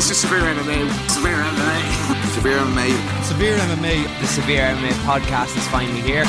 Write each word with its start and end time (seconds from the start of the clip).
This 0.00 0.12
is 0.12 0.20
Severe 0.20 0.40
MMA. 0.40 1.10
Severe 1.10 1.36
MMA. 1.36 2.24
Severe 2.32 2.56
MMA. 2.56 3.22
Severe 3.22 3.58
MMA. 3.58 4.20
The 4.20 4.26
Severe 4.28 4.62
MMA 4.62 4.92
podcast 5.04 5.54
is 5.58 5.68
finally 5.68 6.00
here. 6.00 6.24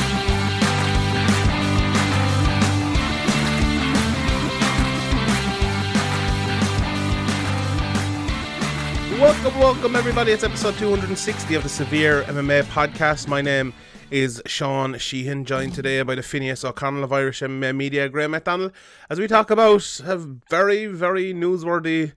Welcome, 9.18 9.58
welcome, 9.58 9.96
everybody. 9.96 10.34
It's 10.34 10.44
episode 10.44 10.76
260 10.76 11.56
of 11.56 11.64
the 11.64 11.70
Severe 11.70 12.24
MMA 12.24 12.64
podcast. 12.64 13.30
My 13.30 13.42
name 13.42 13.74
is 14.10 14.42
Sean 14.48 14.98
Sheehan, 14.98 15.46
joined 15.46 15.76
today 15.76 16.02
by 16.02 16.16
the 16.16 16.24
Phineas 16.24 16.66
O'Connell 16.66 17.06
of 17.06 17.14
Irish 17.14 17.40
MMA 17.40 17.74
Media, 17.74 18.10
Graham 18.10 18.32
McDonald, 18.32 18.74
as 19.10 19.18
we 19.18 19.30
talk 19.30 19.50
about 19.50 20.02
a 20.04 20.18
very, 20.18 20.88
very 20.88 21.34
newsworthy, 21.34 22.12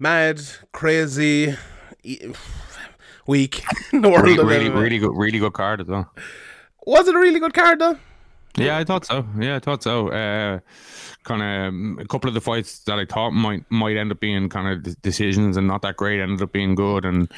mad, 0.00 0.40
crazy 0.72 1.54
week 3.26 3.62
in 3.92 4.00
the 4.02 4.08
world 4.08 4.24
Really, 4.24 4.42
really, 4.42 4.70
really 4.70 4.98
good, 4.98 5.16
really 5.16 5.38
good 5.38 5.52
card 5.52 5.80
as 5.82 5.86
well. 5.86 6.10
Was 6.86 7.06
it 7.06 7.14
a 7.14 7.18
really 7.18 7.38
good 7.38 7.54
card, 7.54 7.78
though? 7.78 7.96
Yeah, 8.56 8.78
I 8.78 8.84
thought 8.84 9.04
so. 9.06 9.24
Yeah, 9.38 9.56
I 9.56 9.58
thought 9.60 9.82
so. 9.82 10.08
Uh, 10.08 10.58
kind 11.22 11.42
of 11.42 12.04
a 12.04 12.08
couple 12.08 12.26
of 12.28 12.34
the 12.34 12.40
fights 12.40 12.80
that 12.80 12.98
I 12.98 13.04
thought 13.04 13.30
might 13.30 13.64
might 13.70 13.96
end 13.96 14.10
up 14.10 14.18
being 14.18 14.48
kind 14.48 14.86
of 14.86 15.02
decisions 15.02 15.56
and 15.56 15.68
not 15.68 15.82
that 15.82 15.96
great 15.96 16.20
ended 16.20 16.42
up 16.42 16.50
being 16.50 16.74
good, 16.74 17.04
and 17.04 17.30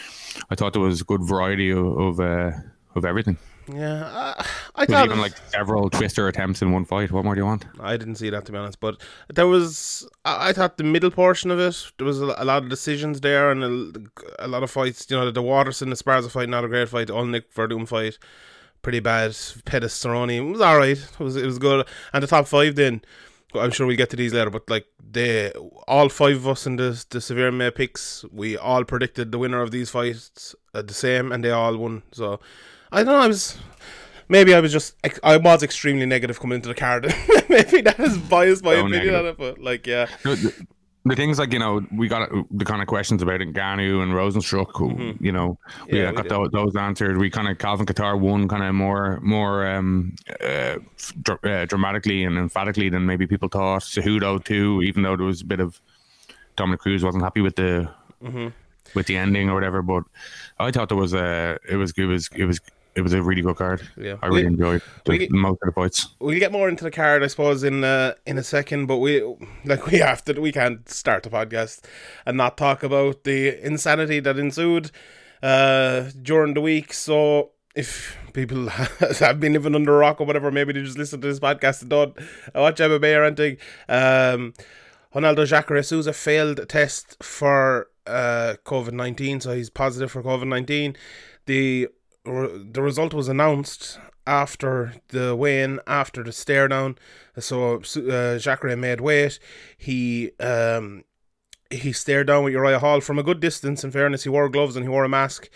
I 0.51 0.55
thought 0.55 0.73
there 0.73 0.81
was 0.81 1.03
a 1.03 1.05
good 1.05 1.23
variety 1.23 1.71
of 1.71 1.85
of, 1.99 2.21
uh, 2.21 2.53
of 2.95 3.05
everything. 3.05 3.37
Yeah, 3.69 4.05
uh, 4.05 4.43
I 4.75 4.87
thought 4.87 5.07
even 5.07 5.21
like 5.21 5.37
several 5.49 5.89
twister 5.89 6.27
attempts 6.29 6.63
in 6.63 6.73
one 6.73 6.85
fight. 6.85 7.13
What 7.13 7.25
more 7.25 7.35
do 7.35 7.41
you 7.41 7.47
want? 7.47 7.65
I 7.79 7.97
didn't 7.97 8.17
see 8.17 8.31
that 8.31 8.45
to 8.47 8.53
be 8.53 8.59
honest, 8.59 8.81
but 8.81 9.01
there 9.33 9.47
was. 9.47 10.09
I, 10.25 10.49
I 10.49 10.53
thought 10.53 10.79
the 10.79 10.85
middle 10.85 11.11
portion 11.11 11.51
of 11.51 11.61
it, 11.61 11.93
there 11.99 12.07
was 12.07 12.21
a, 12.21 12.35
a 12.39 12.45
lot 12.45 12.65
of 12.65 12.69
decisions 12.69 13.21
there 13.21 13.51
and 13.51 13.63
a, 13.63 14.45
a 14.45 14.49
lot 14.49 14.63
of 14.63 14.71
fights. 14.71 15.07
You 15.09 15.17
know, 15.17 15.31
the 15.31 15.43
Waterson 15.43 15.91
Esparza 15.91 16.31
fight, 16.31 16.49
not 16.49 16.65
a 16.65 16.69
great 16.69 16.89
fight. 16.89 17.09
Oleinik 17.09 17.45
Werdum 17.55 17.87
fight, 17.87 18.19
pretty 18.83 19.01
bad. 19.01 19.37
Pettis 19.65 19.97
Cerrone 20.03 20.37
it 20.37 20.41
was 20.41 20.61
all 20.61 20.79
right. 20.79 20.99
It 20.99 21.21
was 21.21 21.37
it 21.37 21.47
was 21.47 21.59
good. 21.59 21.87
And 22.13 22.23
the 22.23 22.27
top 22.29 22.47
five 22.47 22.75
then. 22.75 23.03
I'm 23.55 23.71
sure 23.71 23.87
we'll 23.87 23.99
get 23.99 24.09
to 24.09 24.17
these 24.17 24.33
later, 24.33 24.49
but 24.49 24.71
like 24.71 24.87
they, 25.11 25.51
all 25.87 26.09
five 26.09 26.37
of 26.37 26.49
us 26.49 26.67
in 26.67 26.77
the 26.77 27.05
the 27.11 27.21
severe 27.21 27.53
May 27.53 27.71
picks, 27.71 28.25
we 28.33 28.57
all 28.57 28.83
predicted 28.83 29.31
the 29.31 29.39
winner 29.39 29.61
of 29.61 29.71
these 29.71 29.91
fights 29.91 30.55
uh, 30.73 30.81
the 30.81 30.95
same, 30.95 31.31
and 31.31 31.45
they 31.45 31.51
all 31.51 31.77
won. 31.77 32.03
So 32.13 32.41
I 32.93 33.03
don't 33.05 33.07
know. 33.15 33.21
I 33.21 33.27
was 33.29 33.59
maybe 34.29 34.55
I 34.55 34.61
was 34.61 34.73
just 34.73 34.95
I 35.23 35.37
was 35.37 35.63
extremely 35.63 36.07
negative 36.07 36.39
coming 36.41 36.57
into 36.57 36.69
the 36.69 36.75
card. 36.75 37.05
maybe 37.49 37.81
that 37.83 37.99
is 37.99 38.19
biased 38.19 38.63
my 38.65 38.75
So 38.75 38.87
opinion 38.87 39.15
on 39.15 39.25
negative. 39.25 39.27
it, 39.27 39.39
but 39.39 39.59
like 39.59 39.87
yeah, 39.87 40.07
The, 40.23 40.67
the 41.05 41.17
things 41.17 41.39
like 41.39 41.53
you 41.53 41.59
know, 41.59 41.85
we 41.91 42.07
got 42.07 42.31
the 42.51 42.65
kind 42.65 42.81
of 42.81 42.87
questions 42.87 43.23
about 43.23 43.41
Ngannou 43.41 44.03
and 44.03 44.13
Rozenstruik. 44.13 44.71
Who, 44.77 45.15
You 45.21 45.33
know, 45.33 45.59
we 45.91 45.99
Yeah, 46.01 46.09
uh, 46.09 46.11
we 46.13 46.17
got 46.19 46.29
those, 46.29 46.49
those 46.53 46.77
answered. 46.77 47.19
We 47.19 47.29
kind 47.31 47.49
of 47.49 47.59
Calvin 47.59 47.87
Kattar 47.87 48.19
won 48.19 48.47
kind 48.47 48.63
of 48.63 48.75
more 48.75 49.19
more 49.23 49.67
um, 49.67 50.15
uh, 50.41 50.77
dr- 51.23 51.45
uh, 51.45 51.65
dramatically 51.67 52.23
and 52.25 52.39
emphatically 52.39 52.89
than 52.89 53.05
maybe 53.07 53.27
people 53.27 53.49
thought. 53.49 53.83
Cejudo 53.83 54.45
too, 54.45 54.83
even 54.83 55.03
though 55.03 55.17
there 55.17 55.27
was 55.27 55.41
a 55.41 55.45
bit 55.47 55.59
of 55.61 55.81
Dominick 56.57 56.81
Cruz 56.81 57.03
wasn't 57.03 57.25
happy 57.25 57.41
with 57.41 57.57
the 57.57 57.91
with 58.95 59.07
the 59.07 59.17
ending 59.17 59.49
or 59.51 59.55
whatever. 59.55 59.83
But 59.83 60.05
I 60.61 60.71
thought 60.71 60.89
there 60.89 60.99
was 60.99 61.15
a 61.15 61.59
it 61.69 61.77
was 61.77 61.93
it 61.97 62.05
was 62.05 62.29
it 62.37 62.45
was 62.45 62.61
it 62.95 63.01
was 63.03 63.13
a 63.13 63.23
really 63.23 63.43
good 63.43 63.57
card. 63.57 63.87
Yeah. 63.97 64.17
I 64.23 64.27
really 64.27 64.43
We- 64.43 64.49
enjoyed 64.49 64.83
the, 65.05 65.11
we- 65.19 65.29
most 65.31 65.59
of 65.63 65.67
the 65.67 65.73
fights. 65.73 66.09
we'll 66.21 66.39
get 66.39 66.53
more 66.53 66.69
into 66.69 66.85
the 66.85 66.91
card, 66.91 67.23
I 67.23 67.27
suppose, 67.29 67.63
in 67.65 67.85
uh, 67.85 68.15
in 68.27 68.39
a 68.39 68.43
second. 68.43 68.87
But 68.87 68.99
we 68.99 69.23
like 69.65 69.87
we 69.91 69.99
have 69.99 70.25
to, 70.27 70.41
we 70.41 70.53
can't 70.53 70.89
start 70.89 71.23
the 71.23 71.31
podcast 71.31 71.85
and 72.27 72.37
not 72.37 72.57
talk 72.57 72.83
about 72.83 73.25
the 73.25 73.65
insanity 73.65 74.21
that 74.21 74.39
ensued 74.39 74.91
uh, 75.43 76.11
during 76.21 76.55
the 76.55 76.61
week. 76.61 76.93
So 76.93 77.51
if 77.75 78.17
people 78.35 78.69
have 79.21 79.41
been 79.41 79.55
living 79.55 79.75
under 79.75 79.95
a 79.95 79.99
rock 79.99 80.21
or 80.21 80.27
whatever, 80.27 80.51
maybe 80.51 80.73
they 80.73 80.83
just 80.83 80.99
listen 80.99 81.21
to 81.21 81.27
this 81.29 81.41
podcast 81.41 81.81
and 81.83 81.91
don't 81.91 82.17
watch 82.55 82.77
MMA 82.79 83.17
or 83.17 83.25
anything. 83.25 83.57
Um, 83.89 84.53
Ronaldo 85.15 85.47
Jacare 85.47 85.83
Souza 85.83 86.13
failed 86.13 86.59
a 86.59 86.67
test 86.67 87.23
for 87.23 87.89
uh, 88.07 88.55
COVID 88.65 88.93
nineteen, 88.93 89.41
so 89.41 89.55
he's 89.55 89.71
positive 89.71 90.11
for 90.11 90.23
COVID 90.23 90.49
nineteen. 90.49 90.97
The 91.47 91.89
the 92.25 92.83
result 92.83 93.15
was 93.15 93.29
announced 93.29 93.99
after 94.27 94.95
the 95.09 95.35
weigh-in, 95.35 95.81
after 95.87 96.23
the 96.23 96.33
stare 96.33 96.69
down. 96.69 96.97
So 97.39 97.81
uh, 97.81 98.39
Jacare 98.39 98.77
made 98.77 99.01
weight. 99.01 99.39
He 99.77 100.33
um 100.39 101.05
he 101.71 101.93
stared 101.93 102.27
down 102.27 102.45
with 102.45 102.53
Uriah 102.53 102.79
Hall 102.79 103.01
from 103.01 103.19
a 103.19 103.23
good 103.23 103.41
distance. 103.41 103.83
In 103.83 103.91
fairness, 103.91 104.25
he 104.25 104.29
wore 104.29 104.49
gloves 104.49 104.77
and 104.77 104.85
he 104.85 104.91
wore 104.91 105.05
a 105.05 105.09
mask. 105.09 105.49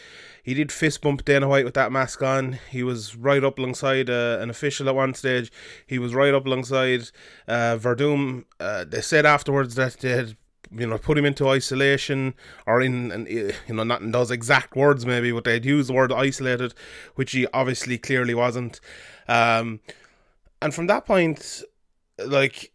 He 0.43 0.55
did 0.55 0.72
fist 0.72 1.03
bump 1.03 1.25
Dana 1.25 1.49
White 1.49 1.65
with 1.65 1.75
that 1.75 1.93
mask 1.93 2.22
on. 2.22 2.59
He 2.71 2.82
was 2.82 3.16
right 3.16 3.44
up 3.44 3.59
alongside 3.59 4.09
uh, 4.09 4.38
an 4.41 4.49
official 4.49 4.88
at 4.88 4.94
one 4.94 5.12
stage. 5.12 5.53
He 5.87 5.99
was 5.99 6.15
right 6.15 6.32
up 6.32 6.47
alongside 6.47 7.10
uh, 7.47 7.76
Werdum. 7.76 8.44
Uh, 8.59 8.84
they 8.84 9.00
said 9.00 9.26
afterwards 9.26 9.75
that 9.75 9.99
they 10.00 10.10
had, 10.10 10.37
you 10.71 10.87
know, 10.87 10.99
put 10.99 11.19
him 11.19 11.25
into 11.25 11.49
isolation 11.49 12.34
or 12.66 12.81
in, 12.81 13.12
in, 13.12 13.53
you 13.69 13.75
know, 13.75 13.84
not 13.84 14.00
in 14.00 14.12
those 14.12 14.31
exact 14.31 14.77
words 14.77 15.06
maybe, 15.06 15.32
but 15.32 15.44
they'd 15.44 15.65
use 15.65 15.87
the 15.87 15.93
word 15.93 16.12
isolated, 16.12 16.75
which 17.15 17.32
he 17.32 17.47
obviously 17.53 17.99
clearly 17.99 18.34
wasn't. 18.34 18.81
Um, 19.28 19.81
and 20.60 20.75
from 20.75 20.87
that 20.87 21.06
point, 21.06 21.62
like 22.25 22.72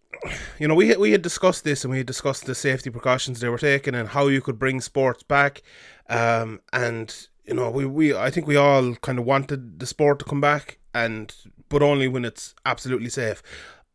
you 0.60 0.68
know, 0.68 0.76
we 0.76 0.90
had, 0.90 1.00
we 1.00 1.12
had 1.12 1.22
discussed 1.22 1.64
this 1.64 1.84
and 1.84 1.92
we 1.92 1.98
had 1.98 2.08
discussed 2.08 2.46
the 2.46 2.56
safety 2.56 2.90
precautions 2.90 3.40
they 3.40 3.50
were 3.50 3.58
taking 3.58 3.96
and 3.96 4.10
how 4.10 4.28
you 4.28 4.42
could 4.42 4.60
bring 4.60 4.82
sports 4.82 5.24
back. 5.24 5.64
Um, 6.10 6.62
and 6.72 7.28
you 7.46 7.54
know, 7.54 7.70
we, 7.70 7.86
we 7.86 8.16
I 8.16 8.30
think 8.30 8.48
we 8.48 8.56
all 8.56 8.96
kind 8.96 9.18
of 9.18 9.26
wanted 9.26 9.80
the 9.80 9.86
sport 9.86 10.20
to 10.20 10.26
come 10.26 10.42
back, 10.42 10.78
and 10.94 11.34
but 11.70 11.82
only 11.82 12.08
when 12.08 12.26
it's 12.26 12.54
absolutely 12.66 13.10
safe. 13.10 13.42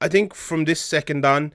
I 0.00 0.08
think 0.08 0.34
from 0.34 0.64
this 0.64 0.80
second 0.80 1.24
on, 1.24 1.52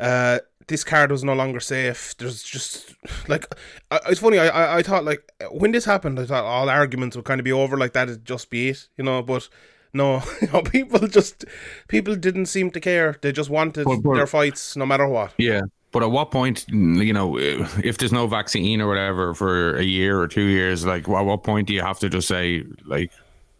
uh, 0.00 0.38
this 0.66 0.82
card 0.84 1.10
was 1.10 1.22
no 1.22 1.34
longer 1.34 1.60
safe. 1.60 2.14
There's 2.18 2.42
just 2.42 2.94
like 3.28 3.46
I, 3.90 4.00
it's 4.08 4.20
funny. 4.20 4.38
I, 4.38 4.48
I 4.48 4.78
I 4.78 4.82
thought 4.82 5.04
like 5.04 5.30
when 5.50 5.72
this 5.72 5.84
happened, 5.84 6.18
I 6.18 6.26
thought 6.26 6.44
all 6.44 6.68
arguments 6.70 7.16
would 7.16 7.24
kind 7.26 7.40
of 7.40 7.44
be 7.44 7.52
over. 7.52 7.76
Like 7.76 7.92
that 7.92 8.08
would 8.08 8.24
just 8.24 8.48
be 8.50 8.70
it, 8.70 8.88
you 8.96 9.04
know. 9.04 9.22
But 9.22 9.48
no, 9.92 10.22
you 10.40 10.48
know, 10.52 10.62
people 10.62 11.06
just 11.06 11.44
people 11.88 12.16
didn't 12.16 12.46
seem 12.46 12.70
to 12.70 12.80
care. 12.80 13.16
They 13.20 13.30
just 13.32 13.50
wanted 13.50 13.84
But- 13.84 14.02
but- 14.02 14.14
their 14.14 14.26
fights 14.26 14.76
no 14.76 14.86
matter 14.86 15.06
what. 15.06 15.32
Yeah. 15.38 15.62
But 15.92 16.02
at 16.02 16.10
what 16.10 16.32
point, 16.32 16.64
you 16.68 17.12
know, 17.12 17.38
if 17.38 17.98
there's 17.98 18.10
no 18.12 18.26
vaccine 18.26 18.80
or 18.80 18.88
whatever 18.88 19.32
for 19.32 19.76
a 19.76 19.84
year 19.84 20.18
or 20.18 20.26
two 20.26 20.42
years, 20.46 20.84
like, 20.84 21.08
at 21.08 21.24
what 21.24 21.44
point 21.44 21.68
do 21.68 21.72
you 21.72 21.82
have 21.82 22.00
to 22.00 22.08
just 22.08 22.26
say, 22.26 22.64
like, 22.84 23.12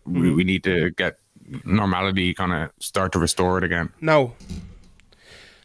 we, 0.05 0.33
we 0.35 0.43
need 0.43 0.65
to 0.65 0.91
get 0.91 1.17
normality, 1.65 2.35
kind 2.35 2.53
of 2.53 2.71
start 2.81 3.13
to 3.13 3.21
restore 3.21 3.59
it 3.59 3.63
again? 3.63 3.93
No. 4.01 4.35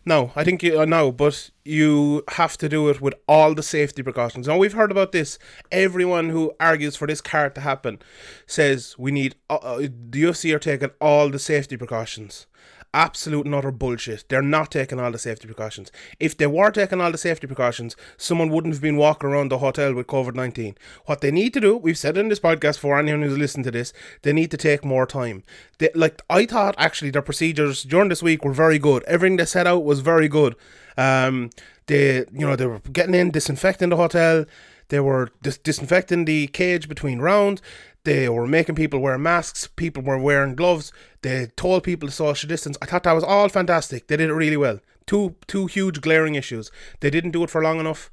No, 0.09 0.31
I 0.35 0.43
think 0.43 0.63
you 0.63 0.79
uh, 0.79 0.85
no, 0.85 1.11
but 1.11 1.51
you 1.63 2.23
have 2.29 2.57
to 2.57 2.67
do 2.67 2.89
it 2.89 2.99
with 2.99 3.13
all 3.27 3.53
the 3.53 3.61
safety 3.61 4.01
precautions. 4.01 4.47
Now 4.47 4.57
we've 4.57 4.73
heard 4.73 4.89
about 4.89 5.11
this. 5.11 5.37
Everyone 5.71 6.29
who 6.29 6.51
argues 6.59 6.95
for 6.95 7.05
this 7.05 7.21
card 7.21 7.53
to 7.53 7.61
happen 7.61 7.99
says 8.47 8.95
we 8.97 9.11
need 9.11 9.35
uh, 9.51 9.57
uh, 9.57 9.77
the 9.77 10.23
UFC 10.23 10.51
are 10.55 10.57
taking 10.57 10.89
all 10.99 11.29
the 11.29 11.37
safety 11.37 11.77
precautions. 11.77 12.47
Absolute 12.91 13.45
and 13.45 13.53
utter 13.53 13.71
bullshit. 13.71 14.25
They're 14.29 14.41
not 14.41 14.71
taking 14.71 14.99
all 14.99 15.11
the 15.11 15.19
safety 15.19 15.45
precautions. 15.45 15.91
If 16.19 16.35
they 16.35 16.47
were 16.47 16.71
taking 16.71 16.99
all 16.99 17.11
the 17.11 17.19
safety 17.19 17.45
precautions, 17.45 17.95
someone 18.17 18.49
wouldn't 18.49 18.73
have 18.73 18.81
been 18.81 18.97
walking 18.97 19.29
around 19.29 19.49
the 19.49 19.59
hotel 19.59 19.93
with 19.93 20.07
COVID 20.07 20.33
19. 20.33 20.75
What 21.05 21.21
they 21.21 21.29
need 21.29 21.53
to 21.53 21.59
do, 21.59 21.77
we've 21.77 21.97
said 21.97 22.17
it 22.17 22.21
in 22.21 22.29
this 22.29 22.39
podcast 22.39 22.79
for 22.79 22.97
anyone 22.97 23.21
who's 23.21 23.37
listened 23.37 23.65
to 23.65 23.71
this, 23.71 23.93
they 24.23 24.33
need 24.33 24.49
to 24.51 24.57
take 24.57 24.83
more 24.83 25.05
time. 25.05 25.43
They, 25.77 25.89
like, 25.93 26.23
I 26.31 26.47
thought 26.47 26.73
actually 26.79 27.11
their 27.11 27.21
procedures 27.21 27.83
during 27.83 28.09
this 28.09 28.23
week 28.23 28.43
were 28.43 28.53
very 28.53 28.79
good. 28.79 29.03
Everything 29.03 29.37
they 29.37 29.45
set 29.45 29.67
out 29.67 29.83
was 29.83 29.99
very 29.99 30.27
good. 30.27 30.55
Um, 30.97 31.51
they, 31.85 32.25
you 32.31 32.47
know, 32.47 32.55
they 32.55 32.65
were 32.65 32.79
getting 32.91 33.15
in, 33.15 33.29
disinfecting 33.31 33.89
the 33.89 33.97
hotel. 33.97 34.45
They 34.89 34.99
were 34.99 35.29
dis- 35.41 35.57
disinfecting 35.59 36.25
the 36.25 36.47
cage 36.47 36.89
between 36.89 37.19
rounds. 37.19 37.61
They 38.03 38.29
were 38.29 38.47
making 38.47 38.75
people 38.75 38.99
wear 38.99 39.17
masks. 39.17 39.67
People 39.67 40.03
were 40.03 40.17
wearing 40.17 40.55
gloves. 40.55 40.91
They 41.21 41.47
told 41.55 41.83
people 41.83 42.07
to 42.07 42.13
social 42.13 42.47
distance. 42.47 42.77
I 42.81 42.85
thought 42.85 43.03
that 43.03 43.13
was 43.13 43.23
all 43.23 43.49
fantastic. 43.49 44.07
They 44.07 44.17
did 44.17 44.29
it 44.29 44.33
really 44.33 44.57
well. 44.57 44.79
Two 45.05 45.35
two 45.47 45.65
huge 45.65 46.01
glaring 46.01 46.35
issues. 46.35 46.71
They 47.01 47.09
didn't 47.09 47.31
do 47.31 47.43
it 47.43 47.49
for 47.49 47.61
long 47.61 47.79
enough. 47.79 48.09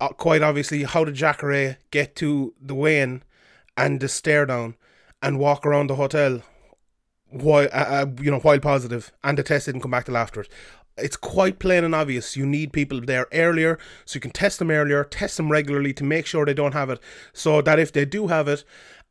Uh, 0.00 0.08
quite 0.08 0.42
obviously, 0.42 0.82
how 0.82 1.04
did 1.04 1.14
Jacare 1.14 1.78
get 1.90 2.16
to 2.16 2.54
the 2.60 2.74
weigh-in 2.74 3.22
and 3.76 4.00
the 4.00 4.08
stare 4.08 4.46
down 4.46 4.76
and 5.22 5.38
walk 5.38 5.64
around 5.64 5.86
the 5.86 5.94
hotel 5.94 6.42
while 7.32 7.68
uh, 7.72 8.04
uh, 8.04 8.06
you 8.20 8.30
know 8.30 8.40
while 8.40 8.58
positive 8.58 9.12
and 9.24 9.38
the 9.38 9.42
test 9.42 9.66
didn't 9.66 9.80
come 9.80 9.90
back 9.90 10.04
till 10.04 10.16
after 10.16 10.42
it 10.42 10.48
it's 10.98 11.16
quite 11.16 11.58
plain 11.58 11.84
and 11.84 11.94
obvious 11.94 12.36
you 12.36 12.44
need 12.44 12.72
people 12.72 13.00
there 13.00 13.26
earlier 13.32 13.78
so 14.04 14.16
you 14.16 14.20
can 14.20 14.30
test 14.30 14.58
them 14.58 14.70
earlier 14.70 15.04
test 15.04 15.38
them 15.38 15.50
regularly 15.50 15.94
to 15.94 16.04
make 16.04 16.26
sure 16.26 16.44
they 16.44 16.52
don't 16.52 16.74
have 16.74 16.90
it 16.90 17.00
so 17.32 17.62
that 17.62 17.78
if 17.78 17.92
they 17.92 18.04
do 18.04 18.26
have 18.26 18.48
it 18.48 18.64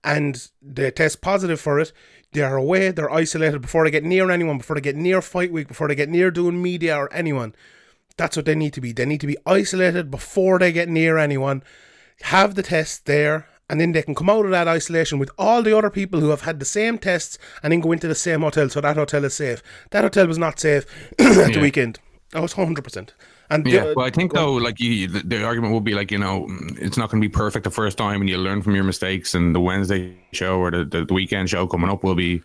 and 0.03 0.49
they 0.61 0.89
test 0.91 1.21
positive 1.21 1.59
for 1.59 1.79
it 1.79 1.91
they're 2.33 2.55
away 2.55 2.89
they're 2.91 3.11
isolated 3.11 3.61
before 3.61 3.83
they 3.83 3.91
get 3.91 4.03
near 4.03 4.31
anyone 4.31 4.57
before 4.57 4.75
they 4.75 4.81
get 4.81 4.95
near 4.95 5.21
fight 5.21 5.51
week 5.51 5.67
before 5.67 5.87
they 5.87 5.95
get 5.95 6.09
near 6.09 6.31
doing 6.31 6.61
media 6.61 6.95
or 6.97 7.11
anyone. 7.13 7.53
That's 8.17 8.35
what 8.37 8.45
they 8.45 8.55
need 8.55 8.73
to 8.73 8.81
be. 8.81 8.91
They 8.93 9.05
need 9.05 9.21
to 9.21 9.27
be 9.27 9.37
isolated 9.45 10.11
before 10.11 10.59
they 10.59 10.71
get 10.71 10.89
near 10.89 11.17
anyone 11.17 11.63
have 12.23 12.55
the 12.55 12.63
test 12.63 13.05
there 13.05 13.47
and 13.69 13.79
then 13.81 13.93
they 13.93 14.01
can 14.01 14.13
come 14.15 14.29
out 14.29 14.45
of 14.45 14.51
that 14.51 14.67
isolation 14.67 15.17
with 15.17 15.31
all 15.37 15.63
the 15.63 15.75
other 15.77 15.89
people 15.89 16.19
who 16.19 16.29
have 16.29 16.41
had 16.41 16.59
the 16.59 16.65
same 16.65 16.97
tests 16.97 17.37
and 17.63 17.71
then 17.71 17.79
go 17.79 17.91
into 17.91 18.07
the 18.07 18.15
same 18.15 18.41
hotel. 18.41 18.69
So 18.69 18.81
that 18.81 18.95
hotel 18.97 19.23
is 19.25 19.33
safe. 19.33 19.63
That 19.91 20.03
hotel 20.03 20.27
was 20.27 20.37
not 20.37 20.59
safe 20.59 20.85
at 21.19 21.35
Yeah. 21.35 21.47
the 21.49 21.59
weekend. 21.61 21.99
That 22.31 22.41
was 22.41 22.53
100% 22.53 23.09
and 23.51 23.67
Yeah, 23.67 23.83
the- 23.85 23.93
well, 23.95 24.05
I 24.05 24.09
think 24.09 24.33
though, 24.33 24.53
like 24.53 24.79
you, 24.79 25.07
the, 25.07 25.19
the 25.19 25.43
argument 25.43 25.73
will 25.73 25.81
be 25.81 25.93
like 25.93 26.11
you 26.11 26.17
know, 26.17 26.47
it's 26.77 26.97
not 26.97 27.09
going 27.09 27.21
to 27.21 27.27
be 27.27 27.31
perfect 27.31 27.63
the 27.63 27.71
first 27.71 27.97
time, 27.97 28.21
and 28.21 28.29
you 28.29 28.37
learn 28.37 28.61
from 28.61 28.73
your 28.75 28.83
mistakes. 28.83 29.35
And 29.35 29.53
the 29.53 29.59
Wednesday 29.59 30.15
show 30.31 30.59
or 30.59 30.71
the, 30.71 30.85
the, 30.85 31.05
the 31.05 31.13
weekend 31.13 31.49
show 31.49 31.67
coming 31.67 31.89
up 31.89 32.03
will 32.03 32.15
be, 32.15 32.41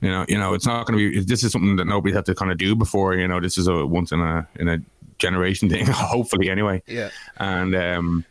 you 0.00 0.10
know, 0.10 0.24
you 0.28 0.38
know, 0.38 0.54
it's 0.54 0.66
not 0.66 0.86
going 0.86 0.98
to 0.98 1.10
be. 1.10 1.20
This 1.24 1.44
is 1.44 1.52
something 1.52 1.76
that 1.76 1.86
nobody's 1.86 2.16
had 2.16 2.26
to 2.26 2.34
kind 2.34 2.50
of 2.50 2.58
do 2.58 2.74
before. 2.74 3.14
You 3.14 3.28
know, 3.28 3.40
this 3.40 3.58
is 3.58 3.66
a 3.68 3.84
once 3.86 4.12
in 4.12 4.20
a 4.20 4.46
in 4.56 4.68
a 4.68 4.78
generation 5.18 5.68
thing, 5.72 5.86
hopefully 5.86 6.50
anyway. 6.50 6.82
yeah 6.86 7.10
And 7.38 7.74
um, 7.74 8.24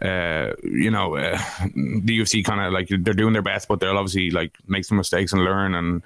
uh, 0.00 0.52
you 0.62 0.90
know, 0.90 1.16
uh, 1.16 1.38
the 1.74 2.18
UFC 2.20 2.44
kind 2.44 2.60
of 2.60 2.72
like 2.72 2.88
they're 2.88 3.14
doing 3.14 3.32
their 3.32 3.42
best, 3.42 3.68
but 3.68 3.80
they'll 3.80 3.98
obviously 3.98 4.30
like 4.30 4.52
make 4.66 4.84
some 4.84 4.96
mistakes 4.96 5.32
and 5.32 5.42
learn 5.44 5.74
and 5.74 6.02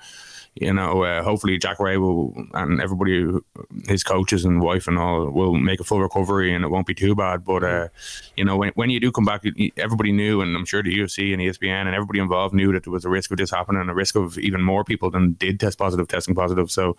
you 0.56 0.72
know, 0.72 1.02
uh, 1.02 1.22
hopefully 1.22 1.58
Jacare 1.58 2.00
will 2.00 2.32
and 2.54 2.80
everybody, 2.80 3.22
who- 3.22 3.44
his 3.88 4.04
coaches 4.04 4.44
and 4.44 4.62
wife 4.62 4.86
and 4.86 4.98
all, 4.98 5.28
will 5.30 5.54
make 5.54 5.80
a 5.80 5.84
full 5.84 6.00
recovery 6.00 6.54
and 6.54 6.64
it 6.64 6.68
won't 6.68 6.86
be 6.86 6.94
too 6.94 7.14
bad. 7.14 7.44
But 7.44 7.64
uh, 7.64 7.88
you 8.36 8.44
know, 8.44 8.56
when, 8.56 8.70
when 8.76 8.88
you 8.90 9.00
do 9.00 9.10
come 9.10 9.24
back, 9.24 9.42
everybody 9.76 10.12
knew, 10.12 10.40
and 10.40 10.56
I'm 10.56 10.64
sure 10.64 10.82
the 10.82 10.96
UFC 10.96 11.32
and 11.32 11.42
ESPN 11.42 11.86
and 11.86 11.94
everybody 11.94 12.20
involved 12.20 12.54
knew 12.54 12.72
that 12.72 12.84
there 12.84 12.92
was 12.92 13.04
a 13.04 13.10
risk 13.10 13.30
of 13.32 13.38
this 13.38 13.50
happening 13.50 13.80
and 13.80 13.90
a 13.90 13.94
risk 13.94 14.14
of 14.16 14.38
even 14.38 14.62
more 14.62 14.84
people 14.84 15.10
than 15.10 15.32
did 15.34 15.58
test 15.58 15.76
positive, 15.78 16.06
testing 16.08 16.34
positive. 16.36 16.70
So, 16.70 16.96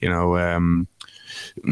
you 0.00 0.08
know, 0.08 0.36
um, 0.36 0.88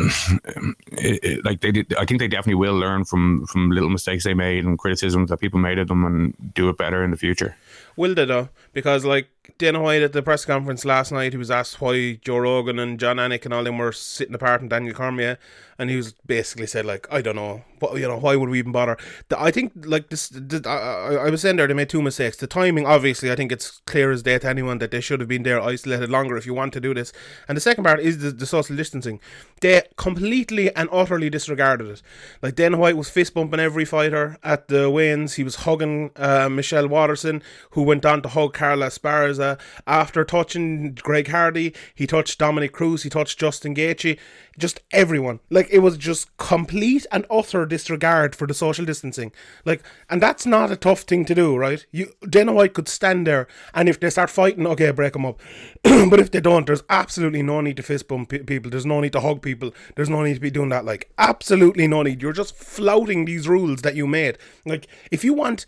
it, 0.92 1.24
it- 1.24 1.44
like 1.44 1.60
they 1.60 1.72
did, 1.72 1.94
I 1.94 2.04
think 2.04 2.20
they 2.20 2.28
definitely 2.28 2.54
will 2.56 2.78
learn 2.78 3.04
from 3.04 3.46
from 3.46 3.70
little 3.70 3.90
mistakes 3.90 4.24
they 4.24 4.34
made 4.34 4.64
and 4.64 4.78
criticisms 4.78 5.30
that 5.30 5.38
people 5.40 5.58
made 5.60 5.78
of 5.78 5.88
them 5.88 6.04
and 6.04 6.34
do 6.54 6.68
it 6.68 6.76
better 6.78 7.02
in 7.04 7.10
the 7.10 7.16
future. 7.16 7.56
Will 7.96 8.14
they 8.14 8.24
though? 8.24 8.50
Because 8.72 9.04
like 9.04 9.28
Dana 9.58 9.80
White 9.80 10.02
at 10.02 10.12
the 10.12 10.22
press 10.22 10.44
conference 10.44 10.84
last 10.84 11.12
night, 11.12 11.32
he 11.32 11.38
was 11.38 11.50
asked 11.50 11.80
why 11.80 12.18
Joe 12.22 12.38
Rogan 12.38 12.78
and 12.78 12.98
Jon 12.98 13.16
Anik 13.16 13.44
and 13.44 13.54
all 13.54 13.64
them 13.64 13.78
were 13.78 13.92
sitting 13.92 14.34
apart 14.34 14.60
and 14.60 14.68
Daniel 14.68 14.94
Cormier, 14.94 15.38
and 15.78 15.88
he 15.88 15.96
was 15.96 16.12
basically 16.26 16.66
said 16.66 16.84
like, 16.84 17.06
I 17.10 17.22
don't 17.22 17.36
know, 17.36 17.62
what 17.78 17.94
you 17.98 18.08
know, 18.08 18.18
why 18.18 18.36
would 18.36 18.48
we 18.48 18.58
even 18.58 18.72
bother? 18.72 18.96
The, 19.28 19.40
I 19.40 19.50
think 19.50 19.72
like 19.76 20.10
this, 20.10 20.28
the, 20.28 20.62
I, 20.68 21.26
I 21.26 21.30
was 21.30 21.42
saying 21.42 21.56
there 21.56 21.66
they 21.66 21.74
made 21.74 21.88
two 21.88 22.02
mistakes. 22.02 22.36
The 22.36 22.46
timing, 22.46 22.86
obviously, 22.86 23.30
I 23.30 23.36
think 23.36 23.52
it's 23.52 23.80
clear 23.86 24.10
as 24.10 24.22
day 24.22 24.38
to 24.38 24.48
anyone 24.48 24.78
that 24.78 24.90
they 24.90 25.00
should 25.00 25.20
have 25.20 25.28
been 25.28 25.44
there 25.44 25.60
isolated 25.60 26.10
longer 26.10 26.36
if 26.36 26.44
you 26.44 26.54
want 26.54 26.72
to 26.72 26.80
do 26.80 26.92
this. 26.92 27.12
And 27.48 27.56
the 27.56 27.60
second 27.60 27.84
part 27.84 28.00
is 28.00 28.18
the, 28.18 28.30
the 28.32 28.46
social 28.46 28.74
distancing. 28.74 29.20
They 29.60 29.82
completely 29.96 30.74
and 30.74 30.88
utterly 30.90 31.30
disregarded 31.30 31.88
it. 31.88 32.02
Like 32.42 32.56
Dana 32.56 32.76
White 32.78 32.96
was 32.96 33.08
fist 33.08 33.32
bumping 33.32 33.60
every 33.60 33.84
fighter 33.84 34.38
at 34.42 34.68
the 34.68 34.90
weigh-ins. 34.90 35.34
He 35.34 35.44
was 35.44 35.56
hugging 35.56 36.10
uh, 36.16 36.48
Michelle 36.48 36.88
Waterson, 36.88 37.42
who 37.70 37.82
went 37.86 38.04
on 38.04 38.20
to 38.22 38.28
hug 38.28 38.52
Carla 38.52 38.86
Esparza. 38.86 39.52
Uh, 39.52 39.56
after 39.86 40.24
touching 40.24 40.94
Greg 40.94 41.28
Hardy, 41.28 41.74
he 41.94 42.06
touched 42.06 42.38
Dominick 42.38 42.72
Cruz. 42.72 43.02
He 43.02 43.10
touched 43.10 43.38
Justin 43.38 43.74
Gaethje. 43.74 44.18
Just 44.58 44.80
everyone. 44.90 45.40
Like 45.50 45.68
it 45.70 45.80
was 45.80 45.96
just 45.96 46.34
complete 46.36 47.06
and 47.12 47.26
utter 47.30 47.66
disregard 47.66 48.34
for 48.34 48.46
the 48.46 48.54
social 48.54 48.84
distancing. 48.84 49.32
Like, 49.64 49.82
and 50.10 50.22
that's 50.22 50.46
not 50.46 50.70
a 50.70 50.76
tough 50.76 51.02
thing 51.02 51.24
to 51.26 51.34
do, 51.34 51.56
right? 51.56 51.84
You 51.92 52.12
Dana 52.28 52.52
White 52.52 52.74
could 52.74 52.88
stand 52.88 53.26
there, 53.26 53.46
and 53.74 53.88
if 53.88 54.00
they 54.00 54.10
start 54.10 54.30
fighting, 54.30 54.66
okay, 54.66 54.90
break 54.90 55.12
them 55.12 55.26
up. 55.26 55.40
but 55.82 56.20
if 56.20 56.30
they 56.30 56.40
don't, 56.40 56.66
there's 56.66 56.82
absolutely 56.88 57.42
no 57.42 57.60
need 57.60 57.76
to 57.76 57.82
fist 57.82 58.08
bump 58.08 58.30
pe- 58.30 58.40
people. 58.40 58.70
There's 58.70 58.86
no 58.86 59.00
need 59.00 59.12
to 59.12 59.20
hug 59.20 59.42
people. 59.42 59.72
There's 59.94 60.10
no 60.10 60.22
need 60.22 60.34
to 60.34 60.40
be 60.40 60.50
doing 60.50 60.70
that. 60.70 60.84
Like, 60.84 61.10
absolutely 61.18 61.86
no 61.86 62.02
need. 62.02 62.22
You're 62.22 62.32
just 62.32 62.56
flouting 62.56 63.24
these 63.24 63.48
rules 63.48 63.82
that 63.82 63.94
you 63.94 64.06
made. 64.06 64.38
Like, 64.64 64.86
if 65.10 65.24
you 65.24 65.34
want. 65.34 65.66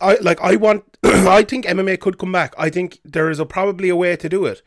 I 0.00 0.16
like 0.20 0.40
I 0.40 0.56
want 0.56 0.84
I 1.02 1.42
think 1.42 1.64
MMA 1.64 2.00
could 2.00 2.18
come 2.18 2.32
back. 2.32 2.54
I 2.58 2.70
think 2.70 3.00
there 3.04 3.30
is 3.30 3.38
a 3.38 3.46
probably 3.46 3.88
a 3.88 3.96
way 3.96 4.16
to 4.16 4.28
do 4.28 4.46
it. 4.46 4.62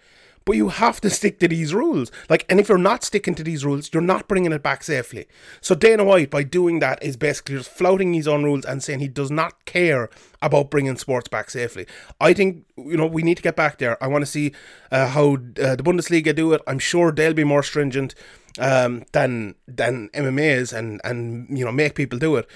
But 0.45 0.57
you 0.57 0.69
have 0.69 1.01
to 1.01 1.09
stick 1.09 1.39
to 1.39 1.47
these 1.47 1.73
rules. 1.73 2.11
Like 2.29 2.45
and 2.49 2.59
if 2.59 2.69
you're 2.69 2.77
not 2.77 3.03
sticking 3.03 3.33
to 3.35 3.43
these 3.43 3.65
rules, 3.65 3.89
you're 3.91 4.01
not 4.01 4.27
bringing 4.27 4.51
it 4.51 4.61
back 4.61 4.83
safely. 4.83 5.27
So 5.59 5.73
Dana 5.73 6.03
White 6.03 6.29
by 6.29 6.43
doing 6.43 6.79
that 6.79 7.01
is 7.03 7.17
basically 7.17 7.57
just 7.57 7.69
flouting 7.69 8.13
his 8.13 8.27
own 8.27 8.43
rules 8.43 8.65
and 8.65 8.83
saying 8.83 8.99
he 8.99 9.07
does 9.07 9.31
not 9.31 9.65
care 9.65 10.09
about 10.41 10.69
bringing 10.69 10.97
sports 10.97 11.27
back 11.27 11.49
safely. 11.49 11.87
I 12.19 12.33
think 12.33 12.65
you 12.77 12.97
know 12.97 13.07
we 13.07 13.23
need 13.23 13.37
to 13.37 13.43
get 13.43 13.55
back 13.55 13.79
there. 13.79 14.01
I 14.03 14.07
want 14.07 14.23
to 14.23 14.31
see 14.31 14.53
uh, 14.91 15.07
how 15.07 15.33
uh, 15.33 15.75
the 15.75 15.83
Bundesliga 15.83 16.35
do 16.35 16.53
it. 16.53 16.61
I'm 16.67 16.79
sure 16.79 17.11
they'll 17.11 17.33
be 17.33 17.43
more 17.43 17.63
stringent 17.63 18.13
um, 18.59 19.05
than 19.11 19.55
than 19.67 20.09
MMA 20.09 20.55
is 20.57 20.73
and 20.73 21.01
and 21.03 21.47
you 21.57 21.65
know 21.65 21.71
make 21.71 21.95
people 21.95 22.19
do 22.19 22.35
it. 22.35 22.47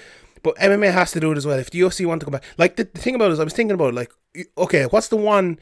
But 0.42 0.56
MMA 0.56 0.92
has 0.92 1.12
to 1.12 1.20
do 1.20 1.32
it 1.32 1.38
as 1.38 1.46
well. 1.46 1.58
If 1.58 1.70
the 1.70 1.80
UFC 1.80 2.06
want 2.06 2.20
to 2.20 2.26
come 2.26 2.32
back, 2.32 2.44
like 2.58 2.76
the, 2.76 2.84
the 2.84 3.00
thing 3.00 3.14
about 3.14 3.30
it 3.30 3.34
is, 3.34 3.40
I 3.40 3.44
was 3.44 3.52
thinking 3.52 3.74
about 3.74 3.90
it, 3.90 3.94
like, 3.94 4.12
okay, 4.56 4.84
what's 4.84 5.08
the 5.08 5.16
one 5.16 5.58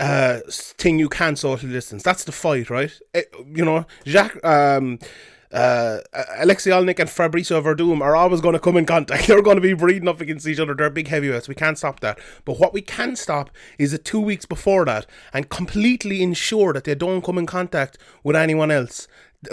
uh 0.00 0.40
thing 0.48 0.98
you 0.98 1.08
can 1.08 1.36
social 1.36 1.68
distance? 1.68 2.02
That's 2.02 2.24
the 2.24 2.32
fight, 2.32 2.70
right? 2.70 2.92
Eh, 3.14 3.22
you 3.54 3.64
know, 3.64 3.86
Jacques, 4.06 4.44
um, 4.44 4.98
uh, 5.54 6.00
Alexei 6.38 6.70
Oleinik 6.70 6.98
and 6.98 7.08
Fabricio 7.08 7.62
Werdum 7.62 8.00
are 8.00 8.16
always 8.16 8.40
going 8.40 8.54
to 8.54 8.58
come 8.58 8.76
in 8.76 8.86
contact. 8.86 9.26
They're 9.28 9.40
going 9.40 9.56
to 9.56 9.60
be 9.60 9.72
breeding 9.72 10.08
up 10.08 10.20
against 10.20 10.48
each 10.48 10.58
other. 10.58 10.74
They're 10.74 10.90
big 10.90 11.06
heavyweights. 11.06 11.48
We 11.48 11.54
can't 11.54 11.78
stop 11.78 12.00
that. 12.00 12.18
But 12.44 12.58
what 12.58 12.74
we 12.74 12.80
can 12.82 13.14
stop 13.14 13.50
is 13.78 13.92
the 13.92 13.98
two 13.98 14.20
weeks 14.20 14.46
before 14.46 14.84
that 14.86 15.06
and 15.32 15.48
completely 15.48 16.22
ensure 16.22 16.72
that 16.72 16.84
they 16.84 16.96
don't 16.96 17.24
come 17.24 17.38
in 17.38 17.46
contact 17.46 17.98
with 18.24 18.34
anyone 18.34 18.72
else 18.72 19.06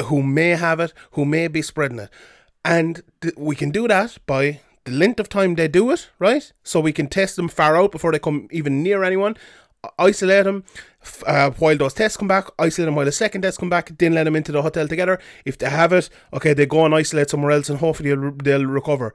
who 0.05 0.23
may 0.23 0.49
have 0.49 0.79
it, 0.79 0.91
who 1.11 1.23
may 1.23 1.47
be 1.47 1.61
spreading 1.61 1.99
it. 1.99 2.09
And 2.63 3.01
th- 3.21 3.35
we 3.37 3.55
can 3.55 3.71
do 3.71 3.87
that 3.87 4.17
by 4.25 4.61
the 4.85 4.91
length 4.91 5.19
of 5.19 5.29
time 5.29 5.55
they 5.55 5.67
do 5.67 5.91
it, 5.91 6.09
right? 6.19 6.51
So 6.63 6.79
we 6.79 6.93
can 6.93 7.07
test 7.07 7.35
them 7.35 7.49
far 7.49 7.75
out 7.75 7.91
before 7.91 8.11
they 8.11 8.19
come 8.19 8.47
even 8.51 8.83
near 8.83 9.03
anyone. 9.03 9.35
Isolate 9.97 10.45
them 10.45 10.63
uh, 11.25 11.49
while 11.51 11.75
those 11.75 11.95
tests 11.95 12.17
come 12.17 12.27
back. 12.27 12.47
Isolate 12.59 12.85
them 12.85 12.95
while 12.95 13.05
the 13.05 13.11
second 13.11 13.41
test 13.41 13.59
come 13.59 13.69
back. 13.69 13.97
Then 13.97 14.13
let 14.13 14.25
them 14.25 14.35
into 14.35 14.51
the 14.51 14.61
hotel 14.61 14.87
together. 14.87 15.19
If 15.43 15.57
they 15.57 15.69
have 15.69 15.91
it, 15.91 16.09
okay, 16.33 16.53
they 16.53 16.67
go 16.67 16.85
and 16.85 16.93
isolate 16.93 17.31
somewhere 17.31 17.51
else, 17.51 17.69
and 17.69 17.79
hopefully 17.79 18.13
they'll, 18.13 18.31
they'll 18.31 18.65
recover. 18.65 19.13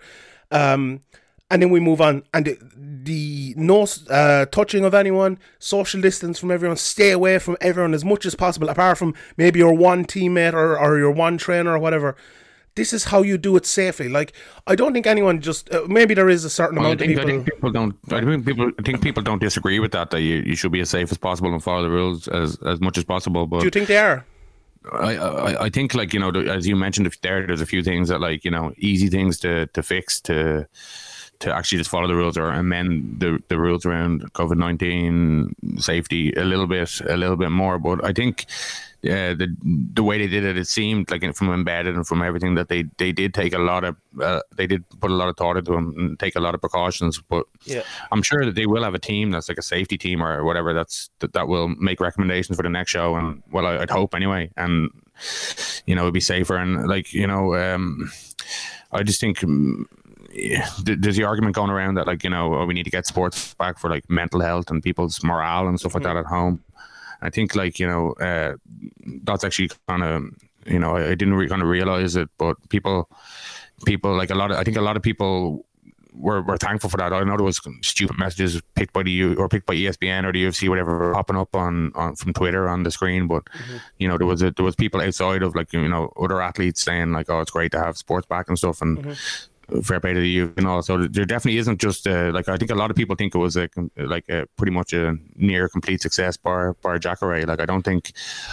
Um, 0.50 1.02
and 1.48 1.62
then 1.62 1.70
we 1.70 1.78
move 1.78 2.00
on. 2.00 2.24
And 2.34 2.46
the, 2.46 2.58
the 2.76 3.54
no 3.56 3.86
uh, 4.10 4.46
touching 4.46 4.84
of 4.84 4.94
anyone, 4.94 5.38
social 5.60 6.00
distance 6.00 6.40
from 6.40 6.50
everyone, 6.50 6.76
stay 6.78 7.12
away 7.12 7.38
from 7.38 7.56
everyone 7.60 7.94
as 7.94 8.04
much 8.04 8.26
as 8.26 8.34
possible, 8.34 8.68
apart 8.68 8.98
from 8.98 9.14
maybe 9.36 9.60
your 9.60 9.72
one 9.72 10.04
teammate 10.04 10.54
or, 10.54 10.76
or 10.76 10.98
your 10.98 11.12
one 11.12 11.38
trainer 11.38 11.74
or 11.74 11.78
whatever. 11.78 12.16
This 12.76 12.92
is 12.92 13.04
how 13.04 13.22
you 13.22 13.38
do 13.38 13.56
it 13.56 13.66
safely. 13.66 14.08
Like 14.08 14.32
I 14.66 14.74
don't 14.76 14.92
think 14.92 15.06
anyone 15.06 15.40
just 15.40 15.72
uh, 15.74 15.82
maybe 15.88 16.14
there 16.14 16.28
is 16.28 16.44
a 16.44 16.50
certain 16.50 16.78
I 16.78 16.82
amount 16.82 16.94
of 16.94 16.98
think, 17.00 17.18
I 17.18 17.24
people. 17.24 17.28
think 17.28 17.44
people 17.46 17.70
don't. 17.72 17.94
I 18.12 18.20
think 18.20 18.46
people. 18.46 18.70
I 18.78 18.82
think 18.82 19.02
people 19.02 19.22
don't 19.22 19.40
disagree 19.40 19.80
with 19.80 19.92
that. 19.92 20.10
That 20.10 20.20
you, 20.20 20.36
you 20.46 20.54
should 20.54 20.72
be 20.72 20.80
as 20.80 20.90
safe 20.90 21.10
as 21.10 21.18
possible 21.18 21.52
and 21.52 21.62
follow 21.62 21.82
the 21.82 21.90
rules 21.90 22.28
as, 22.28 22.56
as 22.62 22.80
much 22.80 22.96
as 22.98 23.04
possible. 23.04 23.46
But 23.46 23.60
do 23.60 23.64
you 23.64 23.70
think 23.70 23.88
they 23.88 23.98
are? 23.98 24.24
I, 24.92 25.16
I 25.16 25.64
I 25.64 25.68
think 25.70 25.94
like 25.94 26.14
you 26.14 26.20
know 26.20 26.30
as 26.30 26.66
you 26.66 26.76
mentioned 26.76 27.06
if 27.06 27.20
there, 27.22 27.46
there's 27.46 27.60
a 27.60 27.66
few 27.66 27.82
things 27.82 28.08
that 28.08 28.20
like 28.20 28.44
you 28.44 28.50
know 28.50 28.72
easy 28.78 29.08
things 29.08 29.40
to 29.40 29.66
to 29.66 29.82
fix 29.82 30.20
to 30.22 30.68
to 31.38 31.54
actually 31.54 31.78
just 31.78 31.90
follow 31.90 32.08
the 32.08 32.14
rules 32.14 32.38
or 32.38 32.50
amend 32.50 33.20
the, 33.20 33.42
the 33.48 33.58
rules 33.58 33.84
around 33.84 34.32
COVID 34.34 34.56
nineteen 34.56 35.54
safety 35.78 36.32
a 36.32 36.44
little 36.44 36.66
bit 36.66 37.00
a 37.08 37.16
little 37.16 37.36
bit 37.36 37.50
more. 37.50 37.78
But 37.78 38.04
I 38.04 38.12
think 38.12 38.46
uh, 39.08 39.34
the 39.34 39.54
the 39.94 40.02
way 40.02 40.18
they 40.18 40.26
did 40.26 40.44
it, 40.44 40.56
it 40.56 40.66
seemed 40.66 41.10
like 41.10 41.22
from 41.34 41.50
embedded 41.50 41.94
and 41.94 42.06
from 42.06 42.22
everything 42.22 42.54
that 42.54 42.68
they 42.68 42.84
they 42.98 43.12
did 43.12 43.34
take 43.34 43.52
a 43.54 43.58
lot 43.58 43.84
of 43.84 43.96
uh, 44.20 44.40
they 44.56 44.66
did 44.66 44.84
put 45.00 45.10
a 45.10 45.14
lot 45.14 45.28
of 45.28 45.36
thought 45.36 45.56
into 45.56 45.72
them 45.72 45.94
and 45.96 46.18
take 46.18 46.36
a 46.36 46.40
lot 46.40 46.54
of 46.54 46.60
precautions. 46.60 47.20
But 47.20 47.46
Yeah. 47.64 47.82
I'm 48.12 48.22
sure 48.22 48.44
that 48.44 48.54
they 48.54 48.66
will 48.66 48.84
have 48.84 48.94
a 48.94 48.98
team 48.98 49.30
that's 49.30 49.48
like 49.48 49.58
a 49.58 49.62
safety 49.62 49.98
team 49.98 50.22
or 50.22 50.44
whatever 50.44 50.72
that's 50.72 51.10
that, 51.20 51.32
that 51.32 51.48
will 51.48 51.68
make 51.68 52.00
recommendations 52.00 52.56
for 52.56 52.62
the 52.62 52.70
next 52.70 52.90
show 52.90 53.16
and 53.16 53.42
well 53.50 53.66
I, 53.66 53.78
I'd 53.78 53.90
hope 53.90 54.14
anyway 54.14 54.50
and 54.56 54.90
you 55.86 55.94
know 55.94 56.02
it'd 56.02 56.14
be 56.14 56.20
safer 56.20 56.56
and 56.56 56.86
like 56.88 57.12
you 57.12 57.26
know 57.26 57.54
um 57.54 58.10
I 58.92 59.02
just 59.02 59.20
think 59.20 59.42
um, 59.42 59.88
yeah, 60.32 60.68
there's 60.84 61.16
the 61.16 61.24
argument 61.24 61.54
going 61.54 61.70
around 61.70 61.94
that 61.94 62.06
like 62.06 62.22
you 62.24 62.30
know 62.30 62.54
oh, 62.54 62.66
we 62.66 62.74
need 62.74 62.84
to 62.84 62.90
get 62.90 63.06
sports 63.06 63.54
back 63.54 63.78
for 63.78 63.88
like 63.90 64.08
mental 64.10 64.40
health 64.40 64.70
and 64.70 64.82
people's 64.82 65.22
morale 65.24 65.68
and 65.68 65.78
stuff 65.80 65.94
like 65.94 66.04
that 66.04 66.16
at 66.16 66.26
home 66.26 66.62
I 67.22 67.30
think 67.30 67.54
like 67.54 67.78
you 67.78 67.86
know 67.86 68.12
uh, 68.12 68.54
that's 69.22 69.44
actually 69.44 69.70
kind 69.88 70.02
of 70.02 70.24
you 70.66 70.78
know 70.78 70.96
I, 70.96 71.10
I 71.10 71.14
didn't 71.14 71.34
re- 71.34 71.48
kind 71.48 71.62
of 71.62 71.68
realize 71.68 72.16
it 72.16 72.28
but 72.38 72.56
people 72.68 73.08
people 73.84 74.16
like 74.16 74.30
a 74.30 74.34
lot 74.34 74.50
of 74.50 74.58
I 74.58 74.64
think 74.64 74.76
a 74.76 74.82
lot 74.82 74.96
of 74.96 75.02
people 75.02 75.64
we're, 76.18 76.42
we're 76.42 76.56
thankful 76.56 76.90
for 76.90 76.96
that. 76.96 77.12
I 77.12 77.22
know 77.24 77.36
there 77.36 77.44
was 77.44 77.60
stupid 77.82 78.18
messages 78.18 78.60
picked 78.74 78.92
by 78.92 79.02
the 79.02 79.10
U 79.10 79.34
or 79.34 79.48
picked 79.48 79.66
by 79.66 79.74
ESPN 79.74 80.24
or 80.24 80.32
the 80.32 80.44
UFC, 80.44 80.68
whatever, 80.68 81.12
popping 81.12 81.36
up 81.36 81.54
on, 81.54 81.92
on 81.94 82.16
from 82.16 82.32
Twitter 82.32 82.68
on 82.68 82.82
the 82.82 82.90
screen. 82.90 83.26
But 83.26 83.44
you 83.98 84.08
know, 84.08 84.16
there 84.16 84.26
was 84.26 84.42
a, 84.42 84.50
there 84.50 84.64
was 84.64 84.74
people 84.74 85.00
outside 85.00 85.42
of 85.42 85.54
like 85.54 85.72
you 85.72 85.88
know 85.88 86.12
other 86.18 86.40
athletes 86.40 86.82
saying 86.82 87.12
like, 87.12 87.28
oh, 87.28 87.40
it's 87.40 87.50
great 87.50 87.72
to 87.72 87.78
have 87.78 87.96
sports 87.96 88.26
back 88.26 88.48
and 88.48 88.58
stuff, 88.58 88.80
and 88.80 89.16
fair 89.82 90.00
play 90.00 90.12
to 90.14 90.20
the 90.20 90.28
youth 90.28 90.52
and 90.56 90.66
all. 90.66 90.82
So 90.82 91.06
there 91.06 91.24
definitely 91.24 91.58
isn't 91.58 91.80
just 91.80 92.06
uh, 92.06 92.30
like 92.32 92.48
I 92.48 92.56
think 92.56 92.70
a 92.70 92.74
lot 92.74 92.90
of 92.90 92.96
people 92.96 93.16
think 93.16 93.34
it 93.34 93.38
was 93.38 93.56
a 93.56 93.68
like 93.96 94.28
a 94.28 94.46
pretty 94.56 94.72
much 94.72 94.92
a 94.92 95.16
near 95.36 95.68
complete 95.68 96.02
success 96.02 96.36
bar 96.36 96.74
bar 96.82 96.98
Jacare. 96.98 97.44
Like 97.46 97.60
I 97.60 97.66
don't 97.66 97.82
think 97.82 98.12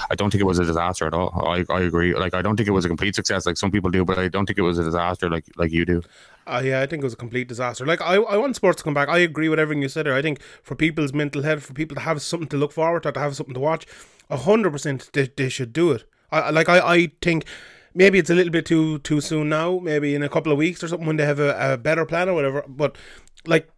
I 0.09 0.15
don't 0.15 0.31
think 0.31 0.41
it 0.41 0.45
was 0.45 0.59
a 0.59 0.65
disaster 0.65 1.05
at 1.07 1.13
all. 1.13 1.47
I, 1.47 1.65
I 1.69 1.81
agree. 1.81 2.15
Like 2.15 2.33
I 2.33 2.41
don't 2.41 2.57
think 2.57 2.67
it 2.67 2.71
was 2.71 2.85
a 2.85 2.89
complete 2.89 3.15
success 3.15 3.45
like 3.45 3.57
some 3.57 3.71
people 3.71 3.89
do, 3.91 4.03
but 4.05 4.17
I 4.17 4.27
don't 4.27 4.45
think 4.45 4.57
it 4.59 4.63
was 4.63 4.79
a 4.79 4.83
disaster 4.83 5.29
like 5.29 5.45
like 5.57 5.71
you 5.71 5.85
do. 5.85 6.01
Uh, 6.45 6.61
yeah, 6.63 6.81
I 6.81 6.87
think 6.87 7.01
it 7.01 7.05
was 7.05 7.13
a 7.13 7.17
complete 7.17 7.47
disaster. 7.47 7.85
Like, 7.85 8.01
I, 8.01 8.15
I 8.15 8.35
want 8.35 8.57
sports 8.57 8.77
to 8.79 8.83
come 8.83 8.93
back. 8.93 9.07
I 9.07 9.19
agree 9.19 9.47
with 9.47 9.59
everything 9.59 9.81
you 9.81 9.87
said 9.87 10.05
there. 10.05 10.13
I 10.13 10.21
think 10.21 10.41
for 10.61 10.75
people's 10.75 11.13
mental 11.13 11.41
health, 11.41 11.63
for 11.63 11.71
people 11.73 11.95
to 11.95 12.01
have 12.01 12.21
something 12.21 12.49
to 12.49 12.57
look 12.57 12.73
forward 12.73 13.03
to, 13.03 13.13
to 13.13 13.19
have 13.21 13.35
something 13.37 13.53
to 13.53 13.61
watch, 13.61 13.85
a 14.29 14.35
hundred 14.35 14.71
percent 14.71 15.09
they, 15.13 15.31
they 15.37 15.47
should 15.47 15.71
do 15.71 15.91
it. 15.91 16.03
I- 16.31 16.49
like 16.49 16.67
I, 16.67 16.79
I 16.79 17.11
think 17.21 17.45
maybe 17.93 18.19
it's 18.19 18.29
a 18.29 18.35
little 18.35 18.51
bit 18.51 18.65
too 18.65 18.99
too 18.99 19.21
soon 19.21 19.49
now. 19.49 19.79
Maybe 19.79 20.15
in 20.15 20.23
a 20.23 20.29
couple 20.29 20.51
of 20.51 20.57
weeks 20.57 20.83
or 20.83 20.87
something 20.87 21.07
when 21.07 21.17
they 21.17 21.25
have 21.25 21.39
a, 21.39 21.73
a 21.73 21.77
better 21.77 22.05
plan 22.05 22.29
or 22.29 22.33
whatever. 22.33 22.63
But 22.67 22.97
like 23.45 23.69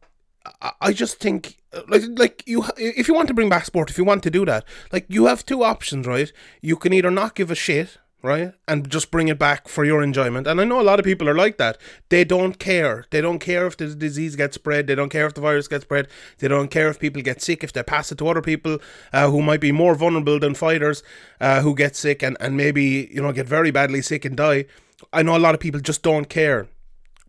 I- 0.62 0.74
I 0.82 0.94
just 0.94 1.20
think 1.20 1.58
uh, 1.74 1.82
like 1.88 2.04
like 2.18 2.44
you 2.46 2.64
if 2.78 3.08
you 3.08 3.14
want 3.14 3.28
to 3.30 3.34
bring 3.34 3.50
back 3.50 3.66
sport, 3.66 3.90
if 3.90 3.98
you 3.98 4.04
want 4.06 4.24
to 4.24 4.30
do 4.30 4.46
that, 4.46 4.64
like 4.92 5.06
you 5.10 5.26
have 5.26 5.46
two 5.46 5.64
options, 5.64 6.06
right? 6.08 6.32
You 6.62 6.76
can 6.78 6.94
either 6.94 7.12
not 7.12 7.36
give 7.36 7.50
a 7.52 7.56
shit, 7.56 7.98
right, 8.26 8.54
and 8.68 8.90
just 8.90 9.12
bring 9.12 9.28
it 9.28 9.40
back 9.40 9.68
for 9.68 9.86
your 9.86 10.02
enjoyment. 10.02 10.48
And 10.48 10.60
I 10.60 10.64
know 10.66 10.82
a 10.82 10.84
lot 10.84 11.00
of 11.00 11.06
people 11.06 11.30
are 11.30 11.36
like 11.36 11.58
that. 11.58 11.78
They 12.10 12.24
don't 12.24 12.60
care. 12.60 13.06
They 13.12 13.22
don't 13.22 13.40
care 13.40 13.66
if 13.68 13.78
the 13.78 13.94
disease 13.96 14.36
gets 14.36 14.56
spread. 14.56 14.88
They 14.88 14.96
don't 14.96 15.10
care 15.10 15.26
if 15.26 15.34
the 15.34 15.42
virus 15.42 15.68
gets 15.68 15.84
spread. 15.84 16.08
They 16.40 16.48
don't 16.48 16.70
care 16.70 16.90
if 16.90 17.00
people 17.00 17.22
get 17.22 17.42
sick. 17.42 17.64
If 17.64 17.74
they 17.74 17.84
pass 17.84 18.12
it 18.12 18.18
to 18.18 18.28
other 18.28 18.42
people 18.42 18.80
uh, 19.14 19.30
who 19.30 19.42
might 19.42 19.62
be 19.62 19.72
more 19.72 19.96
vulnerable 19.96 20.40
than 20.40 20.56
fighters 20.56 21.04
uh, 21.40 21.62
who 21.62 21.76
get 21.76 21.96
sick 21.96 22.24
and 22.24 22.36
and 22.40 22.58
maybe 22.58 23.10
you 23.12 23.22
know 23.22 23.32
get 23.32 23.48
very 23.48 23.72
badly 23.72 24.02
sick 24.02 24.26
and 24.26 24.36
die. 24.36 24.66
I 25.14 25.24
know 25.24 25.36
a 25.36 25.40
lot 25.40 25.54
of 25.54 25.62
people 25.62 25.80
just 25.80 26.04
don't 26.04 26.30
care. 26.30 26.68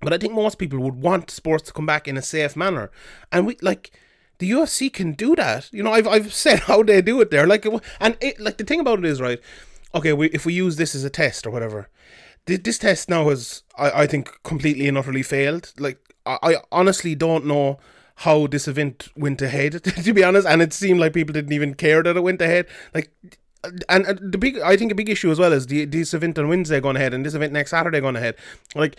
But 0.01 0.13
I 0.13 0.19
think 0.19 0.35
most 0.35 0.59
people 0.59 0.79
would 0.81 0.97
want 0.97 1.31
sports 1.31 1.65
to 1.65 1.73
come 1.73 1.87
back 1.87 2.07
in 2.07 2.17
a 2.17 2.23
safe 2.23 2.55
manner, 2.55 2.91
and 3.33 3.47
we 3.47 3.57
like 3.63 3.93
the 4.39 4.51
UFC 4.51 4.93
can 4.93 5.13
do 5.13 5.35
that. 5.37 5.73
You 5.73 5.83
know, 5.83 5.93
I've 5.93 6.07
I've 6.07 6.33
said 6.45 6.61
how 6.61 6.83
they 6.83 7.03
do 7.03 7.21
it 7.21 7.31
there. 7.31 7.47
Like, 7.47 7.65
and 8.01 8.17
it, 8.21 8.39
like 8.39 8.59
the 8.59 8.65
thing 8.65 8.81
about 8.81 8.99
it 9.01 9.05
is 9.05 9.21
right. 9.21 9.41
Okay, 9.97 10.13
we, 10.13 10.29
if 10.29 10.45
we 10.45 10.53
use 10.53 10.77
this 10.77 10.95
as 10.95 11.05
a 11.05 11.11
test 11.11 11.47
or 11.47 11.51
whatever, 11.51 11.89
th- 12.47 12.63
this 12.63 12.79
test 12.79 13.09
now 13.09 13.29
has 13.31 13.63
I, 13.79 14.03
I 14.03 14.07
think 14.07 14.31
completely 14.43 14.87
and 14.89 14.99
utterly 14.99 15.23
failed. 15.23 15.73
Like, 15.79 15.99
I, 16.25 16.39
I 16.43 16.57
honestly 16.71 17.15
don't 17.15 17.47
know 17.47 17.79
how 18.21 18.47
this 18.47 18.69
event 18.69 19.09
went 19.17 19.43
ahead. 19.43 19.83
To 20.05 20.13
be 20.13 20.23
honest, 20.23 20.47
and 20.47 20.63
it 20.63 20.73
seemed 20.73 21.01
like 21.01 21.15
people 21.15 21.33
didn't 21.33 21.53
even 21.53 21.75
care 21.75 22.03
that 22.03 22.17
it 22.17 22.23
went 22.23 22.41
ahead. 22.43 22.67
Like 22.95 23.11
and 23.89 24.07
the 24.23 24.39
big 24.39 24.59
I 24.61 24.77
think 24.77 24.93
a 24.93 24.95
big 24.95 25.09
issue 25.09 25.31
as 25.31 25.39
well 25.39 25.53
is 25.53 25.67
the 25.67 25.85
this 25.85 26.15
event 26.15 26.39
on 26.39 26.49
Wednesday 26.49 26.81
going 26.81 26.97
ahead 26.97 27.15
and 27.15 27.25
this 27.25 27.35
event 27.35 27.53
next 27.53 27.71
Saturday 27.71 28.01
going 28.01 28.17
ahead. 28.17 28.37
Like 28.75 28.97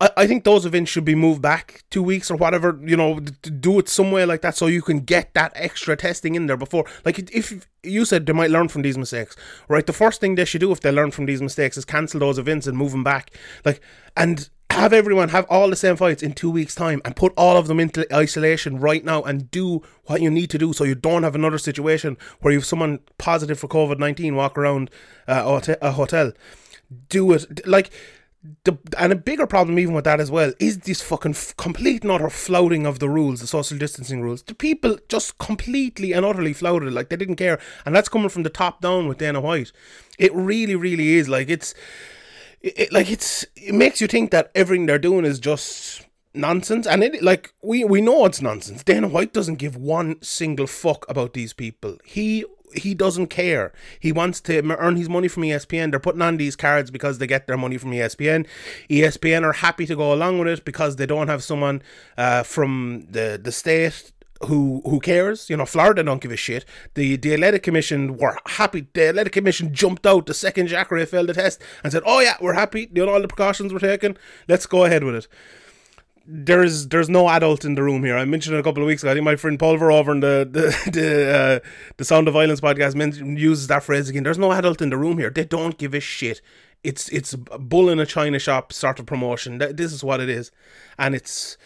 I, 0.00 0.10
I 0.16 0.26
think 0.26 0.44
those 0.44 0.66
events 0.66 0.90
should 0.90 1.04
be 1.04 1.14
moved 1.14 1.42
back 1.42 1.84
two 1.90 2.02
weeks 2.02 2.30
or 2.30 2.36
whatever, 2.36 2.78
you 2.82 2.96
know, 2.96 3.20
do 3.20 3.78
it 3.78 3.88
somewhere 3.88 4.26
like 4.26 4.42
that 4.42 4.56
so 4.56 4.66
you 4.66 4.82
can 4.82 5.00
get 5.00 5.34
that 5.34 5.52
extra 5.54 5.96
testing 5.96 6.34
in 6.34 6.46
there 6.46 6.56
before. 6.56 6.84
Like 7.04 7.18
if 7.34 7.66
you 7.82 8.04
said 8.04 8.26
they 8.26 8.32
might 8.32 8.50
learn 8.50 8.68
from 8.68 8.82
these 8.82 8.98
mistakes, 8.98 9.36
right? 9.68 9.86
The 9.86 9.92
first 9.92 10.20
thing 10.20 10.34
they 10.34 10.44
should 10.44 10.60
do 10.60 10.72
if 10.72 10.80
they 10.80 10.90
learn 10.90 11.10
from 11.10 11.26
these 11.26 11.42
mistakes 11.42 11.76
is 11.76 11.84
cancel 11.84 12.20
those 12.20 12.38
events 12.38 12.66
and 12.66 12.76
move 12.76 12.92
them 12.92 13.04
back. 13.04 13.32
Like 13.64 13.80
and 14.16 14.48
have 14.70 14.92
everyone 14.92 15.30
have 15.30 15.46
all 15.48 15.70
the 15.70 15.76
same 15.76 15.96
fights 15.96 16.22
in 16.22 16.32
two 16.32 16.50
weeks' 16.50 16.74
time 16.74 17.00
and 17.04 17.16
put 17.16 17.32
all 17.34 17.56
of 17.56 17.66
them 17.66 17.80
into 17.80 18.06
isolation 18.14 18.78
right 18.78 19.04
now 19.04 19.22
and 19.22 19.50
do 19.50 19.80
what 20.04 20.20
you 20.20 20.30
need 20.30 20.50
to 20.50 20.58
do 20.58 20.74
so 20.74 20.84
you 20.84 20.94
don't 20.94 21.22
have 21.22 21.34
another 21.34 21.56
situation 21.56 22.18
where 22.40 22.52
you 22.52 22.58
have 22.58 22.66
someone 22.66 22.98
positive 23.16 23.58
for 23.58 23.68
COVID 23.68 23.98
19 23.98 24.34
walk 24.34 24.58
around 24.58 24.90
uh, 25.26 25.60
a 25.80 25.92
hotel. 25.92 26.32
Do 27.08 27.32
it. 27.32 27.66
Like, 27.66 27.90
the, 28.64 28.76
and 28.98 29.12
a 29.12 29.16
bigger 29.16 29.46
problem 29.46 29.78
even 29.78 29.94
with 29.94 30.04
that 30.04 30.20
as 30.20 30.30
well 30.30 30.52
is 30.58 30.78
this 30.78 31.00
fucking 31.02 31.32
f- 31.32 31.56
complete 31.56 32.02
and 32.02 32.10
utter 32.12 32.30
flouting 32.30 32.86
of 32.86 32.98
the 32.98 33.08
rules, 33.08 33.40
the 33.40 33.46
social 33.46 33.78
distancing 33.78 34.22
rules. 34.22 34.42
The 34.42 34.54
people 34.54 34.98
just 35.08 35.38
completely 35.38 36.12
and 36.12 36.24
utterly 36.26 36.52
flouted 36.52 36.88
it, 36.88 36.92
like 36.92 37.08
they 37.08 37.16
didn't 37.16 37.36
care, 37.36 37.58
and 37.84 37.94
that's 37.94 38.08
coming 38.08 38.28
from 38.28 38.42
the 38.42 38.50
top 38.50 38.80
down 38.80 39.08
with 39.08 39.18
Dana 39.18 39.40
White. 39.40 39.72
It 40.18 40.34
really, 40.34 40.74
really 40.76 41.14
is 41.14 41.28
like 41.28 41.48
it's, 41.50 41.74
it, 42.60 42.78
it- 42.78 42.92
like 42.92 43.10
it's 43.10 43.44
it 43.56 43.74
makes 43.74 44.00
you 44.00 44.06
think 44.06 44.30
that 44.30 44.50
everything 44.54 44.86
they're 44.86 44.98
doing 44.98 45.24
is 45.24 45.38
just 45.38 46.06
nonsense, 46.34 46.86
and 46.86 47.02
it 47.02 47.22
like 47.22 47.52
we 47.62 47.84
we 47.84 48.00
know 48.00 48.24
it's 48.26 48.42
nonsense. 48.42 48.84
Dana 48.84 49.08
White 49.08 49.32
doesn't 49.32 49.56
give 49.56 49.76
one 49.76 50.20
single 50.22 50.66
fuck 50.66 51.08
about 51.08 51.32
these 51.32 51.52
people. 51.52 51.98
He 52.04 52.44
he 52.78 52.94
doesn't 52.94 53.28
care. 53.28 53.72
He 54.00 54.12
wants 54.12 54.40
to 54.42 54.62
earn 54.78 54.96
his 54.96 55.08
money 55.08 55.28
from 55.28 55.42
ESPN. 55.44 55.90
They're 55.90 56.00
putting 56.00 56.22
on 56.22 56.36
these 56.36 56.56
cards 56.56 56.90
because 56.90 57.18
they 57.18 57.26
get 57.26 57.46
their 57.46 57.56
money 57.56 57.78
from 57.78 57.90
ESPN. 57.92 58.46
ESPN 58.90 59.42
are 59.42 59.52
happy 59.52 59.86
to 59.86 59.96
go 59.96 60.12
along 60.12 60.38
with 60.38 60.48
it 60.48 60.64
because 60.64 60.96
they 60.96 61.06
don't 61.06 61.28
have 61.28 61.42
someone 61.42 61.82
uh, 62.16 62.42
from 62.42 63.06
the 63.10 63.40
the 63.42 63.52
state 63.52 64.12
who 64.44 64.82
who 64.84 65.00
cares? 65.00 65.48
You 65.48 65.56
know, 65.56 65.64
Florida 65.64 66.02
don't 66.02 66.20
give 66.20 66.32
a 66.32 66.36
shit. 66.36 66.64
The 66.94 67.16
the 67.16 67.34
athletic 67.34 67.62
commission 67.62 68.16
were 68.16 68.36
happy. 68.46 68.86
The 68.92 69.08
athletic 69.08 69.32
commission 69.32 69.72
jumped 69.72 70.06
out 70.06 70.26
the 70.26 70.34
second 70.34 70.68
Jacare 70.68 71.06
failed 71.06 71.28
the 71.28 71.34
test 71.34 71.60
and 71.82 71.92
said, 71.92 72.02
"Oh 72.04 72.20
yeah, 72.20 72.36
we're 72.40 72.54
happy. 72.54 72.88
You 72.92 73.06
know, 73.06 73.12
all 73.12 73.22
the 73.22 73.28
precautions 73.28 73.72
were 73.72 73.80
taken. 73.80 74.16
Let's 74.48 74.66
go 74.66 74.84
ahead 74.84 75.04
with 75.04 75.14
it." 75.14 75.28
There's 76.28 76.88
there's 76.88 77.08
no 77.08 77.28
adult 77.28 77.64
in 77.64 77.74
the 77.74 77.82
room 77.82 78.04
here. 78.04 78.16
I 78.16 78.24
mentioned 78.24 78.56
it 78.56 78.58
a 78.58 78.62
couple 78.62 78.82
of 78.82 78.86
weeks 78.86 79.02
ago. 79.02 79.10
I 79.12 79.14
think 79.14 79.24
my 79.24 79.36
friend 79.36 79.58
Pulver 79.58 79.92
over 79.92 80.12
in 80.12 80.20
the 80.20 80.48
the 80.50 80.90
the, 80.90 81.36
uh, 81.64 81.68
the 81.96 82.04
Sound 82.04 82.28
of 82.28 82.34
Violence 82.34 82.60
podcast 82.60 82.94
mentioned, 82.94 83.38
uses 83.38 83.66
that 83.68 83.82
phrase 83.82 84.08
again. 84.08 84.22
There's 84.24 84.38
no 84.38 84.52
adult 84.52 84.82
in 84.82 84.90
the 84.90 84.96
room 84.96 85.18
here. 85.18 85.30
They 85.30 85.44
don't 85.44 85.78
give 85.78 85.94
a 85.94 86.00
shit. 86.00 86.40
It's 86.82 87.08
it's 87.10 87.34
bull 87.34 87.88
in 87.88 87.98
a 88.00 88.06
china 88.06 88.38
shop 88.38 88.72
sort 88.72 88.98
of 88.98 89.06
promotion. 89.06 89.58
Th- 89.58 89.74
This 89.76 89.92
is 89.92 90.02
what 90.02 90.20
it 90.20 90.28
is, 90.28 90.50
and 90.98 91.14
it's 91.14 91.56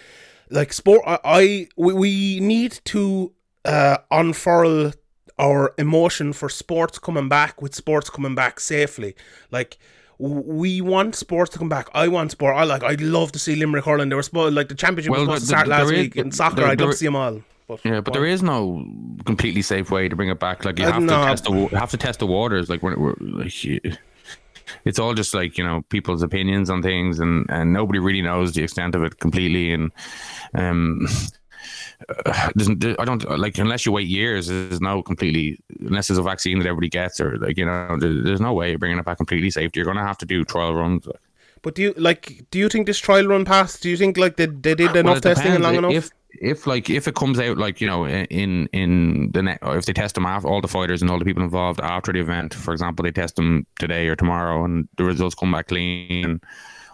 like 0.50 0.72
sport. 0.72 1.02
I, 1.06 1.18
I 1.24 1.68
we, 1.76 1.92
we 1.94 2.40
need 2.40 2.80
to 2.86 3.32
uh, 3.64 3.98
unfurl 4.10 4.92
our 5.38 5.74
emotion 5.78 6.32
for 6.34 6.48
sports 6.50 6.98
coming 6.98 7.28
back 7.28 7.62
with 7.62 7.74
sports 7.74 8.10
coming 8.10 8.34
back 8.34 8.60
safely. 8.60 9.14
Like 9.50 9.78
we 10.20 10.80
want 10.82 11.14
sports 11.16 11.50
to 11.52 11.58
come 11.58 11.68
back. 11.70 11.88
I 11.94 12.08
want 12.08 12.30
sport. 12.30 12.54
I 12.56 12.64
like. 12.64 12.82
I'd 12.82 13.00
love 13.00 13.32
to 13.32 13.38
see 13.38 13.56
Limerick 13.56 13.84
hurling. 13.86 14.10
They 14.10 14.16
were 14.16 14.22
supposed 14.22 14.54
like 14.54 14.68
the 14.68 14.74
championship 14.74 15.10
Well, 15.12 15.20
was 15.26 15.28
supposed 15.28 15.44
to 15.44 15.48
there- 15.48 15.58
start 15.58 15.68
last 15.68 15.86
there 15.86 15.94
is- 15.94 16.00
week 16.02 16.16
in 16.16 16.30
soccer. 16.32 16.56
there- 16.56 16.66
I'd 16.66 16.70
love 16.80 16.88
there- 16.88 16.90
to 16.92 16.96
see 16.96 17.06
them 17.06 17.16
all. 17.16 17.40
But 17.68 17.80
Yeah, 17.84 18.00
but 18.00 18.12
there 18.12 18.26
is 18.26 18.42
no 18.42 18.84
completely 19.24 19.62
safe 19.62 19.90
way 19.90 20.08
to 20.08 20.16
bring 20.16 20.28
it 20.28 20.40
back. 20.40 20.64
Like 20.64 20.78
you 20.78 20.84
Uh, 20.86 20.92
have 20.92 21.02
no. 21.02 21.20
to 21.20 21.24
test 21.26 21.44
the 21.44 21.78
have 21.78 21.90
to 21.92 21.96
test 21.96 22.18
the 22.18 22.26
waters. 22.26 22.68
Like 22.68 22.82
we're, 22.82 22.98
we're 22.98 23.14
like, 23.20 23.52
it's 24.84 24.98
all 24.98 25.14
just 25.14 25.32
like 25.34 25.56
you 25.56 25.64
know 25.64 25.82
people's 25.88 26.22
opinions 26.22 26.68
on 26.68 26.82
things, 26.82 27.18
and 27.20 27.46
and 27.48 27.72
nobody 27.72 27.98
really 27.98 28.22
knows 28.22 28.52
the 28.52 28.62
extent 28.62 28.94
of 28.94 29.02
it 29.04 29.20
completely. 29.20 29.72
And 29.72 29.90
um, 30.54 31.06
I 32.26 33.04
don't 33.04 33.38
like 33.38 33.58
unless 33.58 33.84
you 33.86 33.92
wait 33.92 34.08
years. 34.08 34.46
There's 34.48 34.80
no 34.80 35.02
completely 35.02 35.58
unless 35.80 36.08
there's 36.08 36.18
a 36.18 36.22
vaccine 36.22 36.58
that 36.58 36.66
everybody 36.66 36.88
gets, 36.88 37.20
or 37.20 37.36
like 37.38 37.56
you 37.56 37.66
know, 37.66 37.96
there, 37.98 38.22
there's 38.22 38.40
no 38.40 38.52
way 38.52 38.74
of 38.74 38.80
bringing 38.80 38.98
it 38.98 39.04
back 39.04 39.18
completely 39.18 39.50
safe. 39.50 39.70
You're 39.74 39.84
going 39.84 39.96
to 39.96 40.02
have 40.02 40.18
to 40.18 40.26
do 40.26 40.44
trial 40.44 40.74
runs. 40.74 41.06
but 41.62 41.74
do 41.74 41.82
you 41.82 41.94
like? 41.96 42.44
Do 42.50 42.58
you 42.58 42.68
think 42.68 42.86
this 42.86 42.98
trial 42.98 43.26
run 43.26 43.44
passed? 43.44 43.82
Do 43.82 43.90
you 43.90 43.96
think 43.96 44.16
like 44.16 44.36
they 44.36 44.46
they 44.46 44.74
did 44.74 44.96
enough 44.96 45.04
Well, 45.04 45.20
testing 45.20 45.52
and 45.52 45.62
long 45.62 45.76
enough? 45.76 45.92
If 45.92 46.10
if 46.32 46.66
like 46.66 46.88
if 46.88 47.06
it 47.08 47.14
comes 47.14 47.38
out 47.38 47.58
like 47.58 47.80
you 47.80 47.86
know 47.86 48.06
in 48.06 48.66
in 48.72 49.30
the 49.32 49.42
net, 49.42 49.58
if 49.62 49.84
they 49.84 49.92
test 49.92 50.14
them 50.14 50.26
after 50.26 50.48
all 50.48 50.60
the 50.60 50.68
fighters 50.68 51.02
and 51.02 51.10
all 51.10 51.18
the 51.18 51.24
people 51.24 51.42
involved 51.42 51.80
after 51.80 52.12
the 52.12 52.20
event, 52.20 52.54
for 52.54 52.72
example, 52.72 53.02
they 53.02 53.10
test 53.10 53.36
them 53.36 53.66
today 53.78 54.06
or 54.08 54.16
tomorrow, 54.16 54.64
and 54.64 54.88
the 54.96 55.04
results 55.04 55.34
come 55.34 55.52
back 55.52 55.68
clean. 55.68 56.40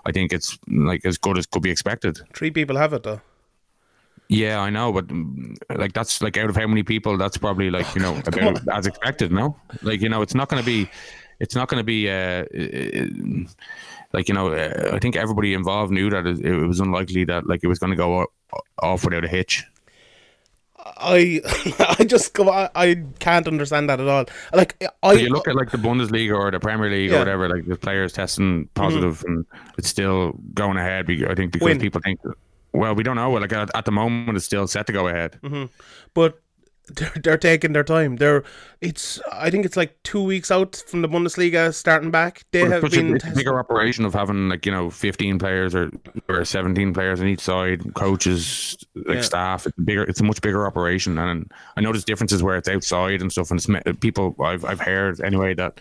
I 0.05 0.13
think 0.13 0.33
it's 0.33 0.59
like 0.69 1.05
as 1.05 1.19
good 1.19 1.37
as 1.39 1.47
could 1.47 1.63
be 1.63 1.71
expected. 1.71 2.19
Three 2.35 2.51
people 2.51 2.77
have 2.77 2.93
it 2.93 3.03
though. 3.03 3.21
Yeah, 4.29 4.61
I 4.61 4.71
know, 4.71 4.93
but 4.93 5.07
mm, 5.07 5.57
like 5.77 5.93
that's 5.93 6.21
like 6.21 6.37
out 6.37 6.51
of 6.51 6.57
how 6.57 6.67
many 6.67 6.83
people? 6.83 7.17
That's 7.17 7.37
probably 7.37 7.71
like 7.71 7.95
you 7.95 8.01
know 8.03 8.17
about 8.27 8.67
as 8.73 8.87
expected. 8.87 9.31
No, 9.31 9.57
like 9.83 10.01
you 10.01 10.09
know, 10.09 10.23
it's 10.23 10.35
not 10.35 10.49
going 10.49 10.63
to 10.63 10.67
be, 10.67 10.91
it's 11.39 11.55
not 11.55 11.69
going 11.69 11.81
to 11.81 11.85
be. 11.85 12.11
Uh, 12.11 12.45
like 14.13 14.29
you 14.29 14.35
know, 14.35 14.53
uh, 14.53 14.91
I 14.93 14.99
think 14.99 15.17
everybody 15.17 15.55
involved 15.55 15.93
knew 15.93 16.11
that 16.11 16.27
it, 16.27 16.41
it 16.41 16.67
was 16.67 16.81
unlikely 16.81 17.25
that 17.25 17.47
like 17.47 17.61
it 17.63 17.69
was 17.69 17.79
going 17.79 17.91
to 17.91 17.97
go 17.97 18.27
off 18.83 19.05
without 19.05 19.25
a 19.25 19.29
hitch. 19.29 19.65
I 20.97 21.41
I 21.99 22.05
just 22.05 22.33
go. 22.33 22.49
I, 22.51 22.71
I 22.75 23.03
can't 23.19 23.47
understand 23.49 23.91
that 23.91 24.01
at 24.01 24.09
all. 24.09 24.25
Like 24.53 24.83
I 25.03 25.15
So 25.15 25.21
you 25.21 25.29
look 25.29 25.49
at 25.49 25.57
like 25.57 25.71
the 25.71 25.79
Bundesliga 25.79 26.37
or 26.37 26.51
the 26.51 26.61
Premier 26.61 26.91
League 26.91 27.11
Yeah. 27.11 27.17
or 27.17 27.19
whatever, 27.21 27.49
like 27.49 27.67
the 27.67 27.77
players 27.77 28.13
testing 28.13 28.69
positive 28.75 29.23
and 29.27 29.45
it's 29.79 29.89
still 29.89 30.33
going 30.55 30.77
ahead. 30.77 31.11
I 31.29 31.35
think 31.35 31.53
because 31.53 31.79
people 31.79 32.01
think, 32.03 32.21
well, 32.77 32.95
we 32.95 33.03
don't 33.03 33.17
know. 33.17 33.31
Like 33.33 33.53
at, 33.53 33.71
at 33.75 33.85
the 33.85 33.93
moment, 33.93 34.37
it's 34.37 34.47
still 34.47 34.67
set 34.67 34.87
to 34.87 34.93
go 34.93 35.09
ahead. 35.09 35.39
Mm-hmm. 35.43 35.65
But 36.15 36.41
they're, 36.95 37.13
they're 37.21 37.37
taking 37.39 37.73
their 37.73 37.83
time. 37.83 38.15
They're 38.15 38.45
it's 38.81 39.21
I 39.33 39.51
think 39.51 39.67
it's 39.67 39.77
like 39.77 40.01
two 40.05 40.23
weeks 40.23 40.53
out 40.53 40.77
from 40.87 41.03
the 41.03 41.09
Bundesliga 41.09 41.75
starting 41.75 42.13
back. 42.13 42.45
They 42.53 42.63
But 42.63 42.71
have 42.71 42.83
such 42.83 42.93
been 42.93 43.17
a 43.17 43.19
test- 43.19 43.35
bigger 43.37 43.59
operation 43.59 44.05
of 44.05 44.15
having 44.15 44.49
like 44.49 44.65
you 44.65 44.71
know 44.71 44.89
15 44.91 45.39
players 45.41 45.75
or 45.75 45.91
or 46.29 46.45
17 46.45 46.95
players 46.95 47.21
on 47.21 47.27
each 47.27 47.41
side, 47.41 47.93
coaches, 47.95 48.77
like 48.95 49.17
Yeah. 49.17 49.21
staff. 49.23 49.67
It's 49.67 49.77
a 49.77 49.83
bigger. 49.83 50.05
It's 50.05 50.21
a 50.21 50.25
much 50.25 50.41
bigger 50.41 50.65
operation, 50.65 51.19
and 51.19 51.51
I 51.77 51.81
know 51.81 51.91
there's 51.91 52.05
differences 52.05 52.41
where 52.41 52.57
it's 52.57 52.69
outside 52.69 53.21
and 53.21 53.33
stuff. 53.33 53.51
And 53.51 53.59
it's, 53.59 53.99
people 53.99 54.37
I've 54.41 54.65
I've 54.65 54.81
heard 54.81 55.21
anyway 55.23 55.55
that 55.55 55.81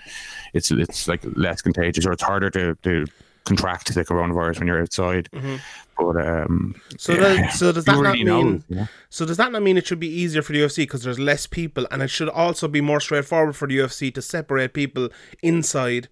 it's 0.55 0.71
it's 0.71 1.07
like 1.07 1.21
less 1.35 1.61
contagious 1.61 2.07
or 2.07 2.13
it's 2.13 2.23
harder 2.23 2.49
to 2.49 2.73
to 2.81 3.05
contract 3.45 3.93
the 3.93 4.03
coronavirus 4.03 4.59
when 4.59 4.67
you're 4.67 4.81
outside. 4.81 5.29
But 5.31 6.17
um, 6.27 6.75
Mm-hmm. 6.75 6.95
So 6.97 7.13
yeah, 7.13 7.19
does- 7.45 7.59
so 7.59 7.71
does 7.71 7.85
that 7.85 7.93
not 7.95 8.01
really 8.01 8.23
knows, 8.23 8.43
mean- 8.43 8.63
you 8.69 8.75
know? 8.75 8.87
So 9.09 9.25
does 9.25 9.37
that 9.37 9.51
not 9.51 9.63
mean 9.63 9.77
it 9.77 9.87
should 9.87 9.99
be 9.99 10.09
easier 10.09 10.41
for 10.41 10.51
the 10.53 10.59
UFC 10.59 10.77
because 10.83 11.03
there's 11.03 11.19
less 11.19 11.47
people, 11.47 11.87
and 11.91 12.01
it 12.01 12.09
should 12.09 12.29
also 12.29 12.67
be 12.67 12.81
more 12.81 12.99
straightforward 12.99 13.55
for 13.55 13.67
the 13.67 13.77
UFC 13.77 14.13
to 14.13 14.21
separate 14.21 14.73
people 14.73 15.09
inside 15.41 16.07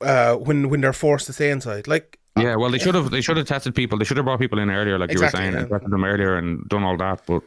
uh, 0.00 0.34
when 0.36 0.68
when 0.70 0.80
they're 0.80 0.92
forced 0.92 1.26
to 1.26 1.32
stay 1.32 1.50
inside? 1.50 1.86
Like, 1.86 2.18
Yeah, 2.38 2.56
well, 2.56 2.70
they 2.70 2.78
should 2.78 2.94
have 2.94 3.10
they 3.10 3.20
should 3.20 3.36
have 3.36 3.46
tested 3.46 3.74
people. 3.74 3.98
They 3.98 4.04
should 4.04 4.16
have 4.16 4.24
brought 4.26 4.40
people 4.40 4.58
in 4.58 4.70
earlier, 4.70 4.98
like 4.98 5.10
Exactly, 5.12 5.40
you 5.40 5.46
were 5.46 5.52
saying, 5.52 5.62
and 5.62 5.70
yeah. 5.70 5.76
tested 5.78 5.92
them 5.92 6.04
earlier 6.04 6.36
and 6.36 6.66
done 6.68 6.82
all 6.82 6.96
that. 6.96 7.20
But 7.26 7.42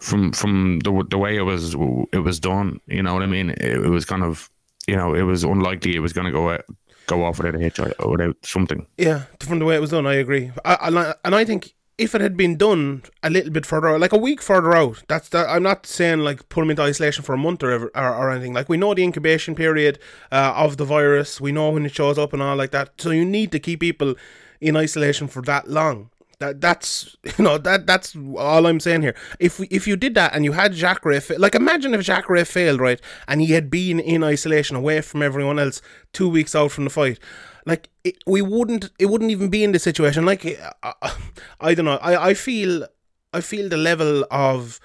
from 0.00 0.32
from 0.32 0.80
the 0.80 1.04
the 1.08 1.18
way 1.18 1.36
it 1.36 1.42
was 1.42 1.74
it 2.12 2.20
was 2.28 2.38
done, 2.38 2.80
you 2.86 3.02
know 3.02 3.14
what 3.14 3.22
I 3.22 3.26
mean? 3.26 3.50
It, 3.50 3.62
it 3.86 3.88
was 3.88 4.04
kind 4.04 4.22
of 4.22 4.50
you 4.86 4.96
know 4.96 5.14
it 5.14 5.22
was 5.22 5.42
unlikely 5.44 5.96
it 5.96 6.00
was 6.00 6.12
going 6.12 6.26
to 6.26 6.32
go 6.32 6.50
out, 6.50 6.64
go 7.08 7.24
off 7.24 7.38
hitch 7.38 7.80
or 7.80 7.92
without 8.10 8.36
something. 8.44 8.86
yeah, 8.96 9.22
from 9.40 9.58
the 9.58 9.64
way 9.64 9.74
it 9.74 9.80
was 9.80 9.90
done, 9.90 10.06
I 10.06 10.14
agree. 10.14 10.52
I, 10.64 10.78
and 10.82 10.98
I 10.98 11.14
and 11.24 11.34
I 11.34 11.44
think 11.44 11.74
if 11.98 12.14
it 12.14 12.20
had 12.20 12.36
been 12.36 12.56
done 12.56 13.02
a 13.24 13.30
little 13.30 13.50
bit 13.50 13.66
further 13.66 13.98
like 13.98 14.12
a 14.12 14.18
week 14.18 14.40
further 14.40 14.74
out, 14.74 15.02
that's 15.08 15.28
that. 15.30 15.48
I'm 15.48 15.64
not 15.64 15.84
saying 15.84 16.20
like 16.20 16.48
put 16.48 16.60
them 16.60 16.70
into 16.70 16.82
isolation 16.82 17.24
for 17.24 17.34
a 17.34 17.38
month 17.38 17.62
or 17.64 17.72
ever, 17.72 17.90
or, 17.94 18.14
or 18.14 18.30
anything. 18.30 18.54
Like 18.54 18.68
we 18.68 18.76
know 18.76 18.94
the 18.94 19.02
incubation 19.02 19.56
period 19.56 19.98
uh, 20.30 20.52
of 20.56 20.76
the 20.76 20.84
virus, 20.84 21.40
we 21.40 21.50
know 21.50 21.70
when 21.70 21.84
it 21.84 21.94
shows 21.94 22.16
up 22.16 22.32
and 22.32 22.40
all 22.40 22.56
like 22.56 22.70
that. 22.70 23.00
So 23.00 23.10
you 23.10 23.24
need 23.24 23.50
to 23.52 23.58
keep 23.58 23.80
people 23.80 24.14
in 24.60 24.76
isolation 24.76 25.26
for 25.26 25.42
that 25.42 25.68
long. 25.68 26.10
That 26.40 26.60
that's 26.60 27.16
you 27.38 27.44
know 27.44 27.58
that 27.58 27.86
that's 27.86 28.16
all 28.36 28.66
I'm 28.66 28.80
saying 28.80 29.02
here. 29.02 29.14
If 29.40 29.58
we, 29.58 29.66
if 29.68 29.86
you 29.86 29.96
did 29.96 30.14
that 30.14 30.34
and 30.34 30.44
you 30.44 30.52
had 30.52 30.72
Jacare, 30.72 31.20
like 31.36 31.54
imagine 31.54 31.94
if 31.94 32.02
Jacare 32.02 32.44
failed 32.44 32.80
right, 32.80 33.00
and 33.26 33.40
he 33.40 33.52
had 33.52 33.70
been 33.70 33.98
in 33.98 34.22
isolation 34.22 34.76
away 34.76 35.00
from 35.00 35.22
everyone 35.22 35.58
else 35.58 35.82
two 36.12 36.28
weeks 36.28 36.54
out 36.54 36.70
from 36.70 36.84
the 36.84 36.90
fight, 36.90 37.18
like 37.66 37.90
it, 38.04 38.18
we 38.26 38.40
wouldn't 38.40 38.90
it 38.98 39.06
wouldn't 39.06 39.30
even 39.30 39.48
be 39.48 39.64
in 39.64 39.72
this 39.72 39.82
situation. 39.82 40.24
Like 40.24 40.44
I, 40.82 41.12
I, 41.60 41.74
don't 41.74 41.84
know. 41.84 41.98
I 42.00 42.30
I 42.30 42.34
feel 42.34 42.86
I 43.32 43.40
feel 43.40 43.68
the 43.68 43.76
level 43.76 44.24
of 44.30 44.78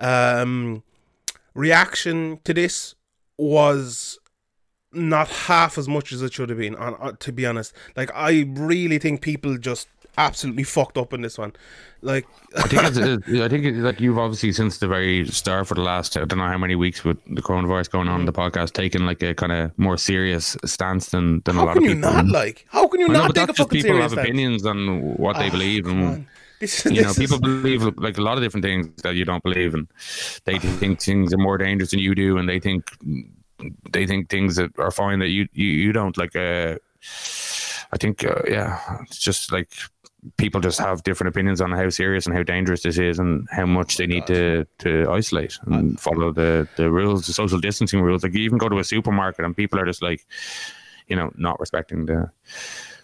um 0.00 0.82
reaction 1.54 2.40
to 2.44 2.54
this 2.54 2.94
was 3.36 4.18
not 4.92 5.28
half 5.28 5.76
as 5.76 5.88
much 5.88 6.12
as 6.12 6.22
it 6.22 6.32
should 6.32 6.48
have 6.48 6.58
been. 6.58 6.76
On, 6.76 6.94
on 6.94 7.16
to 7.18 7.30
be 7.30 7.44
honest, 7.44 7.74
like 7.94 8.10
I 8.14 8.46
really 8.48 8.98
think 8.98 9.20
people 9.20 9.58
just 9.58 9.86
absolutely 10.18 10.62
fucked 10.64 10.96
up 10.98 11.12
in 11.12 11.20
this 11.22 11.38
one. 11.38 11.52
Like 12.02 12.26
I 12.56 12.62
think 12.62 12.82
it's, 12.84 12.98
I 13.28 13.48
think 13.48 13.64
it's 13.64 13.78
like 13.78 14.00
you've 14.00 14.18
obviously 14.18 14.52
since 14.52 14.78
the 14.78 14.86
very 14.88 15.26
start 15.26 15.66
for 15.66 15.74
the 15.74 15.80
last 15.82 16.16
I 16.16 16.24
don't 16.24 16.38
know 16.38 16.46
how 16.46 16.58
many 16.58 16.74
weeks 16.74 17.02
with 17.04 17.18
the 17.26 17.40
coronavirus 17.42 17.90
going 17.90 18.08
on, 18.08 18.24
the 18.26 18.32
podcast 18.32 18.72
taken 18.72 19.06
like 19.06 19.22
a 19.22 19.34
kind 19.34 19.52
of 19.52 19.72
more 19.78 19.96
serious 19.96 20.56
stance 20.64 21.08
than 21.10 21.40
than 21.44 21.56
a 21.56 21.60
how 21.60 21.66
lot 21.66 21.74
can 21.74 21.84
of 21.84 21.88
you 21.90 21.94
people. 21.96 22.12
not 22.12 22.26
like? 22.26 22.66
How 22.70 22.86
can 22.88 23.00
you 23.00 23.06
I 23.06 23.12
know, 23.12 23.18
not 23.20 23.28
but 23.34 23.40
take 23.40 23.48
a 23.50 23.54
fucking 23.54 23.82
people 23.82 24.00
have 24.00 24.10
stance? 24.12 24.24
opinions 24.28 24.66
on 24.66 25.00
what 25.16 25.36
they 25.38 25.50
believe 25.50 25.86
and. 25.86 26.26
This, 26.60 26.84
you 26.84 27.02
know, 27.02 27.10
is- 27.10 27.18
people 27.18 27.40
believe 27.40 27.82
like 27.98 28.16
a 28.16 28.22
lot 28.22 28.38
of 28.38 28.42
different 28.44 28.64
things 28.64 28.86
that 29.02 29.16
you 29.16 29.24
don't 29.24 29.42
believe, 29.42 29.74
and 29.74 29.88
they 30.44 30.58
think 30.60 31.00
things 31.00 31.34
are 31.34 31.36
more 31.38 31.58
dangerous 31.58 31.90
than 31.90 31.98
you 31.98 32.14
do, 32.14 32.38
and 32.38 32.48
they 32.48 32.60
think 32.60 32.84
they 33.90 34.06
think 34.06 34.28
things 34.30 34.54
that 34.54 34.70
are 34.78 34.92
fine 34.92 35.18
that 35.18 35.28
you 35.28 35.48
you, 35.52 35.66
you 35.66 35.92
don't. 35.92 36.16
Like, 36.16 36.36
uh, 36.36 36.76
I 37.92 37.96
think, 37.98 38.24
uh, 38.24 38.42
yeah, 38.48 38.78
it's 39.02 39.18
just 39.18 39.50
like 39.52 39.72
people 40.36 40.60
just 40.60 40.78
have 40.78 41.02
different 41.02 41.28
opinions 41.28 41.60
on 41.60 41.70
how 41.72 41.88
serious 41.90 42.26
and 42.26 42.34
how 42.34 42.42
dangerous 42.42 42.82
this 42.82 42.98
is, 42.98 43.18
and 43.18 43.46
how 43.50 43.66
much 43.66 43.96
they 43.96 44.06
need 44.06 44.26
to 44.26 44.66
to 44.78 45.10
isolate 45.10 45.58
and 45.66 46.00
follow 46.00 46.32
the 46.32 46.68
the 46.76 46.90
rules, 46.90 47.26
the 47.26 47.32
social 47.32 47.60
distancing 47.60 48.00
rules. 48.00 48.22
Like, 48.22 48.34
you 48.34 48.40
even 48.40 48.58
go 48.58 48.68
to 48.68 48.78
a 48.78 48.84
supermarket, 48.84 49.44
and 49.44 49.56
people 49.56 49.78
are 49.78 49.86
just 49.86 50.02
like, 50.02 50.26
you 51.08 51.16
know, 51.16 51.30
not 51.36 51.60
respecting 51.60 52.06
the 52.06 52.30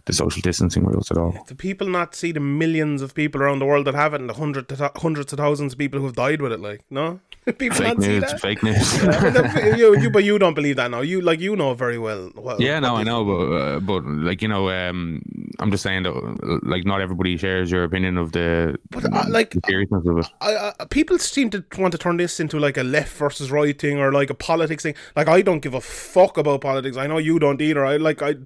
the 0.06 0.12
social 0.12 0.40
distancing 0.40 0.84
rules 0.84 1.10
at 1.10 1.18
all. 1.18 1.44
Do 1.46 1.54
people 1.54 1.88
not 1.88 2.14
see 2.14 2.32
the 2.32 2.40
millions 2.40 3.02
of 3.02 3.14
people 3.14 3.42
around 3.42 3.58
the 3.58 3.66
world 3.66 3.86
that 3.86 3.94
have 3.94 4.14
it, 4.14 4.20
and 4.20 4.30
the 4.30 4.34
hundred 4.34 4.68
to 4.70 4.76
th- 4.76 4.90
hundreds 4.96 5.32
of 5.32 5.38
thousands 5.38 5.74
of 5.74 5.78
people 5.78 6.00
who 6.00 6.06
have 6.06 6.16
died 6.16 6.40
with 6.40 6.52
it? 6.52 6.60
Like, 6.60 6.84
no, 6.90 7.20
people 7.58 7.76
Fake 7.76 7.98
news, 7.98 8.22
that. 8.22 8.40
fake 8.40 8.62
news. 8.62 9.02
Yeah, 9.02 9.30
but 9.54 9.78
you, 9.78 9.98
you, 10.00 10.10
but 10.10 10.24
you 10.24 10.38
don't 10.38 10.54
believe 10.54 10.76
that 10.76 10.90
now. 10.90 11.00
You 11.00 11.20
like 11.20 11.40
you 11.40 11.56
know 11.56 11.74
very 11.74 11.98
well. 11.98 12.30
well 12.34 12.60
Yeah, 12.60 12.78
no, 12.80 12.94
what 12.94 13.00
I 13.00 13.02
know, 13.04 13.24
but 13.24 13.52
uh, 13.54 13.80
but 13.80 14.04
like 14.04 14.42
you 14.42 14.48
know, 14.48 14.70
um, 14.70 15.22
I'm 15.58 15.70
just 15.70 15.82
saying 15.82 16.04
that 16.04 16.60
like 16.62 16.84
not 16.84 17.00
everybody 17.00 17.36
shares 17.36 17.70
your 17.70 17.84
opinion 17.84 18.16
of 18.16 18.32
the, 18.32 18.78
But, 18.90 19.04
uh, 19.12 19.24
like, 19.28 19.50
the 19.50 19.60
seriousness 19.66 20.06
of 20.06 20.18
it. 20.18 20.26
I, 20.40 20.72
I, 20.78 20.84
people 20.86 21.18
seem 21.18 21.50
to 21.50 21.64
want 21.78 21.92
to 21.92 21.98
turn 21.98 22.16
this 22.16 22.40
into 22.40 22.58
like 22.58 22.76
a 22.76 22.82
left 22.82 23.16
versus 23.16 23.50
right 23.50 23.78
thing 23.78 23.98
or 23.98 24.12
like 24.12 24.30
a 24.30 24.34
politics 24.34 24.82
thing. 24.82 24.94
Like 25.16 25.28
I 25.28 25.42
don't 25.42 25.60
give 25.60 25.74
a 25.74 25.80
fuck 25.80 26.36
about 26.36 26.60
politics. 26.60 26.96
I 26.96 27.06
know 27.06 27.18
you 27.18 27.38
don't 27.38 27.60
either. 27.60 27.84
I 27.84 27.96
like 27.96 28.22
I, 28.22 28.36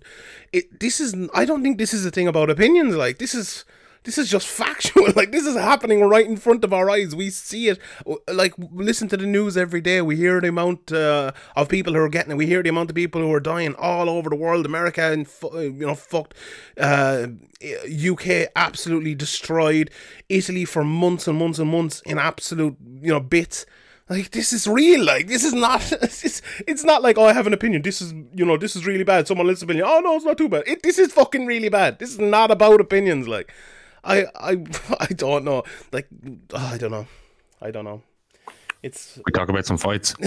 it. 0.52 0.80
This 0.80 1.00
is. 1.00 1.14
I 1.34 1.44
don't 1.44 1.62
think 1.62 1.78
this 1.78 1.92
is 1.92 2.04
a 2.04 2.10
thing 2.10 2.28
about 2.28 2.50
opinions. 2.50 2.94
Like 2.94 3.18
this 3.18 3.34
is. 3.34 3.64
This 4.04 4.18
is 4.18 4.30
just 4.30 4.46
factual. 4.62 5.08
Like 5.16 5.32
this 5.32 5.46
is 5.46 5.56
happening 5.56 6.00
right 6.02 6.26
in 6.26 6.36
front 6.36 6.62
of 6.62 6.72
our 6.72 6.88
eyes. 6.88 7.14
We 7.14 7.30
see 7.30 7.68
it. 7.68 7.78
Like 8.32 8.54
listen 8.58 9.08
to 9.08 9.16
the 9.16 9.26
news 9.26 9.56
every 9.56 9.80
day. 9.80 10.00
We 10.02 10.16
hear 10.16 10.40
the 10.40 10.48
amount 10.48 10.92
uh, 10.92 11.32
of 11.56 11.68
people 11.68 11.94
who 11.94 12.00
are 12.00 12.08
getting 12.08 12.32
it. 12.32 12.36
We 12.36 12.46
hear 12.46 12.62
the 12.62 12.68
amount 12.68 12.90
of 12.90 12.96
people 12.96 13.20
who 13.20 13.32
are 13.32 13.40
dying 13.40 13.74
all 13.74 14.08
over 14.08 14.30
the 14.30 14.36
world. 14.36 14.66
America 14.66 15.02
and 15.02 15.26
you 15.52 15.86
know 15.86 15.94
fucked. 15.94 16.34
Uh, 16.78 17.28
UK 17.62 18.50
absolutely 18.54 19.14
destroyed. 19.14 19.90
Italy 20.28 20.64
for 20.64 20.84
months 20.84 21.26
and 21.26 21.38
months 21.38 21.58
and 21.58 21.70
months 21.70 22.00
in 22.02 22.18
absolute 22.18 22.76
you 23.00 23.12
know 23.12 23.20
bits. 23.20 23.66
Like 24.08 24.32
this 24.32 24.52
is 24.52 24.66
real. 24.66 25.02
Like 25.02 25.28
this 25.28 25.44
is 25.44 25.54
not. 25.54 25.80
It's, 26.02 26.42
it's 26.66 26.84
not 26.84 27.02
like 27.02 27.16
oh 27.16 27.24
I 27.24 27.32
have 27.32 27.46
an 27.46 27.54
opinion. 27.54 27.82
This 27.82 28.02
is 28.02 28.12
you 28.34 28.44
know 28.44 28.58
this 28.58 28.76
is 28.76 28.86
really 28.86 29.04
bad. 29.04 29.26
Someone 29.26 29.48
else's 29.48 29.62
opinion. 29.62 29.86
Oh 29.88 30.00
no, 30.00 30.16
it's 30.16 30.26
not 30.26 30.36
too 30.36 30.48
bad. 30.50 30.64
It, 30.66 30.82
this 30.82 30.98
is 30.98 31.12
fucking 31.12 31.46
really 31.46 31.70
bad. 31.70 31.98
This 31.98 32.10
is 32.10 32.18
not 32.18 32.50
about 32.50 32.82
opinions. 32.82 33.26
Like 33.26 33.50
I 34.04 34.26
I 34.34 34.64
I 35.00 35.06
don't 35.06 35.44
know. 35.44 35.64
Like 35.92 36.08
oh, 36.52 36.70
I 36.72 36.78
don't 36.78 36.90
know. 36.90 37.06
I 37.60 37.70
don't 37.70 37.84
know. 37.84 38.02
It's 38.82 39.18
We 39.24 39.32
talk 39.32 39.48
about 39.48 39.64
some 39.64 39.78
fights. 39.78 40.14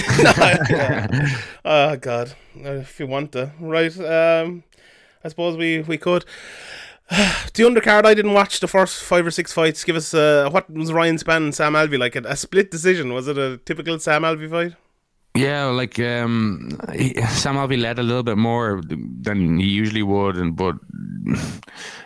oh 1.66 1.96
god. 1.98 2.34
Uh, 2.58 2.82
If 2.82 3.00
you 3.00 3.08
want 3.08 3.32
to, 3.34 3.52
right? 3.60 3.96
Um, 4.00 4.64
I 5.24 5.30
suppose 5.30 5.58
we 5.58 5.82
we 5.82 5.98
could. 5.98 6.26
The 7.54 7.64
undercard, 7.64 8.06
I 8.06 8.14
didn't 8.14 8.34
watch 8.34 8.60
the 8.60 8.68
first 8.68 9.02
five 9.02 9.26
or 9.26 9.32
six 9.32 9.54
fights. 9.54 9.84
Give 9.84 9.96
us 9.96 10.14
uh, 10.14 10.50
what 10.52 10.70
was 10.70 10.92
Ryan 10.92 11.18
Spann 11.18 11.38
and 11.38 11.56
Sam 11.56 11.74
Alvey 11.74 11.98
like? 11.98 12.16
A, 12.16 12.22
a 12.28 12.36
split 12.36 12.70
decision? 12.70 13.14
Was 13.14 13.28
it 13.28 13.38
a 13.38 13.58
typical 13.66 13.98
Sam 14.00 14.24
Alvey 14.24 14.50
fight? 14.50 14.74
Yeah, 15.38 15.66
like 15.66 16.00
um, 16.00 16.80
he, 16.94 17.14
Sam 17.30 17.56
Alvey 17.56 17.80
led 17.80 18.00
a 18.00 18.04
little 18.04 18.24
bit 18.24 18.38
more 18.38 18.82
than 18.88 19.60
he 19.60 19.68
usually 19.68 20.02
would, 20.02 20.36
and 20.36 20.56
but 20.56 20.76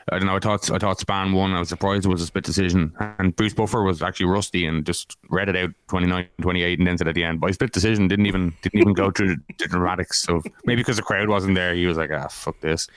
I 0.10 0.18
don't 0.20 0.26
know. 0.26 0.36
I 0.36 0.40
thought 0.40 0.70
I 0.70 0.78
thought 0.78 1.00
Spann 1.00 1.34
won. 1.34 1.54
I 1.54 1.60
was 1.60 1.70
surprised 1.70 2.06
it 2.06 2.10
was 2.10 2.22
a 2.22 2.26
split 2.26 2.44
decision, 2.44 2.94
and 3.20 3.34
Bruce 3.36 3.54
Buffer 3.54 3.84
was 3.84 4.02
actually 4.02 4.26
rusty 4.26 4.66
and 4.66 4.86
just 4.86 5.18
read 5.30 5.48
it 5.48 5.56
out 5.56 5.70
29, 5.88 6.28
28 6.42 6.80
and 6.80 6.88
then 6.88 6.98
said 6.98 7.08
at 7.08 7.16
the 7.16 7.24
end 7.24 7.40
by 7.40 7.52
split 7.52 7.72
decision 7.72 8.10
didn't 8.10 8.26
even 8.26 8.54
didn't 8.64 8.82
even 8.82 8.94
go 8.94 9.12
through 9.12 9.38
the 9.60 9.68
dramatics 9.68 10.28
of 10.28 10.46
maybe 10.66 10.82
because 10.82 10.98
the 10.98 11.04
crowd 11.04 11.30
wasn't 11.30 11.56
there. 11.56 11.74
He 11.74 11.86
was 11.86 11.98
like, 11.98 12.12
ah, 12.12 12.28
fuck 12.28 12.60
this. 12.60 12.88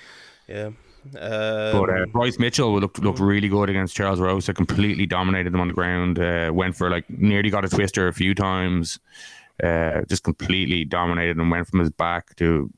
Yeah. 0.49 0.71
Um, 1.21 1.73
But 1.73 1.91
uh, 1.91 2.07
Bryce 2.13 2.39
Mitchell 2.41 2.81
looked 2.81 2.99
looked 2.99 3.21
really 3.21 3.49
good 3.49 3.71
against 3.71 3.95
Charles 3.95 4.19
Rosa. 4.21 4.53
Completely 4.53 5.07
dominated 5.07 5.55
him 5.55 5.61
on 5.61 5.69
the 5.69 5.75
ground. 5.75 6.19
Uh, 6.19 6.51
went 6.53 6.77
for 6.77 6.91
like 6.91 7.09
nearly 7.09 7.51
got 7.51 7.65
a 7.65 7.69
twister 7.69 8.09
a 8.09 8.13
few 8.13 8.35
times. 8.35 8.99
Uh, 9.63 10.03
just 10.09 10.25
completely 10.25 10.85
dominated 10.85 11.37
and 11.37 11.51
went 11.51 11.69
from 11.69 11.81
his 11.81 11.91
back 11.91 12.35
to 12.37 12.69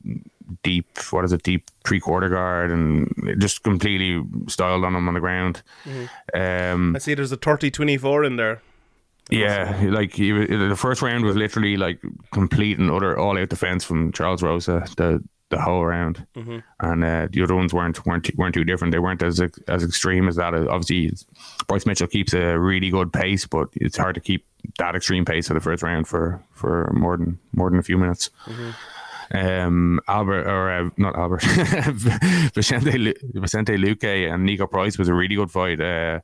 deep. 0.63 0.85
What 1.09 1.25
is 1.25 1.33
it? 1.33 1.41
Deep 1.43 1.69
three 1.85 1.99
quarter 1.99 2.29
guard 2.29 2.69
and 2.71 3.11
just 3.39 3.63
completely 3.63 4.23
styled 4.47 4.85
on 4.85 4.95
him 4.95 5.07
on 5.07 5.13
the 5.15 5.19
ground. 5.19 5.63
Um, 6.33 6.95
I 6.95 6.99
see 6.99 7.13
there's 7.15 7.31
a 7.31 7.37
30-24 7.37 8.25
in 8.27 8.35
there. 8.35 8.61
yeah, 9.29 9.87
like 9.89 10.13
he, 10.13 10.31
the 10.31 10.75
first 10.77 11.01
round 11.01 11.25
was 11.25 11.35
literally 11.35 11.75
like 11.77 11.99
complete 12.31 12.79
and 12.79 12.89
utter 12.91 13.17
all 13.17 13.37
out 13.37 13.49
defense 13.49 13.83
from 13.83 14.11
Charles 14.13 14.41
Rosa 14.43 14.85
the 14.97 15.21
the 15.49 15.61
whole 15.61 15.85
round, 15.85 16.25
and 16.35 17.03
uh, 17.05 17.27
the 17.31 17.41
other 17.41 17.55
ones 17.55 17.73
weren't 17.73 18.05
weren't 18.05 18.25
too, 18.25 18.33
weren't 18.37 18.53
too 18.53 18.63
different. 18.65 18.91
They 18.93 18.99
weren't 18.99 19.21
as 19.23 19.41
as 19.67 19.83
extreme 19.83 20.27
as 20.29 20.35
that. 20.37 20.53
Obviously, 20.53 21.05
it's- 21.07 21.25
Bryce 21.67 21.85
Mitchell 21.85 22.07
keeps 22.07 22.33
a 22.33 22.57
really 22.59 22.89
good 22.89 23.11
pace, 23.11 23.45
but 23.47 23.67
it's 23.73 23.97
hard 23.97 24.15
to 24.15 24.21
keep 24.21 24.45
that 24.77 24.95
extreme 24.95 25.25
pace 25.25 25.47
for 25.47 25.53
the 25.53 25.59
first 25.59 25.83
round 25.83 26.07
for 26.07 26.41
for 26.53 26.91
more 26.93 27.17
than 27.17 27.39
more 27.55 27.69
than 27.69 27.79
a 27.79 27.83
few 27.83 27.97
minutes. 27.97 28.29
um, 29.33 29.99
Albert 30.07 30.47
or 30.47 30.71
uh, 30.71 30.89
not 30.97 31.15
Albert, 31.15 31.43
Vicente 32.53 32.97
Lu- 32.97 33.13
Vicente 33.33 33.75
Luque 33.77 34.31
and 34.33 34.47
Niko 34.47 34.69
Price 34.69 34.97
was 34.97 35.09
a 35.09 35.13
really 35.13 35.35
good 35.35 35.51
fight. 35.51 35.79
Uh, 35.81 36.19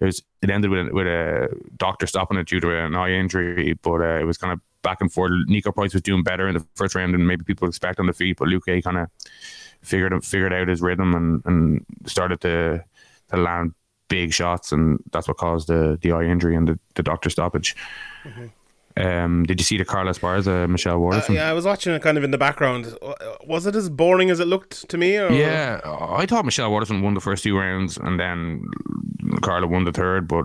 it 0.00 0.04
was 0.04 0.22
it 0.42 0.50
ended 0.50 0.70
with 0.70 0.88
a, 0.88 0.92
with 0.92 1.06
a 1.06 1.48
doctor 1.76 2.06
stopping 2.06 2.36
it 2.38 2.46
due 2.48 2.60
to 2.60 2.84
an 2.84 2.94
eye 2.94 3.12
injury, 3.12 3.74
but 3.82 4.00
uh, 4.00 4.18
it 4.20 4.24
was 4.24 4.36
kind 4.38 4.52
of 4.52 4.60
back 4.82 5.00
and 5.00 5.12
forth. 5.12 5.32
Niko 5.48 5.74
Price 5.74 5.92
was 5.94 6.02
doing 6.02 6.22
better 6.22 6.48
in 6.48 6.54
the 6.54 6.66
first 6.74 6.94
round 6.94 7.14
than 7.14 7.26
maybe 7.26 7.44
people 7.44 7.68
expect 7.68 7.98
on 8.00 8.06
the 8.06 8.12
feet, 8.12 8.36
but 8.38 8.48
Luque 8.48 8.82
kind 8.82 8.98
of 8.98 9.08
figured 9.82 10.24
figured 10.24 10.52
out 10.52 10.68
his 10.68 10.80
rhythm 10.82 11.14
and, 11.14 11.42
and 11.46 11.86
started 12.06 12.40
to 12.42 12.84
to 13.30 13.36
land 13.36 13.72
big 14.12 14.32
shots, 14.32 14.72
and 14.72 14.98
that's 15.12 15.26
what 15.28 15.38
caused 15.38 15.66
the 15.68 15.98
the 16.02 16.12
eye 16.12 16.24
injury 16.24 16.54
and 16.54 16.68
the, 16.68 16.78
the 16.94 17.02
doctor 17.02 17.30
stoppage. 17.30 17.74
Um, 18.96 19.44
did 19.44 19.58
you 19.58 19.64
see 19.64 19.78
the 19.78 19.86
Carla 19.86 20.10
Esparza, 20.10 20.68
Michelle 20.68 21.02
Uh, 21.12 21.22
yeah, 21.30 21.48
I 21.48 21.54
was 21.54 21.64
watching 21.64 21.94
it 21.94 22.02
kind 22.02 22.18
of 22.18 22.24
in 22.24 22.30
the 22.30 22.38
background. 22.38 22.94
Uh, 23.00 23.14
Was 23.46 23.64
it 23.66 23.74
as 23.74 23.88
boring 23.88 24.28
as 24.30 24.38
it 24.38 24.46
looked 24.46 24.86
to 24.90 24.98
me? 24.98 25.16
Or? 25.16 25.32
Yeah, 25.32 25.80
I 25.84 26.26
thought 26.26 26.44
Michelle 26.44 26.70
Waterson 26.70 27.00
won 27.00 27.14
the 27.14 27.20
first 27.20 27.42
two 27.42 27.56
rounds 27.56 27.96
and 27.96 28.20
then 28.20 28.64
Carla 29.40 29.66
won 29.66 29.84
the 29.84 29.92
third, 29.92 30.28
but 30.28 30.44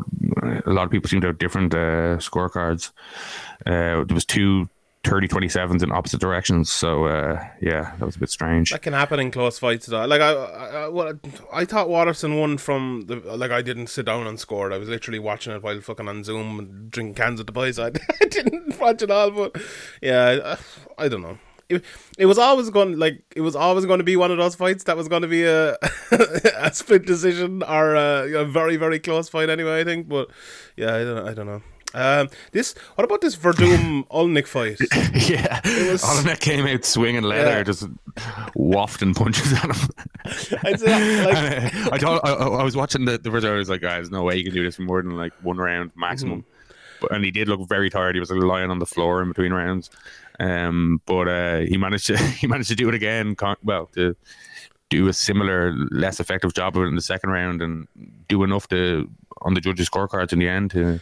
a 0.66 0.72
lot 0.72 0.86
of 0.86 0.92
people 0.92 1.10
seem 1.10 1.20
to 1.22 1.28
have 1.28 1.40
different 1.40 1.74
uh, 1.74 2.18
scorecards. 2.20 2.92
Uh, 3.66 4.06
there 4.08 4.16
was 4.16 4.26
two 4.26 4.70
30 5.08 5.28
27s 5.28 5.84
in 5.84 5.92
opposite 5.92 6.20
directions, 6.20 6.70
so 6.70 7.06
uh, 7.06 7.42
yeah, 7.62 7.94
that 7.98 8.06
was 8.06 8.18
a 8.18 8.20
bit 8.20 8.30
strange. 8.30 8.72
That 8.72 8.82
can 8.82 8.94
happen 8.94 9.20
in 9.20 9.32
close 9.32 9.58
fights. 9.58 9.86
Though. 9.86 10.06
Like 10.06 10.22
I, 10.22 10.32
I, 10.34 10.90
I, 10.90 11.14
I 11.54 11.66
thought 11.66 11.90
Waterson 11.90 12.38
won 12.38 12.58
from 12.58 13.06
the. 13.08 13.16
Like 13.16 13.52
I 13.52 13.62
didn't 13.62 13.88
sit 13.88 14.06
down 14.06 14.28
and 14.28 14.40
score. 14.40 14.72
I 14.74 14.78
was 14.78 14.90
literally 14.90 15.20
watching 15.20 15.54
it 15.54 15.64
while 15.64 15.80
fucking 15.80 16.08
on 16.08 16.24
Zoom 16.24 16.60
and 16.60 16.92
drinking 16.92 17.16
cans 17.16 17.40
at 17.40 17.46
the 17.46 17.52
boys. 17.54 17.80
I, 17.80 17.88
I 18.22 18.26
didn't 18.30 18.80
watch 18.80 19.02
it 19.02 19.12
all, 19.12 19.32
but 19.32 19.56
yeah, 20.02 20.58
I, 20.98 21.06
I 21.06 21.08
don't 21.08 21.22
know. 21.22 21.38
It, 21.70 21.84
it 22.18 22.26
was 22.28 22.38
always 22.38 22.70
going 22.70 22.98
like 22.98 23.22
it 23.36 23.42
was 23.42 23.56
always 23.56 23.86
going 23.86 24.00
to 24.00 24.04
be 24.04 24.16
one 24.16 24.32
of 24.32 24.38
those 24.38 24.56
fights 24.56 24.86
that 24.86 24.98
was 24.98 25.08
going 25.08 25.22
to 25.22 25.28
be 25.28 25.44
a 25.44 25.72
a 26.12 26.74
split 26.74 27.06
decision 27.06 27.64
or 27.64 27.96
a, 27.96 28.42
a 28.42 28.46
very 28.46 28.78
very 28.78 29.00
close 29.00 29.30
fight 29.30 29.50
anyway. 29.50 29.82
I 29.82 29.84
think, 29.84 30.08
but 30.08 30.30
yeah, 30.76 30.96
I 30.96 31.04
don't 31.04 31.28
I 31.28 31.34
don't 31.34 31.46
know. 31.46 31.62
Um, 31.94 32.30
this 32.52 32.74
what 32.96 33.06
about 33.06 33.22
this 33.22 33.36
Werdum 33.38 34.08
Oleinik 34.10 34.46
fight? 34.48 34.78
yeah, 35.30 35.62
was- 35.90 36.04
Oleinik 36.04 36.40
came 36.40 36.68
out 36.68 36.84
swinging 36.86 37.24
leather, 37.24 37.50
Yeah. 37.50 37.64
just 37.64 37.88
wafting 38.56 39.14
punches 39.14 39.54
at 39.54 39.64
him. 39.64 39.90
I'd 40.64 40.80
say, 40.80 41.26
like, 41.26 41.36
And, 41.38 41.88
uh, 41.88 41.90
I 41.94 41.98
thought 41.98 42.22
I, 42.26 42.32
I 42.34 42.64
was 42.64 42.76
watching 42.76 43.06
the, 43.06 43.18
the 43.18 43.32
round. 43.32 43.46
I 43.46 43.52
was 43.54 43.70
like, 43.70 43.84
"Ah, 43.84 43.96
"There's 43.96 44.12
no 44.12 44.24
way 44.24 44.36
you 44.36 44.44
can 44.44 44.54
do 44.54 44.64
this 44.64 44.76
for 44.76 44.82
more 44.84 45.02
than 45.02 45.16
like 45.16 45.34
one 45.42 45.58
round 45.58 45.92
maximum." 45.96 46.44
But 47.00 47.12
and 47.14 47.24
he 47.24 47.32
did 47.32 47.48
look 47.48 47.68
very 47.70 47.90
tired. 47.90 48.16
He 48.16 48.20
was 48.20 48.32
like, 48.32 48.42
lying 48.42 48.72
on 48.72 48.80
the 48.80 48.86
floor 48.86 49.22
in 49.22 49.28
between 49.30 49.54
rounds. 49.54 49.90
Um, 50.40 51.02
but 51.06 51.28
uh, 51.28 51.60
he 51.60 51.78
managed 51.78 52.08
to 52.08 52.18
he 52.18 52.48
managed 52.48 52.70
to 52.70 52.76
do 52.76 52.90
it 52.90 52.96
again. 52.96 53.36
Con- 53.36 53.56
well, 53.64 53.86
to 53.94 54.16
do 54.90 55.08
a 55.08 55.14
similar, 55.14 55.74
less 55.92 56.20
effective 56.20 56.54
job 56.54 56.76
of 56.78 56.84
it 56.84 56.88
in 56.88 56.96
the 56.96 57.02
second 57.02 57.30
round 57.30 57.62
and 57.62 57.88
do 58.28 58.44
enough 58.44 58.68
to 58.70 59.10
on 59.42 59.54
the 59.54 59.62
judges' 59.62 59.90
scorecards 59.90 60.34
in 60.34 60.40
the 60.40 60.48
end 60.50 60.72
to 60.72 61.00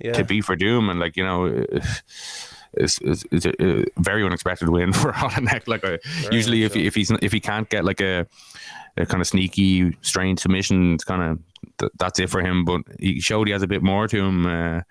yeah. 0.00 0.12
to 0.12 0.24
be 0.24 0.42
Werdum 0.42 0.90
and 0.90 1.00
like 1.00 1.16
you 1.16 1.24
know. 1.24 1.64
It's, 2.74 2.98
it's, 3.00 3.24
it's 3.32 3.46
a, 3.46 3.64
a 3.64 3.84
very 3.96 4.22
unexpected 4.22 4.68
win 4.68 4.92
for 4.92 5.10
Oleinik. 5.12 5.66
Like 5.66 5.82
usually, 6.30 6.64
if 6.64 6.74
he, 6.74 6.86
if 6.86 6.94
he's 6.94 7.10
if 7.22 7.32
he 7.32 7.40
can't 7.40 7.68
get 7.70 7.82
like 7.82 8.00
a 8.02 8.26
a 8.98 9.06
kind 9.06 9.20
of 9.20 9.26
sneaky, 9.26 9.96
strange 10.02 10.40
submission, 10.40 10.94
it's 10.94 11.04
kind 11.04 11.22
of 11.22 11.38
th- 11.78 11.92
that's 11.98 12.18
it 12.20 12.28
for 12.28 12.40
him. 12.40 12.64
But 12.64 12.82
he 12.98 13.20
showed 13.20 13.46
he 13.46 13.52
has 13.52 13.62
a 13.62 13.66
bit 13.66 13.82
more 13.82 14.08
to 14.08 14.18
him. 14.18 14.46
Uh, 14.46 14.82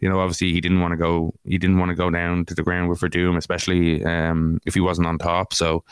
you 0.00 0.08
know, 0.08 0.20
obviously 0.20 0.52
he 0.52 0.60
didn't 0.60 0.80
want 0.80 0.92
to 0.92 0.96
go. 0.96 1.34
He 1.44 1.58
didn't 1.58 1.78
want 1.78 1.90
to 1.90 1.94
go 1.94 2.10
down 2.10 2.44
to 2.46 2.54
the 2.54 2.62
ground 2.62 2.88
with 2.88 3.00
Werdum, 3.00 3.36
especially 3.36 4.04
um, 4.04 4.60
if 4.64 4.74
he 4.74 4.80
wasn't 4.80 5.06
on 5.06 5.18
top. 5.18 5.52
So 5.54 5.84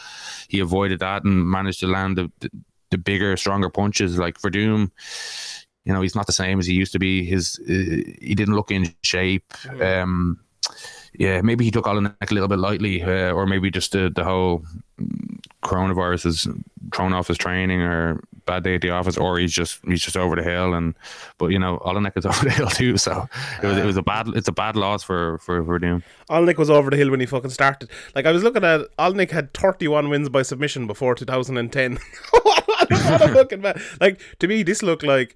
he 0.49 0.61
avoided 0.61 1.01
that 1.01 1.25
and 1.25 1.49
managed 1.49 1.81
to 1.81 1.87
land 1.87 2.17
the 2.17 2.33
the, 2.41 2.51
the 2.91 2.99
bigger, 2.99 3.37
stronger 3.37 3.69
punches. 3.69 4.19
Like 4.19 4.41
Werdum, 4.41 4.91
you 5.89 5.95
know, 5.95 6.03
he's 6.03 6.15
not 6.15 6.27
the 6.27 6.33
same 6.35 6.59
as 6.59 6.67
he 6.67 6.75
used 6.75 6.93
to 6.93 6.99
be. 6.99 7.25
His 7.25 7.59
uh, 7.61 7.73
he 8.21 8.35
didn't 8.37 8.55
look 8.55 8.71
in 8.71 8.95
shape. 9.03 9.55
Um, 9.81 10.39
yeah, 11.15 11.41
maybe 11.41 11.65
he 11.65 11.71
took 11.71 11.87
Oleinik 11.87 12.31
a 12.31 12.35
little 12.35 12.47
bit 12.47 12.59
lightly, 12.59 13.03
uh, 13.03 13.33
or 13.33 13.47
maybe 13.47 13.71
just 13.71 13.93
the, 13.93 14.13
the 14.15 14.23
whole 14.23 14.65
coronavirus 15.63 16.25
has 16.25 16.47
thrown 16.95 17.15
off 17.15 17.29
his 17.29 17.39
training, 17.39 17.81
or 17.81 18.21
bad 18.45 18.65
day 18.65 18.75
at 18.75 18.83
the 18.83 18.91
office, 18.91 19.17
or 19.17 19.39
he's 19.39 19.51
just 19.51 19.81
he's 19.87 20.03
just 20.03 20.15
over 20.15 20.37
the 20.37 20.43
hill. 20.43 20.75
And 20.75 20.95
but 21.39 21.47
you 21.47 21.59
know, 21.59 21.79
Oleinik 21.87 22.19
is 22.19 22.27
over 22.31 22.45
the 22.45 22.51
hill 22.51 22.69
too, 22.69 22.99
so 22.99 23.27
it 23.63 23.67
was 23.67 23.79
it 23.79 23.87
was 23.87 23.97
a 23.97 24.03
bad 24.03 24.29
it's 24.29 24.49
a 24.49 24.53
bad 24.53 24.77
loss 24.77 25.03
for 25.03 25.39
for 25.39 25.65
for 25.65 25.79
Doom. 25.79 26.03
Oleinik 26.29 26.59
was 26.59 26.69
over 26.69 26.91
the 26.91 26.99
hill 26.99 27.11
when 27.11 27.21
he 27.21 27.27
fucking 27.27 27.49
started. 27.49 27.89
Like 28.15 28.27
I 28.27 28.33
was 28.33 28.43
looking 28.43 28.63
at 28.63 28.83
Oleinik 28.99 29.31
had 29.31 29.55
31 29.55 30.11
wins 30.11 30.29
by 30.29 30.43
submission 30.43 30.87
before 30.87 31.15
2010. 31.15 31.99
what, 32.31 32.67
what 32.67 32.91
a 32.91 33.29
fucking 33.33 33.63
man. 33.63 33.81
Like 34.03 34.21
to 34.41 34.47
me, 34.47 34.63
this 34.63 34.83
looked 34.83 35.03
like. 35.03 35.35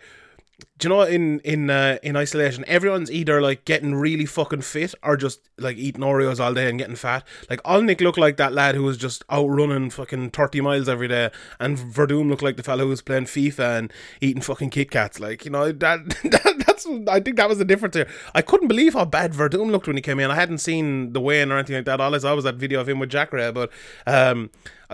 Do 0.79 0.88
you 0.88 0.94
know 0.94 1.03
in 1.03 1.40
in 1.40 1.70
uh, 1.70 1.98
in 2.03 2.16
isolation, 2.16 2.64
everyone's 2.66 3.11
either 3.11 3.40
like 3.40 3.64
getting 3.64 3.94
really 3.94 4.27
fucking 4.27 4.62
fit 4.62 4.94
or 5.03 5.16
just 5.16 5.40
like 5.59 5.77
eating 5.77 6.03
Oreos 6.03 6.40
all 6.40 6.55
day 6.55 6.68
and 6.68 6.79
getting 6.79 6.96
fat. 6.96 7.27
Like 7.48 7.62
Oleinik 7.62 8.01
looked 8.01 8.18
like 8.18 8.37
that 8.38 8.53
lad 8.53 8.75
who 8.75 8.83
was 8.83 8.96
just 8.96 9.25
out 9.31 9.46
running 9.46 9.90
fucking 9.90 10.31
thirty 10.31 10.61
miles 10.61 10.88
every 10.88 11.09
day, 11.09 11.31
and 11.61 11.79
Werdum 11.79 12.29
looked 12.29 12.42
like 12.42 12.57
the 12.57 12.62
fellow 12.62 12.85
who 12.85 12.90
was 12.90 13.03
playing 13.03 13.27
FIFA 13.27 13.79
and 13.79 13.92
eating 14.20 14.42
fucking 14.42 14.70
Kit 14.70 14.90
Kats. 14.90 15.20
Like 15.20 15.44
you 15.44 15.51
know 15.51 15.70
that, 15.70 16.09
that 16.25 16.64
that's 16.66 16.87
I 17.09 17.20
think 17.20 17.37
that 17.37 17.48
was 17.48 17.59
the 17.59 17.64
difference 17.64 17.94
here. 17.94 18.09
I 18.35 18.42
couldn't 18.42 18.68
believe 18.68 18.94
how 18.94 19.05
bad 19.05 19.35
Werdum 19.35 19.70
looked 19.70 19.87
when 19.87 19.96
he 19.96 20.03
came 20.03 20.18
in. 20.18 20.31
I 20.31 20.35
hadn't 20.35 20.59
seen 20.59 21.12
the 21.12 21.20
weigh-in 21.20 21.53
or 21.53 21.59
anything 21.59 21.77
like 21.77 21.85
that. 21.85 22.01
All 22.01 22.14
I 22.14 22.18
saw 22.18 22.35
was 22.35 22.44
that 22.44 22.57
video 22.57 22.81
of 22.81 22.88
him 22.88 22.98
with 22.98 23.11
Jacare, 23.11 23.53
but 23.53 23.70
um, 24.07 24.51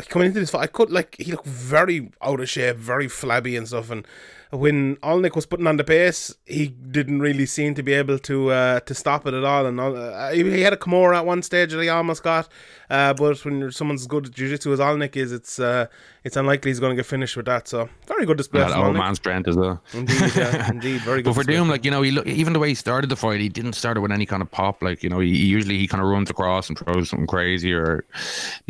coming 0.08 0.26
into 0.26 0.40
this 0.40 0.50
fight, 0.50 0.62
I 0.62 0.66
could 0.66 0.90
like 0.90 1.16
he 1.18 1.32
looked 1.32 1.46
very 1.46 2.10
out 2.22 2.40
of 2.40 2.48
shape, 2.48 2.76
very 2.76 3.08
flabby 3.08 3.56
and 3.56 3.66
stuff, 3.66 3.90
and 3.90 4.06
when 4.50 4.96
Oleinik 4.96 5.34
was 5.34 5.44
putting 5.46 5.66
on 5.66 5.76
the 5.76 5.84
pace, 5.84 6.34
he 6.46 6.68
didn't 6.68 7.20
really 7.20 7.44
seem 7.46 7.74
to 7.74 7.82
be 7.82 7.92
able 7.92 8.18
to 8.20 8.50
uh, 8.50 8.80
to 8.80 8.94
stop 8.94 9.26
it 9.26 9.34
at 9.34 9.44
all. 9.44 9.66
And 9.66 9.78
uh, 9.78 10.30
he 10.30 10.62
had 10.62 10.72
a 10.72 10.76
Kimura 10.76 11.16
at 11.18 11.26
one 11.26 11.42
stage 11.42 11.72
that 11.72 11.82
he 11.82 11.88
almost 11.88 12.22
got, 12.22 12.48
uh, 12.88 13.12
but 13.14 13.44
when 13.44 13.70
someone's 13.70 14.06
good 14.06 14.26
at 14.26 14.32
jiu-jitsu 14.32 14.72
as 14.72 14.78
Oleinik 14.78 15.16
is, 15.16 15.32
it's 15.32 15.58
uh, 15.58 15.86
it's 16.24 16.36
unlikely 16.36 16.70
he's 16.70 16.80
going 16.80 16.90
to 16.90 16.96
get 16.96 17.06
finished 17.06 17.36
with 17.36 17.46
that. 17.46 17.68
So 17.68 17.88
very 18.06 18.24
good 18.24 18.38
display 18.38 18.60
That 18.60 18.72
old 18.72 18.94
Oleinik. 18.94 18.98
man 18.98 19.14
strength 19.14 19.48
as 19.48 19.56
well. 19.56 19.82
Indeed, 19.92 20.32
yeah, 20.34 20.70
indeed, 20.70 21.00
very 21.02 21.22
good. 21.22 21.30
But 21.30 21.34
for 21.34 21.40
display. 21.40 21.56
Doom, 21.56 21.68
like 21.68 21.84
you 21.84 21.90
know, 21.90 22.00
he 22.02 22.10
look, 22.10 22.26
even 22.26 22.54
the 22.54 22.58
way 22.58 22.68
he 22.70 22.74
started 22.74 23.10
the 23.10 23.16
fight, 23.16 23.40
he 23.40 23.48
didn't 23.50 23.74
start 23.74 23.96
it 23.98 24.00
with 24.00 24.12
any 24.12 24.24
kind 24.26 24.40
of 24.42 24.50
pop. 24.50 24.82
Like 24.82 25.02
you 25.02 25.10
know, 25.10 25.20
he, 25.20 25.28
he 25.30 25.46
usually 25.46 25.76
he 25.78 25.86
kind 25.86 26.02
of 26.02 26.08
runs 26.08 26.30
across 26.30 26.68
and 26.70 26.78
throws 26.78 27.10
something 27.10 27.26
crazy, 27.26 27.72
or 27.74 28.04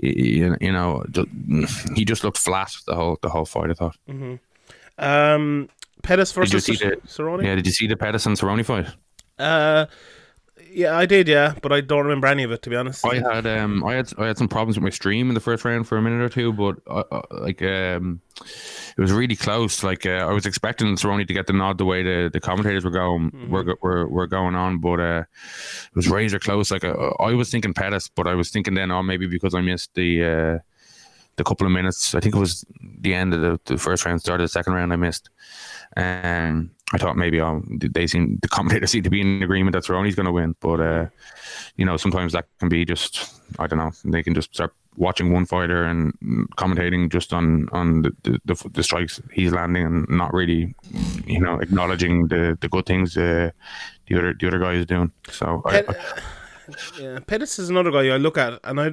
you 0.03 0.57
you 0.61 0.73
know, 0.73 1.05
he 1.95 2.05
just 2.05 2.25
looked 2.25 2.39
flat 2.39 2.73
the 2.87 2.95
whole 2.97 3.19
the 3.23 3.29
whole 3.29 3.45
fight. 3.45 3.71
I 3.71 3.75
thought. 3.75 3.97
Um, 4.99 5.69
Pettis 6.03 6.33
Did 6.33 6.53
you 6.53 6.61
versus 6.61 6.79
the 6.79 6.97
Cerrone. 7.07 7.45
yeah? 7.45 7.55
Did 7.55 7.67
you 7.67 7.73
see 7.73 7.87
the 7.87 7.97
Pedersen 7.97 8.35
Cerrone 8.35 8.65
fight? 8.65 8.87
Uh, 9.39 9.87
yeah, 10.71 10.97
I 10.97 11.07
did, 11.07 11.29
yeah, 11.29 11.55
but 11.63 11.73
I 11.73 11.81
don't 11.81 12.05
remember 12.05 12.27
any 12.27 12.43
of 12.43 12.53
it 12.53 12.63
to 12.63 12.71
be 12.71 12.77
honest. 12.77 13.05
I 13.07 13.17
had 13.17 13.47
um 13.47 13.85
I 13.85 13.95
had 13.95 14.13
I 14.19 14.27
had 14.27 14.39
some 14.39 14.49
problems 14.49 14.77
with 14.77 14.85
my 14.85 14.91
stream 14.91 15.29
in 15.29 15.35
the 15.35 15.41
first 15.41 15.65
round 15.65 15.89
for 15.89 15.97
a 15.97 16.03
minute 16.03 16.21
or 16.21 16.29
two, 16.29 16.53
but 16.53 16.77
uh, 16.87 17.05
uh, 17.11 17.23
like 17.31 17.63
um 17.63 18.21
it 18.41 19.01
was 19.01 19.13
really 19.13 19.37
close. 19.37 19.83
Like 19.83 20.05
uh, 20.05 20.27
I 20.29 20.33
was 20.33 20.47
expecting 20.47 20.95
Cerrone 20.97 21.27
to 21.27 21.35
get 21.35 21.47
the 21.47 21.53
nod 21.53 21.79
the 21.79 21.85
way 21.85 22.03
the, 22.03 22.31
the 22.33 22.41
commentators 22.41 22.85
were 22.85 22.91
going 22.91 23.49
were, 23.49 23.65
go- 23.65 23.77
were 23.83 24.09
were 24.09 24.27
going 24.27 24.55
on, 24.55 24.79
but 24.79 25.01
uh, 25.01 25.23
it 25.23 25.97
was 25.97 26.09
razor 26.09 26.39
close. 26.39 26.71
Like 26.71 26.85
uh, 26.85 27.13
I 27.21 27.33
was 27.35 27.51
thinking 27.51 27.75
Pettis, 27.75 28.09
but 28.09 28.27
I 28.27 28.35
was 28.35 28.51
thinking 28.51 28.75
then 28.75 28.91
oh 28.91 29.03
maybe 29.03 29.27
because 29.27 29.55
I 29.55 29.61
missed 29.61 29.95
the 29.95 30.25
uh, 30.25 30.59
the 31.39 31.45
couple 31.45 31.67
of 31.67 31.73
minutes. 31.73 32.15
I 32.15 32.21
think 32.21 32.35
it 32.35 32.39
was 32.39 32.65
the 33.01 33.15
end 33.15 33.33
of 33.33 33.41
the, 33.41 33.61
the 33.65 33.79
first 33.79 34.05
round, 34.05 34.21
started 34.21 34.45
the 34.45 34.49
second 34.49 34.75
round. 34.75 34.93
I 34.93 34.97
missed, 34.97 35.31
and 35.95 36.71
I 36.93 36.99
thought 36.99 37.17
maybe 37.17 37.41
oh, 37.41 37.63
they 37.69 38.07
seem 38.07 38.39
the 38.43 38.49
commentators 38.49 38.91
seem 38.93 39.05
to 39.05 39.11
be 39.11 39.21
in 39.21 39.43
agreement 39.43 39.75
that 39.75 39.85
Cerrone's 39.85 40.15
going 40.15 40.27
to 40.27 40.33
win, 40.33 40.55
but 40.61 40.81
uh, 40.81 41.07
you 41.77 41.87
know 41.87 41.97
sometimes 41.97 42.33
that 42.35 42.47
can 42.59 42.69
be 42.69 42.85
just 42.85 43.41
I 43.59 43.67
don't 43.67 43.79
know. 43.79 43.93
They 44.05 44.23
can 44.23 44.35
just 44.35 44.55
start 44.55 44.75
watching 44.97 45.33
one 45.33 45.47
fighter 45.47 45.85
and 45.85 46.13
commentating 46.59 47.11
just 47.11 47.33
on 47.33 47.69
on 47.73 48.03
the, 48.03 48.41
the, 48.45 48.71
the, 48.73 48.83
strikes 48.83 49.21
he's 49.33 49.53
landing 49.53 49.87
and 49.87 50.09
not 50.09 50.35
really 50.35 50.75
you 51.25 51.39
know 51.39 51.55
acknowledging 51.61 52.27
the, 52.27 52.59
the 52.61 52.69
good 52.69 52.85
things 52.85 53.17
uh, 53.17 53.51
the 54.09 54.19
other 54.19 54.35
the 54.35 54.49
other 54.49 54.59
guy 54.59 54.73
is 54.73 54.87
doing. 54.87 55.13
So 55.31 55.63
I, 55.65 55.83
Pet- 55.83 56.23
yeah, 56.99 57.19
Pettis 57.27 57.59
is 57.59 57.71
another 57.71 57.91
guy 57.91 58.09
I 58.09 58.17
look 58.17 58.39
at, 58.39 58.61
and 58.65 58.81
I, 58.81 58.93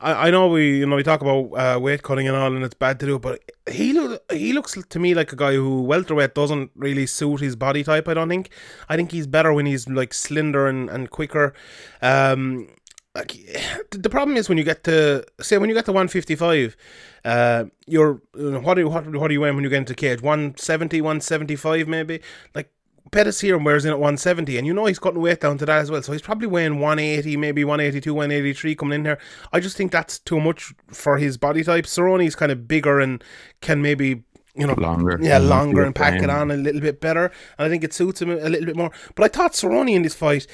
I, 0.00 0.28
I 0.28 0.30
know 0.30 0.48
we, 0.48 0.78
you 0.78 0.86
know, 0.86 0.96
we 0.96 1.02
talk 1.02 1.20
about 1.20 1.50
uh, 1.52 1.78
weight 1.78 2.02
cutting 2.02 2.28
and 2.28 2.36
all, 2.36 2.54
and 2.54 2.64
it's 2.64 2.74
bad 2.74 2.98
to 3.00 3.06
do, 3.06 3.18
but 3.18 3.40
he 3.70 3.92
look, 3.92 4.22
he 4.32 4.52
looks 4.52 4.76
to 4.88 4.98
me 4.98 5.14
like 5.14 5.32
a 5.32 5.36
guy 5.36 5.54
who 5.54 5.82
welterweight 5.82 6.34
doesn't 6.34 6.70
really 6.74 7.06
suit 7.06 7.40
his 7.40 7.56
body 7.56 7.84
type. 7.84 8.08
I 8.08 8.14
don't 8.14 8.28
think. 8.28 8.50
I 8.88 8.96
think 8.96 9.12
he's 9.12 9.26
better 9.26 9.52
when 9.52 9.66
he's 9.66 9.88
like 9.88 10.14
slender 10.14 10.66
and 10.66 10.90
and 10.90 11.10
quicker. 11.10 11.54
Um, 12.00 12.68
like 13.14 13.32
the 13.90 14.10
problem 14.10 14.36
is 14.36 14.48
when 14.48 14.58
you 14.58 14.64
get 14.64 14.84
to 14.84 15.24
say 15.40 15.58
when 15.58 15.68
you 15.68 15.74
get 15.74 15.84
to 15.86 15.92
155 15.92 16.76
uh 17.24 17.64
you're 17.86 18.20
what 18.34 18.74
do 18.74 18.80
you 18.80 18.88
what, 18.88 19.06
what 19.12 19.28
do 19.28 19.34
you 19.34 19.40
weigh 19.40 19.50
when 19.50 19.62
you 19.62 19.70
get 19.70 19.78
into 19.78 19.94
cage 19.94 20.22
170 20.22 21.00
175 21.00 21.88
maybe 21.88 22.20
like 22.54 22.72
Pettis 23.10 23.40
here 23.40 23.58
wears 23.58 23.84
in 23.84 23.90
at 23.90 23.98
170, 23.98 24.56
and 24.58 24.66
you 24.66 24.72
know 24.72 24.86
he's 24.86 24.98
cutting 24.98 25.20
weight 25.20 25.40
down 25.40 25.58
to 25.58 25.66
that 25.66 25.80
as 25.80 25.90
well. 25.90 26.02
So 26.02 26.12
he's 26.12 26.22
probably 26.22 26.46
weighing 26.46 26.78
180, 26.78 27.36
maybe 27.36 27.64
182, 27.64 28.14
183 28.14 28.74
coming 28.74 29.00
in 29.00 29.04
here. 29.04 29.18
I 29.52 29.60
just 29.60 29.76
think 29.76 29.92
that's 29.92 30.18
too 30.18 30.40
much 30.40 30.72
for 30.88 31.18
his 31.18 31.36
body 31.36 31.62
type. 31.64 31.84
Cerrone's 31.84 32.34
kind 32.36 32.52
of 32.52 32.66
bigger 32.68 33.00
and 33.00 33.22
can 33.60 33.82
maybe 33.82 34.22
you 34.54 34.66
know, 34.66 34.74
Longer. 34.74 35.18
yeah, 35.22 35.38
Mhm. 35.38 35.48
longer 35.48 35.82
and 35.82 35.94
pack 35.94 36.22
it 36.22 36.28
on 36.28 36.50
a 36.50 36.56
little 36.56 36.82
bit 36.82 37.00
better, 37.00 37.32
and 37.58 37.66
I 37.66 37.68
think 37.70 37.82
it 37.84 37.94
suits 37.94 38.20
him 38.20 38.30
a 38.30 38.34
little 38.50 38.66
bit 38.66 38.76
more. 38.76 38.90
But 39.14 39.24
I 39.24 39.28
thought 39.28 39.54
Cerrone 39.54 39.90
in 39.90 40.02
this 40.02 40.14
fight, 40.14 40.46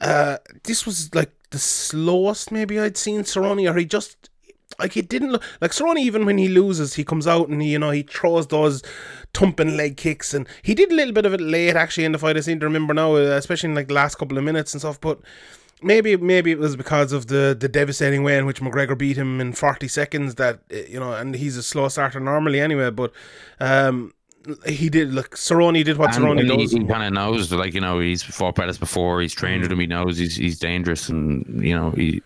uh, 0.00 0.36
this 0.62 0.86
was 0.86 1.12
like 1.16 1.32
the 1.50 1.58
slowest 1.58 2.52
maybe 2.52 2.78
I'd 2.78 2.96
seen 2.96 3.22
Cerrone, 3.22 3.68
or 3.68 3.76
he 3.76 3.84
just 3.84 4.29
like 4.80 4.92
he 4.92 5.02
didn't 5.02 5.32
look 5.32 5.42
like 5.60 5.70
Cerrone. 5.70 5.98
Even 5.98 6.26
when 6.26 6.38
he 6.38 6.48
loses, 6.48 6.94
he 6.94 7.04
comes 7.04 7.26
out 7.26 7.48
and 7.48 7.62
he, 7.62 7.70
you 7.70 7.78
know 7.78 7.90
he 7.90 8.02
throws 8.02 8.48
those 8.48 8.82
thumping 9.34 9.76
leg 9.76 9.96
kicks, 9.96 10.34
and 10.34 10.48
he 10.62 10.74
did 10.74 10.90
a 10.90 10.94
little 10.94 11.14
bit 11.14 11.26
of 11.26 11.34
it 11.34 11.40
late 11.40 11.76
actually 11.76 12.04
in 12.04 12.12
the 12.12 12.18
fight. 12.18 12.36
I 12.36 12.40
seem 12.40 12.60
to 12.60 12.66
remember 12.66 12.94
now, 12.94 13.14
uh, 13.14 13.36
especially 13.36 13.70
in 13.70 13.74
like 13.74 13.88
the 13.88 13.94
last 13.94 14.16
couple 14.16 14.38
of 14.38 14.44
minutes 14.44 14.74
and 14.74 14.80
stuff, 14.80 15.00
but. 15.00 15.20
Maybe 15.82 16.14
maybe 16.14 16.50
it 16.50 16.58
was 16.58 16.76
because 16.76 17.10
of 17.10 17.28
the, 17.28 17.56
the 17.58 17.66
devastating 17.66 18.22
way 18.22 18.36
in 18.36 18.44
which 18.44 18.60
McGregor 18.60 18.98
beat 18.98 19.16
him 19.16 19.40
in 19.40 19.54
40 19.54 19.88
seconds 19.88 20.34
that 20.34 20.60
uh, 20.70 20.76
you 20.86 21.00
know 21.00 21.14
and 21.14 21.34
he's 21.34 21.56
a 21.56 21.62
slow 21.62 21.88
starter 21.88 22.20
normally 22.20 22.60
anyway 22.60 22.90
but 22.90 23.14
um 23.60 24.12
he 24.66 24.88
did 24.88 25.12
look 25.12 25.36
Cerrone 25.36 25.84
did 25.84 25.96
what 25.96 26.14
And, 26.14 26.24
Cerrone 26.24 26.40
and 26.40 26.50
he, 26.50 26.56
does 26.56 26.72
he 26.72 26.84
kind 26.84 27.04
of 27.04 27.12
knows, 27.12 27.52
like 27.52 27.74
you 27.74 27.80
know, 27.80 27.98
he's 27.98 28.22
fought 28.22 28.56
Pettis 28.56 28.78
before. 28.78 29.20
He's 29.20 29.34
trained 29.34 29.62
with 29.62 29.72
him. 29.72 29.80
He 29.80 29.86
knows 29.86 30.18
he's 30.18 30.36
he's 30.36 30.58
dangerous, 30.58 31.08
and 31.08 31.62
you 31.64 31.74
know, 31.74 31.90
he 31.92 32.22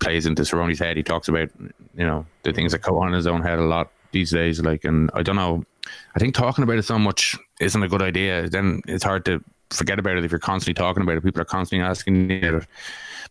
plays 0.00 0.26
into 0.26 0.42
Cerrone's 0.42 0.78
head. 0.78 0.96
He 0.96 1.02
talks 1.02 1.28
about, 1.28 1.48
you 1.96 2.06
know, 2.06 2.26
the 2.42 2.52
things 2.52 2.72
that 2.72 2.82
go 2.82 2.98
on 2.98 3.08
in 3.08 3.14
his 3.14 3.26
own 3.26 3.42
head 3.42 3.58
a 3.58 3.64
lot 3.64 3.90
these 4.12 4.30
days. 4.30 4.60
Like, 4.60 4.84
and 4.84 5.10
I 5.14 5.22
don't 5.22 5.36
know. 5.36 5.64
I 6.14 6.18
think 6.18 6.34
talking 6.34 6.64
about 6.64 6.78
it 6.78 6.84
so 6.84 6.98
much 6.98 7.36
isn't 7.60 7.82
a 7.82 7.88
good 7.88 8.02
idea. 8.02 8.48
Then 8.48 8.82
it's 8.86 9.04
hard 9.04 9.24
to 9.24 9.42
forget 9.70 9.98
about 9.98 10.16
it 10.16 10.24
if 10.24 10.30
you're 10.30 10.38
constantly 10.38 10.74
talking 10.74 11.02
about 11.02 11.16
it. 11.16 11.24
People 11.24 11.42
are 11.42 11.46
constantly 11.46 11.86
asking 11.86 12.30
it 12.30 12.66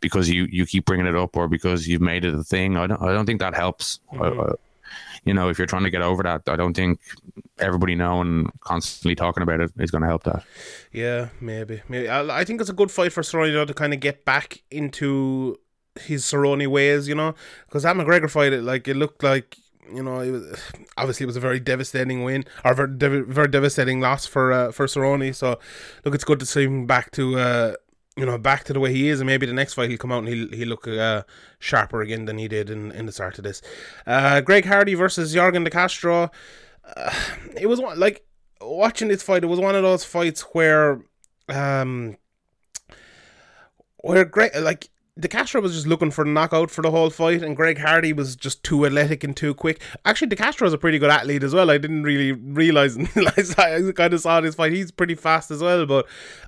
because 0.02 0.30
you 0.30 0.48
you 0.52 0.66
keep 0.66 0.86
bringing 0.86 1.06
it 1.06 1.16
up 1.16 1.36
or 1.36 1.48
because 1.48 1.88
you've 1.88 2.02
made 2.02 2.26
it 2.26 2.34
a 2.34 2.44
thing. 2.44 2.78
I 2.78 2.88
don't 2.88 3.02
I 3.02 3.14
don't 3.14 3.26
think 3.26 3.40
that 3.40 3.56
helps. 3.56 4.00
I- 4.12 4.16
mm-hmm. 4.16 4.42
I- 4.42 4.54
you 5.26 5.34
know, 5.34 5.50
if 5.50 5.58
you're 5.58 5.68
trying 5.68 5.84
to 5.84 5.90
get 5.90 6.02
over 6.02 6.24
that, 6.24 6.44
I 6.48 6.56
don't 6.56 6.74
think 6.74 7.00
everybody 7.60 7.96
knowing, 7.96 8.52
constantly 8.62 9.16
talking 9.16 9.44
about 9.44 9.60
it 9.60 9.72
is 9.80 9.92
going 9.92 10.02
to 10.02 10.08
help 10.08 10.24
that. 10.24 10.44
Yeah, 10.92 11.30
maybe. 11.42 11.82
Maybe 11.90 12.10
I, 12.10 12.40
I 12.40 12.44
think 12.44 12.62
it's 12.62 12.70
a 12.70 12.74
good 12.74 12.92
fight 12.92 13.14
for 13.14 13.22
Cerrone 13.22 13.68
to 13.68 13.74
kind 13.74 13.94
of 13.94 14.00
get 14.00 14.26
back 14.26 14.64
into 14.72 15.60
his 16.00 16.24
Cerrone 16.24 16.66
ways, 16.68 17.08
you 17.08 17.16
know, 17.16 17.36
because 17.68 17.84
that 17.84 17.96
McGregor 17.96 18.30
fight, 18.30 18.54
it 18.54 18.64
like 18.64 18.88
it 18.88 18.96
looked 18.96 19.24
like 19.24 19.58
you 19.94 20.04
know, 20.04 20.20
it 20.20 20.32
was, 20.32 20.72
obviously 20.98 21.24
it 21.24 21.28
was 21.28 21.36
a 21.38 21.40
very 21.40 21.60
devastating 21.60 22.24
win 22.24 22.46
or 22.64 22.74
very, 22.74 23.22
very 23.22 23.48
devastating 23.48 24.00
loss 24.00 24.26
for 24.26 24.52
uh, 24.52 24.72
for 24.72 24.86
Cerrone. 24.86 25.34
So 25.34 25.60
look, 26.06 26.16
it's 26.16 26.24
good 26.24 26.40
to 26.40 26.46
see 26.46 26.66
him 26.66 26.86
back 26.86 27.12
to 27.12 27.40
uh, 27.40 27.74
you 28.20 28.26
know 28.26 28.38
back 28.38 28.66
to 28.66 28.74
the 28.74 28.80
way 28.80 28.94
he 28.94 29.08
is, 29.08 29.22
and 29.22 29.28
maybe 29.28 29.46
the 29.46 29.54
next 29.54 29.74
fight 29.74 29.90
he'll 29.90 29.98
come 29.98 30.12
out 30.12 30.24
and 30.24 30.28
he'll 30.28 30.50
he'll 30.50 30.68
look 30.68 30.88
uh, 30.88 31.24
sharper 31.60 32.02
again 32.02 32.26
than 32.26 32.38
he 32.38 32.48
did 32.48 32.70
in, 32.70 32.92
in 32.92 33.06
the 33.06 33.12
start 33.12 33.38
of 33.38 33.44
this. 33.44 33.62
Uh, 34.06 34.42
Greg 34.42 34.66
Hardy 34.66 34.94
versus 34.94 35.34
Yorgan 35.34 35.64
De 35.64 35.70
Castro. 35.70 36.30
Uh, 36.84 37.14
it 37.60 37.68
was 37.68 37.80
one 37.80 37.98
like 38.00 38.26
watching 38.62 39.08
this 39.08 39.24
fight. 39.24 39.44
It 39.44 39.48
was 39.48 39.60
one 39.60 39.76
of 39.76 39.84
those 39.84 40.04
fights 40.04 40.42
where 40.52 41.02
um 41.48 42.18
where 43.98 44.26
Greg 44.26 44.52
like 44.58 44.90
De 45.20 45.28
Castro 45.28 45.60
was 45.62 45.74
just 45.74 45.88
looking 45.88 46.12
for 46.12 46.24
a 46.24 46.28
knockout 46.28 46.72
for 46.72 46.82
the 46.82 46.92
whole 46.92 47.10
fight, 47.10 47.44
and 47.44 47.56
Greg 47.56 47.78
Hardy 47.80 48.14
was 48.14 48.36
just 48.36 48.64
too 48.64 48.86
athletic 48.86 49.24
and 49.24 49.36
too 49.36 49.54
quick. 49.54 49.82
Actually, 50.06 50.30
De 50.30 50.36
Castro 50.36 50.66
is 50.66 50.74
a 50.74 50.78
pretty 50.78 50.98
good 50.98 51.10
athlete 51.10 51.44
as 51.44 51.54
well. 51.54 51.70
I 51.70 51.78
didn't 51.78 52.04
really 52.04 52.32
realize 52.32 52.98
I 53.58 53.92
kind 53.96 54.14
of 54.14 54.22
saw 54.22 54.40
this 54.40 54.56
fight. 54.56 54.72
He's 54.72 54.92
pretty 54.92 55.16
fast 55.16 55.52
as 55.52 55.62
well, 55.62 55.86
but 55.86 56.08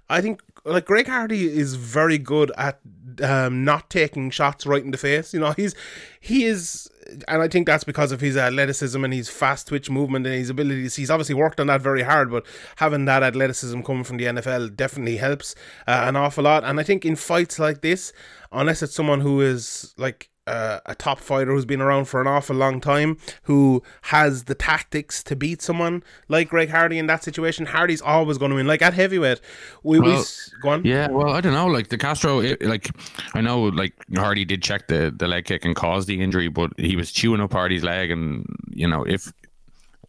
I 0.09 0.21
think 0.21 0.41
like 0.65 0.85
Greg 0.85 1.07
Hardy 1.07 1.45
is 1.45 1.75
very 1.75 2.17
good 2.17 2.51
at 2.57 2.79
um, 3.23 3.63
not 3.63 3.89
taking 3.89 4.29
shots 4.29 4.65
right 4.65 4.83
in 4.83 4.91
the 4.91 4.97
face. 4.97 5.33
You 5.33 5.39
know, 5.39 5.51
he's 5.51 5.75
he 6.19 6.45
is, 6.45 6.89
and 7.27 7.41
I 7.41 7.47
think 7.47 7.67
that's 7.67 7.83
because 7.83 8.11
of 8.11 8.21
his 8.21 8.37
athleticism 8.37 9.03
and 9.03 9.13
his 9.13 9.29
fast 9.29 9.67
twitch 9.67 9.89
movement 9.89 10.25
and 10.25 10.35
his 10.35 10.49
abilities. 10.49 10.95
He's 10.95 11.09
obviously 11.11 11.35
worked 11.35 11.59
on 11.59 11.67
that 11.67 11.81
very 11.81 12.03
hard, 12.03 12.31
but 12.31 12.45
having 12.77 13.05
that 13.05 13.23
athleticism 13.23 13.81
coming 13.81 14.03
from 14.03 14.17
the 14.17 14.25
NFL 14.25 14.75
definitely 14.75 15.17
helps 15.17 15.55
uh, 15.87 16.03
an 16.05 16.15
awful 16.15 16.43
lot. 16.43 16.63
And 16.63 16.79
I 16.79 16.83
think 16.83 17.05
in 17.05 17.15
fights 17.15 17.59
like 17.59 17.81
this, 17.81 18.13
unless 18.51 18.81
it's 18.81 18.95
someone 18.95 19.21
who 19.21 19.41
is 19.41 19.93
like 19.97 20.30
uh, 20.47 20.79
a 20.87 20.95
top 20.95 21.19
fighter 21.19 21.51
who's 21.51 21.65
been 21.65 21.81
around 21.81 22.05
for 22.05 22.19
an 22.19 22.27
awful 22.27 22.55
long 22.55 22.81
time, 22.81 23.17
who 23.43 23.83
has 24.03 24.45
the 24.45 24.55
tactics 24.55 25.21
to 25.23 25.35
beat 25.35 25.61
someone 25.61 26.03
like 26.27 26.49
Greg 26.49 26.69
Hardy 26.69 26.97
in 26.97 27.07
that 27.07 27.23
situation, 27.23 27.67
Hardy's 27.67 28.01
always 28.01 28.37
going 28.37 28.49
to 28.49 28.55
win. 28.55 28.65
Like 28.67 28.81
at 28.81 28.93
heavyweight, 28.93 29.39
we, 29.83 29.99
we 29.99 30.07
Well, 30.07 30.19
s- 30.21 30.51
go 30.61 30.69
on. 30.69 30.85
Yeah, 30.85 31.09
well, 31.09 31.29
I 31.33 31.41
don't 31.41 31.53
know. 31.53 31.67
Like 31.67 31.89
De 31.89 31.97
Castro, 31.97 32.39
it, 32.39 32.61
like 32.63 32.89
I 33.35 33.41
know, 33.41 33.61
like 33.65 33.93
Hardy 34.15 34.43
did 34.45 34.63
check 34.63 34.87
the 34.87 35.13
the 35.15 35.27
leg 35.27 35.45
kick 35.45 35.63
and 35.63 35.75
cause 35.75 36.07
the 36.07 36.19
injury, 36.21 36.47
but 36.47 36.71
he 36.77 36.95
was 36.95 37.11
chewing 37.11 37.39
up 37.41 37.53
Hardy's 37.53 37.83
leg, 37.83 38.09
and 38.09 38.45
you 38.69 38.87
know 38.87 39.03
if 39.05 39.31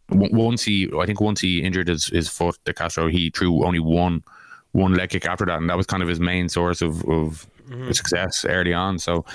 w- 0.09 0.35
once 0.35 0.63
he, 0.63 0.89
I 0.99 1.05
think 1.05 1.21
once 1.21 1.41
he 1.41 1.61
injured 1.61 1.87
his 1.87 2.07
his 2.07 2.27
foot, 2.27 2.57
De 2.65 2.73
Castro, 2.73 3.07
he 3.07 3.29
threw 3.29 3.63
only 3.65 3.79
one 3.79 4.23
one 4.71 4.95
leg 4.95 5.11
kick 5.11 5.27
after 5.27 5.45
that, 5.45 5.59
and 5.59 5.69
that 5.69 5.77
was 5.77 5.85
kind 5.85 6.01
of 6.01 6.09
his 6.09 6.19
main 6.19 6.49
source 6.49 6.81
of 6.81 7.03
of 7.07 7.45
Mm-hmm. 7.69 7.91
success 7.91 8.45
early 8.45 8.73
on. 8.73 8.99
So, 8.99 9.25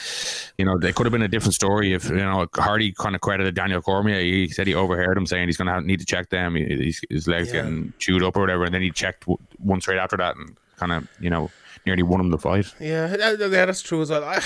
you 0.59 0.64
know, 0.64 0.79
it 0.79 0.95
could 0.95 1.07
have 1.07 1.12
been 1.12 1.23
a 1.23 1.29
different 1.29 1.55
story 1.55 1.93
if 1.95 2.09
you 2.09 2.17
know 2.17 2.47
Hardy 2.55 2.93
kind 2.93 3.14
of 3.14 3.21
credited 3.21 3.55
Daniel 3.55 3.81
Cormier. 3.83 4.21
He 4.21 4.49
said 4.49 4.67
he 4.67 4.75
overheard 4.75 5.17
him 5.17 5.27
saying 5.27 5.49
he's 5.49 5.57
going 5.57 5.69
to 5.73 5.81
need 5.87 6.01
to 6.01 6.07
check 6.07 6.29
them. 6.31 6.55
He's, 6.55 7.01
his 7.09 7.27
legs 7.27 7.49
Yeah. 7.49 7.62
getting 7.62 7.93
chewed 7.99 8.23
up 8.23 8.37
or 8.37 8.41
whatever, 8.41 8.64
and 8.64 8.75
then 8.75 8.83
he 8.83 8.91
checked 8.91 9.23
w- 9.23 9.38
one 9.59 9.81
straight 9.81 9.99
after 9.99 10.17
that 10.19 10.37
and 10.37 10.57
kind 10.77 10.93
of 10.93 11.09
you 11.21 11.31
know 11.31 11.51
nearly 11.87 12.03
won 12.03 12.21
him 12.21 12.31
the 12.31 12.38
fight. 12.38 12.67
Yeah, 12.81 13.17
yeah, 13.19 13.35
that's 13.67 13.83
true 13.83 14.03
as 14.03 14.11
well. 14.11 14.25
I, 14.25 14.43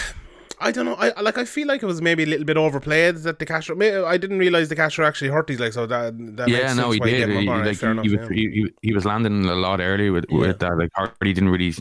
I 0.63 0.71
don't 0.71 0.87
know. 0.87 0.95
I 0.95 1.21
like. 1.21 1.39
I 1.39 1.45
feel 1.45 1.67
like 1.67 1.83
it 1.83 1.87
was 1.87 2.01
maybe 2.01 2.23
a 2.23 2.27
little 2.27 2.45
bit 2.45 2.57
overplayed 2.57 3.17
that 3.17 3.39
the. 3.39 3.75
May, 3.77 3.97
I 3.97 4.17
didn't 4.17 4.39
realize 4.39 4.69
De 4.69 4.77
Castro 4.77 5.05
actually 5.05 5.31
hurt 5.31 5.49
his 5.49 5.59
leg, 5.59 5.73
so 5.73 5.87
that 5.87 6.15
that 6.37 6.49
yeah, 6.49 6.73
no, 6.73 6.93
he 6.93 7.01
did. 7.01 7.29
He, 7.29 7.49
up. 7.49 7.65
Like, 7.67 7.77
fair 7.77 7.95
he, 7.95 8.13
enough, 8.15 8.29
he 8.31 8.37
yeah. 8.37 8.51
he, 8.51 8.63
he, 8.63 8.71
he 8.83 8.93
was 8.93 9.05
landing 9.05 9.45
a 9.45 9.55
lot 9.55 9.81
early 9.81 10.11
with, 10.11 10.27
Yeah. 10.31 10.39
with 10.39 10.59
that. 10.61 10.79
Like 10.79 10.91
Hardy 10.95 11.33
didn't 11.33 11.51
really 11.51 11.73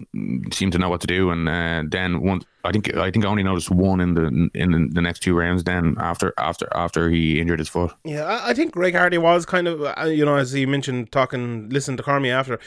seem 0.52 0.72
to 0.72 0.78
know 0.80 0.90
what 0.90 1.02
to 1.02 1.08
do, 1.08 1.30
and 1.30 1.48
uh, 1.48 1.84
then 1.88 2.22
one. 2.22 2.42
I 2.64 2.72
think 2.72 2.96
I 2.96 3.10
think 3.12 3.26
I 3.26 3.28
only 3.28 3.44
noticed 3.44 3.72
one 3.72 4.02
in 4.02 4.14
the 4.14 4.50
in 4.54 4.90
the 4.94 5.02
next 5.02 5.20
two 5.20 5.38
rounds. 5.38 5.64
Then 5.64 5.96
after 6.00 6.34
after 6.38 6.68
after 6.76 7.10
he 7.10 7.40
injured 7.40 7.60
his 7.60 7.70
foot. 7.70 7.92
Yeah, 8.04 8.24
I, 8.26 8.50
I 8.50 8.54
think 8.54 8.74
Greg 8.74 8.96
Hardy 8.96 9.18
was 9.18 9.46
kind 9.46 9.68
of, 9.68 9.82
uh, 9.82 10.06
you 10.06 10.26
know, 10.26 10.36
as 10.36 10.52
he 10.52 10.66
mentioned, 10.66 11.12
talking, 11.12 11.70
listen 11.70 11.98
to 11.98 12.04
Cormier 12.04 12.36
after. 12.36 12.60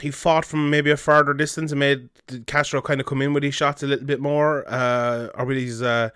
He 0.00 0.10
fought 0.10 0.44
from 0.44 0.70
maybe 0.70 0.90
a 0.90 0.96
further 0.96 1.34
distance 1.34 1.72
and 1.72 1.78
made 1.80 2.08
Castro 2.46 2.80
kind 2.82 3.00
of 3.00 3.06
come 3.06 3.22
in 3.22 3.32
with 3.32 3.42
his 3.42 3.54
shots 3.54 3.82
a 3.82 3.86
little 3.86 4.06
bit 4.06 4.20
more, 4.20 4.64
uh, 4.68 5.28
or 5.34 5.44
with 5.44 5.56
his 5.58 5.82
uh, 5.82 6.10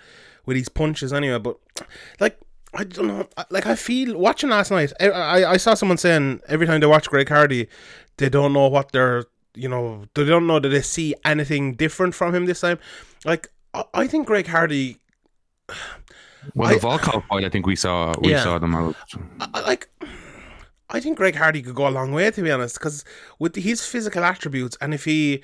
with 0.46 0.56
his 0.56 0.68
punches 0.68 1.12
anyway. 1.12 1.38
But 1.38 1.58
like, 2.20 2.38
I 2.74 2.84
don't 2.84 3.06
know, 3.06 3.28
like 3.50 3.66
I 3.66 3.74
feel 3.76 4.16
watching 4.18 4.50
last 4.50 4.70
night. 4.70 4.92
I, 5.00 5.08
I 5.10 5.50
I 5.52 5.56
saw 5.56 5.74
someone 5.74 5.98
saying 5.98 6.40
every 6.48 6.66
time 6.66 6.80
they 6.80 6.86
watch 6.86 7.08
Greg 7.08 7.28
Hardy, 7.28 7.68
they 8.16 8.28
don't 8.28 8.52
know 8.52 8.68
what 8.68 8.92
they're, 8.92 9.24
you 9.54 9.68
know, 9.68 10.04
they 10.14 10.24
don't 10.24 10.46
know 10.46 10.58
that 10.60 10.68
they 10.68 10.82
see 10.82 11.14
anything 11.24 11.74
different 11.74 12.14
from 12.14 12.34
him 12.34 12.46
this 12.46 12.60
time. 12.60 12.78
Like, 13.24 13.48
I, 13.72 13.84
I 13.94 14.06
think 14.06 14.26
Greg 14.26 14.46
Hardy 14.46 14.98
Well, 16.54 16.70
the 16.70 16.76
Volkov 16.76 17.26
fight, 17.28 17.44
I 17.44 17.48
think 17.48 17.66
we 17.66 17.76
saw 17.76 18.14
we 18.20 18.30
Yeah. 18.32 18.42
saw 18.42 18.58
them 18.58 18.74
out. 18.74 18.96
Like 19.54 19.88
I 20.94 21.00
think 21.00 21.18
Greg 21.18 21.35
Hardy 21.35 21.61
could 21.61 21.74
go 21.74 21.88
a 21.88 21.90
long 21.90 22.12
way 22.12 22.30
to 22.30 22.42
be 22.42 22.52
honest 22.52 22.78
because 22.78 23.04
with 23.40 23.57
his 23.57 23.85
physical 23.85 24.22
attributes 24.22 24.76
and 24.80 24.94
if 24.94 25.04
he 25.04 25.42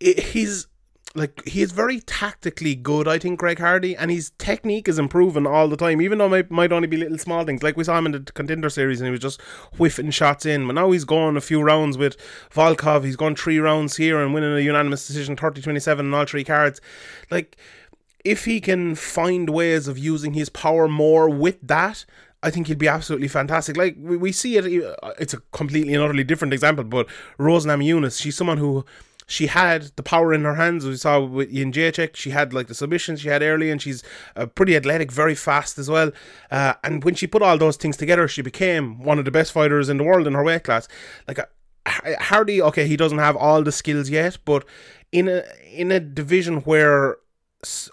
he's 0.00 0.66
like 1.14 1.46
he 1.46 1.62
is 1.62 1.70
very 1.70 2.00
tactically 2.00 2.74
good 2.74 3.06
I 3.06 3.20
think 3.20 3.38
Greg 3.38 3.60
Hardy 3.60 3.96
and 3.96 4.10
his 4.10 4.30
technique 4.38 4.88
is 4.88 4.98
improving 4.98 5.46
all 5.46 5.68
the 5.68 5.76
time 5.76 6.02
even 6.02 6.18
though 6.18 6.26
it 6.26 6.30
might, 6.30 6.50
might 6.50 6.72
only 6.72 6.88
be 6.88 6.96
little 6.96 7.18
small 7.18 7.44
things. 7.44 7.62
Like 7.62 7.76
we 7.76 7.84
saw 7.84 7.98
him 7.98 8.06
in 8.06 8.12
the 8.12 8.20
contender 8.32 8.68
series 8.68 9.00
and 9.00 9.06
he 9.06 9.12
was 9.12 9.20
just 9.20 9.40
whiffing 9.76 10.10
shots 10.10 10.44
in 10.44 10.66
but 10.66 10.74
now 10.74 10.90
he's 10.90 11.04
going 11.04 11.36
a 11.36 11.40
few 11.40 11.62
rounds 11.62 11.96
with 11.96 12.16
Volkov 12.50 13.04
he's 13.04 13.16
gone 13.16 13.36
three 13.36 13.60
rounds 13.60 13.96
here 13.96 14.20
and 14.20 14.34
winning 14.34 14.56
a 14.56 14.60
unanimous 14.60 15.06
decision 15.06 15.36
30-27 15.36 16.00
on 16.00 16.14
all 16.14 16.26
three 16.26 16.44
cards. 16.44 16.80
Like 17.30 17.56
if 18.24 18.44
he 18.44 18.60
can 18.60 18.96
find 18.96 19.48
ways 19.48 19.86
of 19.86 19.96
using 19.96 20.34
his 20.34 20.48
power 20.48 20.88
more 20.88 21.30
with 21.30 21.60
that, 21.62 22.04
I 22.42 22.50
think 22.50 22.68
he'll 22.68 22.76
be 22.76 22.88
absolutely 22.88 23.28
fantastic. 23.28 23.76
Like 23.76 23.96
we, 23.98 24.16
we 24.16 24.32
see 24.32 24.56
it, 24.56 24.96
uh, 25.02 25.12
it's 25.18 25.34
a 25.34 25.40
completely 25.52 25.94
and 25.94 26.02
utterly 26.02 26.24
different 26.24 26.54
example, 26.54 26.84
but 26.84 27.08
Rose 27.36 27.66
Namajunas, 27.66 28.20
she's 28.20 28.36
someone 28.36 28.58
who 28.58 28.84
she 29.26 29.46
had 29.46 29.82
the 29.96 30.02
power 30.02 30.32
in 30.32 30.44
her 30.44 30.54
hands. 30.54 30.86
We 30.86 30.96
saw 30.96 31.20
with 31.20 31.52
Ian 31.52 31.70
Jacek, 31.72 32.16
she 32.16 32.30
had 32.30 32.54
like 32.54 32.68
the 32.68 32.74
submissions 32.74 33.20
she 33.20 33.28
had 33.28 33.42
early, 33.42 33.70
and 33.70 33.80
she's 33.80 34.02
uh, 34.36 34.46
pretty 34.46 34.74
athletic, 34.74 35.12
very 35.12 35.34
fast 35.34 35.78
as 35.78 35.90
well. 35.90 36.12
Uh, 36.50 36.74
and 36.82 37.04
when 37.04 37.14
she 37.14 37.26
put 37.26 37.42
all 37.42 37.58
those 37.58 37.76
things 37.76 37.96
together, 37.96 38.26
she 38.26 38.40
became 38.40 39.02
one 39.02 39.18
of 39.18 39.26
the 39.26 39.30
best 39.30 39.52
fighters 39.52 39.88
in 39.88 39.98
the 39.98 40.04
world 40.04 40.26
in 40.26 40.32
her 40.32 40.42
weight 40.42 40.64
class. 40.64 40.88
Like 41.26 41.40
uh, 41.40 41.44
Hardy, 42.20 42.62
okay, 42.62 42.86
he 42.86 42.96
doesn't 42.96 43.18
have 43.18 43.36
all 43.36 43.62
the 43.62 43.72
skills 43.72 44.08
yet, 44.08 44.38
but 44.44 44.64
in 45.12 45.28
a 45.28 45.44
in 45.70 45.92
a 45.92 46.00
division 46.00 46.60
where 46.60 47.16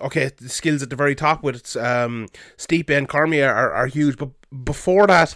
okay, 0.02 0.32
the 0.38 0.50
skills 0.50 0.84
at 0.84 0.90
the 0.90 0.96
very 0.96 1.16
top 1.16 1.44
with 1.44 1.76
um, 1.78 2.28
Stipe 2.58 2.90
and 2.90 3.10
Cormier 3.10 3.50
are, 3.50 3.72
are 3.72 3.88
huge, 3.88 4.18
but 4.18 4.30
before 4.64 5.08
that, 5.08 5.36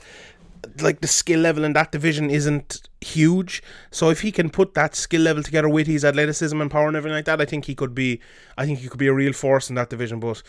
like 0.82 1.02
the 1.02 1.08
skill 1.08 1.40
level 1.40 1.64
in 1.64 1.74
that 1.74 1.92
division 1.92 2.30
isn't 2.30 2.90
huge. 3.02 3.64
So 3.92 4.10
if 4.10 4.22
he 4.22 4.32
can 4.32 4.50
put 4.50 4.74
that 4.74 4.96
skill 4.96 5.22
level 5.22 5.42
together 5.42 5.70
with 5.70 5.88
his 5.88 6.06
athleticism 6.06 6.60
and 6.60 6.70
power 6.70 6.88
and 6.88 6.98
everything 6.98 7.16
like 7.16 7.26
that, 7.26 7.42
I 7.42 7.46
think 7.46 7.66
he 7.66 7.76
could 7.76 7.96
be. 7.96 8.20
I 8.58 8.66
think 8.66 8.80
he 8.80 8.88
could 8.88 9.00
be 9.00 9.08
a 9.08 9.14
real 9.14 9.34
force 9.34 9.70
in 9.70 9.76
that 9.76 9.90
division. 9.90 10.20
But 10.20 10.44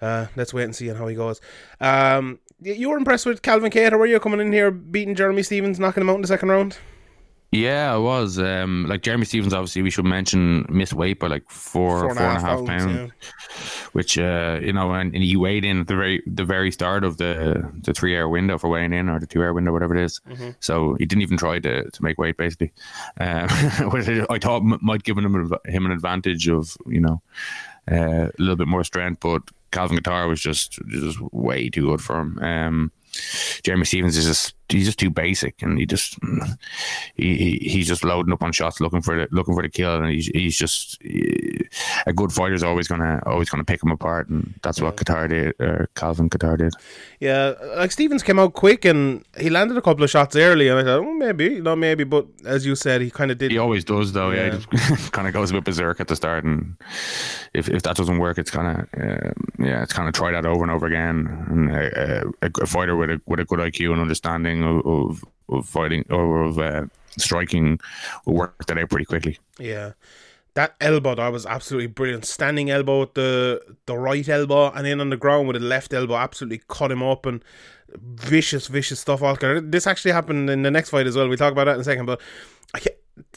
uh, 0.00 0.26
let's 0.36 0.52
wait 0.52 0.64
and 0.64 0.76
see 0.76 0.90
on 0.90 0.96
how 0.96 1.06
he 1.06 1.14
goes. 1.14 1.40
Um, 1.80 2.40
you 2.60 2.90
were 2.90 2.96
impressed 2.96 3.26
with 3.26 3.42
Calvin 3.42 3.70
Kattar, 3.70 3.98
were 3.98 4.06
you 4.06 4.20
coming 4.20 4.40
in 4.40 4.52
here 4.52 4.70
beating 4.70 5.14
Jeremy 5.14 5.42
Stephens, 5.42 5.80
knocking 5.80 6.02
him 6.02 6.10
out 6.10 6.16
in 6.16 6.22
the 6.22 6.28
second 6.28 6.48
round? 6.48 6.78
Yeah, 7.52 7.92
I 7.92 7.98
was. 7.98 8.38
Um, 8.38 8.86
like 8.88 9.02
Jeremy 9.02 9.26
Stephens, 9.26 9.52
obviously, 9.52 9.82
we 9.82 9.90
should 9.90 10.06
mention 10.06 10.64
missed 10.70 10.94
weight 10.94 11.20
by 11.20 11.26
like 11.26 11.48
four, 11.50 12.00
four 12.00 12.08
and, 12.08 12.18
four 12.18 12.26
and 12.26 12.38
a 12.38 12.40
half, 12.40 12.64
pounds, 12.64 12.84
pound, 12.84 12.94
yeah. 12.94 13.08
which 13.92 14.16
uh, 14.16 14.58
you 14.62 14.72
know, 14.72 14.90
and, 14.92 15.14
and 15.14 15.22
he 15.22 15.36
weighed 15.36 15.62
in 15.62 15.80
at 15.80 15.86
the 15.86 15.94
very 15.94 16.22
the 16.26 16.44
very 16.44 16.72
start 16.72 17.04
of 17.04 17.18
the 17.18 17.70
the 17.82 17.92
three 17.92 18.16
hour 18.16 18.26
window 18.26 18.56
for 18.56 18.70
weighing 18.70 18.94
in 18.94 19.10
or 19.10 19.20
the 19.20 19.26
two 19.26 19.42
hour 19.42 19.52
window, 19.52 19.70
whatever 19.70 19.94
it 19.94 20.02
is. 20.02 20.18
Mm-hmm. 20.30 20.50
So 20.60 20.94
he 20.94 21.04
didn't 21.04 21.20
even 21.20 21.36
try 21.36 21.58
to, 21.58 21.90
to 21.90 22.02
make 22.02 22.16
weight, 22.16 22.38
basically, 22.38 22.72
um, 23.20 23.48
I 24.30 24.38
thought 24.40 24.62
might 24.62 25.02
give 25.02 25.18
him 25.18 25.52
him 25.66 25.86
an 25.86 25.92
advantage 25.92 26.48
of 26.48 26.74
you 26.86 27.00
know 27.00 27.20
uh, 27.90 28.28
a 28.28 28.32
little 28.38 28.56
bit 28.56 28.68
more 28.68 28.82
strength, 28.82 29.20
but 29.20 29.42
Calvin 29.72 29.98
Kattar 29.98 30.26
was 30.26 30.40
just 30.40 30.78
just 30.88 31.20
way 31.32 31.68
too 31.68 31.88
good 31.88 32.00
for 32.00 32.18
him. 32.18 32.38
Um, 32.38 32.92
Jeremy 33.62 33.84
Stephens 33.84 34.16
is 34.16 34.24
just 34.24 34.54
he's 34.68 34.86
just 34.86 34.98
too 34.98 35.10
basic, 35.10 35.62
and 35.62 35.78
he 35.78 35.86
just 35.86 36.18
he, 37.14 37.58
he's 37.62 37.86
just 37.86 38.04
loading 38.04 38.32
up 38.32 38.42
on 38.42 38.52
shots, 38.52 38.80
looking 38.80 39.02
for 39.02 39.16
the 39.16 39.28
looking 39.30 39.54
for 39.54 39.62
the 39.62 39.68
kill, 39.68 39.96
and 39.96 40.10
he's 40.10 40.26
he's 40.28 40.56
just 40.56 40.98
eh, 41.04 41.58
a 42.06 42.12
good 42.12 42.32
fighter 42.32 42.54
is 42.54 42.62
always 42.62 42.88
gonna 42.88 43.22
always 43.26 43.50
gonna 43.50 43.64
pick 43.64 43.82
him 43.82 43.90
apart, 43.90 44.28
and 44.28 44.54
that's 44.62 44.80
what 44.80 44.96
Kattar 44.96 45.28
did, 45.28 45.54
or 45.60 45.88
Calvin 45.94 46.30
Kattar 46.30 46.58
did. 46.58 46.72
Yeah, 47.20 47.54
like 47.76 47.92
Stephens 47.92 48.22
came 48.22 48.38
out 48.38 48.54
quick, 48.54 48.84
and 48.84 49.24
he 49.38 49.50
landed 49.50 49.76
a 49.76 49.82
couple 49.82 50.04
of 50.04 50.10
shots 50.10 50.36
early, 50.36 50.68
and 50.68 50.78
I 50.78 50.84
thought, 50.84 51.00
oh, 51.00 51.14
maybe, 51.14 51.60
not 51.60 51.76
maybe, 51.76 52.04
but 52.04 52.26
as 52.44 52.66
you 52.66 52.74
said, 52.74 53.00
he 53.00 53.10
kind 53.10 53.30
of 53.30 53.38
did. 53.38 53.50
He 53.50 53.58
always 53.58 53.84
does, 53.84 54.12
though. 54.12 54.30
Yeah, 54.30 54.58
yeah. 54.72 54.96
he 54.96 55.10
kind 55.10 55.28
of 55.28 55.34
goes 55.34 55.50
a 55.50 55.54
bit 55.54 55.64
berserk 55.64 56.00
at 56.00 56.08
the 56.08 56.16
start, 56.16 56.44
and 56.44 56.76
if 57.54 57.68
if 57.68 57.82
that 57.82 57.96
doesn't 57.96 58.18
work, 58.18 58.38
it's 58.38 58.50
kind 58.50 58.68
of 58.68 59.00
uh, 59.00 59.04
eh, 59.04 59.32
yeah, 59.58 59.82
it's 59.82 59.92
kind 59.92 60.08
of 60.08 60.14
try 60.14 60.32
that 60.32 60.46
over 60.46 60.62
and 60.62 60.70
over 60.70 60.86
again, 60.86 61.46
and 61.50 61.70
a, 61.70 62.24
a, 62.42 62.50
a 62.62 62.66
fighter 62.66 62.96
with 62.96 63.10
a 63.10 63.20
with 63.26 63.40
a 63.40 63.44
good 63.44 63.58
IQ 63.58 63.92
and 63.92 64.00
understanding 64.00 64.61
of, 64.62 64.86
of, 64.86 65.24
of 65.48 65.68
fighting 65.68 66.04
or 66.10 66.42
of 66.42 66.58
uh, 66.58 66.84
striking 67.18 67.80
will 68.26 68.34
work 68.34 68.66
that 68.66 68.78
out 68.78 68.90
pretty 68.90 69.04
quickly. 69.04 69.38
Yeah. 69.58 69.92
That 70.54 70.74
elbow 70.80 71.14
that 71.14 71.32
was 71.32 71.46
absolutely 71.46 71.86
brilliant. 71.86 72.26
Standing 72.26 72.70
elbow 72.70 73.00
with 73.00 73.14
the 73.14 73.62
the 73.86 73.96
right 73.96 74.28
elbow 74.28 74.70
and 74.70 74.84
then 74.84 75.00
on 75.00 75.08
the 75.08 75.16
ground 75.16 75.48
with 75.48 75.56
the 75.56 75.66
left 75.66 75.94
elbow 75.94 76.16
absolutely 76.16 76.60
cut 76.68 76.90
him 76.90 77.02
up 77.02 77.24
and 77.24 77.42
vicious, 77.96 78.66
vicious 78.66 79.00
stuff 79.00 79.22
all 79.22 79.36
This 79.36 79.86
actually 79.86 80.12
happened 80.12 80.50
in 80.50 80.62
the 80.62 80.70
next 80.70 80.90
fight 80.90 81.06
as 81.06 81.16
well. 81.16 81.26
We'll 81.28 81.38
talk 81.38 81.52
about 81.52 81.64
that 81.64 81.76
in 81.76 81.80
a 81.80 81.84
second, 81.84 82.04
but 82.04 82.20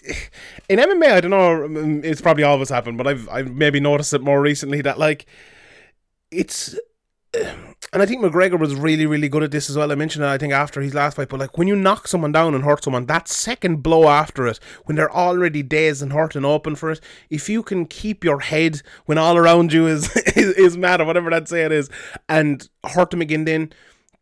in 0.69 0.79
MMA, 0.79 1.11
I 1.11 1.21
don't 1.21 1.31
know. 1.31 2.01
It's 2.03 2.21
probably 2.21 2.43
always 2.43 2.69
happened, 2.69 2.97
but 2.97 3.07
I've 3.07 3.27
I've 3.29 3.53
maybe 3.53 3.79
noticed 3.79 4.13
it 4.13 4.21
more 4.21 4.41
recently 4.41 4.81
that 4.81 4.99
like 4.99 5.25
it's 6.31 6.77
and 7.93 8.01
I 8.01 8.05
think 8.05 8.21
McGregor 8.21 8.59
was 8.59 8.75
really, 8.75 9.05
really 9.05 9.29
good 9.29 9.43
at 9.43 9.51
this 9.51 9.69
as 9.69 9.77
well. 9.77 9.91
I 9.91 9.95
mentioned 9.95 10.25
it, 10.25 10.27
I 10.27 10.37
think, 10.37 10.51
after 10.51 10.81
his 10.81 10.93
last 10.93 11.15
fight, 11.15 11.29
but 11.29 11.39
like 11.39 11.57
when 11.57 11.67
you 11.67 11.75
knock 11.75 12.07
someone 12.07 12.31
down 12.31 12.53
and 12.53 12.63
hurt 12.63 12.83
someone, 12.83 13.05
that 13.05 13.27
second 13.27 13.83
blow 13.83 14.09
after 14.09 14.47
it, 14.47 14.59
when 14.83 14.95
they're 14.95 15.11
already 15.11 15.63
dazed 15.63 16.01
and 16.01 16.11
hurt 16.11 16.35
and 16.35 16.45
open 16.45 16.75
for 16.75 16.91
it, 16.91 16.99
if 17.29 17.47
you 17.47 17.63
can 17.63 17.85
keep 17.85 18.23
your 18.23 18.41
head 18.41 18.81
when 19.05 19.17
all 19.17 19.37
around 19.37 19.71
you 19.71 19.87
is 19.87 20.13
is, 20.35 20.55
is 20.55 20.77
mad 20.77 20.99
or 20.99 21.05
whatever 21.05 21.29
that 21.29 21.47
saying 21.47 21.71
is, 21.71 21.89
and 22.27 22.67
hurt 22.83 23.11
them 23.11 23.21
again, 23.21 23.45
then 23.45 23.71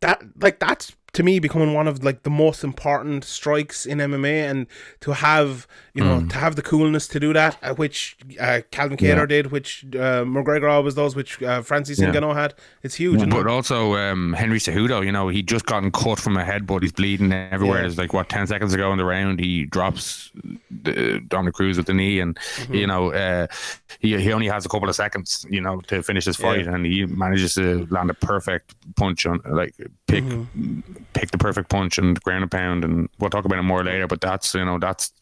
that 0.00 0.22
like 0.40 0.60
that's 0.60 0.94
to 1.14 1.22
me 1.22 1.38
becoming 1.38 1.72
one 1.72 1.88
of 1.88 2.02
like 2.04 2.24
the 2.24 2.30
most 2.30 2.62
important 2.62 3.24
strikes 3.24 3.86
in 3.86 3.98
MMA 3.98 4.50
and 4.50 4.66
to 5.00 5.12
have 5.12 5.66
you 5.94 6.02
know 6.02 6.20
mm. 6.20 6.30
to 6.30 6.36
have 6.36 6.56
the 6.56 6.62
coolness 6.62 7.06
to 7.08 7.20
do 7.20 7.32
that 7.32 7.56
uh, 7.62 7.72
which 7.74 8.16
uh, 8.40 8.60
Calvin 8.72 8.98
Kattar 8.98 9.18
yeah. 9.20 9.26
did 9.26 9.52
which 9.52 9.84
uh, 9.94 10.24
McGregor 10.24 10.70
always 10.70 10.94
does 10.94 11.14
which 11.14 11.40
uh, 11.42 11.62
Francis 11.62 12.00
yeah. 12.00 12.12
Ngannou 12.12 12.34
had 12.34 12.54
it's 12.82 12.96
huge 12.96 13.28
but 13.30 13.46
also 13.46 13.94
um, 13.94 14.32
Henry 14.32 14.58
Cejudo 14.58 15.04
you 15.04 15.12
know 15.12 15.28
he 15.28 15.42
just 15.42 15.66
gotten 15.66 15.92
cut 15.92 16.18
from 16.18 16.36
a 16.36 16.44
headbutt 16.44 16.82
he's 16.82 16.92
bleeding 16.92 17.32
everywhere 17.32 17.80
yeah. 17.80 17.86
it's 17.86 17.96
like 17.96 18.12
what 18.12 18.28
10 18.28 18.48
seconds 18.48 18.74
ago 18.74 18.90
in 18.90 18.98
the 18.98 19.04
round 19.04 19.38
he 19.38 19.64
drops 19.64 20.32
the, 20.82 21.22
Dominick 21.28 21.54
Cruz 21.54 21.76
with 21.76 21.86
the 21.86 21.94
knee 21.94 22.18
and 22.18 22.36
mm-hmm. 22.36 22.74
you 22.74 22.86
know 22.88 23.12
uh, 23.12 23.46
he, 24.00 24.18
he 24.20 24.32
only 24.32 24.48
has 24.48 24.66
a 24.66 24.68
couple 24.68 24.88
of 24.88 24.96
seconds 24.96 25.46
you 25.48 25.60
know 25.60 25.80
to 25.82 26.02
finish 26.02 26.24
his 26.24 26.36
fight 26.36 26.66
and 26.66 26.84
he 26.84 27.06
manages 27.06 27.54
to 27.54 27.86
land 27.90 28.10
a 28.10 28.14
perfect 28.14 28.74
punch 28.96 29.26
on 29.26 29.40
like 29.46 29.74
pick 30.14 30.24
mm-hmm 30.24 30.80
pick 31.14 31.30
the 31.30 31.38
perfect 31.38 31.70
punch 31.70 31.96
and 31.96 32.20
ground 32.22 32.42
and 32.42 32.50
pound, 32.50 32.84
and 32.84 33.08
we'll 33.18 33.30
talk 33.30 33.46
about 33.46 33.58
it 33.58 33.62
more 33.62 33.82
later. 33.82 34.06
But 34.06 34.20
that's 34.20 34.54
you 34.54 34.64
know 34.64 34.78
that's 34.78 35.12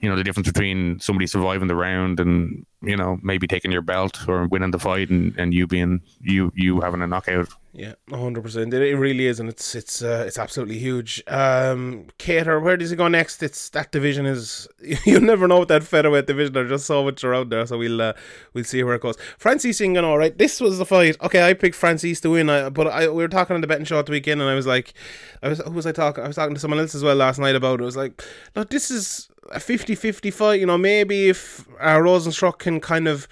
you 0.00 0.10
know 0.10 0.16
the 0.16 0.24
difference 0.24 0.48
between 0.48 1.00
somebody 1.00 1.26
surviving 1.26 1.68
the 1.68 1.74
round 1.74 2.20
and 2.20 2.66
you 2.82 2.96
know 2.96 3.18
maybe 3.22 3.46
taking 3.46 3.72
your 3.72 3.82
belt 3.82 4.28
or 4.28 4.46
winning 4.46 4.70
the 4.70 4.78
fight 4.78 5.10
and, 5.10 5.36
and 5.38 5.52
you 5.52 5.66
being 5.66 6.00
you 6.20 6.52
you 6.54 6.80
having 6.80 7.02
a 7.02 7.06
knockout. 7.06 7.48
Yeah, 7.72 7.94
hundred 8.10 8.42
percent. 8.42 8.74
It 8.74 8.96
really 8.96 9.26
is, 9.26 9.38
and 9.38 9.48
it's 9.48 9.76
it's 9.76 10.02
uh, 10.02 10.24
it's 10.26 10.38
absolutely 10.38 10.78
huge. 10.78 11.22
Um, 11.28 12.06
Kattar, 12.18 12.60
where 12.60 12.76
does 12.76 12.90
he 12.90 12.96
go 12.96 13.06
next? 13.06 13.44
It's 13.44 13.68
that 13.70 13.92
division 13.92 14.26
is 14.26 14.66
you 15.04 15.20
never 15.20 15.46
know 15.46 15.60
with 15.60 15.68
that 15.68 15.84
featherweight 15.84 16.26
division. 16.26 16.52
There's 16.52 16.70
just 16.70 16.86
so 16.86 17.04
much 17.04 17.22
around 17.22 17.50
there, 17.50 17.64
so 17.66 17.78
we'll 17.78 18.02
uh, 18.02 18.14
we'll 18.54 18.64
see 18.64 18.82
where 18.82 18.96
it 18.96 19.02
goes. 19.02 19.16
Francis 19.38 19.80
Ngannou, 19.80 20.18
right? 20.18 20.36
This 20.36 20.60
was 20.60 20.78
the 20.78 20.86
fight. 20.86 21.16
Okay, 21.22 21.48
I 21.48 21.54
picked 21.54 21.76
Francis 21.76 22.20
to 22.22 22.30
win, 22.30 22.50
I, 22.50 22.70
but 22.70 22.88
I 22.88 23.08
we 23.08 23.22
were 23.22 23.28
talking 23.28 23.54
on 23.54 23.60
the 23.60 23.68
betting 23.68 23.84
show 23.84 24.00
at 24.00 24.06
the 24.06 24.12
weekend, 24.12 24.40
and 24.40 24.50
I 24.50 24.54
was 24.56 24.66
like, 24.66 24.92
I 25.40 25.48
was 25.48 25.60
who 25.60 25.70
was 25.70 25.86
I 25.86 25.92
talking? 25.92 26.24
I 26.24 26.26
was 26.26 26.36
talking 26.36 26.54
to 26.54 26.60
someone 26.60 26.80
else 26.80 26.96
as 26.96 27.04
well 27.04 27.14
last 27.14 27.38
night 27.38 27.54
about 27.54 27.78
it. 27.78 27.84
I 27.84 27.86
was 27.86 27.96
like, 27.96 28.20
look, 28.56 28.70
this 28.70 28.90
is 28.90 29.29
a 29.50 29.58
50-50 29.58 30.32
fight. 30.32 30.60
You 30.60 30.66
know, 30.66 30.78
maybe 30.78 31.28
if 31.28 31.66
uh, 31.80 31.96
Rozenstruik 31.96 32.58
can 32.58 32.80
kind 32.80 33.08
of 33.08 33.28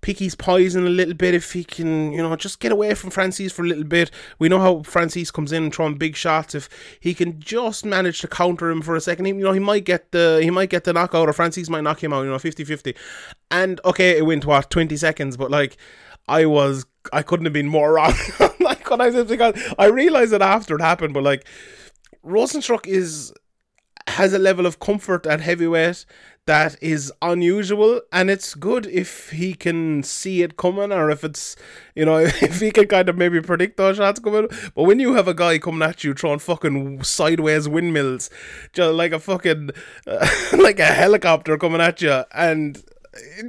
pick 0.00 0.18
his 0.18 0.34
poison 0.34 0.86
a 0.86 0.90
little 0.90 1.14
bit 1.14 1.34
if 1.34 1.52
he 1.52 1.64
can, 1.64 2.12
you 2.12 2.22
know, 2.22 2.34
just 2.36 2.60
get 2.60 2.72
away 2.72 2.94
from 2.94 3.10
Francis 3.10 3.52
for 3.52 3.62
a 3.62 3.68
little 3.68 3.84
bit. 3.84 4.10
We 4.38 4.48
know 4.48 4.58
how 4.58 4.82
Francis 4.82 5.30
comes 5.30 5.52
in 5.52 5.64
and 5.64 5.74
throwing 5.74 5.96
big 5.96 6.16
shots. 6.16 6.54
If 6.54 6.68
he 7.00 7.14
can 7.14 7.38
just 7.40 7.84
manage 7.84 8.20
to 8.20 8.28
counter 8.28 8.70
him 8.70 8.82
for 8.82 8.96
a 8.96 9.00
second, 9.00 9.26
you 9.26 9.34
know, 9.34 9.52
he 9.52 9.60
might 9.60 9.84
get 9.84 10.12
the 10.12 10.40
he 10.42 10.50
might 10.50 10.70
get 10.70 10.84
the 10.84 10.92
knockout 10.92 11.28
or 11.28 11.32
Francis 11.32 11.68
might 11.68 11.82
knock 11.82 12.02
him 12.02 12.12
out, 12.12 12.22
you 12.22 12.30
know, 12.30 12.36
50-50. 12.36 12.96
And 13.50 13.80
okay, 13.84 14.16
it 14.16 14.24
went 14.24 14.46
what, 14.46 14.70
20 14.70 14.96
seconds, 14.96 15.36
but 15.36 15.50
like 15.50 15.76
I 16.28 16.46
was 16.46 16.86
I 17.12 17.22
couldn't 17.22 17.46
have 17.46 17.52
been 17.52 17.68
more 17.68 17.92
wrong. 17.94 18.14
like 18.60 18.88
when 18.88 19.00
I 19.00 19.52
I 19.78 19.86
realized 19.86 20.32
it 20.32 20.42
after 20.42 20.76
it 20.76 20.80
happened, 20.80 21.14
but 21.14 21.22
like 21.22 21.46
Rozenstruik 22.24 22.86
is 22.86 23.32
has 24.10 24.32
a 24.32 24.38
level 24.38 24.66
of 24.66 24.80
comfort 24.80 25.26
at 25.26 25.40
heavyweight 25.40 26.04
that 26.46 26.76
is 26.82 27.12
unusual 27.22 28.00
and 28.12 28.30
it's 28.30 28.54
good 28.54 28.86
if 28.86 29.30
he 29.30 29.54
can 29.54 30.02
see 30.02 30.42
it 30.42 30.56
coming 30.56 30.90
or 30.90 31.10
if 31.10 31.22
it's 31.22 31.54
you 31.94 32.04
know 32.04 32.18
if 32.18 32.60
he 32.60 32.70
can 32.70 32.86
kind 32.86 33.08
of 33.08 33.16
maybe 33.16 33.40
predict 33.40 33.76
those 33.76 33.98
shots 33.98 34.20
coming. 34.20 34.48
But 34.74 34.84
when 34.84 35.00
you 35.00 35.14
have 35.14 35.28
a 35.28 35.34
guy 35.34 35.58
coming 35.58 35.86
at 35.88 36.02
you 36.02 36.14
throwing 36.14 36.38
fucking 36.38 37.02
sideways 37.02 37.68
windmills 37.68 38.30
just 38.72 38.94
like 38.94 39.12
a 39.12 39.20
fucking 39.20 39.70
uh, 40.06 40.28
like 40.58 40.78
a 40.78 40.86
helicopter 40.86 41.56
coming 41.56 41.80
at 41.80 42.02
you 42.02 42.24
and 42.32 42.82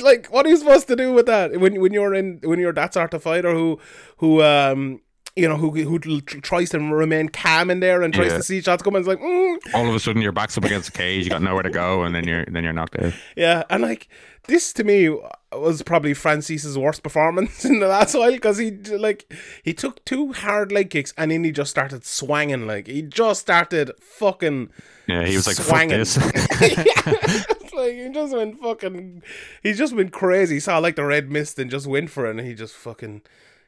like 0.02 0.28
what 0.28 0.45
are 0.45 0.50
you 0.50 0.58
supposed 0.58 0.88
to 0.88 0.95
do 0.95 1.13
with 1.13 1.26
that? 1.28 1.60
When 1.60 1.80
when 1.80 1.93
you're 1.93 2.13
in 2.13 2.39
when 2.43 2.60
you're 2.60 2.74
that 2.74 2.93
sort 2.93 3.13
of 3.13 3.24
fighter 3.24 3.54
who 3.54 3.80
who 4.17 4.41
um 4.41 5.02
you 5.36 5.48
know, 5.48 5.56
who 5.56 5.72
who 5.72 6.22
tries 6.22 6.70
to 6.72 6.80
remain 6.80 7.30
calm 7.30 7.70
in 7.70 7.80
there 7.80 8.02
and 8.02 8.13
tries 8.13 8.32
yeah. 8.32 8.38
to 8.38 8.44
see 8.44 8.62
shots 8.62 8.84
coming. 8.84 9.00
It's 9.00 9.08
like 9.08 9.20
mm. 9.20 9.58
all 9.74 9.88
of 9.88 9.96
a 9.96 10.00
sudden 10.00 10.22
your 10.22 10.32
back's 10.32 10.58
up 10.58 10.65
against 10.65 10.91
the 10.91 10.98
cage, 10.98 11.24
you 11.24 11.30
got 11.30 11.41
nowhere 11.41 11.63
to 11.63 11.70
go, 11.70 12.04
and 12.04 12.13
then 12.13 12.28
you're 12.28 12.46
then 12.46 12.63
you're 12.63 12.74
knocked 12.74 12.98
out. 13.00 13.13
Yeah, 13.36 13.63
and 13.70 13.82
like 13.82 14.08
this 14.48 14.74
to 14.74 14.84
me 14.84 15.15
was 15.54 15.82
probably 15.84 16.13
Francis's 16.13 16.78
worst 16.78 17.04
performance 17.04 17.63
in 17.65 17.80
the 17.80 17.88
last 17.88 18.13
while 18.13 18.32
because 18.32 18.58
he 18.58 18.72
like 18.72 19.32
he 19.63 19.74
took 19.74 20.04
two 20.06 20.34
hard 20.34 20.72
leg 20.72 20.89
kicks 20.89 21.13
and 21.17 21.32
then 21.32 21.44
he 21.44 21.52
just 21.52 21.72
started 21.72 22.04
swanging. 22.06 22.67
Like 22.67 22.88
he 22.88 23.02
just 23.02 23.41
started 23.41 23.91
fucking. 24.00 24.70
Yeah, 25.08 25.26
he 25.26 25.36
was 25.36 25.48
like, 25.48 25.56
swanging. 25.56 26.06
Like 27.74 27.94
he 27.94 28.10
just 28.10 28.36
went 28.36 28.60
fucking. 28.60 29.24
He 29.63 29.72
just 29.72 29.96
went 29.96 30.12
crazy. 30.12 30.56
He 30.56 30.60
saw 30.60 30.78
like 30.80 30.98
the 30.98 31.06
red 31.06 31.32
mist 31.32 31.58
and 31.58 31.72
just 31.72 31.88
went 31.88 32.10
for 32.10 32.26
it, 32.26 32.32
and 32.32 32.41
he 32.41 32.54
just 32.54 32.76
fucking. 32.76 33.22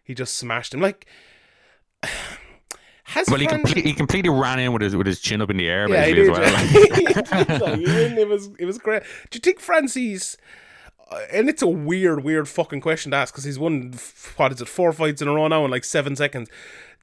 He 0.04 0.13
just 0.13 0.36
smashed 0.36 0.73
him 0.73 0.82
like 0.82 1.08
has 3.03 3.27
well, 3.29 3.39
he, 3.39 3.47
completely, 3.47 3.83
he 3.83 3.93
completely 3.93 4.29
ran 4.29 4.59
in 4.59 4.73
with 4.73 4.81
his 4.81 4.95
with 4.95 5.07
his 5.07 5.19
chin 5.19 5.41
up 5.41 5.49
in 5.49 5.57
the 5.57 5.67
air, 5.67 5.87
yeah, 5.89 6.05
basically, 6.05 6.43
as 6.43 7.59
well. 7.59 7.79
it 7.79 8.27
was 8.27 8.49
it 8.59 8.65
was 8.65 8.77
great. 8.77 9.03
Do 9.29 9.37
you 9.37 9.39
think 9.39 9.59
Francis? 9.59 10.37
Uh, 11.11 11.19
and 11.31 11.49
it's 11.49 11.61
a 11.61 11.67
weird, 11.67 12.23
weird 12.23 12.47
fucking 12.47 12.81
question 12.81 13.11
to 13.11 13.17
ask 13.17 13.33
because 13.33 13.43
he's 13.43 13.59
won 13.59 13.93
what 14.37 14.51
is 14.53 14.61
it, 14.61 14.67
four 14.67 14.93
fights 14.93 15.21
in 15.21 15.27
a 15.27 15.33
row 15.33 15.47
now 15.47 15.65
in 15.65 15.71
like 15.71 15.83
seven 15.83 16.15
seconds. 16.15 16.49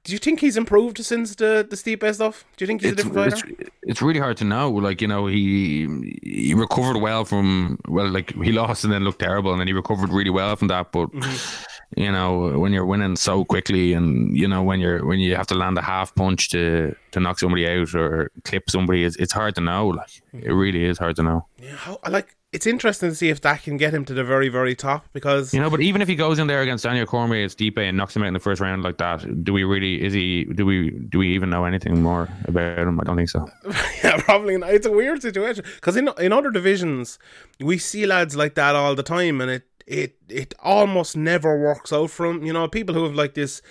Do 0.03 0.13
you 0.13 0.17
think 0.17 0.39
he's 0.39 0.57
improved 0.57 0.97
since 1.05 1.35
the 1.35 1.65
the 1.69 1.75
Stipe 1.75 2.13
stuff? 2.13 2.43
Do 2.57 2.63
you 2.63 2.67
think 2.67 2.81
he's 2.81 2.93
it's, 2.93 3.01
a 3.01 3.05
different 3.05 3.33
fighter? 3.33 3.55
It's, 3.59 3.69
it's, 3.83 4.01
really 4.01 4.19
hard 4.19 4.35
to 4.37 4.43
know. 4.43 4.71
Like 4.71 5.01
you 5.01 5.07
know, 5.07 5.27
he 5.27 6.17
he 6.23 6.55
recovered 6.55 6.97
well 6.97 7.23
from 7.23 7.79
well, 7.87 8.09
like 8.09 8.33
he 8.33 8.51
lost 8.51 8.83
and 8.83 8.91
then 8.91 9.03
looked 9.03 9.19
terrible, 9.19 9.51
and 9.51 9.59
then 9.59 9.67
he 9.67 9.73
recovered 9.73 10.11
really 10.11 10.31
well 10.31 10.55
from 10.55 10.69
that. 10.69 10.91
But 10.91 11.11
mm-hmm 11.11 11.70
You 11.97 12.11
know, 12.11 12.57
when 12.57 12.71
you're 12.71 12.85
winning 12.85 13.17
so 13.17 13.43
quickly, 13.43 13.93
and 13.93 14.35
you 14.35 14.47
know 14.47 14.63
when 14.63 14.79
you're 14.79 15.05
when 15.05 15.19
you 15.19 15.35
have 15.35 15.47
to 15.47 15.55
land 15.55 15.77
a 15.77 15.81
half 15.81 16.15
punch 16.15 16.49
to 16.49 16.95
to 17.11 17.19
knock 17.19 17.39
somebody 17.39 17.67
out 17.67 17.93
or 17.93 18.31
clip 18.45 18.69
somebody, 18.69 19.03
it's, 19.03 19.17
it's 19.17 19.33
hard 19.33 19.55
to 19.55 19.61
know. 19.61 19.87
Like 19.87 20.09
it 20.33 20.37
mm-hmm. 20.37 20.53
really 20.53 20.85
is 20.85 20.97
hard 20.97 21.17
to 21.17 21.23
know. 21.23 21.47
Yeah, 21.57 21.75
how, 21.75 21.99
like. 22.09 22.35
It's 22.53 22.67
interesting 22.67 23.07
to 23.07 23.15
see 23.15 23.29
if 23.29 23.39
that 23.43 23.63
can 23.63 23.77
get 23.77 23.93
him 23.93 24.03
to 24.03 24.13
the 24.13 24.25
very, 24.25 24.49
very 24.49 24.75
top 24.75 25.05
because 25.13 25.53
You 25.53 25.61
know, 25.61 25.69
but 25.69 25.79
even 25.79 26.01
if 26.01 26.09
he 26.09 26.15
goes 26.15 26.37
in 26.37 26.47
there 26.47 26.61
against 26.61 26.83
Daniel 26.83 27.05
Cormier, 27.05 27.45
it's 27.45 27.55
Stipe 27.55 27.77
and 27.77 27.95
knocks 27.95 28.13
him 28.13 28.23
out 28.23 28.27
in 28.27 28.33
the 28.33 28.41
first 28.41 28.59
round 28.59 28.83
like 28.83 28.97
that, 28.97 29.45
do 29.45 29.53
we 29.53 29.63
really? 29.63 30.03
Is 30.03 30.11
he? 30.11 30.43
Do 30.43 30.65
we? 30.65 30.89
Do 30.89 31.19
we 31.19 31.33
even 31.33 31.49
know 31.49 31.63
anything 31.63 32.01
more 32.01 32.27
about 32.49 32.79
him? 32.79 32.99
I 32.99 33.03
don't 33.05 33.15
think 33.15 33.29
so. 33.29 33.47
yeah, 34.03 34.19
probably 34.19 34.57
not. 34.57 34.73
It's 34.73 34.85
a 34.85 34.91
weird 34.91 35.21
situation 35.21 35.63
because 35.75 35.95
in 35.95 36.09
in 36.19 36.33
other 36.33 36.51
divisions 36.51 37.19
we 37.61 37.77
see 37.77 38.05
lads 38.05 38.35
like 38.35 38.55
that 38.55 38.75
all 38.75 38.95
the 38.95 39.03
time, 39.03 39.39
and 39.39 39.49
it 39.49 39.63
it 39.91 40.15
it 40.29 40.53
almost 40.63 41.17
never 41.17 41.59
works 41.59 41.91
out 41.91 42.09
for 42.09 42.27
them. 42.27 42.43
You 42.43 42.53
know, 42.53 42.67
people 42.67 42.95
who 42.95 43.03
have 43.03 43.13
like 43.13 43.33
this 43.33 43.61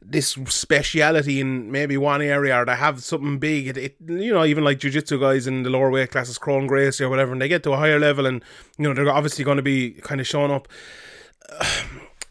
this 0.00 0.28
speciality 0.46 1.40
in 1.40 1.70
maybe 1.70 1.96
one 1.96 2.22
area 2.22 2.56
or 2.58 2.64
they 2.64 2.74
have 2.74 3.02
something 3.02 3.38
big. 3.38 3.68
It, 3.68 3.76
it 3.76 3.96
you 4.06 4.32
know 4.32 4.44
even 4.44 4.64
like 4.64 4.78
jujitsu 4.78 5.20
guys 5.20 5.46
in 5.46 5.62
the 5.64 5.70
lower 5.70 5.90
weight 5.90 6.10
classes, 6.10 6.38
Kron 6.38 6.66
Gracie 6.66 7.04
or 7.04 7.10
whatever, 7.10 7.32
and 7.32 7.42
they 7.42 7.48
get 7.48 7.62
to 7.64 7.72
a 7.72 7.76
higher 7.76 7.98
level, 7.98 8.24
and 8.26 8.42
you 8.78 8.88
know 8.88 8.94
they're 8.94 9.12
obviously 9.12 9.44
going 9.44 9.58
to 9.58 9.62
be 9.62 9.92
kind 9.92 10.20
of 10.20 10.26
showing 10.26 10.50
up. 10.50 10.66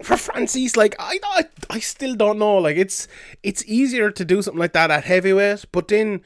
For 0.04 0.16
Francis, 0.16 0.78
like 0.78 0.96
I, 1.00 1.20
I, 1.24 1.46
I 1.72 1.80
still 1.80 2.14
don't 2.14 2.38
know. 2.38 2.58
Like 2.58 2.78
it's 2.78 3.08
it's 3.42 3.66
easier 3.66 4.12
to 4.12 4.24
do 4.24 4.44
something 4.44 4.60
like 4.60 4.74
that 4.74 4.92
at 4.92 5.06
heavyweight, 5.06 5.66
but 5.72 5.88
then 5.88 6.22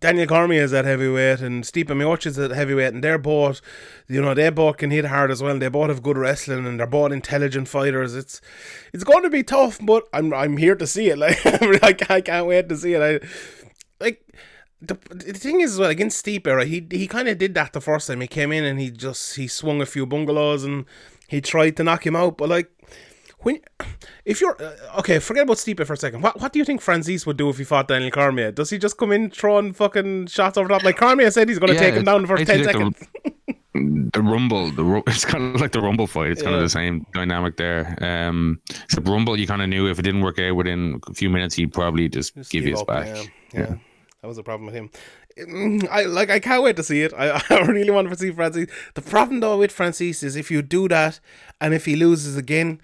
Daniel 0.00 0.26
Cormier 0.26 0.62
is 0.62 0.72
at 0.72 0.84
heavyweight 0.84 1.40
and 1.40 1.64
Stipe 1.64 1.86
Miocic 1.86 2.26
is 2.26 2.38
at 2.38 2.50
heavyweight, 2.50 2.94
and 2.94 3.04
they're 3.04 3.18
both, 3.18 3.60
you 4.08 4.22
know, 4.22 4.34
they 4.34 4.48
both 4.50 4.78
can 4.78 4.90
hit 4.90 5.04
hard 5.04 5.30
as 5.30 5.42
well. 5.42 5.58
They 5.58 5.68
both 5.68 5.88
have 5.88 6.02
good 6.02 6.16
wrestling, 6.16 6.66
and 6.66 6.80
they're 6.80 6.86
both 6.86 7.12
intelligent 7.12 7.68
fighters. 7.68 8.14
It's 8.14 8.40
it's 8.92 9.04
going 9.04 9.22
to 9.22 9.30
be 9.30 9.42
tough, 9.42 9.78
but 9.82 10.08
I'm 10.12 10.32
I'm 10.32 10.56
here 10.56 10.74
to 10.76 10.86
see 10.86 11.08
it. 11.08 11.18
Like 11.82 12.10
I, 12.10 12.16
I 12.16 12.20
can't 12.20 12.46
wait 12.46 12.68
to 12.68 12.76
see 12.76 12.94
it. 12.94 13.02
I 13.02 13.26
like. 14.02 14.26
The, 14.84 14.98
the 15.10 15.34
thing 15.34 15.60
is, 15.60 15.78
well, 15.78 15.90
against 15.90 16.24
Stipe, 16.24 16.44
right, 16.44 16.66
he 16.66 16.84
he 16.90 17.06
kind 17.06 17.28
of 17.28 17.38
did 17.38 17.54
that 17.54 17.72
the 17.72 17.80
first 17.80 18.08
time 18.08 18.20
he 18.20 18.26
came 18.26 18.50
in, 18.50 18.64
and 18.64 18.80
he 18.80 18.90
just 18.90 19.36
he 19.36 19.46
swung 19.46 19.80
a 19.80 19.86
few 19.86 20.06
bungalows 20.06 20.64
and 20.64 20.86
he 21.28 21.40
tried 21.40 21.76
to 21.76 21.84
knock 21.84 22.04
him 22.04 22.16
out. 22.16 22.36
But 22.36 22.48
like, 22.48 22.68
when 23.42 23.60
if 24.24 24.40
you're 24.40 24.56
uh, 24.62 24.98
okay, 25.00 25.18
forget 25.18 25.44
about 25.44 25.56
Stipe 25.58 25.84
for 25.86 25.92
a 25.92 25.96
second. 25.96 26.22
What 26.22 26.40
what 26.40 26.52
do 26.52 26.58
you 26.58 26.64
think 26.64 26.80
Francis 26.80 27.26
would 27.26 27.36
do 27.36 27.48
if 27.48 27.58
he 27.58 27.64
fought 27.64 27.88
Daniel 27.88 28.10
Cormier? 28.10 28.52
Does 28.52 28.70
he 28.70 28.78
just 28.78 28.96
come 28.96 29.12
in 29.12 29.30
throwing 29.30 29.72
fucking 29.72 30.26
shots 30.28 30.56
over 30.58 30.68
top? 30.68 30.82
Like 30.82 30.96
Cormier 30.96 31.30
said, 31.30 31.48
he's 31.48 31.58
going 31.58 31.68
to 31.68 31.74
Yeah, 31.74 31.80
take 31.90 31.94
him 31.94 32.04
down 32.04 32.26
for 32.26 32.36
ten 32.36 32.46
basically 32.46 32.72
seconds. 32.72 32.98
the, 33.74 34.10
the 34.14 34.22
rumble, 34.22 34.70
the 34.70 34.84
ru- 34.84 35.02
it's 35.08 35.24
kind 35.24 35.54
of 35.54 35.60
like 35.60 35.72
the 35.72 35.80
rumble 35.80 36.06
fight. 36.06 36.30
It's 36.30 36.42
kind 36.42 36.52
Yeah. 36.52 36.58
of 36.58 36.64
the 36.64 36.68
same 36.70 37.06
dynamic 37.14 37.56
there. 37.56 37.96
Um, 38.00 38.60
except 38.84 39.08
rumble, 39.08 39.38
you 39.38 39.46
kind 39.46 39.62
of 39.62 39.68
knew 39.68 39.88
if 39.88 39.98
it 39.98 40.02
didn't 40.02 40.22
work 40.22 40.38
out 40.38 40.56
within 40.56 41.00
a 41.08 41.14
few 41.14 41.30
minutes, 41.30 41.54
he'd 41.54 41.72
probably 41.72 42.08
just, 42.08 42.34
Just 42.34 42.50
give 42.50 42.64
you 42.64 42.72
his 42.72 42.82
back. 42.84 43.06
Yeah, 43.06 43.22
yeah. 43.54 43.74
that 44.20 44.28
was 44.28 44.38
a 44.38 44.42
problem 44.42 44.66
with 44.66 44.74
him. 44.74 44.90
Mm, 45.38 45.88
I 45.88 46.02
like. 46.02 46.28
I 46.28 46.38
can't 46.40 46.62
wait 46.62 46.76
to 46.76 46.82
see 46.82 47.00
it. 47.02 47.14
I, 47.16 47.42
I 47.50 47.60
really 47.62 47.90
want 47.90 48.10
to 48.10 48.16
see 48.18 48.30
Francis. 48.32 48.66
The 48.94 49.00
problem 49.00 49.40
though 49.40 49.56
with 49.58 49.72
Francis 49.72 50.22
is 50.22 50.36
if 50.36 50.50
you 50.50 50.60
do 50.60 50.88
that, 50.88 51.20
and 51.58 51.72
if 51.72 51.86
he 51.86 51.96
loses 51.96 52.36
again, 52.36 52.82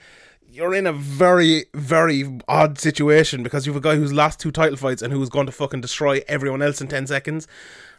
you're 0.59 0.75
in 0.75 0.89
a 0.89 0.93
very, 0.93 1.67
very 1.73 2.25
odd 2.49 2.79
situation 2.81 3.45
because 3.45 3.65
you 3.65 3.73
have 3.73 3.83
a 3.83 3.89
guy 3.89 3.95
who's 3.95 4.13
lost 4.13 4.41
two 4.41 4.51
title 4.51 4.77
fights 4.77 5.03
and 5.03 5.13
who's 5.13 5.29
going 5.29 5.47
to 5.47 5.53
fucking 5.53 5.81
destroy 5.81 6.21
everyone 6.27 6.63
else 6.63 6.81
in 6.81 6.89
ten 6.89 7.07
seconds. 7.07 7.47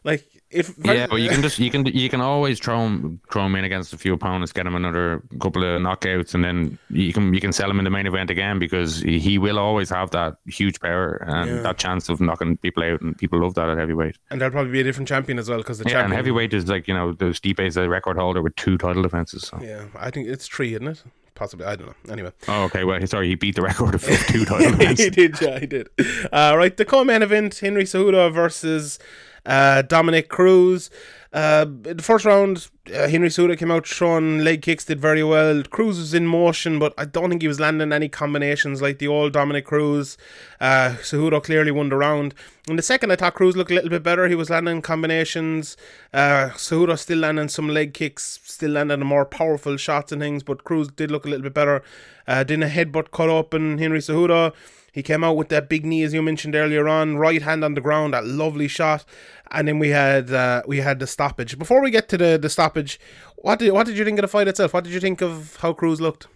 Like 0.04 0.26
if 0.50 0.74
Yeah, 0.84 1.08
but 1.08 1.22
you 1.22 1.30
can 1.30 1.42
just 1.42 1.58
you 1.60 1.72
can 1.72 1.86
you 1.86 2.10
can 2.10 2.20
always 2.22 2.60
throw 2.60 2.86
him 2.86 3.22
throw 3.32 3.46
him 3.46 3.56
in 3.56 3.64
against 3.64 3.94
a 3.94 3.98
few 3.98 4.14
opponents, 4.14 4.52
get 4.52 4.66
him 4.68 4.76
another 4.76 5.22
couple 5.40 5.64
of 5.64 5.82
knockouts, 5.82 6.34
and 6.34 6.44
then 6.44 6.78
you 6.90 7.14
can 7.14 7.34
you 7.34 7.40
can 7.40 7.54
sell 7.54 7.70
him 7.70 7.80
in 7.80 7.86
the 7.86 7.90
main 7.90 8.08
event 8.08 8.30
again 8.30 8.60
because 8.60 9.00
he, 9.00 9.38
will 9.38 9.60
always 9.60 9.90
have 9.90 10.12
that 10.12 10.36
huge 10.48 10.80
power 10.82 11.24
and 11.28 11.50
Yeah. 11.50 11.62
that 11.64 11.78
chance 11.78 12.10
of 12.10 12.20
knocking 12.20 12.58
people 12.58 12.84
out, 12.84 13.00
and 13.02 13.18
people 13.18 13.42
love 13.42 13.54
that 13.56 13.70
at 13.70 13.78
heavyweight. 13.78 14.18
and 14.30 14.40
there'll 14.42 14.52
probably 14.52 14.72
be 14.72 14.82
a 14.82 14.84
different 14.84 15.08
champion 15.08 15.40
as 15.40 15.50
well 15.50 15.60
because 15.60 15.78
the 15.80 15.86
Yeah, 15.86 15.92
champion 15.94 16.06
and 16.12 16.14
heavyweight 16.14 16.54
is 16.54 16.68
like 16.68 16.88
you 16.90 16.94
know 16.94 17.14
the 17.14 17.26
Stipe 17.28 17.60
is 17.66 17.78
a 17.78 17.88
record 17.88 18.18
holder 18.18 18.42
with 18.42 18.56
two 18.56 18.78
title 18.78 19.04
defenses. 19.04 19.44
So. 19.48 19.60
Yeah, 19.62 19.86
I 19.98 20.10
think 20.12 20.28
it's 20.28 20.48
three, 20.48 20.74
isn't 20.76 20.88
it? 20.88 21.04
Possibly, 21.40 21.66
I 21.66 21.78
don't 21.78 21.88
know. 21.88 22.12
Anyway. 22.12 22.34
Oh, 22.50 22.64
okay. 22.66 22.84
Well, 22.84 23.08
sorry, 23.08 23.30
he 23.30 23.36
beat 23.36 23.56
the 23.56 23.62
record 23.62 23.96
of 23.96 24.04
two 24.28 24.44
title 24.44 24.74
he 24.74 25.10
did, 25.10 25.40
yeah, 25.40 25.58
he 25.58 25.66
did. 25.66 25.90
Uh, 26.34 26.54
right, 26.58 26.76
the 26.76 26.84
co-main 26.84 27.22
event: 27.22 27.58
Henry 27.60 27.86
Cejudo 27.86 28.30
versus 28.30 29.00
uh, 29.46 29.82
Dominick 29.84 30.28
Cruz. 30.28 30.90
Uh, 31.32 31.66
in 31.86 31.98
the 31.98 32.04
first 32.04 32.26
round, 32.26 32.70
uh, 32.88 33.08
Henry 33.08 33.30
Cejudo 33.30 33.56
came 33.56 33.70
out 33.70 33.88
throwing 33.88 34.40
leg 34.40 34.64
kicks, 34.64 34.86
did 34.86 35.00
very 35.00 35.24
well. 35.24 35.62
Cruz 35.64 36.00
was 36.00 36.14
in 36.16 36.26
motion, 36.26 36.80
but 36.80 36.94
I 36.98 37.06
don't 37.06 37.30
think 37.30 37.44
he 37.44 37.48
was 37.48 37.60
landing 37.60 37.92
any 37.92 38.10
combinations 38.10 38.82
like 38.82 38.98
the 38.98 39.08
old 39.08 39.34
Dominick 39.34 39.66
Cruz. 39.66 40.18
Uh, 40.60 40.96
Cejudo 41.02 41.44
clearly 41.44 41.70
won 41.70 41.90
the 41.90 41.98
round. 41.98 42.34
In 42.68 42.78
the 42.78 42.82
second, 42.82 43.12
I 43.12 43.16
thought 43.16 43.36
Cruz 43.36 43.56
looked 43.56 43.70
a 43.70 43.76
little 43.76 43.92
bit 43.92 44.02
better. 44.02 44.28
He 44.28 44.34
was 44.34 44.50
landing 44.50 44.82
combinations. 44.82 45.78
Uh, 46.12 46.50
Cejudo 46.56 46.98
still 46.98 47.20
landing 47.20 47.50
some 47.50 47.70
leg 47.70 47.94
kicks, 47.94 48.40
still 48.44 48.72
landing 48.72 49.00
more 49.02 49.26
powerful 49.26 49.78
shots 49.78 50.12
and 50.12 50.22
things, 50.22 50.42
but 50.42 50.64
Cruz 50.64 50.88
did 50.88 51.12
look 51.12 51.26
a 51.26 51.30
little 51.30 51.44
bit 51.44 51.54
better. 51.54 51.84
Uh, 52.28 52.44
didn't 52.44 52.64
a 52.64 52.68
headbutt 52.68 53.12
cut 53.12 53.30
open 53.30 53.78
Henry 53.78 54.00
Cejudo. 54.00 54.54
He 54.92 55.04
came 55.04 55.24
out 55.24 55.38
with 55.38 55.50
that 55.50 55.70
big 55.70 55.86
knee, 55.86 56.04
as 56.04 56.14
you 56.14 56.22
mentioned 56.22 56.56
earlier 56.56 56.88
on, 56.88 57.18
right 57.18 57.42
hand 57.42 57.64
on 57.64 57.74
the 57.74 57.82
ground, 57.82 58.14
that 58.14 58.26
lovely 58.26 58.68
shot, 58.68 59.06
and 59.52 59.68
then 59.68 59.80
we 59.80 59.90
had 59.90 60.32
uh, 60.32 60.64
we 60.68 60.78
had 60.78 61.00
the 61.00 61.08
stoppage. 61.08 61.58
Before 61.58 61.82
we 61.82 61.92
get 61.92 62.10
to 62.10 62.18
the, 62.18 62.38
the 62.38 62.50
stoppage, 62.50 63.00
what 63.38 63.60
did 63.60 63.72
what 63.72 63.86
did 63.86 63.98
you 63.98 64.06
think 64.06 64.20
of 64.20 64.24
the 64.24 64.28
fight 64.28 64.48
itself? 64.48 64.74
What 64.74 64.84
did 64.84 64.94
you 64.94 65.00
think 65.00 65.22
of 65.22 65.58
how 65.58 65.74
Cruz 65.74 66.00
looked? 66.02 66.28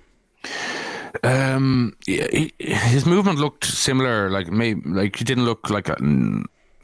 Um, 1.24 1.96
he, 2.06 2.52
his 2.60 3.06
movement 3.06 3.40
looked 3.40 3.66
similar. 3.66 4.30
Like 4.30 4.52
maybe 4.52 4.82
like 4.90 5.16
he 5.16 5.24
didn't 5.24 5.46
look 5.46 5.70
like 5.70 5.90
a, 5.90 5.98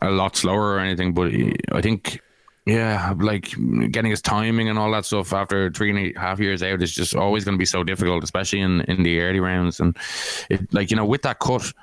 a 0.01 0.11
lot 0.11 0.35
slower 0.35 0.73
or 0.73 0.79
anything, 0.79 1.13
but 1.13 1.31
he, 1.31 1.55
I 1.71 1.81
think. 1.81 2.21
Yeah, 2.69 3.15
like 3.17 3.49
getting 3.91 4.11
his 4.11 4.21
timing 4.21 4.69
and 4.69 4.77
all 4.77 4.91
that 4.91 5.05
stuff 5.05 5.33
after 5.33 5.71
three 5.71 5.89
and 5.89 6.15
a 6.15 6.19
half 6.19 6.39
years 6.39 6.61
out 6.61 6.83
is 6.83 6.93
just 6.93 7.15
always 7.15 7.43
going 7.43 7.55
to 7.55 7.59
be 7.59 7.65
so 7.65 7.83
difficult, 7.83 8.23
especially 8.23 8.59
in, 8.59 8.81
in 8.81 9.01
the 9.01 9.21
early 9.21 9.39
rounds. 9.39 9.79
And 9.79 9.97
it, 10.51 10.71
like 10.71 10.91
you 10.91 10.97
know, 10.97 11.05
with 11.05 11.23
that 11.23 11.39
cut, 11.39 11.73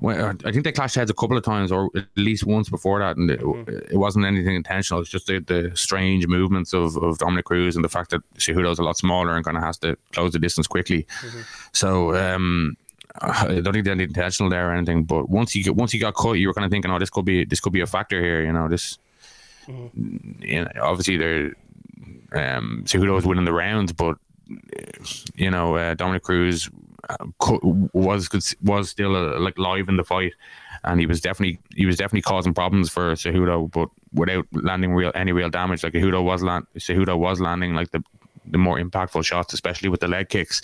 well, 0.00 0.30
uh, 0.30 0.34
I 0.46 0.50
think 0.50 0.64
they 0.64 0.72
clashed 0.72 0.94
heads 0.94 1.10
a 1.10 1.14
couple 1.14 1.36
of 1.36 1.44
times, 1.44 1.70
or 1.70 1.90
at 1.94 2.06
least 2.16 2.46
once 2.46 2.70
before 2.70 3.00
that, 3.00 3.18
and 3.18 3.30
it, 3.30 3.40
mm-hmm. 3.40 3.92
it 3.92 3.98
wasn't 3.98 4.24
anything 4.24 4.56
intentional. 4.56 5.02
It's 5.02 5.10
just 5.10 5.26
the, 5.26 5.40
the 5.40 5.70
strange 5.74 6.26
movements 6.26 6.72
of, 6.72 6.96
of 6.96 7.18
Dominick 7.18 7.44
Cruz 7.44 7.76
and 7.76 7.84
the 7.84 7.90
fact 7.90 8.10
that 8.10 8.22
Cejudo's 8.38 8.78
a 8.78 8.82
lot 8.84 8.96
smaller 8.96 9.36
and 9.36 9.44
kind 9.44 9.58
of 9.58 9.62
has 9.62 9.76
to 9.78 9.98
close 10.12 10.32
the 10.32 10.38
distance 10.38 10.66
quickly. 10.66 11.06
Mm-hmm. 11.20 11.40
So 11.72 12.16
um, 12.16 12.76
I 13.20 13.60
don't 13.60 13.74
think 13.74 13.84
they're 13.84 14.00
intentional 14.00 14.50
there 14.50 14.70
or 14.70 14.72
anything. 14.72 15.04
But 15.04 15.28
once 15.28 15.54
you 15.54 15.62
get 15.62 15.76
once 15.76 15.92
you 15.92 16.00
got 16.00 16.14
caught, 16.14 16.38
you 16.38 16.48
were 16.48 16.54
kind 16.54 16.64
of 16.64 16.70
thinking, 16.70 16.90
oh, 16.90 16.98
this 16.98 17.10
could 17.10 17.26
be 17.26 17.44
this 17.44 17.60
could 17.60 17.74
be 17.74 17.82
a 17.82 17.86
factor 17.86 18.20
here. 18.20 18.42
You 18.42 18.52
know, 18.52 18.68
this. 18.68 18.98
You 19.68 20.64
know, 20.64 20.70
obviously, 20.80 21.16
they're 21.16 21.52
um, 22.32 22.82
Cejudo 22.86 23.14
was 23.14 23.26
winning 23.26 23.44
the 23.44 23.52
rounds, 23.52 23.92
but 23.92 24.16
you 25.34 25.50
know, 25.50 25.76
uh, 25.76 25.94
Dominick 25.94 26.22
Cruz 26.22 26.70
uh, 27.08 27.26
was 27.92 28.54
was 28.62 28.90
still 28.90 29.16
uh, 29.16 29.38
like 29.38 29.58
live 29.58 29.88
in 29.88 29.96
the 29.96 30.04
fight, 30.04 30.32
and 30.84 31.00
he 31.00 31.06
was 31.06 31.20
definitely 31.20 31.58
he 31.74 31.86
was 31.86 31.96
definitely 31.96 32.22
causing 32.22 32.54
problems 32.54 32.90
for 32.90 33.12
Cejudo, 33.14 33.70
but 33.70 33.88
without 34.12 34.46
landing 34.52 34.94
real 34.94 35.12
any 35.14 35.32
real 35.32 35.50
damage. 35.50 35.82
Like 35.84 35.92
Cejudo 35.94 36.22
was 36.22 36.42
land, 36.42 36.66
Cejudo 36.76 37.18
was 37.18 37.40
landing 37.40 37.74
like 37.74 37.90
the 37.90 38.02
the 38.46 38.58
more 38.58 38.78
impactful 38.78 39.24
shots, 39.24 39.52
especially 39.54 39.88
with 39.88 40.00
the 40.00 40.08
leg 40.08 40.28
kicks. 40.28 40.62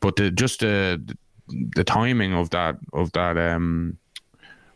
But 0.00 0.16
the, 0.16 0.30
just 0.30 0.60
the 0.60 1.00
the 1.48 1.84
timing 1.84 2.32
of 2.32 2.50
that 2.50 2.76
of 2.92 3.12
that 3.12 3.36
um 3.36 3.98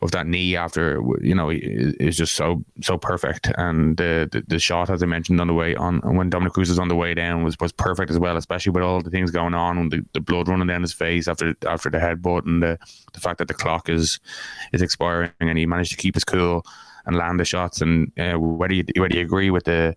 of 0.01 0.13
that 0.13 0.27
knee 0.27 0.57
after 0.57 1.03
you 1.21 1.35
know 1.35 1.51
is 1.51 1.95
is 1.95 2.17
just 2.17 2.35
so 2.35 2.65
so 2.81 2.97
perfect. 2.99 3.51
And 3.57 3.97
the, 3.97 4.29
the 4.31 4.43
the 4.47 4.59
shot 4.59 4.91
as 4.91 5.03
I 5.03 5.07
mentioned 5.07 5.41
on 5.41 5.47
the 5.47 5.55
way 5.55 5.75
on 5.75 6.01
when 6.17 6.31
Dominick 6.31 6.53
Cruz 6.53 6.69
was 6.69 6.79
on 6.79 6.89
the 6.89 6.95
way 6.95 7.15
down 7.15 7.43
was 7.43 7.57
was 7.61 7.73
perfect 7.73 8.11
as 8.11 8.19
well 8.19 8.37
especially 8.37 8.71
with 8.71 8.83
all 8.83 9.01
the 9.01 9.11
things 9.11 9.31
going 9.31 9.55
on 9.55 9.79
and 9.79 9.91
the, 9.91 10.05
the 10.13 10.21
blood 10.21 10.49
running 10.49 10.67
down 10.67 10.83
his 10.83 10.93
face 10.93 11.29
after 11.29 11.55
after 11.67 11.91
the 11.91 11.99
headbutt 11.99 12.47
and 12.47 12.63
the 12.63 12.79
the 13.13 13.21
fact 13.21 13.39
that 13.39 13.49
the 13.49 13.55
clock 13.55 13.89
is 13.89 14.21
is 14.73 14.83
expiring 14.83 15.31
and 15.41 15.59
he 15.59 15.67
managed 15.67 15.91
to 15.91 15.97
keep 15.97 16.15
his 16.15 16.25
cool 16.25 16.65
and 17.07 17.17
land 17.17 17.41
the 17.41 17.45
shots. 17.45 17.81
And 17.81 18.13
uh, 18.19 18.39
whether 18.39 18.75
you 18.75 18.85
whether 18.97 19.17
you 19.17 19.23
agree 19.23 19.51
with 19.51 19.65
the 19.65 19.97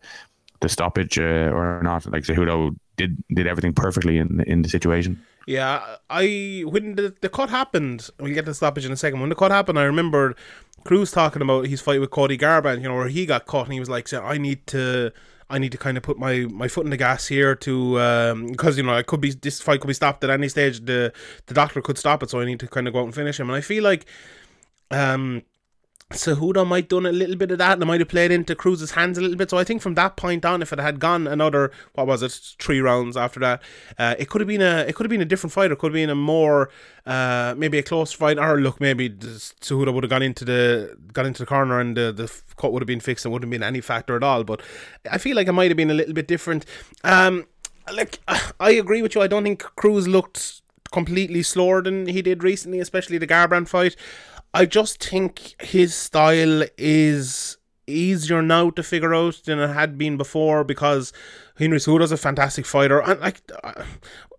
the 0.61 0.69
stoppage 0.69 1.19
uh, 1.19 1.51
or 1.53 1.81
not 1.83 2.11
like 2.11 2.23
Cejudo 2.23 2.75
did 2.97 3.23
did 3.33 3.45
everything 3.45 3.73
perfectly 3.73 4.17
in 4.17 4.41
in 4.41 4.63
the 4.63 4.69
situation 4.69 5.21
Yeah, 5.47 5.97
I 6.09 6.63
when 6.67 6.95
the, 6.95 7.15
the 7.21 7.29
cut 7.29 7.49
happened, 7.49 8.09
we'll 8.19 8.33
get 8.33 8.45
the 8.45 8.53
stoppage 8.53 8.85
in 8.85 8.91
a 8.91 8.97
second. 8.97 9.19
When 9.19 9.29
the 9.29 9.35
cut 9.35 9.51
happened, 9.51 9.79
I 9.79 9.83
remember 9.83 10.35
Cruz 10.83 11.11
talking 11.11 11.41
about 11.41 11.67
his 11.67 11.81
fight 11.81 11.99
with 11.99 12.11
Cody 12.11 12.37
Garbrandt, 12.37 12.81
you 12.81 12.87
know, 12.87 12.95
where 12.95 13.07
he 13.07 13.25
got 13.25 13.45
caught 13.45 13.65
and 13.65 13.73
he 13.73 13.79
was 13.79 13.89
like, 13.89 14.11
"I 14.13 14.37
need 14.37 14.65
to." 14.67 15.11
I 15.49 15.57
need 15.57 15.73
to 15.73 15.77
kind 15.77 15.97
of 15.97 16.03
put 16.03 16.17
my, 16.17 16.45
my 16.49 16.69
foot 16.69 16.85
in 16.85 16.91
the 16.91 16.97
gas 16.97 17.27
here 17.27 17.55
to 17.55 18.45
because 18.47 18.77
you 18.77 18.83
know 18.83 18.93
I 18.93 19.03
could 19.03 19.19
be 19.19 19.31
this 19.31 19.59
fight 19.59 19.81
could 19.81 19.89
be 19.89 19.93
stopped 19.93 20.23
at 20.23 20.29
any 20.29 20.47
stage 20.47 20.85
the 20.85 21.11
the 21.47 21.53
doctor 21.53 21.81
could 21.81 21.97
stop 21.97 22.23
it 22.23 22.29
so 22.29 22.39
I 22.39 22.45
need 22.45 22.61
to 22.61 22.67
kind 22.69 22.87
of 22.87 22.93
go 22.93 23.01
out 23.01 23.03
and 23.03 23.13
finish 23.13 23.37
him 23.37 23.49
and 23.49 23.57
I 23.57 23.59
feel 23.59 23.83
like 23.83 24.05
um 24.91 25.43
Cejudo 26.11 26.65
might 26.65 26.89
done 26.89 27.05
a 27.05 27.11
little 27.11 27.35
bit 27.35 27.51
of 27.51 27.57
that 27.57 27.73
and 27.73 27.83
it 27.83 27.85
might 27.85 27.99
have 27.99 28.09
played 28.09 28.31
into 28.31 28.55
Cruz's 28.55 28.91
hands 28.91 29.17
a 29.17 29.21
little 29.21 29.37
bit. 29.37 29.49
So 29.49 29.57
I 29.57 29.63
think 29.63 29.81
from 29.81 29.95
that 29.95 30.15
point 30.15 30.45
on, 30.45 30.61
if 30.61 30.71
it 30.71 30.79
had 30.79 30.99
gone 30.99 31.27
another 31.27 31.71
what 31.93 32.07
was 32.07 32.21
it, 32.21 32.31
three 32.59 32.79
rounds 32.79 33.17
after 33.17 33.39
that, 33.39 33.61
uh, 33.97 34.15
it 34.19 34.29
could 34.29 34.41
have 34.41 34.47
been 34.47 34.61
a 34.61 34.85
it 34.87 34.95
could 34.95 35.05
have 35.05 35.09
been 35.09 35.21
a 35.21 35.25
different 35.25 35.53
fight. 35.53 35.71
It 35.71 35.79
could 35.79 35.91
have 35.91 35.93
been 35.93 36.09
a 36.09 36.15
more 36.15 36.69
uh, 37.05 37.55
maybe 37.57 37.77
a 37.77 37.83
close 37.83 38.11
fight. 38.13 38.37
Or 38.37 38.59
look, 38.59 38.79
maybe 38.79 39.09
Cejudo 39.09 39.93
would 39.93 40.03
have 40.03 40.11
gone 40.11 40.23
into 40.23 40.45
the 40.45 40.97
got 41.13 41.25
into 41.25 41.41
the 41.41 41.47
corner 41.47 41.79
and 41.79 41.95
the, 41.97 42.11
the 42.11 42.31
cut 42.57 42.71
would 42.71 42.81
have 42.81 42.87
been 42.87 42.99
fixed 42.99 43.25
and 43.25 43.33
wouldn't 43.33 43.51
have 43.51 43.59
been 43.59 43.67
any 43.67 43.81
factor 43.81 44.15
at 44.15 44.23
all. 44.23 44.43
But 44.43 44.61
I 45.09 45.17
feel 45.17 45.35
like 45.35 45.47
it 45.47 45.53
might 45.53 45.71
have 45.71 45.77
been 45.77 45.91
a 45.91 45.95
little 45.95 46.13
bit 46.13 46.27
different. 46.27 46.65
Um, 47.03 47.45
I 48.59 48.71
agree 48.71 49.01
with 49.01 49.15
you. 49.15 49.21
I 49.21 49.27
don't 49.27 49.43
think 49.43 49.61
Cruz 49.75 50.07
looked 50.07 50.61
completely 50.91 51.41
slower 51.41 51.81
than 51.81 52.07
he 52.07 52.21
did 52.21 52.43
recently, 52.43 52.79
especially 52.79 53.17
the 53.17 53.27
Garbrandt 53.27 53.67
fight. 53.67 53.95
I 54.53 54.65
just 54.65 55.03
think 55.03 55.55
his 55.61 55.95
style 55.95 56.63
is 56.77 57.57
easier 57.87 58.41
now 58.41 58.69
to 58.71 58.83
figure 58.83 59.13
out 59.13 59.41
than 59.45 59.59
it 59.59 59.67
had 59.69 59.97
been 59.97 60.17
before 60.17 60.63
because 60.63 61.11
Henry 61.57 61.79
Cejudo's 61.79 62.11
a 62.11 62.17
fantastic 62.17 62.65
fighter 62.65 62.99
and 63.01 63.19
like 63.19 63.41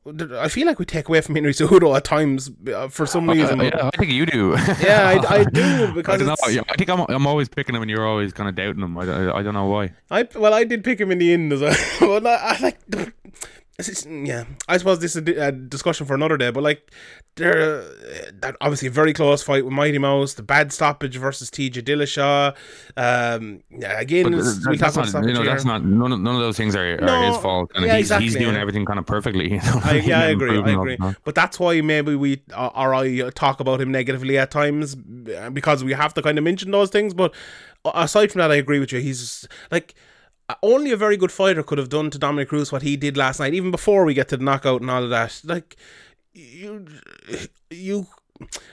I 0.05 0.49
feel 0.49 0.67
like 0.67 0.81
we 0.81 0.85
take 0.85 1.09
away 1.09 1.21
from 1.21 1.37
Henry 1.37 1.53
Cejudo 1.53 1.97
at 1.97 2.03
times 2.03 2.51
uh, 2.75 2.89
for 2.89 3.07
some 3.07 3.31
reason. 3.31 3.61
Uh, 3.61 3.65
yeah, 3.65 3.91
I 3.93 3.97
think 3.97 4.11
you 4.11 4.27
do. 4.27 4.51
yeah, 4.81 5.09
I, 5.09 5.35
I 5.35 5.45
do 5.45 5.93
because 5.95 6.27
I, 6.27 6.33
I, 6.33 6.75
think 6.77 6.91
I'm, 6.91 7.01
I'm 7.09 7.27
always 7.27 7.49
picking 7.49 7.77
him 7.77 7.83
and 7.83 7.91
you're 7.91 8.07
always 8.07 8.33
kind 8.33 8.49
of 8.49 8.57
doubting 8.57 8.83
him. 8.83 8.99
I, 8.99 9.03
I, 9.03 9.39
I 9.39 9.43
don't 9.45 9.55
know 9.55 9.67
why. 9.67 9.93
I 10.11 10.29
well, 10.35 10.55
I 10.55 10.65
did 10.65 10.83
pick 10.83 11.01
him 11.01 11.13
in 11.13 11.19
the 11.19 11.33
end 11.33 11.53
as 11.53 11.61
well. 11.61 12.21
but 12.21 13.13
I 13.89 14.11
yeah, 14.11 14.45
I 14.69 14.77
suppose 14.79 15.01
this 15.01 15.17
is 15.17 15.27
a 15.27 15.53
discussion 15.53 16.07
for 16.07 16.15
another 16.15 16.37
day, 16.37 16.51
but 16.51 16.63
like, 16.63 16.91
there, 17.37 17.83
that 18.41 18.57
obviously 18.61 18.89
a 18.89 18.91
very 18.91 19.13
close 19.13 19.43
fight 19.43 19.65
with 19.65 19.73
Mighty 19.73 19.99
Mouse, 19.99 20.35
the 20.35 20.43
bad 20.43 20.73
stoppage 20.73 21.17
versus 21.17 21.51
TJ 21.51 21.83
Dillashaw. 21.83 22.55
Um, 22.97 23.63
yeah, 23.71 23.99
again, 23.99 24.31
we 24.31 24.77
that's 24.77 24.97
not, 24.97 25.27
you 25.27 25.33
know, 25.33 25.45
that's 25.45 25.65
not 25.65 25.85
none 25.85 26.13
of, 26.13 26.21
none 26.21 26.35
of 26.35 26.41
those 26.43 26.57
things 26.57 26.77
are, 26.77 26.95
are 26.95 27.01
no, 27.01 27.33
his 27.33 27.37
fault. 27.39 27.71
And 27.75 27.87
yeah, 27.87 27.97
he's, 27.97 28.07
exactly, 28.07 28.27
he's 28.27 28.37
doing 28.37 28.57
everything 28.57 28.85
kind 28.85 28.99
of 28.99 29.07
perfectly. 29.07 29.43
You 29.53 29.59
know? 29.59 29.81
I, 29.85 29.97
yeah, 29.97 30.21
I 30.21 30.25
agree. 30.27 30.57
I 30.57 30.71
agree. 30.71 30.97
But 31.25 31.35
that's 31.35 31.61
why 31.61 31.81
maybe 31.83 32.15
we 32.15 32.41
uh, 32.55 32.71
or 32.75 32.95
I 32.95 33.29
talk 33.31 33.61
about 33.61 33.81
him 33.81 33.91
negatively 33.93 34.39
at 34.39 34.51
times 34.51 34.95
because 34.95 35.85
we 35.85 35.93
have 35.93 36.15
to 36.15 36.23
kind 36.23 36.39
of 36.39 36.45
mention 36.45 36.71
those 36.71 36.89
things. 36.89 37.13
But 37.13 37.35
aside 37.85 38.33
from 38.33 38.39
that, 38.39 38.51
I 38.51 38.55
agree 38.55 38.79
with 38.79 38.93
you. 38.93 39.01
He's 39.01 39.47
like 39.71 39.95
only 40.63 40.93
a 40.93 40.97
very 40.97 41.17
good 41.17 41.33
fighter 41.33 41.63
could 41.63 41.79
have 41.79 41.89
done 41.89 42.11
to 42.11 42.19
Dominick 42.19 42.49
Cruz 42.49 42.73
what 42.73 42.83
he 42.83 42.97
did 42.97 43.17
last 43.17 43.41
night, 43.41 43.55
even 43.55 43.71
before 43.71 44.05
we 44.05 44.15
get 44.15 44.29
to 44.29 44.37
the 44.37 44.45
knockout 44.45 44.81
and 44.81 44.91
all 44.91 45.05
of 45.05 45.11
that. 45.11 45.41
Like 45.45 45.77
you, 46.33 46.87
you, 47.71 48.07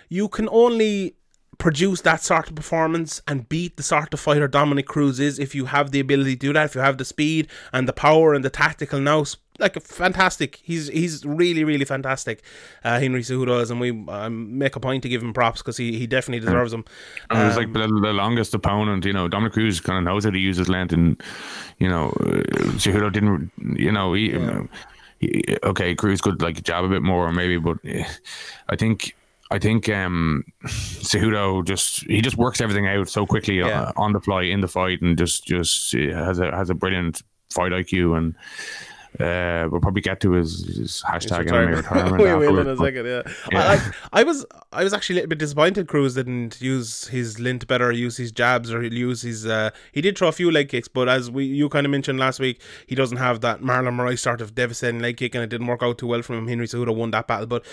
you 0.10 0.28
can 0.28 0.50
only 0.52 1.16
produce 1.58 2.02
that 2.02 2.24
sort 2.24 2.50
of 2.50 2.56
performance 2.56 3.22
and 3.28 3.50
beat 3.50 3.78
the 3.78 3.84
sort 3.84 4.14
of 4.14 4.20
fighter 4.20 4.48
Dominick 4.48 4.88
Cruz 4.88 5.20
is 5.20 5.38
if 5.38 5.54
you 5.54 5.66
have 5.66 5.92
the 5.92 6.00
ability 6.00 6.36
to 6.36 6.40
do 6.40 6.54
that, 6.54 6.66
if 6.66 6.76
you 6.76 6.82
have 6.82 6.98
the 6.98 7.06
speed 7.06 7.48
and 7.74 7.88
the 7.88 7.94
power 7.94 8.34
and 8.34 8.44
the 8.44 8.50
tactical 8.50 9.00
nous 9.00 9.38
like 9.60 9.76
a 9.76 9.80
fantastic. 9.80 10.60
He's 10.64 10.88
he's 10.88 11.26
really 11.26 11.64
really 11.64 11.86
fantastic. 11.86 12.42
Uh, 12.84 13.00
Henry 13.00 13.22
Cejudo 13.22 13.62
is, 13.62 13.72
and 13.72 13.80
we 13.80 13.92
um, 14.08 14.58
make 14.58 14.76
a 14.76 14.80
point 14.80 15.04
to 15.04 15.10
give 15.10 15.22
him 15.22 15.34
props 15.34 15.62
because 15.62 15.78
he, 15.78 15.98
he 15.98 16.08
definitely 16.08 16.46
deserves 16.46 16.72
them. 16.72 16.86
Um, 17.30 17.48
was 17.48 17.58
like 17.58 17.74
the, 17.74 17.80
the, 17.80 18.14
longest 18.14 18.54
opponent. 18.54 19.06
You 19.06 19.14
know, 19.14 19.28
Dominick 19.28 19.54
Cruz 19.54 19.80
kind 19.80 19.98
of 19.98 20.04
knows 20.04 20.24
how 20.24 20.32
to 20.32 20.40
use 20.40 20.58
his 20.58 20.70
length, 20.70 20.94
and 20.94 21.22
you 21.80 21.90
know, 21.90 22.10
uh, 22.22 22.44
Cejudo 22.78 23.12
didn't. 23.12 23.52
You 23.58 23.92
know, 23.92 24.14
he, 24.14 24.32
yeah. 24.32 24.64
he, 25.20 25.58
okay, 25.64 25.96
Cruz 25.96 26.22
could 26.22 26.42
like 26.42 26.64
jab 26.64 26.84
a 26.84 26.90
bit 26.90 27.02
more 27.02 27.32
maybe, 27.32 27.58
but 27.58 27.78
I 28.70 28.76
think 28.76 29.16
I 29.52 29.58
think 29.58 29.90
um, 29.90 30.44
Cejudo 30.66 31.66
just 31.66 32.04
he 32.04 32.22
just 32.22 32.38
works 32.38 32.62
everything 32.62 32.88
out 32.88 33.10
so 33.10 33.26
quickly 33.26 33.62
uh, 33.62 33.68
yeah. 33.68 33.82
uh, 33.82 33.92
on 33.98 34.14
the 34.14 34.20
fly 34.20 34.44
in 34.44 34.62
the 34.62 34.68
fight 34.68 35.02
and 35.02 35.18
just 35.18 35.46
just 35.46 35.94
has 35.94 36.40
a 36.40 36.52
has 36.52 36.70
a 36.70 36.76
brilliant 36.76 37.24
fight 37.52 37.72
IQ 37.72 38.16
and 38.16 38.36
uh, 39.20 39.68
we'll 39.70 39.82
probably 39.82 40.02
get 40.02 40.20
to 40.22 40.34
his, 40.34 40.66
his 40.66 41.04
hashtag 41.06 41.40
retirement. 41.40 41.78
retirement 41.78 42.18
we 42.18 42.48
will 42.48 42.60
in 42.60 42.68
a 42.68 42.78
second. 42.84 43.06
Yeah, 43.06 43.22
yeah. 43.52 43.92
I, 44.12 44.20
I, 44.22 44.24
was 44.24 44.46
I 44.72 44.84
was 44.84 44.94
actually 44.94 45.16
a 45.16 45.18
little 45.18 45.30
bit 45.30 45.40
disappointed. 45.40 45.88
Cruz 45.88 46.16
didn't 46.16 46.62
use 46.62 47.08
his 47.08 47.40
lint 47.40 47.68
better, 47.68 47.92
use 47.92 48.18
his 48.18 48.32
jabs, 48.32 48.72
or 48.72 48.82
he 48.82 48.90
use 48.90 49.24
his. 49.24 49.46
Uh, 49.46 49.72
he 49.92 50.02
did 50.02 50.18
throw 50.18 50.28
a 50.28 50.32
few 50.32 50.52
leg 50.52 50.70
kicks, 50.70 50.88
but 50.88 51.10
as 51.10 51.32
we 51.32 51.46
you 51.46 51.70
kind 51.70 51.86
of 51.86 51.92
mentioned 51.92 52.20
last 52.20 52.40
week, 52.40 52.62
he 52.88 52.96
doesn't 52.96 53.18
have 53.18 53.42
that 53.42 53.62
Marlon 53.62 53.96
Moraes 53.96 54.20
sort 54.20 54.42
of 54.42 54.56
devastating 54.56 55.00
leg 55.02 55.18
kick, 55.18 55.34
and 55.36 55.44
it 55.44 55.50
didn't 55.50 55.68
work 55.68 55.84
out 55.84 55.98
too 55.98 56.08
well 56.08 56.22
for 56.22 56.36
him. 56.36 56.48
Henry 56.48 56.68
Cejudo 56.68 56.96
won 56.96 57.12
that 57.12 57.28
battle, 57.28 57.48
but 57.48 57.66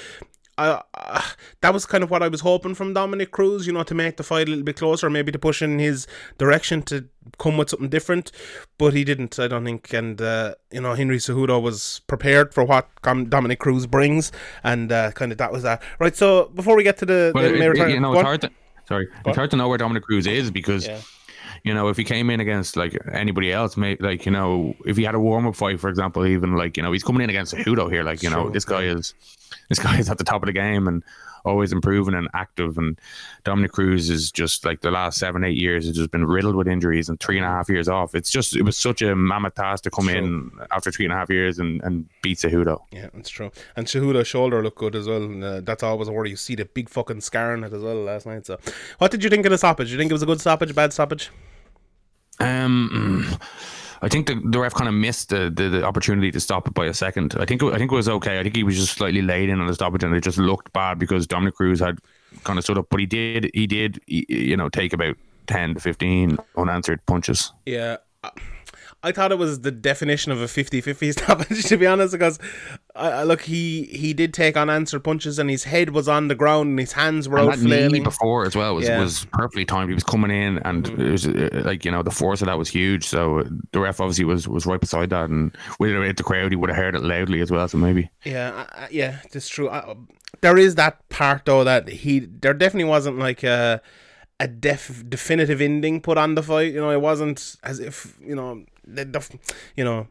I, 0.58 0.82
uh, 0.94 1.22
that 1.60 1.74
was 1.74 1.84
kind 1.84 2.02
of 2.02 2.10
what 2.10 2.22
I 2.22 2.28
was 2.28 2.40
hoping 2.40 2.74
from 2.74 2.94
Dominick 2.94 3.30
Cruz, 3.30 3.66
you 3.66 3.72
know, 3.72 3.82
to 3.82 3.94
make 3.94 4.16
the 4.16 4.22
fight 4.22 4.46
a 4.46 4.50
little 4.50 4.64
bit 4.64 4.76
closer, 4.76 5.10
maybe 5.10 5.30
to 5.32 5.38
push 5.38 5.60
in 5.60 5.78
his 5.78 6.06
direction 6.38 6.82
to 6.82 7.06
come 7.38 7.56
with 7.56 7.70
something 7.70 7.88
different, 7.88 8.32
but 8.78 8.94
he 8.94 9.04
didn't, 9.04 9.38
I 9.38 9.48
don't 9.48 9.64
think. 9.64 9.92
And, 9.92 10.20
uh, 10.20 10.54
you 10.70 10.80
know, 10.80 10.94
Henry 10.94 11.18
Cejudo 11.18 11.60
was 11.60 12.00
prepared 12.06 12.54
for 12.54 12.64
what 12.64 12.88
Dominick 13.02 13.58
Cruz 13.58 13.86
brings, 13.86 14.32
and 14.64 14.90
uh, 14.90 15.12
kind 15.12 15.32
of 15.32 15.38
that 15.38 15.52
was 15.52 15.62
that. 15.62 15.82
Right, 15.98 16.16
so 16.16 16.50
before 16.54 16.76
we 16.76 16.82
get 16.82 16.96
to 16.98 17.06
the, 17.06 17.32
well, 17.34 17.44
the 17.44 17.54
it, 17.54 17.78
it, 17.78 17.90
you 17.90 18.00
know, 18.00 18.14
it's 18.14 18.22
hard 18.22 18.40
to, 18.42 18.50
sorry, 18.88 19.08
what? 19.22 19.30
it's 19.30 19.36
hard 19.36 19.50
to 19.50 19.56
know 19.56 19.68
where 19.68 19.78
Dominick 19.78 20.04
Cruz 20.04 20.26
is 20.26 20.50
because. 20.50 20.86
Yeah 20.86 21.00
you 21.66 21.74
know, 21.74 21.88
if 21.88 21.96
he 21.96 22.04
came 22.04 22.30
in 22.30 22.38
against 22.38 22.76
like 22.76 22.96
anybody 23.12 23.52
else, 23.52 23.76
maybe 23.76 24.00
like 24.00 24.24
you 24.24 24.30
know, 24.30 24.76
if 24.86 24.96
he 24.96 25.02
had 25.02 25.16
a 25.16 25.18
warm 25.18 25.48
up 25.48 25.56
fight, 25.56 25.80
for 25.80 25.90
example, 25.90 26.24
even 26.24 26.54
like 26.54 26.76
you 26.76 26.82
know, 26.84 26.92
he's 26.92 27.02
coming 27.02 27.22
in 27.22 27.28
against 27.28 27.52
Cejudo 27.52 27.90
here, 27.90 28.04
like 28.04 28.22
you 28.22 28.30
know, 28.30 28.48
this 28.48 28.64
guy 28.64 28.84
is 28.84 29.14
this 29.68 29.80
guy 29.80 29.98
is 29.98 30.08
at 30.08 30.18
the 30.18 30.22
top 30.22 30.42
of 30.42 30.46
the 30.46 30.52
game 30.52 30.86
and 30.86 31.02
always 31.44 31.72
improving 31.72 32.14
and 32.14 32.28
active. 32.34 32.78
And 32.78 33.00
Dominick 33.42 33.72
Cruz 33.72 34.10
is 34.10 34.30
just 34.30 34.64
like 34.64 34.82
the 34.82 34.92
last 34.92 35.18
seven, 35.18 35.42
eight 35.42 35.60
years 35.60 35.86
has 35.86 35.96
just 35.96 36.12
been 36.12 36.24
riddled 36.24 36.54
with 36.54 36.68
injuries 36.68 37.08
and 37.08 37.18
three 37.18 37.36
and 37.36 37.44
a 37.44 37.48
half 37.48 37.68
years 37.68 37.88
off. 37.88 38.14
It's 38.14 38.30
just 38.30 38.54
it 38.54 38.62
was 38.62 38.76
such 38.76 39.02
a 39.02 39.16
mammoth 39.16 39.56
task 39.56 39.82
to 39.84 39.90
come 39.90 40.06
true. 40.06 40.18
in 40.18 40.50
after 40.70 40.92
three 40.92 41.06
and 41.06 41.12
a 41.12 41.16
half 41.16 41.30
years 41.30 41.58
and, 41.58 41.82
and 41.82 42.08
beat 42.22 42.38
Cejudo. 42.38 42.80
Yeah, 42.92 43.08
that's 43.12 43.28
true. 43.28 43.50
And 43.74 43.88
Cejudo's 43.88 44.28
shoulder 44.28 44.62
looked 44.62 44.78
good 44.78 44.94
as 44.94 45.08
well. 45.08 45.24
And, 45.24 45.42
uh, 45.42 45.60
that's 45.62 45.82
always 45.82 46.06
a 46.06 46.12
worry. 46.12 46.30
You 46.30 46.36
see 46.36 46.54
the 46.54 46.64
big 46.64 46.88
fucking 46.88 47.22
scar 47.22 47.54
on 47.54 47.64
it 47.64 47.72
as 47.72 47.82
well 47.82 47.96
last 47.96 48.24
night. 48.24 48.46
So, 48.46 48.56
what 48.98 49.10
did 49.10 49.24
you 49.24 49.30
think 49.30 49.44
of 49.46 49.50
the 49.50 49.58
stoppage? 49.58 49.88
Did 49.88 49.94
you 49.94 49.98
think 49.98 50.12
it 50.12 50.14
was 50.14 50.22
a 50.22 50.26
good 50.26 50.40
stoppage, 50.40 50.72
bad 50.72 50.92
stoppage? 50.92 51.32
Um. 52.40 53.38
I 54.02 54.08
think 54.08 54.26
the, 54.26 54.40
the 54.44 54.60
ref 54.60 54.74
kind 54.74 54.88
of 54.88 54.94
missed 54.94 55.30
the, 55.30 55.50
the, 55.50 55.68
the, 55.68 55.82
opportunity 55.82 56.30
to 56.30 56.38
stop 56.38 56.68
it 56.68 56.74
by 56.74 56.86
a 56.86 56.94
second. 56.94 57.34
I 57.38 57.46
think 57.46 57.62
I 57.62 57.78
think 57.78 57.90
it 57.90 57.94
was 57.94 58.08
okay. 58.08 58.38
I 58.38 58.42
think 58.42 58.54
he 58.54 58.62
was 58.62 58.76
just 58.76 58.92
slightly 58.92 59.22
late 59.22 59.48
in 59.48 59.60
on 59.60 59.66
the 59.66 59.74
stoppage, 59.74 60.04
and 60.04 60.14
it 60.14 60.22
just 60.22 60.38
looked 60.38 60.72
bad 60.72 60.98
because 60.98 61.26
Dominick 61.26 61.54
Cruz 61.54 61.80
had 61.80 61.98
kind 62.44 62.58
of 62.58 62.64
stood 62.64 62.78
up, 62.78 62.88
but 62.90 63.00
he 63.00 63.06
did 63.06 63.50
he 63.54 63.66
did 63.66 64.00
you 64.06 64.56
know 64.56 64.68
take 64.68 64.92
about 64.92 65.16
ten 65.46 65.74
to 65.74 65.80
fifteen 65.80 66.38
unanswered 66.56 67.04
punches. 67.06 67.52
Yeah. 67.64 67.96
I 69.02 69.12
thought 69.12 69.30
it 69.30 69.38
was 69.38 69.60
the 69.60 69.70
definition 69.70 70.32
of 70.32 70.40
a 70.40 70.46
50-50 70.46 71.12
stoppage 71.20 71.64
to 71.66 71.76
be 71.76 71.86
honest 71.86 72.12
because 72.12 72.40
uh, 72.96 73.24
look 73.24 73.42
he 73.42 73.84
he 73.84 74.14
did 74.14 74.32
take 74.32 74.56
unanswered 74.56 75.04
punches 75.04 75.38
and 75.38 75.50
his 75.50 75.64
head 75.64 75.90
was 75.90 76.08
on 76.08 76.28
the 76.28 76.34
ground 76.34 76.70
and 76.70 76.78
his 76.78 76.92
hands 76.92 77.28
were 77.28 77.38
and 77.38 77.50
out 77.50 77.58
flailing. 77.58 78.02
before 78.02 78.46
as 78.46 78.56
well 78.56 78.74
was, 78.74 78.86
yeah. 78.86 78.98
was 78.98 79.26
perfectly 79.32 79.64
timed. 79.64 79.90
He 79.90 79.94
was 79.94 80.04
coming 80.04 80.30
in 80.30 80.58
and 80.58 80.84
mm. 80.84 80.98
it 80.98 81.10
was 81.10 81.26
uh, 81.26 81.62
like 81.64 81.84
you 81.84 81.90
know 81.90 82.02
the 82.02 82.10
force 82.10 82.40
of 82.42 82.46
that 82.46 82.58
was 82.58 82.68
huge. 82.68 83.04
So 83.04 83.44
the 83.72 83.80
ref 83.80 84.00
obviously 84.00 84.24
was 84.24 84.48
was 84.48 84.66
right 84.66 84.80
beside 84.80 85.10
that 85.10 85.30
and 85.30 85.56
with 85.78 85.90
it 85.90 86.16
the 86.16 86.22
crowd 86.22 86.52
he 86.52 86.56
would 86.56 86.70
have 86.70 86.76
heard 86.76 86.94
it 86.94 87.02
loudly 87.02 87.40
as 87.40 87.50
well 87.50 87.68
so 87.68 87.78
maybe. 87.78 88.10
Yeah 88.24 88.66
uh, 88.74 88.86
yeah 88.90 89.18
that's 89.32 89.48
true. 89.48 89.68
Uh, 89.68 89.94
there 90.40 90.58
is 90.58 90.74
that 90.74 91.08
part 91.08 91.44
though 91.44 91.64
that 91.64 91.88
he 91.88 92.20
there 92.20 92.54
definitely 92.54 92.88
wasn't 92.88 93.18
like 93.18 93.42
a 93.42 93.80
a 94.38 94.46
def, 94.46 95.02
definitive 95.08 95.62
ending 95.62 96.00
put 96.00 96.18
on 96.18 96.34
the 96.34 96.42
fight. 96.42 96.72
You 96.72 96.80
know 96.80 96.90
it 96.90 97.00
wasn't 97.00 97.56
as 97.62 97.80
if 97.80 98.18
you 98.20 98.34
know 98.34 98.64
the, 98.86 99.04
the, 99.04 99.38
you 99.76 99.84
know, 99.84 100.06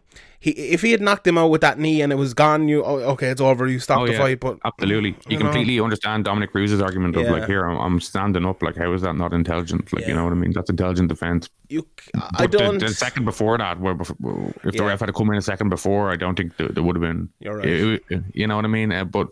he 0.46 0.52
if 0.52 0.82
he 0.84 0.92
had 0.92 1.02
knocked 1.02 1.26
him 1.26 1.40
out 1.40 1.48
with 1.48 1.62
that 1.62 1.80
knee 1.80 2.02
and 2.02 2.12
it 2.12 2.18
was 2.18 2.36
gone, 2.36 2.68
you 2.68 2.84
oh, 2.84 3.00
okay, 3.14 3.30
it's 3.30 3.42
over. 3.42 3.68
You 3.68 3.80
stop 3.80 4.02
oh, 4.02 4.06
the 4.06 4.14
yeah, 4.14 4.20
fight. 4.20 4.40
But 4.40 4.60
absolutely, 4.64 5.10
you, 5.10 5.18
you 5.30 5.38
completely 5.40 5.78
know. 5.78 5.86
understand 5.86 6.26
Dominick 6.26 6.52
Cruz's 6.52 6.82
argument 6.82 7.16
of 7.16 7.24
yeah. 7.24 7.32
like, 7.32 7.46
here 7.46 7.66
I'm, 7.66 7.80
I'm, 7.80 8.00
standing 8.00 8.46
up. 8.46 8.62
Like, 8.62 8.76
how 8.76 8.94
is 8.94 9.02
that 9.02 9.16
not 9.16 9.34
intelligent? 9.34 9.92
Like, 9.92 10.04
yeah. 10.04 10.10
you 10.10 10.16
know 10.16 10.24
what 10.24 10.34
I 10.34 10.36
mean? 10.36 10.52
That's 10.52 10.70
intelligent 10.70 11.10
defense. 11.10 11.50
You, 11.68 11.88
I 12.36 12.46
don't. 12.46 12.78
The, 12.78 12.86
the, 12.86 12.94
second 12.94 13.26
before 13.26 13.58
that, 13.58 13.80
where 13.80 13.96
before, 13.96 14.54
if 14.64 14.76
the 14.76 14.84
ref 14.84 15.00
had 15.00 15.12
come 15.16 15.32
in 15.32 15.38
a 15.38 15.42
second 15.42 15.70
before, 15.70 16.12
I 16.12 16.16
don't 16.16 16.36
think 16.36 16.56
there, 16.58 16.68
there 16.68 16.84
would 16.84 16.96
have 16.96 17.02
been. 17.02 17.28
You're 17.40 17.58
right. 17.58 17.68
It, 17.68 18.04
it, 18.10 18.24
you 18.34 18.46
know 18.46 18.56
what 18.56 18.66
I 18.66 18.68
mean? 18.68 18.92
Uh, 18.92 19.04
but 19.04 19.30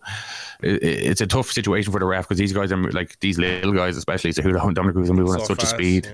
it, 0.63 0.81
it's 0.81 1.21
a 1.21 1.27
tough 1.27 1.51
situation 1.51 1.93
for 1.93 1.99
the 1.99 2.07
ref 2.07 2.27
because 2.27 2.39
these 2.39 2.53
guys 2.53 2.71
are 2.71 2.91
like 2.91 3.19
these 3.19 3.37
little 3.37 3.73
guys, 3.73 3.97
especially. 3.97 4.31
So 4.31 4.41
who 4.41 4.51
Dominick 4.51 4.95
Cruz 4.95 5.11
are 5.11 5.13
moving 5.13 5.33
so 5.33 5.41
at 5.41 5.47
such 5.47 5.59
fast, 5.59 5.73
a 5.73 5.77
speed. 5.77 6.11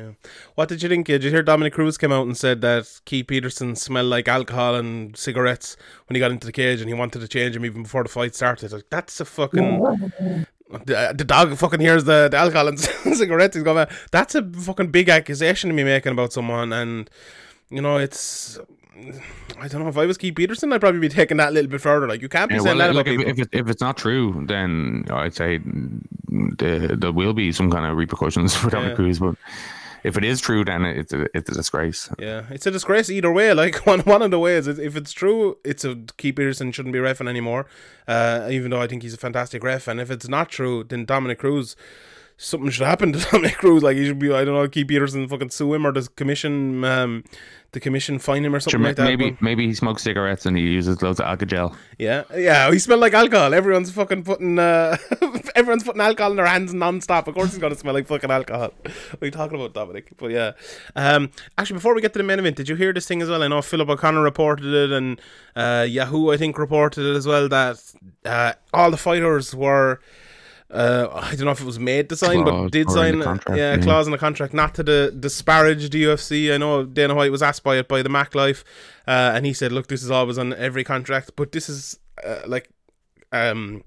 What 0.56 0.68
did 0.68 0.84
you 0.84 0.90
think? 0.90 1.06
Did 1.06 1.24
you 1.24 1.30
hear 1.30 1.42
Dominick 1.42 1.72
Cruz 1.72 1.98
came 1.98 2.12
out 2.12 2.28
and 2.28 2.36
said 2.36 2.60
that 2.62 3.00
Keith 3.06 3.28
Peterson 3.28 3.78
smelled 3.78 4.08
like 4.08 4.28
alcohol 4.28 4.59
and 4.60 5.16
cigarettes 5.16 5.78
when 6.08 6.16
he 6.16 6.20
got 6.20 6.32
into 6.32 6.46
the 6.46 6.54
cage, 6.54 6.82
and 6.82 6.90
he 6.90 6.94
wanted 6.94 7.20
to 7.20 7.28
change 7.28 7.56
him 7.56 7.66
even 7.66 7.84
before 7.84 8.04
the 8.04 8.10
fight 8.10 8.36
started? 8.36 8.72
Like 8.72 8.90
that's 8.90 9.20
a 9.20 9.26
fucking. 9.26 10.46
The, 10.86 10.96
uh, 10.96 11.14
the 11.14 11.24
dog 11.24 11.58
fucking 11.58 11.80
hears 11.80 12.04
the, 12.04 12.28
the 12.30 12.38
alcohol 12.38 12.68
and 12.68 12.80
cigarettes. 12.80 13.56
He's 13.56 13.64
going, 13.64 13.88
that's 14.12 14.36
a 14.36 14.44
fucking 14.44 14.92
big 14.92 15.10
accusation 15.10 15.72
to 15.72 15.76
be 15.76 15.84
making 15.84 16.12
about 16.12 16.32
someone, 16.32 16.72
and 16.72 17.10
you 17.72 17.82
know 17.82 17.98
it's 17.98 18.60
I 19.60 19.68
don't 19.68 19.84
know 19.84 19.90
if 19.90 19.98
I 19.98 20.06
was 20.06 20.18
Keith 20.18 20.36
Peterson, 20.36 20.72
I'd 20.72 20.82
probably 20.82 21.00
be 21.00 21.10
taking 21.10 21.38
that 21.38 21.50
a 21.50 21.52
little 21.52 21.70
bit 21.70 21.82
further. 21.82 22.08
Like 22.08 22.22
you 22.22 22.30
can't 22.30 22.50
be 22.50 22.56
yeah, 22.56 22.62
saying 22.62 22.78
well, 22.78 22.94
that 22.94 23.08
if, 23.08 23.20
if, 23.22 23.40
it, 23.40 23.50
if, 23.52 23.70
it's 23.70 23.82
not 23.82 23.98
true, 23.98 24.44
then 24.48 25.06
I'd 25.10 25.34
say 25.34 25.58
the, 25.58 26.96
there 27.00 27.12
will 27.12 27.34
be 27.34 27.52
some 27.52 27.72
kind 27.72 27.86
of 27.86 27.98
repercussions 27.98 28.56
for 28.58 28.70
Dominick 28.70 28.92
Yeah. 28.92 28.96
Cruz. 28.96 29.20
But 29.20 29.36
if 30.04 30.18
it 30.18 30.24
is 30.24 30.42
true, 30.42 30.64
then 30.66 30.86
it's 30.86 31.14
a, 31.14 31.28
it's 31.36 31.50
a 31.50 31.54
disgrace. 31.54 32.10
Yeah, 32.20 32.44
it's 32.50 32.66
a 32.66 32.72
disgrace 32.72 33.10
either 33.10 33.32
way. 33.32 33.54
Like 33.60 33.86
one 33.86 34.02
one 34.02 34.22
of 34.22 34.32
the 34.32 34.40
ways, 34.40 34.68
if 34.68 34.96
it's 34.96 35.12
true, 35.12 35.58
it's 35.66 35.84
a 35.84 35.96
Keith 36.18 36.36
Peterson 36.36 36.72
shouldn't 36.72 36.94
be 36.94 37.00
refing 37.00 37.28
anymore. 37.28 37.66
Uh, 38.08 38.48
even 38.50 38.72
though 38.72 38.82
I 38.82 38.88
think 38.88 39.04
he's 39.04 39.14
a 39.14 39.18
fantastic 39.18 39.64
ref, 39.64 39.88
and 39.88 40.00
if 40.00 40.10
it's 40.10 40.30
not 40.30 40.50
true, 40.50 40.84
then 40.84 41.06
Dominick 41.06 41.40
Cruz, 41.40 41.76
something 42.42 42.70
should 42.72 42.88
happen 42.88 43.12
to 43.14 43.20
Dominick 43.32 43.58
Cruz. 43.58 43.84
Like 43.84 43.98
he 43.98 44.06
should 44.06 44.18
be, 44.18 44.34
I 44.34 44.44
don't 44.46 44.56
know, 44.56 44.68
Keith 44.68 44.88
Peterson 44.88 45.22
and 45.22 45.30
fucking 45.30 45.50
sue 45.52 45.74
him 45.74 45.86
or 45.86 45.92
the 45.92 46.08
commission, 46.16 46.84
um, 46.86 47.24
the 47.74 47.80
commission 47.80 48.18
fine 48.18 48.44
him 48.46 48.56
or 48.56 48.60
something 48.60 48.80
Sure, 48.80 48.88
like 48.88 48.96
that. 48.96 49.04
maybe 49.04 49.32
but- 49.32 49.42
maybe 49.42 49.68
he 49.68 49.74
smokes 49.76 50.02
cigarettes 50.04 50.46
and 50.48 50.58
he 50.58 50.64
uses 50.64 51.02
loads 51.04 51.20
of 51.20 51.26
alcohol. 51.28 51.76
yeah, 52.00 52.24
yeah, 52.36 52.72
he 52.72 52.80
smelled 52.80 53.02
like 53.02 53.14
alcohol. 53.14 53.54
Everyone's 53.54 53.92
fucking 53.92 54.24
putting, 54.24 54.58
uh, 54.58 54.98
everyone's 55.56 55.84
putting 55.84 56.02
alcohol 56.02 56.32
in 56.32 56.38
their 56.38 56.48
hands 56.48 56.74
non-stop. 56.74 57.28
Of 57.28 57.36
course, 57.36 57.52
he's 57.52 57.60
gonna 57.60 57.76
smell 57.76 57.94
like 57.94 58.08
fucking 58.08 58.32
alcohol. 58.32 58.72
What 58.84 59.22
are 59.22 59.26
you 59.26 59.32
talking 59.32 59.56
about, 59.60 59.74
Dominick? 59.74 60.18
But 60.18 60.32
yeah, 60.32 60.52
um, 60.96 61.30
actually, 61.58 61.76
before 61.76 61.94
we 61.94 62.02
get 62.02 62.14
to 62.14 62.20
the 62.20 62.24
main 62.24 62.40
event, 62.40 62.56
did 62.56 62.70
you 62.70 62.76
hear 62.76 62.94
this 62.94 63.06
thing 63.08 63.22
as 63.22 63.30
well? 63.30 63.44
I 63.44 63.48
know 63.50 63.62
Philip 63.62 63.90
O'Connor 63.90 64.22
reported 64.22 64.74
it, 64.74 64.92
and 64.92 65.22
uh, 65.56 65.86
Yahoo, 65.88 66.32
I 66.32 66.38
think, 66.38 66.58
reported 66.58 67.06
it 67.06 67.16
as 67.16 67.28
well 67.28 67.48
that 67.50 67.84
uh, 68.26 68.54
all 68.74 68.90
the 68.92 68.98
fighters 68.98 69.54
were. 69.54 70.00
Uh, 70.72 71.08
I 71.14 71.32
don't 71.36 71.46
know 71.46 71.52
if 71.52 71.62
it 71.62 71.66
was 71.66 71.80
made 71.80 72.10
to 72.10 72.16
sign, 72.16 72.44
but 72.44 72.70
did 72.72 72.92
sign 72.92 73.22
contract, 73.24 73.58
yeah, 73.58 73.76
yeah. 73.76 73.82
clause 73.82 74.06
in 74.06 74.12
the 74.12 74.20
contract 74.20 74.54
not 74.54 74.76
to 74.76 74.84
the 74.84 75.12
disparage 75.20 75.90
the 75.90 76.04
UFC. 76.04 76.54
I 76.54 76.58
know 76.58 76.86
Dana 76.86 77.16
White 77.16 77.32
was 77.32 77.42
asked 77.42 77.64
by 77.64 77.78
it 77.78 77.88
by 77.88 78.04
the 78.04 78.10
Mac 78.10 78.36
Life, 78.36 78.64
uh, 79.08 79.32
and 79.34 79.46
he 79.48 79.54
said, 79.54 79.72
"Look, 79.72 79.88
this 79.88 80.04
is 80.04 80.12
always 80.12 80.38
on 80.38 80.54
every 80.54 80.84
contract, 80.84 81.32
but 81.36 81.52
this 81.54 81.70
is 81.70 81.98
uh, 82.24 82.42
like, 82.46 82.70
um, 83.32 83.84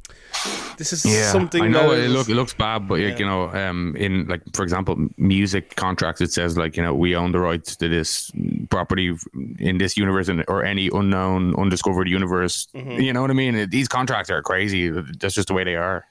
this 0.77 0.93
is 0.93 1.05
Yeah, 1.05 1.31
something 1.31 1.63
I 1.63 1.69
know 1.69 1.91
that 1.91 1.99
it, 2.01 2.05
is- 2.07 2.13
look, 2.13 2.29
it 2.29 2.35
looks 2.35 2.55
bad, 2.55 2.89
but 2.89 2.99
like, 2.99 3.19
you 3.19 3.27
know, 3.27 3.51
um, 3.51 3.95
in 3.97 4.27
like 4.27 4.43
for 4.53 4.65
example, 4.65 4.97
music 5.19 5.77
contracts, 5.77 6.21
it 6.21 6.33
says 6.33 6.57
like 6.57 6.77
you 6.77 6.83
know 6.83 6.95
we 6.95 7.15
own 7.15 7.31
the 7.31 7.39
rights 7.39 7.77
to 7.77 7.89
this 7.89 8.33
property 8.71 9.15
in 9.61 9.79
this 9.79 9.97
universe 9.97 10.29
and 10.29 10.45
or 10.49 10.65
any 10.65 10.91
unknown, 10.93 11.55
undiscovered 11.57 12.09
universe. 12.09 12.67
Mm-hmm. 12.75 13.01
You 13.01 13.13
know 13.13 13.21
what 13.23 13.31
I 13.31 13.35
mean? 13.35 13.71
These 13.71 13.87
contracts 13.87 14.31
are 14.31 14.43
crazy. 14.43 14.89
That's 14.89 15.35
just 15.35 15.47
the 15.47 15.55
way 15.55 15.63
they 15.63 15.77
are. 15.77 16.05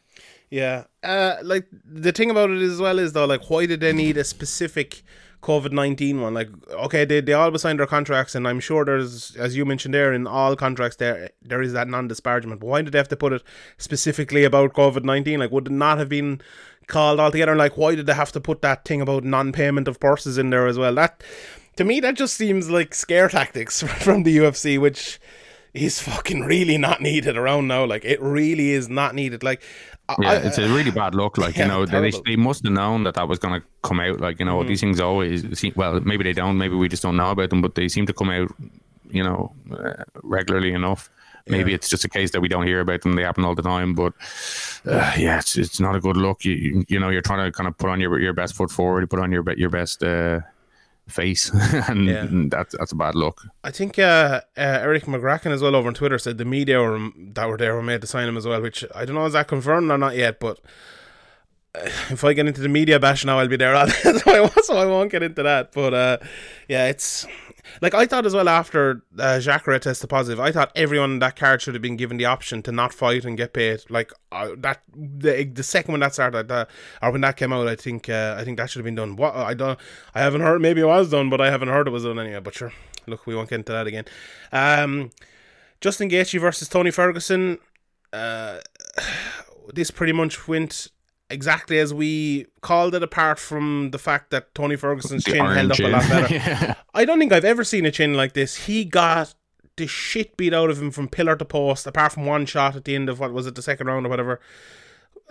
Yeah. 0.52 0.84
Uh, 1.02 1.38
like 1.42 1.66
the 1.86 2.12
thing 2.12 2.30
about 2.30 2.52
it 2.52 2.62
as 2.62 2.80
well 2.80 3.00
is 3.00 3.14
though, 3.14 3.26
like, 3.26 3.50
why 3.50 3.66
did 3.66 3.80
they 3.80 3.94
need 3.94 4.18
a 4.18 4.24
specific 4.26 5.02
COVID 5.42 5.72
nineteen 5.72 6.20
one? 6.20 6.34
Like, 6.34 6.50
okay, 6.70 7.06
they 7.06 7.22
they 7.22 7.32
all 7.34 7.58
signed 7.58 7.80
their 7.80 7.88
contracts, 7.88 8.36
and 8.36 8.46
I'm 8.46 8.60
sure 8.60 8.84
there's, 8.84 9.36
as 9.38 9.56
you 9.56 9.64
mentioned 9.66 9.94
there, 9.94 10.14
in 10.14 10.28
all 10.28 10.56
contracts 10.58 10.98
there 10.98 11.32
there 11.42 11.62
is 11.62 11.72
that 11.74 11.88
non 11.88 12.10
disparagement. 12.10 12.60
But 12.60 12.68
why 12.68 12.82
did 12.82 12.92
they 12.92 13.00
have 13.00 13.08
to 13.08 13.16
put 13.16 13.32
it 13.32 13.44
specifically 13.78 14.44
about 14.44 14.74
COVID 14.74 15.06
nineteen? 15.06 15.40
Like, 15.40 15.52
would 15.52 15.68
it 15.68 15.74
not 15.74 15.98
have 15.98 16.10
been 16.10 16.42
called 16.88 17.22
altogether? 17.22 17.56
Like, 17.56 17.78
why 17.78 17.96
did 17.96 18.06
they 18.06 18.14
have 18.14 18.34
to 18.34 18.42
put 18.42 18.62
that 18.62 18.84
thing 18.84 19.00
about 19.00 19.24
non 19.24 19.54
payment 19.54 19.88
of 19.88 20.02
purses 20.02 20.38
in 20.38 20.50
there 20.50 20.68
as 20.68 20.78
well? 20.78 20.94
That 20.94 21.24
to 21.78 21.86
me, 21.86 22.02
that 22.02 22.16
just 22.16 22.36
seems 22.36 22.70
like 22.70 22.94
scare 22.94 23.30
tactics 23.30 23.82
from 24.04 24.24
the 24.24 24.38
UFC, 24.38 24.78
which 24.78 25.18
is 25.74 26.02
fucking 26.02 26.42
really 26.42 26.78
not 26.78 27.00
needed 27.00 27.38
around 27.38 27.70
now. 27.70 27.86
Like, 27.86 28.04
it 28.04 28.22
really 28.22 28.72
is 28.72 28.90
not 28.90 29.16
needed. 29.16 29.44
Like. 29.44 29.64
Yeah, 30.20 30.32
I- 30.32 30.36
it's 30.38 30.58
a 30.58 30.68
really 30.68 30.92
bad 30.92 31.16
look. 31.16 31.38
Like 31.38 31.56
Yeah, 31.56 31.64
you 31.64 31.68
know, 31.70 31.86
they, 31.86 31.92
terrible. 31.92 32.22
They 32.26 32.36
must 32.36 32.64
have 32.66 32.74
known 32.74 33.04
that 33.04 33.14
that 33.16 33.28
was 33.28 33.40
going 33.40 33.60
to 33.62 33.68
come 33.82 34.00
out. 34.00 34.20
Like 34.20 34.40
you 34.40 34.46
know, 34.46 34.64
these 34.64 34.82
things 34.82 35.00
always. 35.00 35.58
Seem, 35.58 35.74
well, 35.76 36.00
maybe 36.02 36.24
they 36.24 36.34
don't. 36.34 36.58
Maybe 36.58 36.76
we 36.76 36.90
just 36.90 37.04
don't 37.04 37.16
know 37.18 37.32
about 37.32 37.50
them. 37.50 37.62
But 37.62 37.76
they 37.76 37.88
seem 37.88 38.06
to 38.08 38.14
come 38.14 38.30
out, 38.30 38.52
you 39.10 39.24
know, 39.24 39.54
uh, 39.72 40.04
regularly 40.24 40.74
enough. 40.74 41.10
Maybe 41.48 41.74
it's 41.74 41.90
just 41.90 42.06
a 42.06 42.10
case 42.10 42.32
that 42.32 42.42
we 42.42 42.48
don't 42.48 42.68
hear 42.68 42.82
about 42.82 43.02
them. 43.02 43.14
They 43.16 43.24
happen 43.24 43.44
all 43.46 43.56
the 43.56 43.64
time. 43.64 43.96
But 43.96 44.14
uh, 44.86 45.14
yeah, 45.18 45.40
it's 45.40 45.58
it's 45.58 45.80
not 45.80 45.96
a 45.96 46.00
good 46.00 46.18
look. 46.18 46.44
You 46.46 46.86
you- 46.88 47.00
know, 47.00 47.10
you're 47.10 47.22
trying 47.22 47.46
to 47.46 47.52
kind 47.52 47.68
of 47.68 47.78
put 47.78 47.90
on 47.90 48.00
your 48.02 48.20
your 48.20 48.34
best 48.34 48.54
foot 48.56 48.70
forward. 48.70 49.10
Put 49.10 49.20
on 49.20 49.32
your 49.32 49.44
your 49.58 49.70
best 49.70 50.04
uh, 50.04 50.42
face, 51.12 51.52
and 51.90 52.08
Yeah. 52.08 52.28
that's 52.50 52.76
that's 52.78 52.92
a 52.92 52.96
bad 52.96 53.16
look. 53.16 53.46
I 53.64 53.72
think 53.72 54.00
uh, 54.00 54.42
uh, 54.58 54.62
Eric 54.86 55.04
McGracken 55.06 55.52
as 55.52 55.62
well 55.62 55.76
over 55.76 55.88
on 55.88 55.94
Twitter 55.94 56.18
said 56.18 56.38
the 56.38 56.46
media 56.46 56.80
were, 56.80 57.10
that 57.34 57.48
were 57.48 57.58
there 57.58 57.76
were 57.76 57.84
made 57.84 58.02
to 58.02 58.08
sign 58.08 58.28
him 58.28 58.38
as 58.38 58.46
well, 58.48 58.62
which 58.62 58.84
I 58.96 59.06
don't 59.06 59.16
know 59.16 59.26
is 59.26 59.34
that 59.34 59.48
confirmed 59.48 59.92
or 59.92 59.98
not 59.98 60.16
yet. 60.16 60.40
But 60.40 60.60
uh, 61.76 61.82
if 62.10 62.24
I 62.24 62.34
get 62.34 62.48
into 62.48 62.62
the 62.62 62.70
media 62.70 63.00
bash 63.00 63.24
now, 63.26 63.40
I'll 63.40 63.48
be 63.48 63.58
there 63.58 63.88
so, 63.90 64.20
I 64.28 64.40
won't, 64.42 64.66
so 64.66 64.76
I 64.78 64.86
won't 64.86 65.12
get 65.12 65.24
into 65.24 65.44
that. 65.44 65.72
But 65.72 65.94
uh, 65.94 66.18
yeah, 66.68 66.88
it's 66.88 67.26
like 67.82 67.94
I 67.94 68.06
thought 68.06 68.26
as 68.26 68.34
well 68.34 68.50
after 68.50 69.04
uh, 69.18 69.40
Jacare 69.40 69.80
tested 69.80 70.10
positive. 70.10 70.40
I 70.40 70.52
thought 70.52 70.72
everyone 70.76 71.12
in 71.12 71.20
that 71.20 71.36
card 71.36 71.62
should 71.62 71.74
have 71.74 71.82
been 71.82 71.98
given 71.98 72.18
the 72.18 72.26
option 72.26 72.62
to 72.64 72.72
not 72.72 72.94
fight 72.94 73.26
and 73.26 73.38
get 73.38 73.54
paid. 73.54 73.84
Like 73.90 74.12
uh, 74.32 74.50
that, 74.58 74.82
the, 74.94 75.44
the 75.44 75.64
second 75.64 75.92
when 75.94 76.02
that 76.02 76.14
started, 76.14 76.52
uh, 76.52 76.66
or 77.02 77.12
when 77.12 77.22
that 77.22 77.38
came 77.38 77.54
out, 77.54 77.68
I 77.68 77.76
think 77.76 78.10
uh, 78.10 78.36
I 78.38 78.44
think 78.44 78.58
that 78.58 78.70
should 78.70 78.80
have 78.80 78.86
been 78.86 78.96
done. 78.96 79.16
What 79.16 79.36
I 79.36 79.54
don't, 79.54 79.80
I 80.14 80.22
haven't 80.22 80.42
heard. 80.42 80.62
Maybe 80.62 80.82
it 80.82 80.86
was 80.86 81.10
done, 81.10 81.30
but 81.30 81.42
I 81.42 81.50
haven't 81.50 81.70
heard 81.70 81.88
it 81.88 81.92
was 81.92 82.04
done 82.04 82.20
anyway. 82.20 82.40
But 82.40 82.56
sure, 82.56 82.74
look, 83.08 83.26
we 83.26 83.36
won't 83.36 83.50
get 83.50 83.60
into 83.60 83.72
that 83.72 83.88
again. 83.88 84.06
Um, 84.52 85.12
Justin 85.80 86.10
Gaethje 86.10 86.40
versus 86.40 86.70
Tony 86.70 86.92
Ferguson. 86.92 87.60
Uh, 88.14 88.60
this 89.74 89.92
pretty 89.92 90.14
much 90.14 90.48
went 90.48 90.90
exactly 91.32 91.80
as 91.80 91.94
we 91.94 92.46
called 92.62 92.94
it, 92.96 93.04
apart 93.04 93.40
from 93.40 93.92
the 93.92 93.98
fact 93.98 94.30
that 94.32 94.54
Tony 94.54 94.76
Ferguson's 94.76 95.24
The 95.24 95.32
chin 95.32 95.46
held 95.46 95.72
up 95.72 95.78
chin. 95.78 95.86
a 95.88 95.90
lot 95.90 96.10
better. 96.10 96.34
Yeah. 96.34 96.74
I 96.94 97.06
don't 97.06 97.20
think 97.20 97.32
I've 97.32 97.46
ever 97.46 97.64
seen 97.64 97.86
a 97.86 97.92
chin 97.92 98.14
like 98.14 98.34
this. 98.34 98.56
He 98.68 98.86
got 98.86 99.34
the 99.78 99.88
shit 99.88 100.36
beat 100.38 100.54
out 100.54 100.70
of 100.70 100.82
him 100.82 100.92
from 100.92 101.08
pillar 101.08 101.36
to 101.36 101.46
post, 101.46 101.88
apart 101.88 102.12
from 102.12 102.26
one 102.26 102.46
shot 102.46 102.76
at 102.76 102.84
the 102.86 102.96
end 102.96 103.10
of 103.10 103.20
what 103.20 103.32
was 103.34 103.48
it, 103.48 103.56
the 103.56 103.62
second 103.62 103.88
round 103.88 104.06
or 104.06 104.10
whatever. 104.10 104.40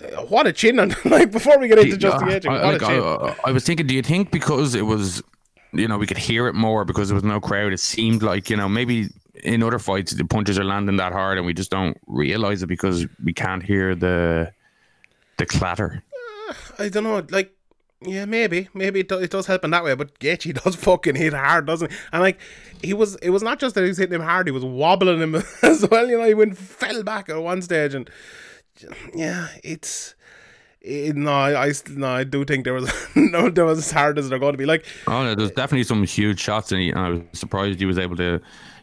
Uh, 0.03 0.23
What 0.23 0.47
a 0.47 0.53
chin! 0.53 0.79
on 0.81 0.95
like 1.05 1.31
before 1.31 1.59
we 1.59 1.69
get 1.69 1.79
into 1.79 1.97
Justin 1.97 2.29
Yeah, 2.29 2.39
Gaethje, 2.41 2.49
I, 2.49 2.65
what 2.65 2.73
like, 2.75 2.83
a 2.83 2.87
chin! 2.87 3.03
I, 3.45 3.49
I 3.49 3.53
was 3.53 3.65
thinking, 3.65 3.87
do 3.87 3.95
you 3.95 4.03
think 4.03 4.31
because 4.31 4.75
it 4.75 4.87
was, 4.87 5.23
you 5.73 5.87
know, 5.87 5.99
we 5.99 6.07
could 6.07 6.19
hear 6.19 6.47
it 6.49 6.55
more 6.55 6.85
because 6.85 7.09
there 7.09 7.15
was 7.15 7.25
no 7.25 7.41
crowd? 7.41 7.73
It 7.73 7.81
seemed 7.81 8.23
like 8.23 8.49
you 8.51 8.57
know 8.57 8.69
maybe 8.69 9.09
in 9.45 9.63
other 9.63 9.79
fights 9.79 10.13
the 10.13 10.25
punches 10.25 10.59
are 10.59 10.65
landing 10.65 10.97
that 10.97 11.13
hard 11.13 11.39
and 11.39 11.47
we 11.47 11.55
just 11.55 11.71
don't 11.71 11.97
realize 12.07 12.63
it 12.63 12.67
because 12.67 13.07
we 13.25 13.33
can't 13.33 13.63
hear 13.63 13.95
the 13.95 14.53
the 15.41 15.47
clatter. 15.47 16.03
I 16.79 16.89
don't 16.89 17.05
know, 17.05 17.25
like. 17.31 17.55
Yeah, 18.03 18.25
maybe, 18.25 18.71
maybe 18.73 19.01
it, 19.01 19.09
do, 19.11 19.19
it 19.19 19.31
does 19.31 19.45
help 19.45 19.63
in 19.63 19.73
that 19.73 19.85
way, 19.85 19.95
but 19.95 20.19
Gaethje 20.21 20.55
does 20.65 20.75
fucking 20.75 21.17
hit 21.17 21.35
hard, 21.35 21.67
doesn't 21.67 21.91
he? 21.93 21.99
And 22.15 22.23
like, 22.23 22.41
he 22.83 22.95
was, 22.95 23.17
it 23.17 23.29
was 23.29 23.43
not 23.43 23.61
just 23.61 23.75
that 23.75 23.83
he 23.83 23.89
was 23.89 23.99
hitting 23.99 24.15
him 24.15 24.23
hard; 24.23 24.47
he 24.47 24.53
was 24.53 24.65
wobbling 24.65 25.21
him 25.21 25.35
as 25.63 25.87
well. 25.87 26.09
You 26.09 26.17
know, 26.17 26.25
he 26.25 26.33
went 26.33 26.57
fell 26.57 27.03
back 27.03 27.29
at 27.29 27.43
one 27.43 27.61
stage, 27.61 27.93
and 27.93 28.09
yeah, 29.15 29.49
it's, 29.63 30.15
it, 30.81 31.15
no, 31.15 31.31
I, 31.31 31.67
I, 31.67 31.73
no, 31.91 32.07
I 32.09 32.25
do 32.25 32.47
think 32.47 32.65
there 32.65 32.73
was, 32.73 32.91
no, 33.15 33.51
there 33.51 33.67
was 33.67 33.81
as 33.81 33.91
hard 33.91 34.19
as 34.19 34.31
they're 34.31 34.39
going 34.39 34.53
to 34.55 34.59
be. 34.59 34.65
Like, 34.65 34.87
Oh, 35.07 35.23
no, 35.23 35.35
there's 35.35 35.51
definitely 35.51 35.85
some 35.85 36.03
huge 36.05 36.41
shots, 36.41 36.73
and, 36.73 36.81
he, 36.81 36.89
and 36.89 36.99
I 36.99 37.11
was 37.11 37.21
surprised 37.35 37.79
he 37.79 37.85
was 37.85 37.99
able 37.99 38.17
to, 38.17 38.41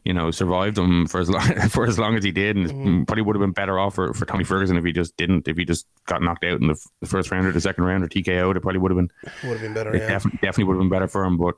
you 0.07 0.13
know, 0.13 0.31
survived 0.31 0.77
him 0.77 1.05
for 1.05 1.19
as 1.19 1.29
long 1.35 1.41
for 1.69 1.85
as 1.85 1.99
long 1.99 2.15
as 2.15 2.23
he 2.23 2.31
did, 2.31 2.55
and 2.55 2.67
Mm-hmm. 2.69 3.03
probably 3.03 3.23
would 3.23 3.35
have 3.35 3.41
been 3.41 3.51
better 3.51 3.77
off 3.77 3.95
for, 3.95 4.13
for 4.13 4.25
Tony 4.25 4.45
Ferguson 4.45 4.77
if 4.77 4.85
he 4.85 4.93
just 4.93 5.17
didn't. 5.17 5.47
If 5.47 5.57
he 5.57 5.65
just 5.65 5.85
got 6.05 6.21
knocked 6.21 6.45
out 6.45 6.61
in 6.61 6.67
the, 6.67 6.73
f- 6.73 6.87
the 7.01 7.07
first 7.07 7.29
round 7.29 7.45
or 7.45 7.51
the 7.51 7.59
second 7.59 7.83
round 7.83 8.03
or 8.03 8.07
TKO, 8.07 8.55
it 8.55 8.61
probably 8.61 8.79
would 8.79 8.91
have 8.91 8.97
been 8.97 9.11
would 9.43 9.53
have 9.59 9.61
been 9.61 9.73
better. 9.73 9.91
Yeah, 9.95 10.07
definitely, 10.07 10.39
definitely 10.41 10.63
would 10.63 10.73
have 10.75 10.81
been 10.81 10.89
better 10.97 11.07
for 11.09 11.25
him. 11.25 11.37
But 11.37 11.55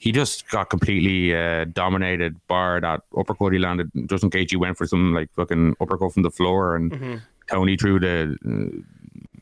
he 0.00 0.10
just 0.10 0.48
got 0.50 0.68
completely 0.68 1.32
uh, 1.34 1.64
dominated. 1.72 2.36
Bar 2.48 2.80
that 2.80 3.02
uppercut 3.16 3.52
he 3.52 3.60
landed. 3.60 3.90
Justin 4.06 4.30
Gaethje 4.30 4.56
went 4.58 4.76
for 4.76 4.86
some 4.86 5.14
like 5.14 5.30
fucking 5.36 5.76
uppercut 5.80 6.12
from 6.12 6.24
the 6.24 6.30
floor, 6.30 6.74
and 6.76 6.90
Mm-hmm. 6.92 7.16
Tony 7.48 7.76
threw 7.76 7.98
the 8.00 8.36
uh, 8.46 8.82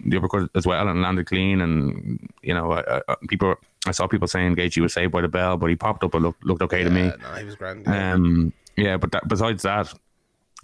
the 0.07 0.17
uppercut 0.17 0.51
as 0.55 0.67
well 0.67 0.89
and 0.89 1.01
landed 1.03 1.27
clean. 1.27 1.61
And 1.61 2.29
you 2.43 2.55
know, 2.55 2.73
I, 2.73 3.01
I, 3.09 3.15
people 3.29 3.55
I 3.87 3.93
saw 3.93 4.07
people 4.07 4.29
saying 4.29 4.57
Gaethje 4.57 4.81
was 4.83 4.93
saved 4.93 5.13
by 5.13 5.23
the 5.23 5.29
bell, 5.29 5.57
but 5.57 5.71
he 5.71 5.77
popped 5.77 6.05
up 6.05 6.15
and 6.15 6.23
looked 6.25 6.45
looked 6.45 6.63
okay 6.63 6.85
to 6.85 6.91
me. 6.91 7.13
No, 7.21 7.35
he 7.35 7.45
was 7.45 7.57
grand. 7.57 7.87
Yeah. 7.87 8.13
Um, 8.15 8.53
yeah, 8.77 8.97
but 8.97 9.13
that, 9.13 9.27
besides 9.29 9.63
that, 9.63 9.93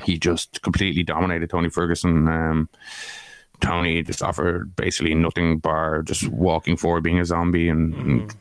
he 0.02 0.18
just 0.18 0.62
completely 0.62 1.02
dominated 1.02 1.50
Tony 1.50 1.70
Ferguson. 1.70 2.28
Um, 2.28 2.68
Tony 3.60 4.02
just 4.02 4.22
offered 4.22 4.76
basically 4.76 5.14
nothing 5.14 5.58
bar 5.58 6.02
just 6.02 6.28
walking 6.28 6.76
forward, 6.76 7.02
being 7.02 7.20
a 7.20 7.24
zombie, 7.24 7.70
and, 7.70 7.94
and 7.94 8.36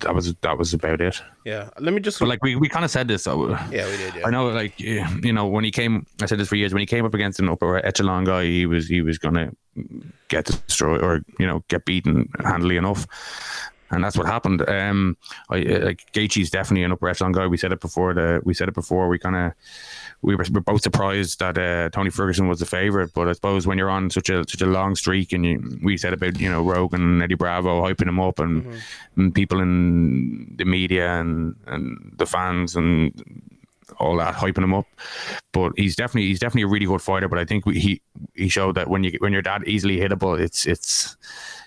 that 0.00 0.14
was 0.14 0.32
that 0.42 0.58
was 0.58 0.72
about 0.72 1.00
it. 1.00 1.20
yeah, 1.44 1.70
let 1.80 1.92
me 1.92 2.00
just. 2.00 2.20
But 2.20 2.28
like 2.28 2.42
we, 2.42 2.54
we 2.54 2.68
kind 2.68 2.84
of 2.84 2.90
said 2.90 3.08
this. 3.08 3.26
uh, 3.26 3.36
yeah, 3.70 3.86
we 3.90 3.96
did. 3.96 4.14
Yeah. 4.14 4.26
I 4.26 4.30
know, 4.30 4.48
like 4.48 4.78
you 4.78 5.32
know, 5.32 5.46
when 5.46 5.64
he 5.64 5.72
came, 5.72 6.06
I 6.22 6.26
said 6.26 6.38
this 6.38 6.48
for 6.48 6.56
years. 6.56 6.72
When 6.72 6.80
he 6.80 6.86
came 6.86 7.04
up 7.04 7.14
against 7.14 7.40
an 7.40 7.48
upper 7.48 7.84
echelon 7.84 8.24
guy, 8.24 8.44
he 8.44 8.66
was 8.66 8.86
he 8.86 9.02
was 9.02 9.18
gonna 9.18 9.50
get 10.28 10.44
destroyed 10.44 11.02
or 11.02 11.22
you 11.38 11.46
know 11.46 11.64
get 11.68 11.84
beaten 11.84 12.28
handily 12.44 12.76
enough, 12.76 13.06
and 13.94 14.04
that's 14.04 14.16
what 14.16 14.26
happened. 14.26 14.68
Um, 14.68 15.16
I 15.50 15.62
uh, 15.62 15.84
like 15.86 16.12
Gaethje's 16.12 16.50
definitely 16.50 16.84
an 16.84 16.92
upper 16.92 17.08
echelon 17.08 17.32
guy. 17.32 17.46
We 17.46 17.56
said 17.56 17.72
it 17.72 17.80
before. 17.80 18.14
The 18.14 18.40
we 18.44 18.54
said 18.54 18.68
it 18.68 18.74
before. 18.74 19.08
We 19.08 19.18
kind 19.18 19.36
of 19.36 19.52
we 20.22 20.34
were, 20.34 20.46
we're 20.52 20.60
both 20.60 20.82
surprised 20.82 21.38
that 21.40 21.58
uh, 21.58 21.90
Tony 21.90 22.10
Ferguson 22.10 22.48
was 22.48 22.60
the 22.60 22.66
favorite, 22.66 23.12
but 23.14 23.28
I 23.28 23.32
suppose 23.32 23.66
when 23.66 23.78
you're 23.78 23.90
on 23.90 24.10
such 24.10 24.30
a 24.30 24.44
such 24.48 24.62
a 24.62 24.66
long 24.66 24.94
streak, 24.96 25.32
and 25.32 25.44
you, 25.44 25.78
we 25.82 25.96
said 25.96 26.12
about 26.12 26.40
you 26.40 26.50
know 26.50 26.62
Rogan 26.62 27.02
and 27.02 27.22
Eddie 27.22 27.34
Bravo 27.34 27.82
hyping 27.82 28.08
him 28.08 28.20
up, 28.20 28.38
and, 28.38 28.66
and 29.16 29.34
people 29.34 29.60
in 29.60 30.54
the 30.56 30.64
media 30.64 31.20
and 31.20 31.54
and 31.66 32.14
the 32.16 32.26
fans 32.26 32.74
and 32.74 33.12
all 33.98 34.16
that 34.16 34.34
hyping 34.34 34.64
him 34.64 34.74
up. 34.74 34.86
But 35.52 35.72
he's 35.76 35.96
definitely 35.96 36.28
he's 36.28 36.40
definitely 36.40 36.62
a 36.62 36.68
really 36.68 36.86
good 36.86 37.02
fighter. 37.02 37.28
But 37.28 37.38
I 37.38 37.44
think 37.44 37.66
we, 37.66 37.78
he 37.78 38.02
he 38.34 38.48
showed 38.48 38.76
that 38.76 38.88
when 38.88 39.04
you 39.04 39.16
when 39.18 39.32
you're 39.32 39.42
that 39.42 39.66
easily 39.68 39.98
hittable, 39.98 40.38
it's 40.38 40.66
it's 40.66 41.16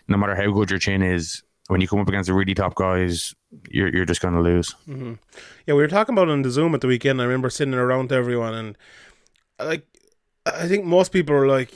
no 0.08 0.18
matter 0.18 0.36
how 0.36 0.52
good 0.52 0.70
your 0.70 0.80
chin 0.80 1.02
is, 1.02 1.44
when 1.68 1.82
you 1.82 1.88
come 1.88 2.00
up 2.00 2.08
against 2.08 2.28
the 2.28 2.34
really 2.34 2.54
top 2.54 2.76
guys, 2.76 3.36
you're 3.70 3.94
you're 3.94 4.06
just 4.06 4.22
going 4.22 4.34
to 4.34 4.42
lose. 4.42 4.74
Mm-hmm. 4.88 5.14
Yeah, 5.66 5.74
we 5.76 5.82
were 5.82 5.88
talking 5.88 6.14
about 6.14 6.30
it 6.30 6.32
on 6.32 6.42
the 6.42 6.52
Zoom 6.52 6.74
at 6.74 6.82
the 6.82 6.88
weekend. 6.88 7.22
I 7.22 7.26
remember 7.26 7.50
sitting 7.50 7.74
around 7.74 8.10
to 8.10 8.16
everyone, 8.16 8.54
and 8.54 8.78
like, 9.60 9.86
I 10.46 10.68
think 10.68 10.86
most 10.86 11.12
people 11.12 11.36
are 11.36 11.48
like, 11.48 11.72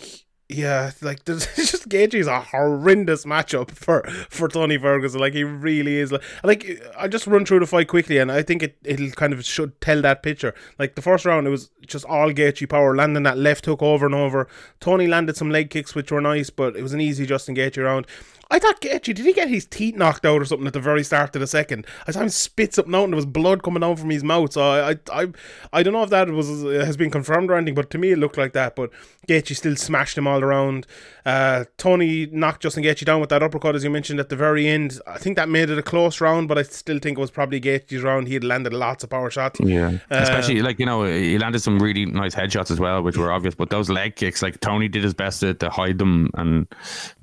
yeah, 0.47 0.91
like 1.01 1.23
just 1.25 1.89
Gaethje's 1.89 2.27
a 2.27 2.41
horrendous 2.41 3.25
matchup 3.25 3.71
for 3.71 4.03
for 4.29 4.47
Tony 4.47 4.77
Ferguson. 4.77 5.19
Like 5.19 5.33
he 5.33 5.43
really 5.43 5.97
is. 5.97 6.11
Like, 6.11 6.23
like 6.43 6.81
I 6.97 7.07
just 7.07 7.27
run 7.27 7.45
through 7.45 7.59
the 7.59 7.67
fight 7.67 7.87
quickly, 7.87 8.17
and 8.17 8.31
I 8.31 8.43
think 8.43 8.63
it 8.63 8.77
it'll 8.83 9.11
kind 9.11 9.33
of 9.33 9.43
should 9.45 9.79
tell 9.81 10.01
that 10.01 10.23
picture. 10.23 10.53
Like 10.77 10.95
the 10.95 11.01
first 11.01 11.25
round, 11.25 11.47
it 11.47 11.51
was 11.51 11.69
just 11.85 12.05
all 12.05 12.31
Gaethje 12.31 12.69
power, 12.69 12.95
landing 12.95 13.23
that 13.23 13.37
left 13.37 13.65
hook 13.65 13.81
over 13.81 14.05
and 14.05 14.15
over. 14.15 14.47
Tony 14.79 15.07
landed 15.07 15.37
some 15.37 15.49
leg 15.49 15.69
kicks, 15.69 15.95
which 15.95 16.11
were 16.11 16.21
nice, 16.21 16.49
but 16.49 16.75
it 16.75 16.83
was 16.83 16.93
an 16.93 17.01
easy 17.01 17.25
Justin 17.25 17.55
Gaethje 17.55 17.83
round. 17.83 18.05
I 18.51 18.59
thought 18.59 18.81
Gaethje, 18.81 19.15
did 19.15 19.19
he 19.19 19.33
get 19.33 19.47
his 19.47 19.65
teeth 19.65 19.95
knocked 19.95 20.25
out 20.25 20.41
or 20.41 20.45
something 20.45 20.67
at 20.67 20.73
the 20.73 20.79
very 20.79 21.03
start 21.03 21.35
of 21.35 21.39
the 21.39 21.47
second? 21.47 21.87
I 22.05 22.11
saw 22.11 22.19
him 22.21 22.29
spit 22.29 22.75
something 22.75 22.93
out 22.93 23.05
and 23.05 23.13
there 23.13 23.15
was 23.15 23.25
blood 23.25 23.63
coming 23.63 23.79
down 23.81 23.95
from 23.95 24.09
his 24.09 24.23
mouth. 24.23 24.53
So 24.53 24.61
I, 24.61 24.91
I, 24.91 24.95
I, 25.23 25.27
I 25.73 25.83
don't 25.83 25.93
know 25.93 26.03
if 26.03 26.09
that 26.11 26.29
was 26.29 26.49
has 26.63 26.97
been 26.97 27.09
confirmed 27.09 27.49
or 27.49 27.55
anything, 27.55 27.75
but 27.75 27.89
to 27.91 27.97
me 27.97 28.11
it 28.11 28.17
looked 28.19 28.37
like 28.37 28.53
that. 28.53 28.75
But 28.75 28.91
Gaethje 29.27 29.55
still 29.55 29.75
smashed 29.75 30.17
him 30.17 30.27
all 30.27 30.43
around. 30.43 30.85
Uh, 31.25 31.65
Tony 31.77 32.25
knocked 32.25 32.63
Justin 32.63 32.83
Gaethje 32.83 33.05
down 33.05 33.21
with 33.21 33.29
that 33.29 33.43
uppercut, 33.43 33.75
as 33.75 33.83
you 33.83 33.89
mentioned 33.89 34.19
at 34.19 34.29
the 34.29 34.35
very 34.35 34.67
end. 34.67 34.99
I 35.07 35.17
think 35.19 35.35
that 35.37 35.47
made 35.47 35.69
it 35.69 35.77
a 35.77 35.83
close 35.83 36.19
round, 36.19 36.47
but 36.47 36.57
I 36.57 36.63
still 36.63 36.99
think 36.99 37.17
it 37.17 37.21
was 37.21 37.31
probably 37.31 37.61
Gaethje's 37.61 38.01
round. 38.01 38.27
He 38.27 38.33
had 38.33 38.43
landed 38.43 38.73
lots 38.73 39.03
of 39.03 39.11
power 39.11 39.29
shots. 39.29 39.59
Yeah, 39.63 39.97
Uh, 40.09 40.15
especially 40.23 40.61
like 40.61 40.79
you 40.79 40.85
know 40.85 41.03
he 41.05 41.37
landed 41.37 41.59
some 41.59 41.79
really 41.79 42.05
nice 42.05 42.33
headshots 42.35 42.71
as 42.71 42.79
well, 42.79 43.01
which 43.03 43.17
were 43.17 43.31
obvious. 43.31 43.55
But 43.55 43.69
those 43.69 43.89
leg 43.89 44.15
kicks, 44.15 44.41
like 44.41 44.59
Tony 44.59 44.87
did 44.87 45.03
his 45.03 45.13
best 45.13 45.39
to, 45.41 45.53
to 45.53 45.69
hide 45.69 45.99
them 45.99 46.31
and 46.33 46.67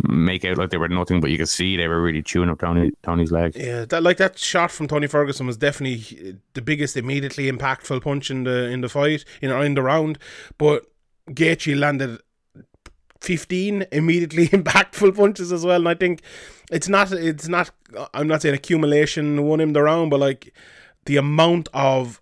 make 0.07 0.45
out 0.45 0.57
like 0.59 0.71
they 0.71 0.77
were 0.79 0.89
nothing, 0.89 1.18
but 1.21 1.31
you 1.31 1.39
could 1.39 1.49
see 1.49 1.77
they 1.77 1.89
were 1.89 2.03
really 2.03 2.23
chewing 2.23 2.49
up 2.49 2.61
Tony 2.61 2.91
Tony's 3.03 3.33
leg. 3.33 3.57
Yeah, 3.57 3.85
that 3.87 4.03
like 4.03 4.17
that 4.19 4.39
shot 4.39 4.71
from 4.71 4.89
Tony 4.89 5.07
Ferguson 5.07 5.47
was 5.47 5.57
definitely 5.57 6.39
the 6.55 6.63
biggest 6.63 6.97
immediately 6.97 7.51
impactful 7.51 8.03
punch 8.03 8.31
in 8.31 8.45
the 8.45 8.69
in 8.69 8.81
the 8.81 8.89
fight, 8.89 9.25
know, 9.49 9.61
in 9.61 9.75
the 9.75 9.83
round. 9.83 10.19
But 10.57 10.87
Gaethje 11.31 11.79
landed 11.79 12.21
fifteen 13.21 13.87
immediately 13.93 14.49
impactful 14.59 15.17
punches 15.17 15.53
as 15.53 15.65
well, 15.65 15.81
and 15.81 15.89
I 15.89 15.95
think 15.95 16.23
it's 16.71 16.89
not 16.89 17.13
it's 17.13 17.49
not 17.49 17.71
I'm 18.15 18.29
not 18.29 18.43
saying 18.43 18.55
accumulation 18.55 19.45
won 19.45 19.61
him 19.61 19.73
the 19.73 19.83
round, 19.83 20.11
but 20.11 20.21
like 20.21 20.55
the 21.07 21.17
amount 21.17 21.69
of 21.73 22.21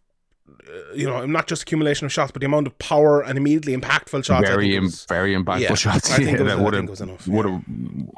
you 0.94 1.06
know, 1.06 1.24
not 1.26 1.46
just 1.46 1.62
accumulation 1.62 2.06
of 2.06 2.12
shots, 2.12 2.30
but 2.32 2.40
the 2.40 2.46
amount 2.46 2.66
of 2.66 2.78
power 2.78 3.22
and 3.22 3.38
immediately 3.38 3.76
impactful 3.76 4.24
shots. 4.24 4.30
I 4.30 4.40
very 4.42 4.78
was- 4.78 5.04
very 5.06 5.34
impactful 5.34 5.60
yeah, 5.60 5.74
shots. 5.74 6.10
I 6.10 6.16
think 6.16 6.38
yeah, 6.38 6.44
that 6.44 6.58
I 6.58 6.62
would 6.62 6.74
think 6.74 6.82
have 6.84 6.90
was 6.90 7.00
enough, 7.00 7.26
would 7.28 7.46
have. 7.46 7.62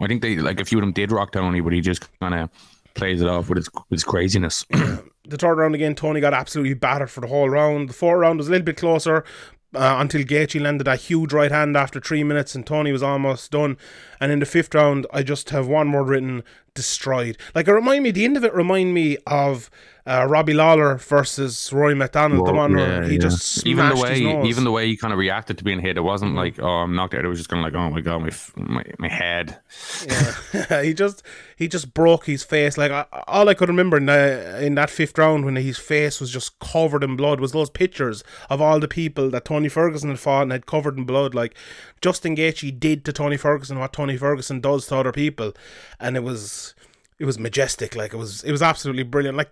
I 0.00 0.06
think 0.06 0.22
they 0.22 0.36
like 0.36 0.60
a 0.60 0.64
few 0.64 0.78
of 0.78 0.82
them 0.82 0.92
did 0.92 1.12
rock 1.12 1.32
Tony, 1.32 1.60
but 1.60 1.72
he 1.72 1.80
just 1.80 2.08
kind 2.20 2.34
of 2.34 2.50
plays 2.94 3.22
it 3.22 3.28
off 3.28 3.48
with 3.48 3.56
his 3.56 3.68
his 3.90 4.04
craziness. 4.04 4.64
the 4.70 5.36
third 5.36 5.54
round 5.54 5.74
again, 5.74 5.94
Tony 5.94 6.20
got 6.20 6.34
absolutely 6.34 6.74
battered 6.74 7.10
for 7.10 7.20
the 7.20 7.26
whole 7.28 7.48
round. 7.48 7.88
The 7.88 7.94
fourth 7.94 8.20
round 8.20 8.38
was 8.38 8.48
a 8.48 8.50
little 8.50 8.64
bit 8.64 8.76
closer 8.76 9.24
uh, 9.74 9.96
until 9.98 10.22
Gaethje 10.22 10.60
landed 10.60 10.88
a 10.88 10.96
huge 10.96 11.32
right 11.32 11.50
hand 11.50 11.76
after 11.76 12.00
three 12.00 12.24
minutes, 12.24 12.54
and 12.54 12.66
Tony 12.66 12.92
was 12.92 13.02
almost 13.02 13.50
done. 13.50 13.76
And 14.20 14.32
in 14.32 14.38
the 14.38 14.46
fifth 14.46 14.74
round, 14.74 15.06
I 15.12 15.22
just 15.22 15.50
have 15.50 15.68
one 15.68 15.92
word 15.92 16.08
written: 16.08 16.42
destroyed. 16.78 17.36
Like 17.54 17.68
it 17.68 17.72
remind 17.72 18.02
me, 18.04 18.10
the 18.12 18.24
end 18.24 18.36
of 18.36 18.44
it 18.44 18.54
remind 18.54 18.94
me 18.94 19.18
of 19.26 19.70
uh, 20.06 20.24
Robbie 20.26 20.54
Lawler 20.54 20.96
versus 20.96 21.70
Rory 21.70 21.94
MacDonald, 21.94 22.46
the 22.46 22.52
one 22.54 22.74
where 22.74 23.02
Yeah, 23.02 23.04
he 23.04 23.18
yeah. 23.18 23.18
just 23.18 23.42
smashed 23.42 23.66
even 23.66 23.88
the 23.90 23.96
his 23.96 24.02
way 24.02 24.20
nose. 24.20 24.46
even 24.46 24.64
the 24.64 24.70
way 24.72 24.86
he 24.86 24.96
kind 24.96 25.12
of 25.12 25.18
reacted 25.18 25.58
to 25.58 25.64
being 25.64 25.80
hit, 25.80 25.98
it 25.98 26.02
wasn't 26.02 26.34
like 26.34 26.58
oh 26.58 26.66
I'm 26.66 26.94
knocked 26.94 27.14
out. 27.14 27.24
It 27.24 27.28
was 27.28 27.38
just 27.38 27.50
kind 27.50 27.62
of 27.64 27.70
like 27.70 27.78
oh 27.78 27.90
my 27.90 28.00
god 28.00 28.22
my 28.22 28.30
my, 28.56 28.84
my 28.98 29.08
head. 29.08 29.58
Yeah, 30.06 30.82
he 30.82 30.94
just 30.94 31.22
he 31.56 31.68
just 31.68 31.92
broke 31.92 32.24
his 32.24 32.42
face. 32.42 32.78
Like 32.78 32.90
I, 32.90 33.04
all 33.26 33.50
I 33.50 33.54
could 33.54 33.68
remember 33.68 33.98
in, 33.98 34.06
the, 34.06 34.64
in 34.64 34.76
that 34.76 34.88
fifth 34.90 35.18
round 35.18 35.44
when 35.44 35.56
his 35.56 35.76
face 35.78 36.20
was 36.20 36.30
just 36.32 36.58
covered 36.58 37.04
in 37.04 37.16
blood 37.16 37.38
was 37.40 37.52
those 37.52 37.68
pictures 37.68 38.24
of 38.48 38.62
all 38.62 38.80
the 38.80 38.88
people 38.88 39.28
that 39.30 39.44
Tony 39.44 39.68
Ferguson 39.68 40.08
had 40.08 40.18
fought 40.20 40.42
and 40.44 40.52
had 40.52 40.64
covered 40.64 40.96
in 40.96 41.04
blood. 41.04 41.34
Like 41.34 41.54
Justin 42.00 42.34
Gaethje 42.34 42.80
did 42.80 43.04
to 43.04 43.12
Tony 43.12 43.36
Ferguson 43.36 43.78
what 43.78 43.92
Tony 43.92 44.16
Ferguson 44.16 44.60
does 44.60 44.86
to 44.86 44.96
other 44.96 45.12
people, 45.12 45.52
and 46.00 46.16
it 46.16 46.22
was. 46.22 46.67
It 47.18 47.24
was 47.24 47.36
majestic, 47.36 47.96
like 47.96 48.14
it 48.14 48.16
was. 48.16 48.44
It 48.44 48.52
was 48.52 48.62
absolutely 48.62 49.02
brilliant. 49.02 49.36
Like 49.36 49.50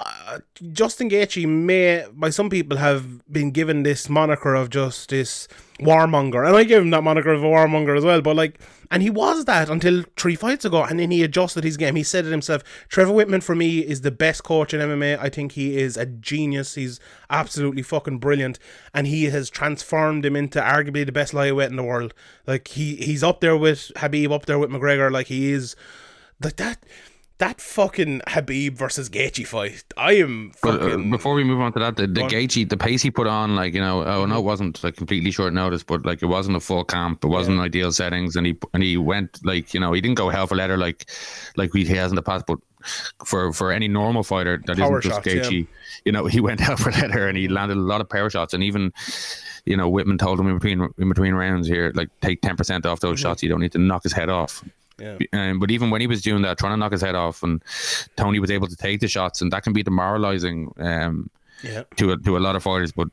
uh, 0.00 0.40
Justin 0.72 1.08
Gaethje 1.08 1.46
may, 1.46 2.04
by 2.12 2.30
some 2.30 2.50
people, 2.50 2.78
have 2.78 3.24
been 3.32 3.52
given 3.52 3.84
this 3.84 4.08
moniker 4.08 4.56
of 4.56 4.68
just 4.68 5.10
this 5.10 5.46
warmonger, 5.78 6.44
and 6.44 6.56
I 6.56 6.64
give 6.64 6.82
him 6.82 6.90
that 6.90 7.04
moniker 7.04 7.32
of 7.32 7.44
a 7.44 7.46
warmonger 7.46 7.96
as 7.96 8.04
well. 8.04 8.20
But 8.20 8.34
like, 8.34 8.58
and 8.90 9.00
he 9.00 9.10
was 9.10 9.44
that 9.44 9.70
until 9.70 10.02
three 10.16 10.34
fights 10.34 10.64
ago, 10.64 10.82
and 10.82 10.98
then 10.98 11.12
he 11.12 11.22
adjusted 11.22 11.62
his 11.62 11.76
game. 11.76 11.94
He 11.94 12.02
said 12.02 12.26
it 12.26 12.32
himself. 12.32 12.64
Trevor 12.88 13.12
Wittman 13.12 13.44
for 13.44 13.54
me 13.54 13.78
is 13.78 14.00
the 14.00 14.10
best 14.10 14.42
coach 14.42 14.74
in 14.74 14.80
MMA. 14.80 15.16
I 15.20 15.28
think 15.28 15.52
he 15.52 15.78
is 15.78 15.96
a 15.96 16.06
genius. 16.06 16.74
He's 16.74 16.98
absolutely 17.30 17.82
fucking 17.82 18.18
brilliant, 18.18 18.58
and 18.92 19.06
he 19.06 19.26
has 19.26 19.50
transformed 19.50 20.26
him 20.26 20.34
into 20.34 20.60
arguably 20.60 21.06
the 21.06 21.12
best 21.12 21.32
lightweight 21.32 21.70
in 21.70 21.76
the 21.76 21.84
world. 21.84 22.12
Like 22.44 22.66
he 22.66 22.96
he's 22.96 23.22
up 23.22 23.40
there 23.40 23.56
with 23.56 23.92
Khabib, 23.94 24.32
up 24.32 24.46
there 24.46 24.58
with 24.58 24.70
McGregor. 24.70 25.12
Like 25.12 25.28
he 25.28 25.52
is 25.52 25.76
like 26.42 26.56
that. 26.56 26.84
That 27.38 27.60
fucking 27.60 28.20
Khabib 28.28 28.74
versus 28.74 29.10
Gaethje 29.10 29.44
fight. 29.44 29.82
I 29.96 30.12
am 30.14 30.52
uh, 30.62 30.78
fucking. 30.78 31.10
before 31.10 31.34
we 31.34 31.42
move 31.42 31.60
on 31.60 31.72
to 31.72 31.80
that, 31.80 31.96
the, 31.96 32.06
the 32.06 32.22
Gaethje, 32.22 32.68
the 32.68 32.76
pace 32.76 33.02
he 33.02 33.10
put 33.10 33.26
on, 33.26 33.56
like 33.56 33.74
you 33.74 33.80
know, 33.80 34.04
oh 34.04 34.24
no, 34.24 34.36
it 34.36 34.38
mm-hmm. 34.38 34.46
wasn't 34.46 34.84
like 34.84 34.94
completely 34.94 35.32
short 35.32 35.52
notice, 35.52 35.82
but 35.82 36.06
like 36.06 36.22
it 36.22 36.26
wasn't 36.26 36.56
a 36.56 36.60
full 36.60 36.84
camp, 36.84 37.24
it 37.24 37.26
wasn't 37.26 37.58
ideal 37.58 37.90
settings, 37.90 38.36
and 38.36 38.46
he 38.46 38.56
and 38.72 38.84
he 38.84 38.96
went 38.96 39.44
like 39.44 39.74
you 39.74 39.80
know 39.80 39.92
he 39.92 40.00
didn't 40.00 40.16
go 40.16 40.28
hell 40.28 40.46
for 40.46 40.54
leather 40.54 40.76
like 40.76 41.10
like 41.56 41.72
he 41.72 41.84
has 41.86 42.12
in 42.12 42.16
the 42.16 42.22
past, 42.22 42.46
but 42.46 42.58
for 43.24 43.52
for 43.52 43.72
any 43.72 43.88
normal 43.88 44.22
fighter 44.22 44.62
that 44.66 44.78
not 44.78 45.02
just 45.02 45.16
shots, 45.16 45.26
yeah. 45.26 45.42
Gaethje, 45.42 45.66
you 46.04 46.12
know, 46.12 46.26
he 46.34 46.40
went 46.40 46.60
hell 46.60 46.76
for 46.76 46.92
leather 46.92 47.26
and 47.28 47.36
he 47.36 47.46
mm-hmm. 47.46 47.54
landed 47.54 47.76
a 47.76 47.80
lot 47.80 48.00
of 48.00 48.08
power 48.08 48.30
shots, 48.30 48.54
and 48.54 48.62
even 48.62 48.92
you 49.64 49.76
know 49.76 49.90
Wittman 49.90 50.20
told 50.20 50.38
him 50.38 50.46
in 50.46 50.54
between 50.54 50.88
in 50.98 51.08
between 51.08 51.34
rounds 51.34 51.66
here, 51.66 51.90
like 51.96 52.10
take 52.20 52.42
ten 52.42 52.56
percent 52.56 52.86
off 52.86 53.00
those 53.00 53.18
mm-hmm. 53.18 53.28
shots, 53.28 53.42
you 53.42 53.48
don't 53.48 53.60
need 53.60 53.72
to 53.72 53.78
knock 53.78 54.04
his 54.04 54.12
head 54.12 54.28
off. 54.28 54.62
Yeah. 54.98 55.18
Um, 55.32 55.58
but 55.58 55.70
even 55.70 55.90
when 55.90 56.00
he 56.00 56.06
was 56.06 56.22
doing 56.22 56.42
that, 56.42 56.58
trying 56.58 56.72
to 56.72 56.76
knock 56.76 56.92
his 56.92 57.00
head 57.02 57.14
off, 57.14 57.42
and 57.42 57.62
Tony 58.16 58.38
was 58.38 58.50
able 58.50 58.68
to 58.68 58.76
take 58.76 59.00
the 59.00 59.08
shots, 59.08 59.40
and 59.40 59.52
that 59.52 59.62
can 59.64 59.72
be 59.72 59.82
demoralizing 59.82 60.72
um, 60.78 61.28
Yeah. 61.62 61.82
to 61.96 62.12
a, 62.12 62.18
to 62.18 62.36
a 62.36 62.38
lot 62.38 62.54
of 62.56 62.62
fighters. 62.62 62.92
But 62.92 63.08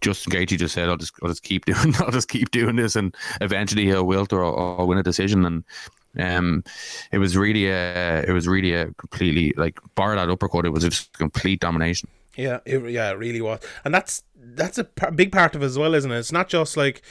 Justin 0.00 0.32
Gaethje 0.32 0.58
just 0.58 0.74
said, 0.74 0.88
"I'll 0.88 0.96
just 0.96 1.14
I'll 1.22 1.28
just 1.28 1.42
keep 1.42 1.64
doing 1.66 1.94
I'll 1.98 2.10
just 2.12 2.28
keep 2.28 2.50
doing 2.50 2.76
this, 2.76 2.94
and 2.96 3.14
eventually 3.40 3.84
he'll 3.86 4.04
wilt 4.04 4.32
or 4.32 4.44
I'll, 4.44 4.76
I'll 4.80 4.86
win 4.86 4.98
a 4.98 5.02
decision." 5.02 5.44
And 5.44 5.64
um, 6.16 6.62
it 7.10 7.18
was 7.18 7.36
really 7.36 7.66
a 7.68 8.20
it 8.22 8.32
was 8.32 8.46
really 8.46 8.72
a 8.74 8.92
completely 8.92 9.52
like 9.56 9.80
bar 9.96 10.14
that 10.14 10.28
uppercut. 10.30 10.66
It 10.66 10.70
was 10.70 10.84
just 10.84 11.12
complete 11.14 11.60
domination. 11.60 12.08
Yeah, 12.36 12.58
it, 12.64 12.90
yeah, 12.90 13.10
it 13.10 13.18
really 13.18 13.40
was, 13.40 13.60
and 13.84 13.94
that's 13.94 14.22
that's 14.36 14.76
a 14.78 14.84
par- 14.84 15.10
big 15.12 15.32
part 15.32 15.54
of 15.56 15.62
it 15.62 15.66
as 15.66 15.78
well, 15.78 15.94
isn't 15.94 16.10
it? 16.12 16.18
It's 16.18 16.32
not 16.32 16.48
just 16.48 16.76
like 16.76 17.02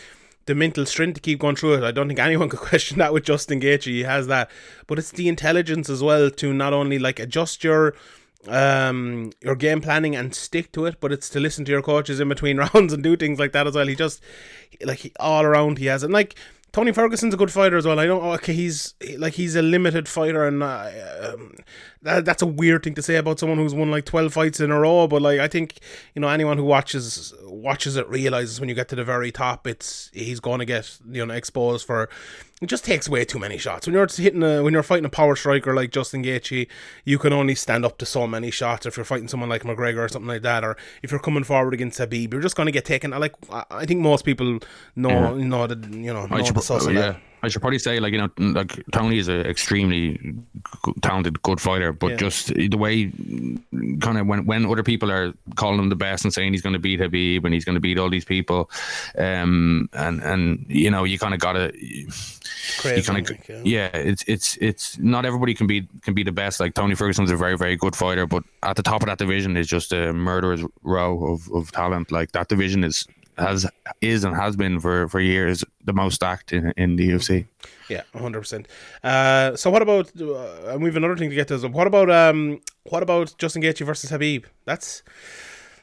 the 0.45 0.55
mental 0.55 0.85
strength 0.85 1.15
to 1.15 1.21
keep 1.21 1.39
going 1.39 1.55
through 1.55 1.75
it. 1.75 1.83
I 1.83 1.91
don't 1.91 2.07
think 2.07 2.19
anyone 2.19 2.49
could 2.49 2.59
question 2.59 2.97
that 2.99 3.13
with 3.13 3.23
Justin 3.23 3.59
Gaethje. 3.59 3.85
He 3.85 4.03
has 4.03 4.27
that, 4.27 4.49
but 4.87 4.99
it's 4.99 5.11
the 5.11 5.27
intelligence 5.27 5.89
as 5.89 6.03
well 6.03 6.29
to 6.29 6.53
not 6.53 6.73
only 6.73 6.99
like 6.99 7.19
adjust 7.19 7.63
your 7.63 7.95
um 8.49 9.31
your 9.41 9.55
game 9.55 9.79
planning 9.79 10.15
and 10.15 10.35
stick 10.35 10.71
to 10.73 10.85
it, 10.85 10.99
but 10.99 11.11
it's 11.11 11.29
to 11.29 11.39
listen 11.39 11.63
to 11.65 11.71
your 11.71 11.81
coaches 11.81 12.19
in 12.19 12.29
between 12.29 12.57
rounds 12.73 12.93
and 12.93 13.03
do 13.03 13.15
things 13.15 13.39
like 13.39 13.51
that 13.53 13.67
as 13.67 13.75
well. 13.75 13.87
He 13.87 13.95
just 13.95 14.21
like 14.81 14.99
he, 14.99 15.11
all 15.19 15.43
around 15.43 15.77
he 15.77 15.87
has, 15.87 16.03
and 16.03 16.13
like. 16.13 16.35
Tony 16.71 16.91
Ferguson's 16.91 17.35
a 17.35 17.37
good 17.37 17.51
fighter 17.51 17.77
as 17.77 17.85
well. 17.85 17.99
I 17.99 18.07
don't. 18.07 18.23
Okay, 18.23 18.53
he's 18.53 18.95
like 19.19 19.33
he's 19.33 19.55
a 19.55 19.61
limited 19.61 20.09
fighter, 20.09 20.47
and 20.47 20.63
uh, 20.63 20.89
um, 21.21 21.53
that, 22.03 22.25
that's 22.25 22.41
a 22.41 22.45
weird 22.45 22.83
thing 22.83 22.93
to 22.95 23.01
say 23.01 23.15
about 23.15 23.39
someone 23.39 23.57
who's 23.57 23.73
won 23.73 23.89
like 23.89 24.05
twelve 24.05 24.33
fights 24.33 24.59
in 24.59 24.71
a 24.71 24.79
row. 24.79 25.07
But 25.07 25.21
like, 25.21 25.39
I 25.39 25.47
think 25.47 25.79
you 26.13 26.21
know 26.21 26.27
anyone 26.27 26.57
who 26.57 26.65
watches 26.65 27.33
watches 27.43 27.95
it 27.95 28.07
realizes 28.09 28.59
when 28.59 28.69
you 28.69 28.75
get 28.75 28.89
to 28.89 28.95
the 28.95 29.03
very 29.03 29.31
top, 29.31 29.65
it's 29.65 30.11
he's 30.13 30.39
going 30.39 30.59
to 30.59 30.65
get 30.65 30.97
you 31.09 31.25
know 31.25 31.33
exposed 31.33 31.85
for. 31.87 32.09
It 32.61 32.67
just 32.67 32.85
takes 32.85 33.09
way 33.09 33.25
too 33.25 33.39
many 33.39 33.57
shots. 33.57 33.87
When 33.87 33.93
you're 33.93 34.07
hitting 34.07 34.43
a 34.43 34.63
when 34.63 34.73
you're 34.73 34.83
fighting 34.83 35.05
a 35.05 35.09
power 35.09 35.35
striker 35.35 35.73
like 35.73 35.91
Justin 35.91 36.23
Gaethje, 36.23 36.67
you 37.03 37.17
can 37.17 37.33
only 37.33 37.55
stand 37.55 37.85
up 37.85 37.97
to 37.97 38.05
so 38.05 38.27
many 38.27 38.51
shots. 38.51 38.85
If 38.85 38.95
you're 38.95 39.05
fighting 39.05 39.27
someone 39.27 39.49
like 39.49 39.63
McGregor 39.63 39.99
or 39.99 40.09
something 40.09 40.27
like 40.27 40.43
that, 40.43 40.63
or 40.63 40.77
if 41.01 41.11
you're 41.11 41.19
coming 41.19 41.43
forward 41.43 41.73
against 41.73 41.99
Khabib, 41.99 42.31
you're 42.31 42.41
just 42.41 42.55
going 42.55 42.67
to 42.67 42.71
get 42.71 42.85
taken. 42.85 43.11
Like 43.11 43.33
I 43.49 43.85
think 43.85 44.01
most 44.01 44.23
people 44.23 44.59
know 44.95 45.35
know 45.35 45.67
that 45.67 45.83
you 45.93 46.13
know 46.13 46.25
know 46.25 46.35
I 46.35 46.41
the 46.41 46.91
yeah, 46.93 47.01
that. 47.01 47.21
I 47.43 47.49
should 47.49 47.61
probably 47.61 47.79
say 47.79 47.99
like 47.99 48.13
you 48.13 48.19
know 48.19 48.29
like 48.37 48.81
Tony 48.93 49.17
is 49.17 49.27
an 49.27 49.41
extremely 49.41 50.33
talented, 51.01 51.41
good 51.43 51.59
fighter, 51.59 51.91
but 51.91 52.11
Yeah. 52.11 52.15
just 52.17 52.53
the 52.53 52.77
way 52.77 53.11
kind 53.99 54.17
of 54.17 54.27
when 54.27 54.45
when 54.45 54.65
other 54.65 54.81
people 54.83 55.11
are 55.11 55.33
calling 55.55 55.77
him 55.79 55.89
the 55.89 55.95
best 55.95 56.23
and 56.23 56.33
saying 56.33 56.53
he's 56.53 56.61
going 56.61 56.73
to 56.73 56.79
beat 56.79 57.01
Khabib 57.01 57.43
and 57.43 57.53
he's 57.53 57.65
going 57.65 57.75
to 57.75 57.81
beat 57.81 57.99
all 57.99 58.09
these 58.09 58.23
people, 58.25 58.71
um, 59.17 59.89
and 59.93 60.23
and 60.23 60.65
you 60.69 60.89
know 60.89 61.03
you 61.03 61.19
kind 61.19 61.33
of 61.33 61.41
gotta 61.41 61.71
crazy, 62.79 63.01
kind 63.01 63.29
of 63.29 63.49
yeah. 63.49 63.61
yeah. 63.63 63.87
It's 63.93 64.23
it's 64.25 64.57
it's 64.57 64.97
not 64.99 65.25
everybody 65.25 65.53
can 65.53 65.67
be 65.67 65.87
can 66.01 66.13
be 66.13 66.23
the 66.23 66.31
best. 66.31 66.61
Like 66.61 66.73
Tony 66.75 66.95
Ferguson's 66.95 67.29
a 67.31 67.35
very 67.35 67.57
very 67.57 67.75
good 67.75 67.95
fighter, 67.95 68.25
but 68.25 68.43
at 68.63 68.77
the 68.77 68.83
top 68.83 69.01
of 69.03 69.07
that 69.07 69.17
division 69.17 69.57
is 69.57 69.67
just 69.67 69.91
a 69.91 70.13
murderer's 70.13 70.63
row 70.83 71.33
of, 71.33 71.51
of 71.51 71.71
talent. 71.73 72.09
Like 72.11 72.31
that 72.31 72.47
division 72.47 72.83
is 72.85 73.05
has 73.37 73.65
is 74.01 74.23
and 74.23 74.35
has 74.35 74.55
been 74.55 74.79
for 74.79 75.07
for 75.07 75.19
years 75.19 75.63
the 75.83 75.93
most 75.93 76.15
stacked 76.15 76.53
in 76.53 76.73
in 76.77 76.95
the 76.95 77.09
UFC. 77.09 77.45
Yeah, 77.89 78.01
hundred 78.15 78.39
percent. 78.39 78.67
Uh, 79.03 79.55
so 79.55 79.69
what 79.69 79.81
about? 79.81 80.11
Uh, 80.19 80.69
and 80.69 80.81
we've 80.83 80.95
another 80.95 81.17
thing 81.17 81.29
to 81.29 81.35
get 81.35 81.47
to. 81.49 81.55
Is 81.55 81.65
what 81.65 81.87
about 81.87 82.09
um? 82.09 82.61
What 82.83 83.03
about 83.03 83.35
Justin 83.37 83.61
Gaethje 83.61 83.85
versus 83.85 84.11
Khabib? 84.11 84.45
That's 84.65 85.03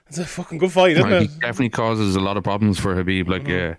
that's 0.07 0.19
a 0.19 0.25
fucking 0.25 0.59
good 0.59 0.73
fight, 0.73 0.97
isn't 0.97 1.13
it? 1.13 1.31
definitely 1.41 1.69
causes 1.69 2.17
a 2.17 2.21
lot 2.21 2.37
of 2.37 2.43
problems 2.43 2.81
for 2.81 2.97
Khabib. 2.97 3.29
Like, 3.29 3.49
uh, 3.49 3.75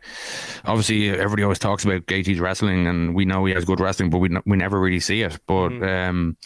obviously, 0.64 1.10
everybody 1.10 1.44
always 1.44 1.60
talks 1.60 1.84
about 1.84 2.06
Gaethje's 2.06 2.40
wrestling, 2.40 2.88
and 2.88 3.14
we 3.14 3.26
know 3.26 3.44
he 3.46 3.54
has 3.54 3.66
good 3.66 3.80
wrestling, 3.82 4.10
but 4.10 4.20
we 4.20 4.30
n- 4.30 4.42
we 4.46 4.56
never 4.56 4.80
really 4.80 5.02
see 5.02 5.24
it. 5.24 5.38
But 5.46 5.74
um, 5.84 6.38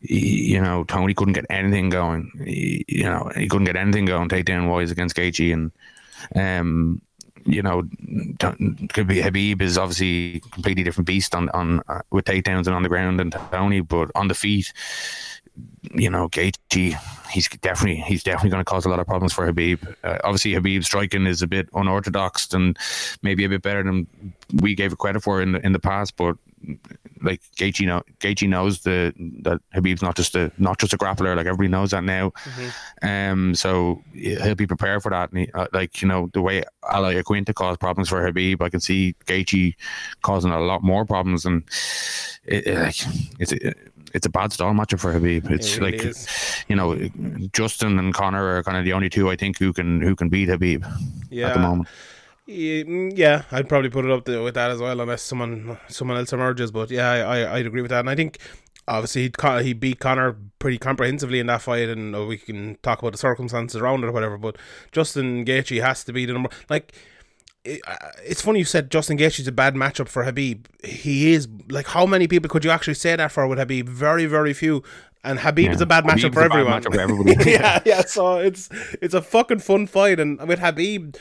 he- 0.00 0.52
you 0.54 0.60
know, 0.60 0.82
Tony 0.84 1.14
couldn't 1.14 1.34
get 1.34 1.46
anything 1.50 1.88
going. 1.88 2.32
He, 2.44 2.84
you 2.88 3.04
know, 3.04 3.30
he 3.36 3.48
couldn't 3.48 3.66
get 3.66 3.76
anything 3.76 4.06
going 4.06 4.28
takedown 4.28 4.68
wise 4.68 4.90
against 4.90 5.14
Gaethje, 5.16 5.52
and 5.52 5.70
um, 6.34 7.00
you 7.44 7.62
know, 7.62 7.82
could 8.92 9.08
be 9.08 9.20
Khabib 9.22 9.60
is 9.62 9.76
obviously 9.76 10.36
a 10.36 10.40
completely 10.40 10.84
different 10.84 11.06
beast 11.06 11.34
on 11.34 11.48
on 11.50 11.80
uh, 11.88 12.02
with 12.10 12.24
takedowns 12.24 12.66
and 12.66 12.74
on 12.74 12.82
the 12.82 12.88
ground 12.88 13.18
than 13.18 13.30
Tony, 13.30 13.80
but 13.80 14.10
on 14.14 14.28
the 14.28 14.34
feet 14.34 14.72
you 15.94 16.08
know, 16.08 16.28
Gaethje, 16.28 16.96
he's 17.30 17.48
definitely 17.48 18.02
he's 18.02 18.22
definitely 18.22 18.50
going 18.50 18.60
to 18.60 18.64
cause 18.64 18.84
a 18.84 18.88
lot 18.88 19.00
of 19.00 19.06
problems 19.06 19.32
for 19.32 19.50
Khabib. 19.50 19.94
Uh, 20.02 20.18
obviously, 20.24 20.52
Khabib's 20.52 20.86
striking 20.86 21.26
is 21.26 21.42
a 21.42 21.46
bit 21.46 21.68
unorthodox 21.74 22.52
and 22.54 22.78
maybe 23.22 23.44
a 23.44 23.48
bit 23.48 23.62
better 23.62 23.82
than 23.82 24.06
we 24.54 24.74
gave 24.74 24.92
it 24.92 24.98
credit 24.98 25.22
for 25.22 25.42
in 25.42 25.52
the 25.52 25.64
in 25.64 25.72
the 25.72 25.78
past. 25.78 26.16
But 26.16 26.36
like 27.22 27.40
Gaethje, 27.56 27.86
know, 27.86 28.02
Gaethje 28.20 28.48
knows 28.48 28.80
the 28.80 29.12
that 29.42 29.60
Khabib's 29.74 30.02
not 30.02 30.16
just 30.16 30.34
a 30.34 30.50
not 30.58 30.78
just 30.78 30.92
a 30.92 30.98
grappler. 30.98 31.36
Like 31.36 31.46
everybody 31.46 31.68
knows 31.68 31.90
that 31.92 32.04
now. 32.04 32.32
Um, 33.02 33.54
so 33.54 34.02
he'll 34.14 34.54
be 34.54 34.66
prepared 34.66 35.02
for 35.02 35.10
that. 35.10 35.30
And 35.30 35.40
he, 35.40 35.52
uh, 35.52 35.68
like 35.72 36.02
you 36.02 36.08
know, 36.08 36.30
the 36.32 36.42
way 36.42 36.64
Al 36.90 37.02
Iaquinta 37.02 37.54
caused 37.54 37.80
problems 37.80 38.08
for 38.08 38.20
Khabib, 38.22 38.60
I 38.62 38.68
can 38.68 38.80
see 38.80 39.14
Gaethje 39.26 39.74
causing 40.22 40.50
a 40.50 40.60
lot 40.60 40.82
more 40.82 41.04
problems. 41.04 41.44
And 41.46 41.62
it, 42.44 42.66
it, 42.66 42.78
like 42.78 42.96
it's. 43.38 43.52
It, 43.52 43.76
it's 44.14 44.26
a 44.26 44.30
bad 44.30 44.52
stall 44.52 44.74
matchup 44.74 45.00
for 45.00 45.14
Khabib. 45.14 45.50
It's 45.50 45.76
It 45.76 45.80
really 45.80 45.92
like 45.96 46.04
is. 46.04 46.28
you 46.68 46.76
know, 46.76 46.98
Justin 47.54 47.98
and 47.98 48.12
Conor 48.12 48.58
are 48.58 48.62
kind 48.62 48.76
of 48.76 48.84
the 48.84 48.92
only 48.92 49.08
two 49.08 49.30
I 49.30 49.36
think 49.36 49.58
who 49.58 49.72
can 49.72 50.02
who 50.02 50.14
can 50.14 50.28
beat 50.28 50.50
Khabib 50.50 50.84
at 51.48 51.54
the 51.54 51.60
moment. 51.60 51.88
Yeah, 52.52 52.82
mm, 52.84 53.44
I'd 53.52 53.68
probably 53.68 53.90
put 53.90 54.04
it 54.04 54.10
up 54.10 54.24
there 54.24 54.42
with 54.42 54.54
that 54.54 54.70
as 54.70 54.80
well, 54.80 55.00
unless 55.00 55.22
someone 55.22 55.78
someone 55.88 56.16
else 56.16 56.32
emerges. 56.32 56.70
But 56.70 56.90
yeah, 56.90 57.10
I, 57.10 57.18
I 57.18 57.54
I'd 57.56 57.66
agree 57.66 57.82
with 57.82 57.90
that, 57.90 58.00
and 58.00 58.10
I 58.10 58.14
think 58.14 58.38
obviously 58.88 59.22
he'd, 59.22 59.36
he 59.62 59.72
beat 59.72 60.00
Conor 60.00 60.36
pretty 60.58 60.78
comprehensively 60.78 61.40
in 61.40 61.46
that 61.46 61.62
fight, 61.62 61.88
and 61.88 62.14
uh, 62.14 62.24
we 62.24 62.36
can 62.36 62.76
talk 62.82 63.00
about 63.00 63.12
the 63.12 63.18
circumstances 63.18 63.80
around 63.80 64.04
it 64.04 64.08
or 64.08 64.12
whatever. 64.12 64.38
But 64.38 64.56
Justin 64.90 65.44
Gaethje 65.44 65.82
has 65.82 66.04
to 66.04 66.12
be 66.12 66.26
the 66.26 66.34
number. 66.34 66.50
Like, 66.68 66.92
it, 67.64 67.80
uh, 67.86 67.96
it's 68.24 68.42
funny 68.42 68.58
you 68.60 68.64
said 68.64 68.90
Justin 68.90 69.16
Gaethje's 69.16 69.46
a 69.48 69.52
bad 69.52 69.74
matchup 69.74 70.08
for 70.08 70.24
Khabib. 70.24 70.66
He 70.84 71.32
is 71.32 71.48
like, 71.68 71.88
how 71.88 72.06
many 72.06 72.26
people 72.26 72.50
could 72.50 72.64
you 72.64 72.70
actually 72.70 72.94
say 72.94 73.16
that 73.16 73.32
for 73.32 73.46
with 73.46 73.58
Khabib? 73.58 73.88
Very, 73.88 74.26
very 74.26 74.52
few. 74.52 74.82
And 75.24 75.38
Khabib 75.38 75.72
is 75.72 75.80
a 75.80 75.86
bad 75.86 76.04
matchup 76.04 76.34
for 76.34 76.42
everyone. 76.42 76.82
matchup 76.82 76.94
for 76.94 77.00
everybody. 77.00 77.36
yeah, 77.50 77.80
yeah. 77.84 78.00
So 78.02 78.38
it's 78.38 78.68
it's 79.00 79.14
a 79.14 79.22
fucking 79.22 79.60
fun 79.60 79.86
fight, 79.86 80.18
and 80.18 80.40
with 80.48 80.58
Khabib, 80.58 81.16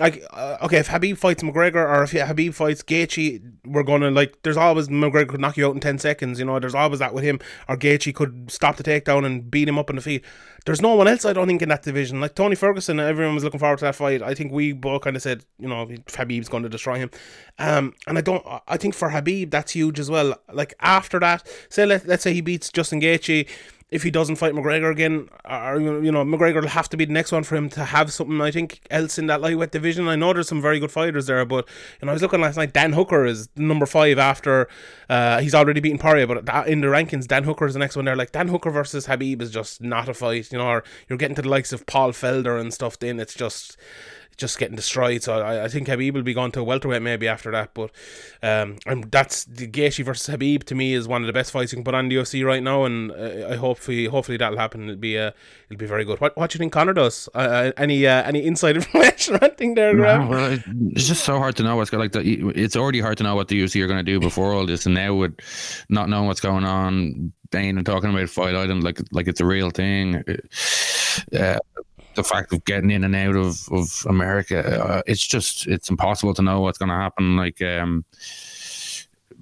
like, 0.00 0.24
uh, 0.30 0.56
okay, 0.62 0.78
if 0.78 0.88
Khabib 0.88 1.18
fights 1.18 1.42
McGregor 1.42 1.86
or 1.86 2.02
if 2.02 2.12
Khabib 2.12 2.54
fights 2.54 2.82
Gaethje, 2.82 3.42
we're 3.66 3.82
gonna 3.82 4.10
like. 4.10 4.42
There's 4.42 4.56
always 4.56 4.88
McGregor 4.88 5.28
could 5.28 5.40
knock 5.40 5.58
you 5.58 5.66
out 5.66 5.74
in 5.74 5.80
ten 5.80 5.98
seconds. 5.98 6.38
You 6.38 6.46
know, 6.46 6.58
there's 6.58 6.74
always 6.74 7.00
that 7.00 7.12
with 7.12 7.24
him, 7.24 7.40
or 7.68 7.76
Gaethje 7.76 8.14
could 8.14 8.50
stop 8.50 8.76
the 8.76 8.82
takedown 8.82 9.26
and 9.26 9.50
beat 9.50 9.68
him 9.68 9.78
up 9.78 9.90
in 9.90 9.96
the 9.96 10.02
feet. 10.02 10.24
There's 10.64 10.80
no 10.80 10.94
one 10.94 11.08
else 11.08 11.26
I 11.26 11.34
don't 11.34 11.46
think 11.46 11.60
in 11.60 11.68
that 11.68 11.82
division. 11.82 12.20
Like 12.20 12.34
Tony 12.34 12.54
Ferguson, 12.54 13.00
everyone 13.00 13.34
was 13.34 13.44
looking 13.44 13.60
forward 13.60 13.80
to 13.80 13.84
that 13.86 13.96
fight. 13.96 14.22
I 14.22 14.32
think 14.32 14.50
we 14.50 14.72
both 14.72 15.02
kind 15.02 15.16
of 15.16 15.22
said, 15.22 15.44
you 15.58 15.68
know, 15.68 15.86
Khabib's 15.86 16.48
going 16.48 16.62
to 16.62 16.68
destroy 16.70 16.98
him. 16.98 17.10
Um, 17.58 17.94
and 18.06 18.16
I 18.16 18.22
don't. 18.22 18.44
I 18.66 18.78
think 18.78 18.94
for 18.94 19.10
Khabib 19.10 19.50
that's 19.50 19.72
huge 19.72 20.00
as 20.00 20.10
well. 20.10 20.34
Like 20.50 20.72
after 20.80 21.20
that, 21.20 21.46
say 21.68 21.84
let 21.84 22.06
let's 22.06 22.22
say 22.22 22.32
he 22.32 22.40
beats 22.40 22.72
Justin 22.72 23.00
Gaethje 23.00 23.46
if 23.92 24.02
he 24.02 24.10
doesn't 24.10 24.36
fight 24.36 24.54
McGregor 24.54 24.90
again, 24.90 25.28
or 25.44 25.78
you 25.78 26.10
know, 26.10 26.24
McGregor 26.24 26.62
will 26.62 26.68
have 26.68 26.88
to 26.88 26.96
be 26.96 27.04
the 27.04 27.12
next 27.12 27.30
one 27.30 27.44
for 27.44 27.56
him 27.56 27.68
to 27.68 27.84
have 27.84 28.10
something. 28.10 28.40
I 28.40 28.50
think 28.50 28.80
else 28.90 29.18
in 29.18 29.26
that 29.26 29.42
lightweight 29.42 29.70
division. 29.70 30.08
I 30.08 30.16
know 30.16 30.32
there's 30.32 30.48
some 30.48 30.62
very 30.62 30.80
good 30.80 30.90
fighters 30.90 31.26
there, 31.26 31.44
but 31.44 31.68
you 32.00 32.06
know, 32.06 32.12
I 32.12 32.14
was 32.14 32.22
looking 32.22 32.40
last 32.40 32.56
night. 32.56 32.72
Dan 32.72 32.94
Hooker 32.94 33.26
is 33.26 33.50
number 33.54 33.84
five 33.84 34.18
after 34.18 34.66
uh, 35.10 35.40
he's 35.40 35.54
already 35.54 35.80
beaten 35.80 35.98
Poirier, 35.98 36.26
but 36.26 36.66
in 36.66 36.80
the 36.80 36.86
rankings, 36.86 37.26
Dan 37.26 37.44
Hooker 37.44 37.66
is 37.66 37.74
the 37.74 37.78
next 37.78 37.94
one 37.94 38.06
there. 38.06 38.16
Like 38.16 38.32
Dan 38.32 38.48
Hooker 38.48 38.70
versus 38.70 39.06
Khabib 39.06 39.42
is 39.42 39.50
just 39.50 39.82
not 39.82 40.08
a 40.08 40.14
fight. 40.14 40.50
You 40.50 40.56
know, 40.56 40.68
or 40.68 40.84
you're 41.10 41.18
getting 41.18 41.36
to 41.36 41.42
the 41.42 41.50
likes 41.50 41.74
of 41.74 41.84
Paul 41.84 42.12
Felder 42.12 42.58
and 42.58 42.72
stuff. 42.72 42.98
Then 42.98 43.20
it's 43.20 43.34
just 43.34 43.76
just 44.42 44.58
getting 44.58 44.76
destroyed. 44.76 45.22
So 45.22 45.40
I, 45.40 45.64
I 45.64 45.68
think 45.68 45.88
Khabib 45.88 46.12
will 46.12 46.22
be 46.22 46.34
going 46.34 46.52
to 46.52 46.60
a 46.60 46.64
welterweight 46.64 47.00
maybe 47.00 47.28
after 47.28 47.50
that. 47.52 47.72
But 47.72 47.90
um, 48.42 48.76
and 48.84 49.10
that's 49.10 49.44
the 49.44 49.66
Gaethje 49.66 50.04
versus 50.04 50.34
Khabib 50.34 50.64
to 50.64 50.74
me 50.74 50.92
is 50.92 51.08
one 51.08 51.22
of 51.22 51.28
the 51.28 51.32
best 51.32 51.52
fights 51.52 51.72
you 51.72 51.76
can 51.76 51.84
put 51.84 51.94
on 51.94 52.08
the 52.08 52.16
UFC 52.16 52.44
right 52.44 52.62
now, 52.62 52.84
and 52.84 53.12
uh, 53.12 53.48
I 53.48 53.56
hopefully 53.56 54.06
hopefully 54.06 54.36
that'll 54.36 54.58
happen. 54.58 54.90
It'll 54.90 54.96
be 54.96 55.16
uh, 55.16 55.30
it'll 55.70 55.78
be 55.78 55.86
very 55.86 56.04
good. 56.04 56.20
What 56.20 56.36
what 56.36 56.50
do 56.50 56.56
you 56.56 56.58
think 56.58 56.72
Conor 56.72 56.92
does? 56.92 57.28
Uh, 57.34 57.38
uh, 57.38 57.72
any 57.76 58.06
uh, 58.06 58.22
any 58.24 58.44
inside 58.44 58.76
information 58.82 59.36
or 59.36 59.44
anything 59.44 59.74
there, 59.74 59.94
Graham? 59.94 60.28
well, 60.28 60.58
it's 60.90 61.06
just 61.06 61.24
so 61.24 61.38
hard 61.38 61.56
to 61.56 61.62
know 61.62 61.76
what's 61.76 61.90
going 61.90 62.02
like. 62.02 62.12
The, 62.12 62.52
it's 62.54 62.76
already 62.76 63.00
hard 63.00 63.16
to 63.18 63.24
know 63.24 63.36
what 63.36 63.48
the 63.48 63.62
UFC 63.62 63.80
are 63.82 63.86
going 63.86 64.04
to 64.04 64.12
do 64.12 64.18
before 64.18 64.52
all 64.52 64.66
this, 64.66 64.84
and 64.84 64.94
now 64.94 65.14
with 65.14 65.38
not 65.88 66.08
knowing 66.08 66.26
what's 66.26 66.40
going 66.40 66.64
on, 66.64 67.32
Bane 67.50 67.76
and 67.76 67.86
talking 67.86 68.10
about 68.10 68.28
Fight 68.28 68.56
Island 68.56 68.82
like 68.82 69.00
like 69.12 69.28
it's 69.28 69.40
a 69.40 69.46
real 69.46 69.70
thing. 69.70 70.24
Uh, 71.38 71.58
the 72.14 72.24
fact 72.24 72.52
of 72.52 72.64
getting 72.64 72.90
in 72.90 73.04
and 73.04 73.14
out 73.14 73.36
of 73.36 73.68
of 73.70 74.04
America, 74.08 74.84
uh, 74.84 75.02
it's 75.06 75.26
just 75.26 75.66
it's 75.66 75.90
impossible 75.90 76.34
to 76.34 76.42
know 76.42 76.60
what's 76.60 76.78
going 76.78 76.88
to 76.90 76.94
happen. 76.94 77.36
Like, 77.36 77.60
um, 77.62 78.04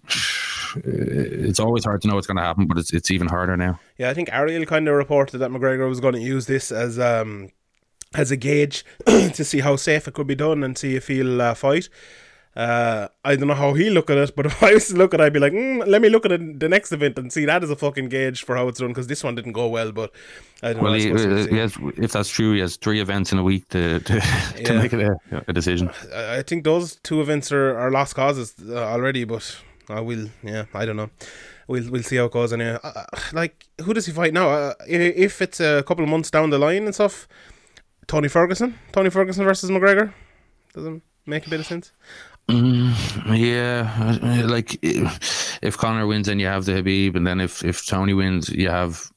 it's 0.85 1.61
always 1.61 1.85
hard 1.85 2.03
to 2.03 2.09
know 2.09 2.15
what's 2.15 2.27
going 2.27 2.37
to 2.37 2.43
happen, 2.43 2.67
but 2.67 2.79
it's 2.79 2.93
it's 2.93 3.11
even 3.11 3.29
harder 3.29 3.57
now. 3.57 3.79
Yeah, 3.99 4.11
I 4.11 4.15
think 4.15 4.33
Ariel 4.33 4.65
kind 4.67 4.89
of 4.89 4.95
reported 4.95 5.39
that 5.39 5.51
McGregor 5.51 5.89
was 5.89 6.01
going 6.01 6.15
to 6.15 6.21
use 6.21 6.47
this 6.47 6.73
as 6.73 6.99
um 6.99 7.51
as 8.15 8.31
a 8.31 8.37
gauge 8.37 8.85
to 9.07 9.45
see 9.45 9.61
how 9.61 9.77
safe 9.77 10.09
it 10.09 10.15
could 10.15 10.27
be 10.27 10.35
done 10.35 10.65
and 10.65 10.77
see 10.77 10.97
if 10.97 11.09
he'll 11.09 11.41
uh, 11.41 11.55
fight. 11.55 11.89
Uh, 12.57 13.07
I 13.25 13.37
don't 13.37 13.47
know 13.47 13.55
how 13.55 13.75
he 13.75 13.91
look 13.91 14.11
at 14.11 14.19
it, 14.19 14.35
but 14.35 14.45
if 14.51 14.63
I 14.63 14.75
was 14.75 14.89
to 14.89 14.97
look 14.97 15.15
at 15.15 15.21
it, 15.21 15.23
I'd 15.25 15.33
be 15.33 15.39
like, 15.39 15.53
mm, 15.53 15.87
let 15.87 16.03
me 16.03 16.09
look 16.09 16.27
at 16.27 16.33
it, 16.33 16.59
the 16.59 16.69
next 16.69 16.91
event 16.93 17.17
and 17.19 17.33
see 17.33 17.45
that 17.45 17.63
as 17.63 17.71
a 17.71 17.77
fucking 17.77 18.09
gauge 18.09 18.43
for 18.45 18.57
how 18.57 18.67
it's 18.69 18.81
done 18.81 18.89
because 18.89 19.07
this 19.07 19.23
one 19.23 19.35
didn't 19.37 19.53
go 19.53 19.69
well. 19.69 19.93
But 19.93 20.13
I 20.63 20.73
don't 20.73 20.83
Well, 20.83 20.93
know. 20.93 20.99
He, 20.99 21.03
suppose 21.05 21.27
we'll 21.27 21.39
uh, 21.39 21.45
see. 21.45 21.51
he 21.51 21.57
has, 21.59 21.77
if 21.97 22.13
that's 22.13 22.29
true, 22.29 22.55
he 22.55 22.61
has 22.61 22.77
three 22.77 23.01
events 23.01 23.33
in 23.33 23.39
a 23.39 23.43
week 23.45 23.69
to 23.69 24.01
to, 24.01 24.15
Yeah. 24.57 24.65
to 24.65 24.75
make 24.75 24.93
it 24.93 25.01
a, 25.01 25.45
a 25.47 25.53
decision. 25.53 25.91
I 26.15 26.43
think 26.43 26.65
those 26.65 26.97
two 26.97 27.21
events 27.21 27.53
are, 27.53 27.79
are 27.79 27.91
lost 27.91 28.15
causes 28.17 28.55
uh, 28.69 28.75
already, 28.75 29.25
but 29.25 29.57
I 29.89 30.01
will. 30.01 30.29
Yeah, 30.43 30.65
I 30.75 30.85
don't 30.87 30.97
know. 30.97 31.11
We'll 31.69 31.89
we'll 31.89 32.03
see 32.03 32.17
how 32.17 32.25
it 32.25 32.33
goes. 32.33 32.53
Anyway, 32.53 32.79
uh, 32.83 33.05
like 33.33 33.69
who 33.85 33.95
does 33.95 34.07
he 34.07 34.13
fight 34.13 34.33
now? 34.35 34.51
Uh, 34.51 34.75
if 34.89 35.41
it's 35.41 35.61
a 35.61 35.85
couple 35.87 36.03
of 36.03 36.11
months 36.11 36.31
down 36.33 36.51
the 36.51 36.59
line 36.59 36.85
and 36.85 36.95
stuff, 36.95 37.29
Tony 38.09 38.27
Ferguson, 38.27 38.77
Tony 38.91 39.09
Ferguson 39.09 39.45
versus 39.45 39.71
McGregor, 39.71 40.13
doesn't 40.75 41.05
make 41.27 41.47
a 41.47 41.51
bit 41.51 41.61
of 41.61 41.67
sense. 41.67 41.93
Mm, 42.51 43.39
yeah, 43.39 44.19
uh, 44.45 44.49
like 44.49 44.79
if, 44.83 45.77
Conor 45.77 46.07
wins, 46.07 46.27
then 46.27 46.39
you 46.39 46.47
have 46.47 46.65
the 46.65 46.73
Khabib, 46.73 47.17
and 47.17 47.27
then 47.27 47.41
if, 47.41 47.65
if 47.65 47.87
Tony 47.87 48.13
wins, 48.15 48.49
you 48.49 48.69
have 48.69 49.11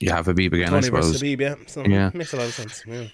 you 0.00 0.10
have 0.10 0.26
Khabib 0.26 0.52
again. 0.52 0.68
I 0.68 0.80
Tony 0.80 0.90
versus 0.90 1.18
suppose. 1.18 1.22
Khabib, 1.22 1.40
yeah. 1.40 1.54
So 1.66 1.84
Yeah. 1.84 2.10
makes 2.14 2.32
a 2.32 2.36
lot 2.36 2.46
of 2.46 2.54
sense. 2.54 2.84
Yeah. 2.86 3.06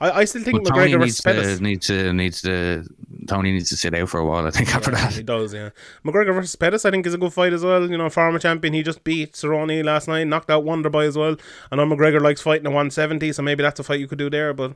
I, 0.00 0.10
I 0.10 0.24
still 0.24 0.42
think 0.42 0.64
But 0.64 0.72
McGregor 0.72 0.98
needs 0.98 1.20
versus 1.20 1.20
Pettis. 1.20 1.58
to, 1.58 1.62
needs 1.62 1.86
to 1.86 2.12
needs 2.12 2.42
to 2.42 2.84
Tony 3.28 3.52
needs 3.52 3.68
to 3.68 3.76
sit 3.76 3.94
out 3.94 4.08
for 4.08 4.18
a 4.18 4.26
while. 4.26 4.44
I 4.44 4.50
think 4.50 4.74
after 4.74 4.90
Yeah, 4.90 4.96
that. 5.02 5.12
he 5.12 5.22
does, 5.22 5.54
yeah. 5.54 5.70
McGregor 6.04 6.34
versus 6.34 6.56
Pettis, 6.56 6.84
I 6.84 6.90
think, 6.90 7.06
is 7.06 7.14
a 7.14 7.18
good 7.18 7.32
fight 7.32 7.52
as 7.52 7.62
well. 7.64 7.88
You 7.88 7.96
know, 7.96 8.10
former 8.10 8.40
champion, 8.40 8.74
he 8.74 8.82
just 8.82 9.04
beat 9.04 9.34
Cerrone 9.34 9.84
last 9.84 10.08
night, 10.08 10.24
knocked 10.26 10.50
out 10.50 10.64
Wonderboy 10.64 11.06
as 11.06 11.16
well. 11.16 11.36
I 11.70 11.76
know 11.76 11.86
McGregor 11.86 12.20
likes 12.20 12.40
fighting 12.40 12.66
at 12.66 12.70
170, 12.72 13.32
so 13.32 13.42
maybe 13.42 13.62
that's 13.62 13.78
a 13.78 13.84
fight 13.84 14.00
you 14.00 14.08
could 14.08 14.18
do 14.18 14.28
there. 14.28 14.52
But 14.52 14.72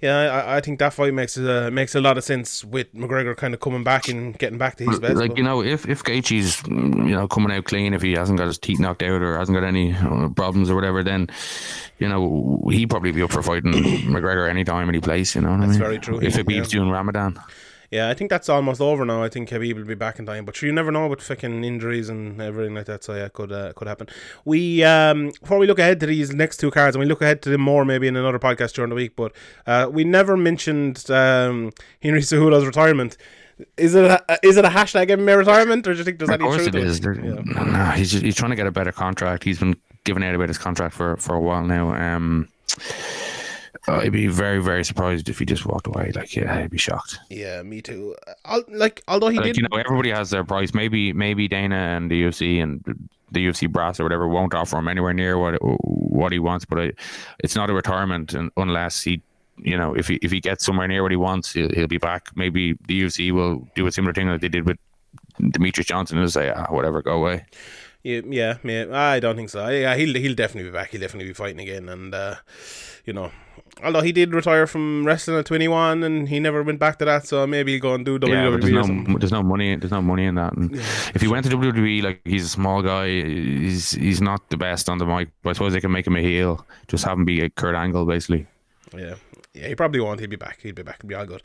yeah, 0.00 0.16
I, 0.46 0.56
I 0.58 0.60
think 0.60 0.78
that 0.78 0.92
fight 0.94 1.12
makes 1.12 1.36
uh, 1.36 1.70
makes 1.72 1.94
a 1.94 2.00
lot 2.00 2.16
of 2.18 2.24
sense 2.24 2.64
with 2.64 2.92
McGregor 2.94 3.36
kind 3.36 3.52
of 3.54 3.60
coming 3.60 3.82
back 3.82 4.08
and 4.08 4.38
getting 4.38 4.58
back 4.58 4.76
to 4.76 4.84
his 4.84 5.00
best. 5.00 5.16
Like 5.16 5.30
but- 5.30 5.38
you 5.38 5.42
know, 5.44 5.62
if 5.62 5.88
if 5.88 6.04
Gaethje's 6.04 6.62
you 6.68 7.14
know 7.16 7.26
coming 7.26 7.50
out 7.50 7.64
clean, 7.64 7.94
if 7.94 8.02
he 8.02 8.12
hasn't 8.12 8.38
got 8.38 8.46
his 8.46 8.58
teeth 8.58 8.78
knocked 8.78 9.02
out 9.02 9.22
or 9.22 9.36
hasn't 9.38 9.56
got 9.58 9.66
any 9.66 9.92
uh, 9.94 10.28
problems 10.30 10.70
or 10.70 10.74
whatever, 10.76 11.02
then 11.02 11.28
you 11.98 12.08
know 12.08 12.62
he 12.70 12.86
probably 12.86 13.10
be 13.12 13.22
up 13.22 13.32
for 13.32 13.42
fighting 13.42 13.72
McGregor 13.72 14.48
any 14.48 14.64
time, 14.64 14.88
any 14.88 15.00
place. 15.00 15.34
You 15.34 15.40
know 15.40 15.50
what 15.50 15.56
I 15.60 15.66
That's 15.66 15.70
mean? 15.72 15.78
very 15.80 15.98
true, 15.98 16.20
If 16.20 16.36
yeah. 16.36 16.42
Khabib's 16.42 16.68
doing 16.68 16.90
Ramadan, 16.90 17.38
Yeah, 17.90 18.10
I 18.10 18.14
think 18.14 18.28
that's 18.28 18.50
almost 18.50 18.82
over 18.82 19.04
now. 19.06 19.22
I 19.22 19.30
think 19.30 19.48
Khabib 19.48 19.74
will 19.76 19.84
be 19.84 19.94
back 19.94 20.18
in 20.18 20.26
time, 20.26 20.44
but 20.44 20.54
sure, 20.54 20.66
you 20.66 20.74
never 20.74 20.92
know 20.92 21.06
with 21.06 21.22
fucking 21.22 21.64
injuries 21.64 22.10
and 22.10 22.38
everything 22.40 22.74
like 22.74 22.84
that. 22.84 23.02
So 23.02 23.14
yeah, 23.14 23.24
it 23.26 23.32
could 23.32 23.50
uh, 23.50 23.72
could 23.74 23.88
happen. 23.88 24.08
We 24.44 24.84
um 24.84 25.30
before 25.40 25.58
we 25.58 25.66
look 25.66 25.78
ahead 25.78 25.98
to 26.00 26.06
these 26.06 26.30
next 26.34 26.58
two 26.58 26.70
cards, 26.70 26.94
and 26.96 27.00
we 27.02 27.06
look 27.08 27.22
ahead 27.22 27.40
to 27.42 27.50
them 27.50 27.62
more 27.62 27.84
maybe 27.86 28.06
in 28.06 28.14
another 28.16 28.38
podcast 28.38 28.74
during 28.74 28.90
the 28.90 28.94
week. 28.96 29.16
But 29.16 29.32
uh, 29.66 29.88
we 29.90 30.04
never 30.04 30.36
mentioned 30.36 31.10
um 31.10 31.72
Henry 32.02 32.20
Cejudo's 32.20 32.66
retirement. 32.66 33.16
Is 33.76 33.94
it 33.96 34.04
a, 34.04 34.38
is 34.44 34.56
it 34.56 34.64
a 34.64 34.68
hashtag 34.68 35.08
MMA 35.08 35.36
retirement, 35.38 35.86
or 35.86 35.92
do 35.92 35.98
you 35.98 36.04
think 36.04 36.18
there's 36.18 36.28
Of 36.28 36.34
any 36.34 36.44
course 36.44 36.56
truth 36.56 36.68
it 36.68 36.72
to 36.72 36.78
is. 36.78 37.00
There- 37.00 37.14
No, 37.14 37.84
he's 37.96 38.12
just, 38.12 38.22
he's 38.22 38.36
trying 38.36 38.50
to 38.50 38.56
get 38.56 38.66
a 38.68 38.70
better 38.70 38.92
contract. 38.92 39.42
He's 39.42 39.58
been 39.58 39.74
giving 40.04 40.22
out 40.22 40.34
about 40.34 40.46
his 40.48 40.58
contract 40.58 40.94
for, 40.94 41.16
for 41.16 41.34
a 41.34 41.40
while 41.40 41.64
now. 41.64 41.92
Um, 41.92 42.48
I'd 43.86 44.12
be 44.12 44.26
very 44.26 44.62
very 44.62 44.84
surprised 44.84 45.28
if 45.28 45.38
he 45.38 45.44
just 45.44 45.66
walked 45.66 45.86
away. 45.86 46.12
Like 46.14 46.34
yeah, 46.34 46.56
I'd 46.56 46.70
be 46.70 46.78
shocked. 46.78 47.18
Yeah, 47.30 47.62
me 47.62 47.82
too. 47.82 48.14
I'll, 48.44 48.64
like, 48.68 49.02
although 49.08 49.28
he 49.28 49.36
Like 49.36 49.46
did, 49.46 49.56
you 49.58 49.62
know, 49.62 49.76
everybody 49.76 50.10
has 50.10 50.30
their 50.30 50.44
price. 50.44 50.74
Maybe 50.74 51.12
maybe 51.12 51.48
Dana 51.48 51.76
and 51.76 52.10
the 52.10 52.22
UFC 52.24 52.62
and 52.62 52.82
the 53.30 53.46
UFC 53.46 53.70
brass 53.70 54.00
or 54.00 54.04
whatever 54.04 54.26
won't 54.26 54.54
offer 54.54 54.78
him 54.78 54.88
anywhere 54.88 55.12
near 55.12 55.38
what 55.38 55.58
what 55.60 56.32
he 56.32 56.38
wants. 56.38 56.64
But 56.64 56.78
I, 56.78 56.92
it's 57.40 57.56
not 57.56 57.70
a 57.70 57.74
retirement 57.74 58.34
un- 58.34 58.50
unless 58.56 59.02
he. 59.02 59.22
You 59.60 59.76
know, 59.76 59.92
if 59.92 60.06
he 60.06 60.20
if 60.22 60.30
he 60.30 60.38
gets 60.40 60.64
somewhere 60.64 60.86
near 60.86 61.02
what 61.02 61.10
he 61.10 61.16
wants, 61.16 61.52
he'll, 61.52 61.70
he'll 61.70 61.88
be 61.88 61.98
back. 61.98 62.28
Maybe 62.36 62.74
the 62.86 63.02
UFC 63.02 63.32
will 63.32 63.66
do 63.74 63.88
a 63.88 63.92
similar 63.92 64.14
thing 64.14 64.28
that 64.28 64.40
they 64.40 64.48
did 64.48 64.66
with 64.66 64.78
Demetrious 65.40 65.86
Johnson 65.86 66.18
and 66.18 66.32
say, 66.32 66.52
ah, 66.54 66.66
whatever, 66.70 67.02
go 67.02 67.12
away. 67.12 67.44
Yeah, 68.02 68.20
yeah, 68.62 68.86
I 68.92 69.18
don't 69.18 69.36
think 69.36 69.50
so. 69.50 69.66
Yeah, 69.68 69.94
he'll 69.96 70.14
he'll 70.14 70.34
definitely 70.34 70.70
be 70.70 70.74
back. 70.74 70.90
He'll 70.90 71.00
definitely 71.00 71.28
be 71.28 71.34
fighting 71.34 71.60
again, 71.60 71.88
and 71.88 72.14
uh, 72.14 72.36
you 73.04 73.12
know, 73.12 73.32
although 73.82 74.02
he 74.02 74.12
did 74.12 74.32
retire 74.32 74.68
from 74.68 75.04
wrestling 75.04 75.36
at 75.36 75.46
twenty 75.46 75.66
one, 75.66 76.04
and 76.04 76.28
he 76.28 76.38
never 76.38 76.62
went 76.62 76.78
back 76.78 76.98
to 77.00 77.04
that, 77.06 77.26
so 77.26 77.44
maybe 77.44 77.72
he'll 77.72 77.82
go 77.82 77.94
and 77.94 78.04
do 78.04 78.16
WWE 78.18 78.28
Yeah, 78.28 78.50
there's 78.50 78.88
no, 78.88 79.18
there's 79.18 79.32
no 79.32 79.42
money. 79.42 79.74
There's 79.74 79.90
no 79.90 80.00
money 80.00 80.26
in 80.26 80.36
that. 80.36 80.52
And 80.56 80.74
if 80.74 81.20
he 81.20 81.26
went 81.26 81.44
to 81.46 81.56
WWE, 81.56 82.02
like 82.02 82.20
he's 82.24 82.44
a 82.44 82.48
small 82.48 82.82
guy, 82.82 83.08
he's 83.08 83.90
he's 83.90 84.20
not 84.20 84.48
the 84.50 84.56
best 84.56 84.88
on 84.88 84.98
the 84.98 85.06
mic. 85.06 85.30
But 85.42 85.50
I 85.50 85.52
suppose 85.54 85.72
they 85.72 85.80
can 85.80 85.90
make 85.90 86.06
him 86.06 86.16
a 86.16 86.22
heel, 86.22 86.64
just 86.86 87.04
have 87.04 87.18
him 87.18 87.24
be 87.24 87.40
a 87.40 87.50
Kurt 87.50 87.74
Angle, 87.74 88.06
basically. 88.06 88.46
Yeah, 88.96 89.16
yeah, 89.54 89.66
he 89.66 89.74
probably 89.74 90.00
won't. 90.00 90.20
He'll 90.20 90.30
be 90.30 90.36
back. 90.36 90.60
He'll 90.62 90.74
be 90.74 90.82
back. 90.82 90.96
It'll 91.00 91.08
be 91.08 91.14
all 91.16 91.26
good. 91.26 91.42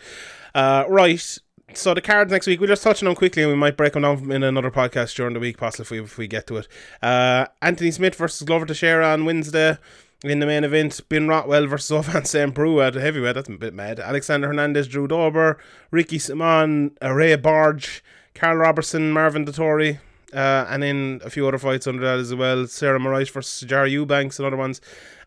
Uh, 0.53 0.85
right. 0.87 1.39
So 1.75 1.93
the 1.93 2.01
cards 2.01 2.31
next 2.31 2.47
week, 2.47 2.59
we'll 2.59 2.67
just 2.67 2.83
touch 2.83 3.01
on 3.01 3.15
quickly, 3.15 3.43
and 3.43 3.51
we 3.51 3.57
might 3.57 3.77
break 3.77 3.93
them 3.93 4.03
down 4.03 4.31
in 4.31 4.43
another 4.43 4.69
podcast 4.69 5.15
during 5.15 5.33
the 5.33 5.39
week, 5.39 5.57
possibly 5.57 5.83
if 5.83 5.91
we, 5.91 5.99
if 5.99 6.17
we 6.17 6.27
get 6.27 6.47
to 6.47 6.57
it. 6.57 6.67
Uh, 7.01 7.47
Anthony 7.61 7.91
Smith 7.91 8.15
versus 8.15 8.45
Glover 8.45 8.65
Teixeira 8.65 9.07
on 9.07 9.25
Wednesday. 9.25 9.77
In 10.23 10.39
the 10.39 10.45
main 10.45 10.63
event, 10.63 11.01
Ben 11.09 11.27
Rothwell 11.27 11.67
versus 11.67 11.91
Ovince 12.07 12.27
Saint 12.27 12.55
Preux 12.55 12.79
at 12.79 12.93
heavyweight. 12.93 13.35
That's 13.35 13.49
a 13.49 13.53
bit 13.53 13.73
mad. 13.73 13.99
Alexander 13.99 14.47
Hernandez, 14.47 14.87
Drew 14.87 15.07
Dober, 15.07 15.57
Ricky 15.91 16.19
Simon, 16.19 16.95
Ray 17.01 17.35
Borg, 17.35 17.85
Karl 18.33 18.55
Roberson, 18.55 19.11
Marvin 19.11 19.45
Vettori, 19.45 19.99
uh, 20.33 20.65
and 20.69 20.83
then 20.83 21.21
a 21.25 21.29
few 21.29 21.47
other 21.47 21.57
fights 21.57 21.87
under 21.87 22.03
that 22.03 22.19
as 22.19 22.33
well. 22.33 22.67
Sarah 22.67 22.99
Moras 22.99 23.29
versus 23.29 23.67
Jar 23.67 23.85
Eubanks 23.85 24.39
and 24.39 24.45
other 24.45 24.57
ones. 24.57 24.79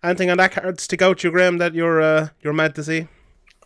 Anything 0.03 0.30
on 0.30 0.38
that 0.38 0.53
card 0.53 0.80
stick 0.80 1.03
out 1.03 1.18
to 1.18 1.28
you, 1.28 1.32
Graham, 1.32 1.59
that 1.59 1.74
you're 1.74 2.01
uh, 2.01 2.28
you're 2.42 2.53
mad 2.53 2.74
to 2.76 2.84
see? 2.84 3.09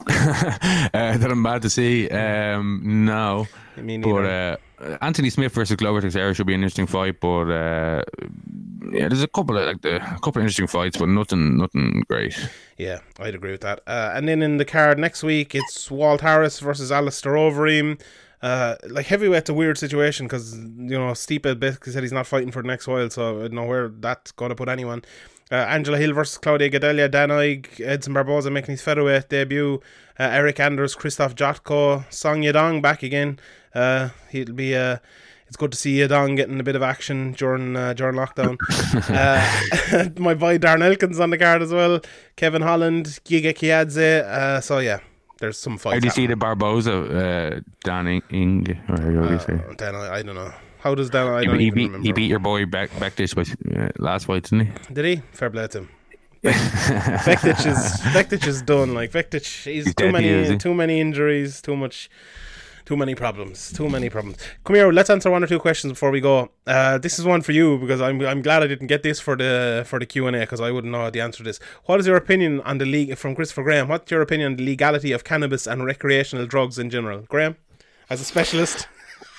uh, 0.08 1.16
that 1.18 1.28
I'm 1.30 1.42
bad 1.42 1.62
to 1.62 1.70
see. 1.70 2.08
Um, 2.08 3.04
no, 3.04 3.46
but 3.76 4.24
uh, 4.24 4.56
Anthony 5.02 5.30
Smith 5.30 5.52
versus 5.52 5.76
Glover 5.76 6.00
Teixeira 6.00 6.34
should 6.34 6.46
be 6.46 6.54
an 6.54 6.60
interesting 6.60 6.86
fight. 6.86 7.20
But 7.20 7.50
uh, 7.50 8.02
yeah, 8.92 9.08
there's 9.08 9.22
a 9.22 9.28
couple 9.28 9.58
of 9.58 9.66
like 9.66 9.82
the 9.82 9.96
a 9.96 10.18
couple 10.20 10.38
of 10.38 10.42
interesting 10.42 10.66
fights, 10.66 10.96
but 10.96 11.08
nothing 11.08 11.58
nothing 11.58 12.04
great. 12.08 12.38
Yeah, 12.78 13.00
I'd 13.18 13.34
agree 13.34 13.52
with 13.52 13.60
that. 13.60 13.80
Uh, 13.86 14.12
and 14.14 14.26
then 14.26 14.42
in 14.42 14.56
the 14.56 14.64
card 14.64 14.98
next 14.98 15.22
week, 15.22 15.54
it's 15.54 15.90
Walt 15.90 16.22
Harris 16.22 16.60
versus 16.60 16.90
Alistair 16.90 17.32
Overeem. 17.32 18.00
Uh, 18.42 18.76
like 18.88 19.06
heavyweight's 19.06 19.50
a 19.50 19.54
weird 19.54 19.76
situation 19.76 20.26
because 20.26 20.56
you 20.56 20.98
know 20.98 21.12
Stipe 21.12 21.60
basically 21.60 21.92
said 21.92 22.02
he's 22.02 22.12
not 22.12 22.26
fighting 22.26 22.50
for 22.50 22.62
the 22.62 22.68
next 22.68 22.86
while, 22.86 23.10
so 23.10 23.40
I 23.40 23.42
don't 23.42 23.52
know 23.52 23.66
where 23.66 23.88
that's 23.88 24.32
going 24.32 24.48
to 24.48 24.54
put 24.54 24.68
anyone. 24.68 25.02
Uh, 25.52 25.56
Angela 25.56 25.98
Hill 25.98 26.12
versus 26.12 26.38
Claudia 26.38 26.70
Gadelha, 26.70 27.10
Dan 27.10 27.30
Ige, 27.30 27.80
Edson 27.80 28.14
Barboza 28.14 28.50
making 28.50 28.72
his 28.72 28.82
featherweight 28.82 29.28
debut. 29.28 29.80
Uh, 30.18 30.24
Eric 30.24 30.60
Anders, 30.60 30.94
Christoph 30.94 31.34
Jotko, 31.34 32.04
Song 32.12 32.42
Yadong 32.42 32.80
back 32.80 33.02
again. 33.02 33.40
Uh, 33.74 34.10
he'll 34.30 34.52
be 34.52 34.76
uh, 34.76 34.98
it's 35.50 35.56
good 35.56 35.72
to 35.72 35.76
see 35.76 35.96
Yadong 35.96 36.36
getting 36.36 36.60
a 36.60 36.62
bit 36.62 36.76
of 36.76 36.82
action 36.82 37.32
during 37.32 37.76
uh, 37.76 37.92
during 37.92 38.14
lockdown. 38.14 38.56
uh, 39.10 40.10
my 40.20 40.34
boy 40.34 40.58
Darren 40.58 40.82
Elkins 40.82 41.18
on 41.18 41.30
the 41.30 41.38
card 41.38 41.62
as 41.62 41.72
well. 41.72 42.00
Kevin 42.36 42.62
Holland, 42.62 43.06
Giga 43.24 43.52
Kiadze. 43.52 44.22
Uh, 44.22 44.60
so 44.60 44.78
yeah, 44.78 45.00
there's 45.40 45.58
some 45.58 45.76
fights. 45.76 45.94
How 45.94 46.00
do 46.00 46.06
you 46.06 46.12
see 46.12 46.28
the 46.28 46.36
Barboza, 46.36 46.92
uh, 46.92 47.60
Dan 47.82 48.22
Ing, 48.30 48.78
or 48.88 49.00
how 49.00 49.26
do 49.26 49.32
you 49.32 49.40
say? 49.40 49.60
Dan, 49.76 49.96
I, 49.96 50.18
I 50.18 50.22
don't 50.22 50.36
know. 50.36 50.52
How 50.80 50.94
does 50.94 51.10
that? 51.10 51.26
I 51.26 51.40
He, 51.40 51.46
don't 51.46 51.60
he 51.60 51.66
even 51.66 51.74
beat 51.76 51.84
remember. 51.86 52.06
he 52.06 52.12
beat 52.12 52.30
your 52.30 52.38
boy 52.38 52.66
back 52.66 52.90
Bektic 52.90 53.34
by 53.34 53.80
uh, 53.80 53.88
last 53.98 54.26
fight, 54.26 54.44
didn't 54.44 54.66
he? 54.66 54.94
Did 54.94 55.04
he? 55.04 55.16
Fair 55.32 55.50
play 55.50 55.66
to 55.68 55.78
him. 55.78 55.88
Bektic 56.42 57.66
is 57.66 58.00
Bektic 58.14 58.46
is 58.46 58.62
done. 58.62 58.94
Like 58.94 59.12
Bektic, 59.12 59.44
he's, 59.64 59.84
He's 59.86 59.94
too 59.94 60.10
many, 60.10 60.28
is, 60.28 60.48
he? 60.48 60.56
too 60.56 60.74
many 60.74 61.00
injuries, 61.00 61.60
too 61.60 61.76
much, 61.76 62.08
too 62.86 62.96
many 62.96 63.14
problems, 63.14 63.72
too 63.72 63.90
many 63.90 64.08
problems. 64.08 64.38
Come 64.64 64.76
here, 64.76 64.90
let's 64.90 65.10
answer 65.10 65.30
one 65.30 65.44
or 65.44 65.46
two 65.46 65.58
questions 65.58 65.92
before 65.92 66.10
we 66.10 66.20
go. 66.20 66.50
Uh, 66.66 66.96
this 66.96 67.18
is 67.18 67.26
one 67.26 67.42
for 67.42 67.52
you 67.52 67.78
because 67.78 68.00
I'm 68.00 68.20
I'm 68.22 68.40
glad 68.40 68.62
I 68.62 68.66
didn't 68.68 68.86
get 68.86 69.02
this 69.02 69.20
for 69.20 69.36
the 69.36 69.84
for 69.86 69.98
the 69.98 70.06
Q 70.06 70.26
and 70.28 70.36
A 70.36 70.40
because 70.40 70.60
I 70.62 70.70
wouldn't 70.70 70.90
know 70.92 71.10
the 71.10 71.20
answer 71.20 71.38
to 71.38 71.44
this. 71.44 71.60
What 71.84 72.00
is 72.00 72.06
your 72.06 72.16
opinion 72.16 72.60
on 72.62 72.78
the 72.78 72.86
league 72.86 73.16
from 73.18 73.34
Christopher 73.34 73.62
Graham? 73.62 73.88
What's 73.88 74.10
your 74.10 74.22
opinion 74.22 74.52
on 74.52 74.56
the 74.56 74.64
legality 74.64 75.12
of 75.12 75.24
cannabis 75.24 75.66
and 75.66 75.84
recreational 75.84 76.46
drugs 76.46 76.78
in 76.78 76.88
general, 76.88 77.20
Graham, 77.28 77.56
as 78.08 78.22
a 78.22 78.24
specialist? 78.24 78.88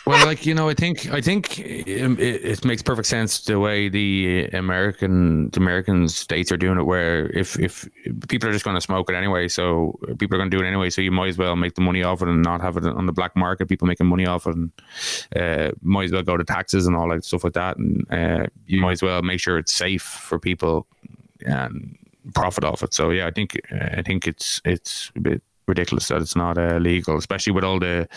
Well, 0.06 0.26
like 0.26 0.48
you 0.48 0.56
know, 0.56 0.68
I 0.68 0.74
think 0.74 1.12
I 1.12 1.22
think 1.22 1.60
it, 1.60 2.20
it 2.20 2.66
makes 2.66 2.82
perfect 2.82 3.08
sense 3.08 3.42
the 3.42 3.60
way 3.60 3.88
the 3.88 4.48
American 4.52 5.52
the 5.52 5.60
American 5.60 6.08
states 6.08 6.52
are 6.52 6.58
doing 6.58 6.80
it. 6.80 6.84
Where 6.84 7.28
if 7.38 7.60
if 7.60 7.88
people 8.28 8.50
are 8.50 8.52
just 8.52 8.66
going 8.66 8.76
to 8.76 8.82
smoke 8.82 9.12
it 9.12 9.16
anyway, 9.16 9.48
so 9.48 10.00
people 10.18 10.36
are 10.36 10.40
going 10.40 10.50
to 10.50 10.58
do 10.58 10.64
it 10.64 10.68
anyway, 10.68 10.90
so 10.90 11.02
you 11.02 11.12
might 11.12 11.28
as 11.28 11.38
well 11.38 11.56
make 11.56 11.76
the 11.76 11.82
money 11.82 12.02
off 12.02 12.24
it 12.24 12.28
and 12.30 12.42
not 12.42 12.62
have 12.62 12.78
it 12.78 12.86
on 12.86 13.06
the 13.06 13.12
black 13.12 13.36
market. 13.36 13.70
People 13.70 13.88
making 13.88 14.08
money 14.08 14.26
off 14.26 14.48
it, 14.48 14.56
and 14.56 14.72
uh, 15.36 15.72
might 15.84 16.06
as 16.06 16.12
well 16.12 16.24
go 16.24 16.36
to 16.36 16.44
taxes 16.44 16.88
and 16.88 16.96
all 16.96 17.08
that 17.10 17.24
stuff 17.24 17.44
like 17.44 17.54
that. 17.54 17.78
And 17.78 18.12
uh, 18.12 18.48
you 18.66 18.82
might 18.82 18.94
as 18.94 19.04
well 19.04 19.22
make 19.22 19.40
sure 19.40 19.60
it's 19.60 19.74
safe 19.74 20.02
for 20.02 20.40
people 20.40 20.88
and 21.46 21.96
profit 22.34 22.64
off 22.64 22.82
it. 22.82 22.96
So 22.96 23.12
yeah, 23.12 23.28
I 23.28 23.32
think 23.32 23.60
I 23.72 24.02
think 24.02 24.28
it's 24.28 24.62
it's 24.66 25.12
a 25.16 25.20
bit 25.20 25.44
ridiculous 25.68 26.08
that 26.08 26.22
it's 26.22 26.36
not 26.36 26.58
uh, 26.58 26.78
legal, 26.78 27.18
especially 27.18 27.54
with 27.54 27.64
all 27.64 27.80
the, 27.80 28.08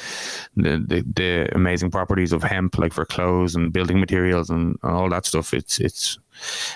the 0.57 0.79
the 0.79 1.05
the 1.15 1.55
amazing 1.55 1.91
properties 1.91 2.33
of 2.33 2.43
hemp, 2.43 2.79
like 2.79 2.93
for 2.93 3.05
clothes 3.05 3.55
and 3.55 3.73
building 3.73 4.01
materials 4.01 4.51
and 4.51 4.79
all 4.83 5.09
that 5.11 5.27
stuff. 5.27 5.55
It's 5.55 5.79
it's 5.79 6.19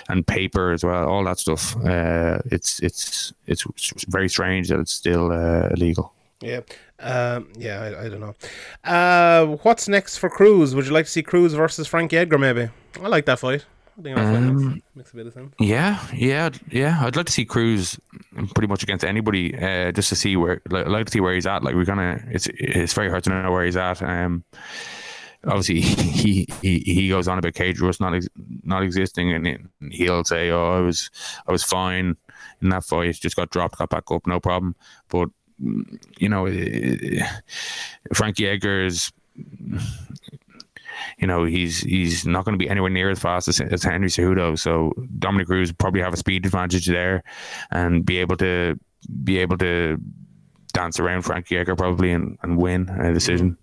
and 0.07 0.25
paper 0.25 0.71
as 0.71 0.83
well, 0.83 1.07
all 1.07 1.23
that 1.25 1.39
stuff. 1.39 1.75
Uh, 1.85 2.39
it's 2.45 2.79
it's 2.79 3.33
it's 3.47 3.65
very 4.07 4.29
strange 4.29 4.69
that 4.69 4.79
it's 4.79 4.93
still 4.93 5.31
uh, 5.31 5.69
illegal. 5.69 6.13
Yeah, 6.41 6.61
um, 6.99 7.49
yeah, 7.57 7.81
I, 7.81 8.05
I 8.05 8.09
don't 8.09 8.21
know. 8.21 8.35
Uh, 8.83 9.57
what's 9.63 9.89
next 9.89 10.17
for 10.17 10.29
Cruz? 10.29 10.73
Would 10.73 10.85
you 10.85 10.91
like 10.91 11.05
to 11.05 11.11
see 11.11 11.23
Cruz 11.23 11.53
versus 11.53 11.87
Frankie 11.87 12.17
Edgar? 12.17 12.37
Maybe 12.37 12.69
I 13.01 13.07
like 13.07 13.25
that 13.25 13.39
fight. 13.39 13.65
I 13.99 14.03
think 14.03 14.15
that 14.15 14.21
Um, 14.23 14.81
makes, 14.95 15.11
a 15.11 15.15
bit 15.15 15.27
of 15.27 15.33
sense. 15.33 15.53
Yeah, 15.59 15.99
yeah, 16.13 16.49
yeah. 16.71 16.99
I'd 17.01 17.15
like 17.15 17.25
to 17.27 17.31
see 17.31 17.45
Cruz 17.45 17.99
pretty 18.55 18.67
much 18.67 18.83
against 18.83 19.03
anybody, 19.03 19.55
uh, 19.57 19.91
just 19.91 20.09
to 20.09 20.15
see 20.15 20.35
where, 20.37 20.61
like, 20.69 20.85
I'd 20.85 20.91
like 20.91 21.05
to 21.07 21.11
see 21.11 21.19
where 21.19 21.33
he's 21.33 21.45
at. 21.47 21.63
Like 21.63 21.75
we're 21.75 21.85
gonna, 21.85 22.23
it's 22.29 22.47
it's 22.53 22.93
very 22.93 23.09
hard 23.09 23.23
to 23.25 23.29
know 23.29 23.51
where 23.51 23.65
he's 23.65 23.77
at. 23.77 24.01
Um, 24.01 24.43
obviously 25.47 25.79
he 26.21 26.45
he 26.61 26.79
he 26.79 27.07
goes 27.09 27.27
on 27.27 27.37
about 27.37 27.53
cage 27.53 27.79
rust 27.79 28.01
not 28.01 28.13
ex- 28.13 28.27
not 28.63 28.83
existing, 28.83 29.33
and 29.33 29.47
it- 29.47 29.61
he'll 29.91 30.23
say, 30.23 30.49
"Oh, 30.49 30.77
I 30.77 30.79
was 30.81 31.09
I 31.47 31.51
was 31.51 31.63
fine 31.63 32.15
in 32.61 32.69
that 32.69 32.83
fight, 32.85 33.15
just 33.15 33.35
got 33.35 33.49
dropped, 33.49 33.77
got 33.77 33.89
back 33.89 34.11
up, 34.11 34.25
no 34.27 34.39
problem." 34.39 34.75
But 35.09 35.29
you 36.17 36.29
know, 36.29 36.45
Frankie 38.13 38.47
Edgar 38.47 38.85
is 38.85 39.11
you 41.17 41.27
know, 41.27 41.43
he's 41.43 41.81
he's 41.81 42.25
not 42.25 42.45
going 42.45 42.57
to 42.57 42.63
be 42.63 42.69
anywhere 42.69 42.89
near 42.89 43.09
as 43.09 43.19
fast 43.19 43.47
as, 43.47 43.59
as 43.61 43.83
Henry 43.83 44.09
Cejudo. 44.09 44.57
So 44.57 44.93
Dominick 45.17 45.47
Cruz 45.47 45.71
probably 45.71 46.01
have 46.01 46.13
a 46.13 46.17
speed 46.17 46.45
advantage 46.45 46.85
there, 46.87 47.23
and 47.71 48.05
be 48.05 48.17
able 48.17 48.37
to 48.37 48.79
be 49.23 49.37
able 49.39 49.57
to 49.57 49.97
dance 50.73 50.99
around 50.99 51.23
Frankie 51.23 51.57
Edgar 51.57 51.75
probably 51.75 52.11
and, 52.11 52.37
and 52.43 52.57
win 52.57 52.89
a 52.89 53.13
decision. 53.13 53.57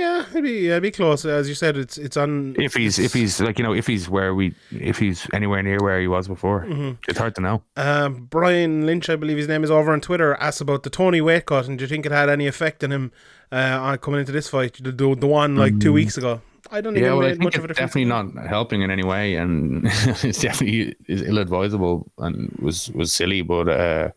Yeah, 0.00 0.24
it'd 0.30 0.42
be 0.42 0.52
yeah, 0.66 0.70
it'd 0.72 0.82
be 0.82 0.90
close. 0.90 1.24
As 1.26 1.46
you 1.48 1.54
said, 1.54 1.76
it's 1.76 1.98
it's 1.98 2.16
on. 2.16 2.56
If 2.58 2.74
he's 2.74 2.98
if 2.98 3.12
he's 3.12 3.38
like 3.40 3.58
you 3.58 3.64
know 3.64 3.74
if 3.74 3.86
he's 3.86 4.08
where 4.08 4.34
we 4.34 4.54
if 4.72 4.96
he's 4.98 5.26
anywhere 5.34 5.62
near 5.62 5.78
where 5.80 6.00
he 6.00 6.08
was 6.08 6.26
before, 6.26 6.66
it's 7.06 7.18
hard 7.18 7.34
to 7.34 7.40
know. 7.42 7.62
Um, 7.76 8.26
Brian 8.30 8.86
Lynch, 8.86 9.10
I 9.10 9.16
believe 9.16 9.36
his 9.36 9.48
name 9.48 9.62
is 9.62 9.70
over 9.70 9.92
on 9.92 10.00
Twitter, 10.00 10.34
asked 10.36 10.62
about 10.62 10.84
the 10.84 10.90
Tony 10.90 11.20
weight 11.20 11.44
cut, 11.46 11.68
and 11.68 11.78
do 11.78 11.84
you 11.84 11.88
think 11.88 12.06
it 12.06 12.12
had 12.12 12.30
any 12.30 12.46
effect 12.46 12.82
on 12.82 12.90
him 12.92 13.12
uh, 13.52 13.78
on 13.80 13.98
coming 13.98 14.20
into 14.20 14.32
this 14.32 14.48
fight? 14.48 14.78
The, 14.82 14.90
the, 14.92 15.14
the 15.14 15.26
one 15.26 15.56
like 15.56 15.78
two 15.80 15.92
weeks 15.92 16.16
ago. 16.16 16.40
I 16.72 16.80
don't 16.80 16.94
Mm. 16.94 17.00
Yeah, 17.00 17.12
it 17.12 17.16
well, 17.16 17.26
I 17.26 17.30
think 17.30 17.42
much 17.42 17.54
it's 17.56 17.58
of 17.58 17.64
a 17.64 17.68
difference. 17.68 17.92
definitely 17.94 18.04
not 18.36 18.46
helping 18.48 18.82
in 18.82 18.90
any 18.90 19.02
way, 19.02 19.34
and 19.34 19.84
it's 20.24 20.40
definitely 20.40 20.94
is 21.08 21.20
ill 21.22 21.38
advisable 21.38 22.10
and 22.18 22.56
was 22.62 22.90
was 22.92 23.12
silly. 23.12 23.42
But 23.42 23.68
uh, 23.68 24.10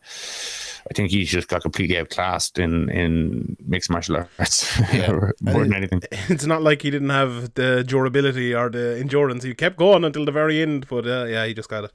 I 0.90 0.94
think 0.94 1.10
he's 1.10 1.30
just 1.30 1.48
got 1.48 1.62
completely 1.62 1.96
outclassed 1.96 2.58
in 2.58 2.90
in 2.90 3.56
mixed 3.66 3.90
martial 3.90 4.16
arts 4.38 4.80
more 5.40 5.62
than 5.64 5.74
anything. 5.74 6.02
It's 6.28 6.44
not 6.44 6.62
like 6.62 6.82
he 6.82 6.90
didn't 6.90 7.10
have 7.10 7.54
the 7.54 7.82
durability 7.84 8.54
or 8.54 8.68
the 8.68 8.98
endurance. 8.98 9.44
He 9.44 9.54
kept 9.54 9.76
going 9.76 10.04
until 10.04 10.24
the 10.24 10.32
very 10.32 10.60
end, 10.60 10.86
but 10.88 11.06
uh, 11.06 11.24
yeah, 11.24 11.46
he 11.46 11.54
just 11.54 11.68
got 11.68 11.90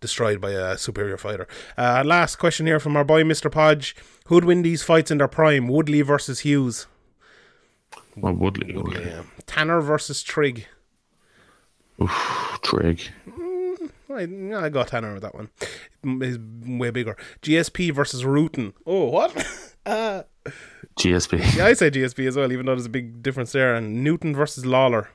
destroyed 0.00 0.40
by 0.40 0.50
a 0.50 0.76
superior 0.76 1.16
fighter. 1.16 1.48
Uh, 1.78 2.02
last 2.04 2.36
question 2.36 2.66
here 2.66 2.78
from 2.78 2.96
our 2.96 3.04
boy 3.04 3.22
Mr. 3.22 3.50
Podge: 3.50 3.96
Who'd 4.26 4.44
win 4.44 4.62
these 4.62 4.82
fights 4.82 5.10
in 5.10 5.18
their 5.18 5.28
prime? 5.28 5.68
Woodley 5.68 6.02
versus 6.02 6.40
Hughes. 6.40 6.86
Well, 8.16 8.34
Woodley. 8.34 8.74
Woodley, 8.74 9.04
yeah. 9.04 9.22
Tanner 9.46 9.80
versus 9.80 10.22
Trigg. 10.22 10.66
Trig. 12.62 13.00
I, 14.16 14.64
I 14.64 14.68
got 14.68 14.88
Tanner 14.88 15.12
with 15.12 15.22
that 15.22 15.34
one. 15.34 15.50
He's 16.02 16.38
way 16.38 16.90
bigger. 16.90 17.16
GSP 17.42 17.92
versus 17.92 18.24
Rutten. 18.24 18.72
Oh, 18.86 19.06
what? 19.06 19.34
uh, 19.86 20.22
GSP. 20.98 21.56
yeah, 21.56 21.66
I 21.66 21.72
say 21.74 21.90
GSP 21.90 22.28
as 22.28 22.36
well, 22.36 22.52
even 22.52 22.66
though 22.66 22.74
there's 22.74 22.86
a 22.86 22.90
big 22.90 23.22
difference 23.22 23.52
there. 23.52 23.74
And 23.74 24.02
Newton 24.02 24.34
versus 24.34 24.64
Lawler. 24.64 25.10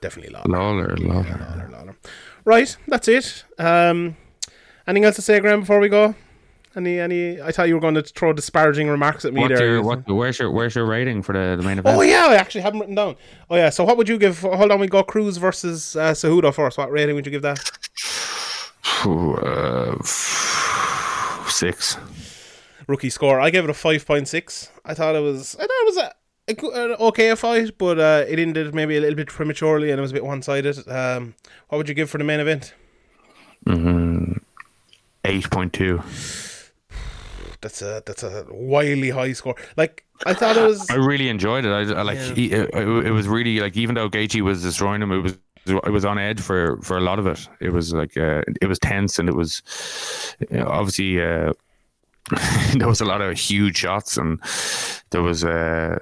Definitely 0.00 0.32
Lawler. 0.32 0.46
Lawler, 0.48 0.96
Lawler. 0.96 1.46
Lawler, 1.50 1.68
Lawler. 1.70 1.96
Right, 2.44 2.76
that's 2.88 3.08
it. 3.08 3.44
Um, 3.58 4.16
anything 4.86 5.04
else 5.04 5.16
to 5.16 5.22
say, 5.22 5.40
Graham, 5.40 5.60
before 5.60 5.78
we 5.78 5.88
go? 5.88 6.14
Any, 6.76 7.00
any? 7.00 7.40
I 7.40 7.50
thought 7.50 7.66
you 7.66 7.74
were 7.74 7.80
going 7.80 7.96
to 7.96 8.02
throw 8.02 8.32
disparaging 8.32 8.88
remarks 8.88 9.24
at 9.24 9.34
me 9.34 9.40
What's 9.40 9.58
there. 9.58 9.72
your, 9.72 9.82
what, 9.82 10.08
where's 10.08 10.38
your 10.38 10.52
where's 10.52 10.76
your 10.76 10.86
rating 10.86 11.20
for 11.20 11.32
the, 11.32 11.56
the 11.56 11.66
main 11.66 11.80
event? 11.80 11.98
Oh 11.98 12.00
yeah, 12.00 12.28
I 12.28 12.36
actually 12.36 12.60
haven't 12.60 12.78
written 12.78 12.94
down. 12.94 13.16
Oh 13.50 13.56
yeah, 13.56 13.70
so 13.70 13.82
what 13.82 13.96
would 13.96 14.08
you 14.08 14.18
give? 14.18 14.42
Hold 14.42 14.70
on, 14.70 14.78
we 14.78 14.86
got 14.86 15.08
Cruz 15.08 15.36
versus 15.36 15.96
uh, 15.96 16.12
Cejudo 16.12 16.54
first. 16.54 16.78
What 16.78 16.92
rating 16.92 17.16
would 17.16 17.26
you 17.26 17.32
give 17.32 17.42
that? 17.42 17.58
Uh, 19.06 20.02
six. 21.48 21.96
Rookie 22.86 23.10
score. 23.10 23.40
I 23.40 23.50
gave 23.50 23.64
it 23.64 23.70
a 23.70 23.74
five 23.74 24.04
point 24.06 24.28
six. 24.28 24.70
I 24.84 24.94
thought 24.94 25.14
it 25.14 25.20
was. 25.22 25.54
I 25.56 25.60
thought 25.60 25.70
it 25.70 25.86
was 25.86 25.96
a, 25.96 26.12
a 26.48 26.82
an 26.84 26.96
okay 27.00 27.34
fight, 27.34 27.78
but 27.78 27.98
uh, 27.98 28.24
it 28.28 28.38
ended 28.38 28.74
maybe 28.74 28.96
a 28.96 29.00
little 29.00 29.14
bit 29.16 29.28
prematurely 29.28 29.90
and 29.90 29.98
it 29.98 30.02
was 30.02 30.10
a 30.10 30.14
bit 30.14 30.24
one 30.24 30.42
sided. 30.42 30.86
Um, 30.88 31.34
what 31.68 31.78
would 31.78 31.88
you 31.88 31.94
give 31.94 32.10
for 32.10 32.18
the 32.18 32.24
main 32.24 32.40
event? 32.40 32.74
Eight 35.24 35.50
point 35.50 35.72
two. 35.72 36.02
That's 37.60 37.82
a 37.82 38.02
that's 38.06 38.22
a 38.22 38.46
wildly 38.50 39.10
high 39.10 39.32
score. 39.34 39.54
Like 39.76 40.04
I 40.26 40.32
thought 40.34 40.56
it 40.56 40.66
was. 40.66 40.88
I 40.90 40.94
really 40.94 41.28
enjoyed 41.28 41.64
it. 41.66 41.70
I, 41.70 41.80
I 41.98 42.02
like 42.02 42.16
Yeah. 42.18 42.34
he, 42.34 42.52
it, 42.52 42.70
it 42.74 43.10
was 43.12 43.28
really 43.28 43.60
like 43.60 43.76
even 43.76 43.94
though 43.94 44.08
Gaethje 44.08 44.40
was 44.40 44.62
destroying 44.62 45.02
him, 45.02 45.12
it 45.12 45.18
was 45.18 45.38
it 45.66 45.92
was 45.92 46.04
on 46.04 46.18
edge 46.18 46.40
for 46.40 46.78
for 46.82 46.96
a 46.96 47.00
lot 47.00 47.18
of 47.18 47.26
it. 47.26 47.48
It 47.60 47.72
was 47.72 47.92
like 47.92 48.16
uh, 48.16 48.42
it 48.60 48.66
was 48.66 48.78
tense 48.78 49.18
and 49.18 49.28
it 49.28 49.34
was 49.34 49.62
you 50.50 50.58
know, 50.58 50.66
obviously 50.66 51.20
uh, 51.20 51.52
there 52.74 52.88
was 52.88 53.00
a 53.00 53.04
lot 53.04 53.20
of 53.20 53.36
huge 53.36 53.78
shots 53.78 54.16
and 54.16 54.40
there 55.10 55.22
was 55.22 55.44
uh, 55.44 55.98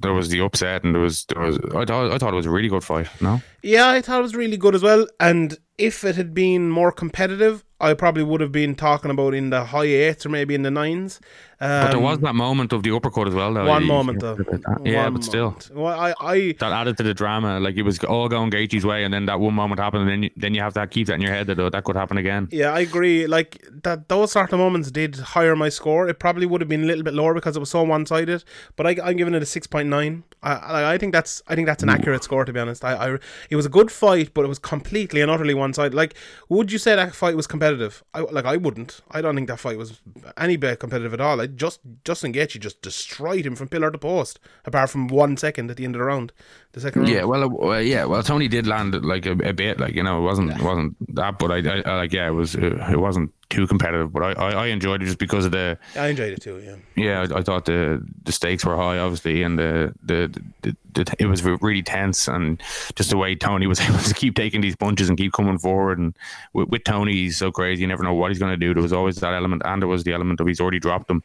there 0.00 0.12
was 0.12 0.28
the 0.28 0.40
upset 0.40 0.84
and 0.84 0.94
there 0.94 1.02
was 1.02 1.24
there 1.26 1.42
was 1.42 1.58
I 1.74 1.84
thought 1.84 2.12
I 2.12 2.18
thought 2.18 2.32
it 2.32 2.36
was 2.36 2.46
a 2.46 2.50
really 2.50 2.68
good 2.68 2.84
fight. 2.84 3.08
No, 3.20 3.40
Yeah, 3.62 3.88
I 3.88 4.00
thought 4.00 4.20
it 4.20 4.22
was 4.22 4.34
really 4.34 4.56
good 4.56 4.74
as 4.74 4.82
well. 4.82 5.06
And 5.20 5.56
if 5.78 6.04
it 6.04 6.16
had 6.16 6.34
been 6.34 6.70
more 6.70 6.92
competitive, 6.92 7.64
I 7.80 7.94
probably 7.94 8.22
would 8.22 8.40
have 8.40 8.52
been 8.52 8.74
talking 8.74 9.10
about 9.10 9.34
in 9.34 9.50
the 9.50 9.64
high 9.66 9.84
eights 9.84 10.26
or 10.26 10.30
maybe 10.30 10.54
in 10.54 10.62
the 10.62 10.70
nines. 10.70 11.20
Um, 11.64 11.70
but 11.84 11.90
there 11.92 12.00
was 12.00 12.18
that 12.18 12.34
moment 12.34 12.72
of 12.72 12.82
the 12.82 12.94
uppercut 12.94 13.26
as 13.28 13.34
well. 13.34 13.54
Though. 13.54 13.64
one 13.66 13.82
You- 13.82 13.88
moment 13.88 14.20
though. 14.20 14.36
Yeah, 14.84 15.04
One 15.04 15.14
but 15.14 15.24
still. 15.24 15.44
moment. 15.46 15.70
Well, 15.72 15.98
I, 16.00 16.14
I 16.20 16.54
that 16.60 16.72
added 16.72 16.96
to 16.98 17.02
the 17.02 17.14
drama. 17.14 17.58
Like 17.58 17.76
it 17.76 17.82
was 17.82 17.98
all 18.04 18.28
going 18.28 18.50
Gaethje's 18.50 18.84
way, 18.84 19.04
and 19.04 19.14
then 19.14 19.24
that 19.26 19.40
one 19.40 19.54
moment 19.54 19.80
happened, 19.80 20.02
and 20.02 20.10
then 20.10 20.22
you, 20.24 20.30
then 20.36 20.54
you 20.54 20.60
have 20.60 20.74
to 20.74 20.86
keep 20.86 21.06
that 21.06 21.14
in 21.14 21.22
your 21.22 21.32
head 21.32 21.46
that 21.46 21.58
oh, 21.58 21.70
that 21.70 21.84
could 21.84 21.96
happen 21.96 22.18
again. 22.18 22.48
Yeah, 22.52 22.72
I 22.72 22.80
agree. 22.80 23.26
Like 23.26 23.66
that, 23.82 24.08
those 24.08 24.32
sort 24.32 24.52
of 24.52 24.58
moments 24.58 24.90
did 24.90 25.16
higher 25.16 25.56
my 25.56 25.68
score. 25.70 26.08
It 26.08 26.18
probably 26.18 26.46
would 26.46 26.60
have 26.60 26.68
been 26.68 26.82
a 26.84 26.86
little 26.86 27.02
bit 27.04 27.14
lower 27.14 27.32
because 27.34 27.56
it 27.56 27.60
was 27.60 27.70
so 27.70 27.82
one-sided. 27.82 28.44
But 28.76 28.86
I, 28.86 28.96
I'm 29.02 29.16
giving 29.16 29.34
it 29.34 29.42
a 29.42 29.46
six 29.46 29.66
point 29.66 29.88
nine. 29.88 30.24
I, 30.42 30.52
I, 30.52 30.92
I 30.94 30.98
think 30.98 31.14
that's, 31.14 31.42
I 31.48 31.54
think 31.54 31.66
that's 31.66 31.82
an 31.82 31.88
accurate 31.88 32.22
score 32.22 32.44
to 32.44 32.52
be 32.52 32.60
honest. 32.60 32.84
I, 32.84 32.92
I, 33.14 33.18
it 33.48 33.56
was 33.56 33.64
a 33.64 33.70
good 33.70 33.90
fight, 33.90 34.34
but 34.34 34.44
it 34.44 34.48
was 34.48 34.58
completely 34.58 35.22
and 35.22 35.30
utterly 35.30 35.54
one-sided. 35.54 35.94
Like, 35.94 36.14
would 36.50 36.70
you 36.70 36.76
say 36.78 36.94
that 36.94 37.14
fight 37.14 37.34
was 37.36 37.46
competitive? 37.46 38.04
I, 38.12 38.20
like, 38.20 38.44
I 38.44 38.58
wouldn't. 38.58 39.00
I 39.10 39.22
don't 39.22 39.34
think 39.34 39.48
that 39.48 39.58
fight 39.58 39.78
was 39.78 40.02
any 40.36 40.56
bit 40.56 40.80
competitive 40.80 41.14
at 41.14 41.20
all. 41.22 41.36
Like, 41.38 41.53
just 41.54 41.80
Justin 42.04 42.32
Gaethje 42.32 42.60
just 42.60 42.82
destroyed 42.82 43.46
him 43.46 43.54
from 43.54 43.68
pillar 43.68 43.90
to 43.90 43.98
post, 43.98 44.40
apart 44.64 44.90
from 44.90 45.08
one 45.08 45.36
second 45.36 45.70
at 45.70 45.76
the 45.76 45.84
end 45.84 45.94
of 45.94 46.00
the 46.00 46.06
round, 46.06 46.32
the 46.72 46.80
second 46.80 47.02
round. 47.02 47.14
Yeah, 47.14 47.24
well, 47.24 47.70
uh, 47.70 47.78
yeah, 47.78 48.04
well, 48.04 48.22
Tony 48.22 48.48
did 48.48 48.66
land 48.66 48.94
like 49.04 49.26
a, 49.26 49.32
a 49.32 49.52
bit, 49.52 49.80
like 49.80 49.94
you 49.94 50.02
know, 50.02 50.18
it 50.18 50.22
wasn't 50.22 50.50
it 50.50 50.62
wasn't 50.62 50.96
that, 51.14 51.38
but 51.38 51.50
I, 51.50 51.58
I, 51.58 51.82
I 51.84 51.96
like 51.96 52.12
yeah, 52.12 52.28
it 52.28 52.32
was 52.32 52.54
it, 52.54 52.72
it 52.72 53.00
wasn't 53.00 53.32
too 53.48 53.66
competitive, 53.66 54.12
but 54.12 54.22
I, 54.22 54.32
I, 54.32 54.50
I 54.50 54.66
enjoyed 54.66 55.02
it 55.02 55.06
just 55.06 55.18
because 55.18 55.44
of 55.44 55.52
the 55.52 55.78
I 55.96 56.08
enjoyed 56.08 56.32
it 56.32 56.42
too. 56.42 56.58
Yeah. 56.58 56.76
yeah, 56.96 57.26
I, 57.34 57.38
I 57.38 57.42
thought 57.42 57.64
the 57.64 58.04
the 58.24 58.32
stakes 58.32 58.64
were 58.64 58.76
high, 58.76 58.98
obviously, 58.98 59.42
and 59.42 59.58
the 59.58 59.94
the, 60.02 60.42
the, 60.62 60.76
the 60.94 61.14
it 61.18 61.26
was 61.26 61.42
really 61.42 61.82
tense, 61.82 62.28
and 62.28 62.62
just 62.96 63.10
the 63.10 63.16
way 63.16 63.34
Tony 63.34 63.66
was 63.74 63.80
able 63.80 63.98
to 63.98 64.14
keep 64.14 64.34
taking 64.34 64.60
these 64.60 64.76
punches 64.76 65.08
and 65.08 65.18
keep 65.18 65.32
coming 65.32 65.58
forward, 65.58 65.98
and 65.98 66.16
with, 66.52 66.68
with 66.68 66.84
Tony, 66.84 67.12
he's 67.12 67.36
so 67.36 67.50
crazy, 67.50 67.82
you 67.82 67.86
never 67.88 68.02
know 68.02 68.14
what 68.14 68.30
he's 68.30 68.38
going 68.38 68.52
to 68.52 68.56
do. 68.56 68.74
There 68.74 68.82
was 68.82 68.92
always 68.92 69.16
that 69.16 69.34
element, 69.34 69.62
and 69.64 69.82
there 69.82 69.88
was 69.88 70.04
the 70.04 70.12
element 70.12 70.40
of 70.40 70.46
he's 70.46 70.60
already 70.60 70.80
dropped 70.80 71.08
them, 71.08 71.22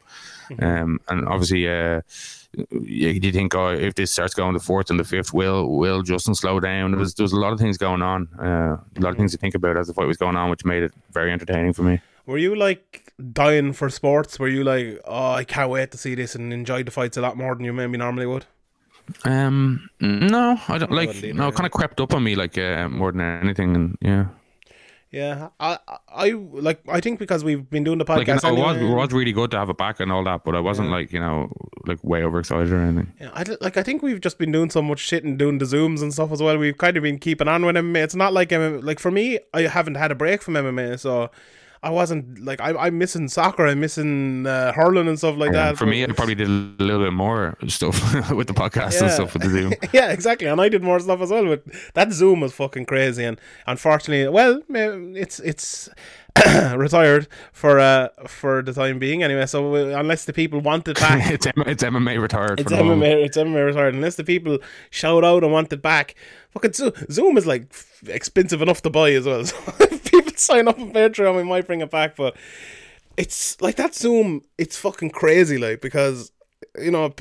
um, 0.60 1.00
and 1.08 1.26
obviously, 1.28 1.68
uh, 1.68 2.02
yeah, 2.54 3.12
do 3.12 3.26
you 3.26 3.32
think 3.32 3.54
oh, 3.54 3.68
if 3.68 3.94
this 3.94 4.12
starts 4.12 4.34
going 4.34 4.54
the 4.54 4.60
fourth 4.60 4.90
and 4.90 4.98
the 4.98 5.04
fifth, 5.04 5.32
will 5.32 5.78
will 5.78 6.02
Justin 6.02 6.34
slow 6.34 6.60
down? 6.60 6.90
There 6.90 7.00
was 7.00 7.14
there 7.14 7.24
was 7.24 7.32
a 7.32 7.38
lot 7.38 7.52
of 7.52 7.58
things 7.58 7.78
going 7.78 8.02
on, 8.02 8.28
uh, 8.38 8.76
a 8.96 9.00
lot 9.00 9.10
of 9.10 9.16
things 9.16 9.32
to 9.32 9.38
think 9.38 9.54
about 9.54 9.76
as 9.76 9.86
the 9.86 9.94
fight 9.94 10.06
was 10.06 10.16
going 10.16 10.36
on, 10.36 10.50
which 10.50 10.64
made 10.64 10.82
it 10.82 10.92
very 11.12 11.32
entertaining 11.32 11.72
for 11.72 11.82
me. 11.82 12.00
Were 12.26 12.38
you 12.38 12.54
like 12.54 13.12
dying 13.32 13.72
for 13.72 13.88
sports? 13.88 14.38
Were 14.38 14.48
you 14.48 14.64
like, 14.64 15.00
oh, 15.04 15.32
I 15.32 15.44
can't 15.44 15.70
wait 15.70 15.90
to 15.92 15.98
see 15.98 16.14
this 16.14 16.34
and 16.34 16.52
enjoy 16.52 16.82
the 16.82 16.90
fights 16.90 17.16
a 17.16 17.20
lot 17.20 17.36
more 17.36 17.54
than 17.54 17.64
you 17.64 17.72
maybe 17.72 17.98
normally 17.98 18.26
would? 18.26 18.46
Um, 19.24 19.88
no, 20.00 20.60
I 20.68 20.78
don't 20.78 20.92
like. 20.92 21.22
No, 21.22 21.48
it 21.48 21.54
kind 21.54 21.66
of 21.66 21.72
crept 21.72 22.00
up 22.00 22.14
on 22.14 22.22
me 22.22 22.34
like 22.36 22.56
uh, 22.58 22.88
more 22.88 23.10
than 23.12 23.20
anything, 23.20 23.74
and 23.74 23.98
yeah, 24.00 24.26
Yeah, 25.10 25.48
I, 25.58 25.78
I, 25.88 25.98
I 26.08 26.30
like. 26.30 26.80
I 26.88 27.00
think 27.00 27.18
because 27.18 27.42
we've 27.42 27.68
been 27.68 27.82
doing 27.82 27.98
the 27.98 28.04
like 28.04 28.28
you 28.28 28.32
podcast. 28.32 28.44
know, 28.44 28.54
it 28.54 28.60
was 28.60 28.76
it 28.76 28.94
was 28.94 29.12
really 29.12 29.32
good 29.32 29.50
to 29.50 29.58
have 29.58 29.68
it 29.68 29.76
back 29.76 29.98
and 29.98 30.12
all 30.12 30.22
that, 30.22 30.44
but 30.44 30.54
I 30.54 30.60
wasn't 30.60 30.90
like 30.90 31.12
you 31.12 31.18
know 31.18 31.50
like 31.84 31.98
way 32.04 32.22
overexcited 32.22 32.72
or 32.72 32.80
anything. 32.80 33.12
Yeah, 33.20 33.30
I, 33.34 33.44
like 33.60 33.76
I 33.76 33.82
think 33.82 34.02
we've 34.02 34.20
just 34.20 34.38
been 34.38 34.52
doing 34.52 34.70
so 34.70 34.80
much 34.80 35.00
shit 35.00 35.24
and 35.24 35.36
doing 35.36 35.58
the 35.58 35.64
zooms 35.64 36.00
and 36.00 36.12
stuff 36.12 36.30
as 36.30 36.40
well. 36.40 36.56
We've 36.58 36.78
kind 36.78 36.96
of 36.96 37.02
been 37.02 37.18
keeping 37.18 37.48
on 37.48 37.66
with 37.66 37.74
MMA. 37.74 38.04
It's 38.04 38.14
not 38.14 38.32
like 38.32 38.50
MMA, 38.50 38.84
like 38.84 39.00
for 39.00 39.10
me, 39.10 39.40
I 39.52 39.62
haven't 39.62 39.96
had 39.96 40.12
a 40.12 40.14
break 40.14 40.42
from 40.42 40.54
MMA, 40.54 41.00
so 41.00 41.30
I 41.82 41.88
wasn't 41.88 42.44
like 42.44 42.60
I, 42.60 42.74
I'm 42.76 42.98
missing 42.98 43.26
soccer, 43.28 43.66
I'm 43.66 43.80
missing 43.80 44.46
uh, 44.46 44.72
hurling 44.72 45.08
and 45.08 45.16
stuff 45.18 45.36
like 45.36 45.52
Yeah, 45.52 45.70
that. 45.70 45.78
for 45.78 45.86
me, 45.86 46.04
I 46.04 46.08
probably 46.08 46.34
did 46.34 46.48
a 46.48 46.84
little 46.84 47.02
bit 47.02 47.14
more 47.14 47.56
stuff 47.68 48.30
with 48.30 48.48
the 48.48 48.52
podcast 48.52 49.00
and 49.00 49.10
stuff 49.10 49.32
with 49.32 49.42
the 49.44 49.48
Zoom. 49.48 49.72
yeah, 49.92 50.10
exactly. 50.12 50.46
And 50.46 50.60
I 50.60 50.68
did 50.68 50.82
more 50.82 51.00
stuff 51.00 51.22
as 51.22 51.30
well. 51.30 51.46
But 51.46 51.62
that 51.94 52.12
Zoom 52.12 52.40
was 52.40 52.52
fucking 52.52 52.84
crazy. 52.84 53.24
And 53.24 53.40
unfortunately, 53.66 54.28
well, 54.28 54.60
it's 54.68 55.40
it's 55.40 55.88
retired 56.74 57.26
for 57.52 57.78
uh 57.80 58.08
for 58.26 58.62
the 58.62 58.72
time 58.74 58.98
being 58.98 59.22
anyway. 59.22 59.46
So 59.46 59.74
uh, 59.74 59.98
unless 59.98 60.26
the 60.26 60.32
people 60.34 60.60
want 60.60 60.86
it 60.86 60.98
back, 61.00 61.30
it's 61.32 61.46
M- 61.46 61.64
it's 61.66 61.82
MMA 61.82 62.20
retired. 62.20 62.60
it's 62.60 62.70
for. 62.70 62.76
MMA. 62.78 63.24
It's 63.24 63.36
MMA 63.38 63.64
retired. 63.64 63.94
Unless 63.94 64.16
the 64.16 64.24
people 64.24 64.58
shout 64.90 65.24
out 65.24 65.42
and 65.44 65.52
want 65.52 65.72
it 65.72 65.80
back, 65.80 66.14
fucking 66.50 66.72
Zoom 67.10 67.38
is 67.38 67.46
like 67.46 67.72
expensive 68.06 68.60
enough 68.60 68.82
to 68.82 68.90
buy 68.90 69.12
as 69.12 69.24
well. 69.24 69.44
So 69.44 69.56
sign 70.46 70.68
up 70.68 70.78
on 70.78 70.92
Patreon, 70.92 71.36
we 71.36 71.44
might 71.44 71.66
bring 71.66 71.80
it 71.80 71.90
back. 71.90 72.16
But 72.16 72.36
it's 73.16 73.60
like 73.60 73.76
that 73.76 73.94
Zoom. 73.94 74.42
It's 74.58 74.76
fucking 74.76 75.10
crazy, 75.10 75.58
like 75.58 75.80
because 75.80 76.32
you 76.78 76.90
know 76.90 77.12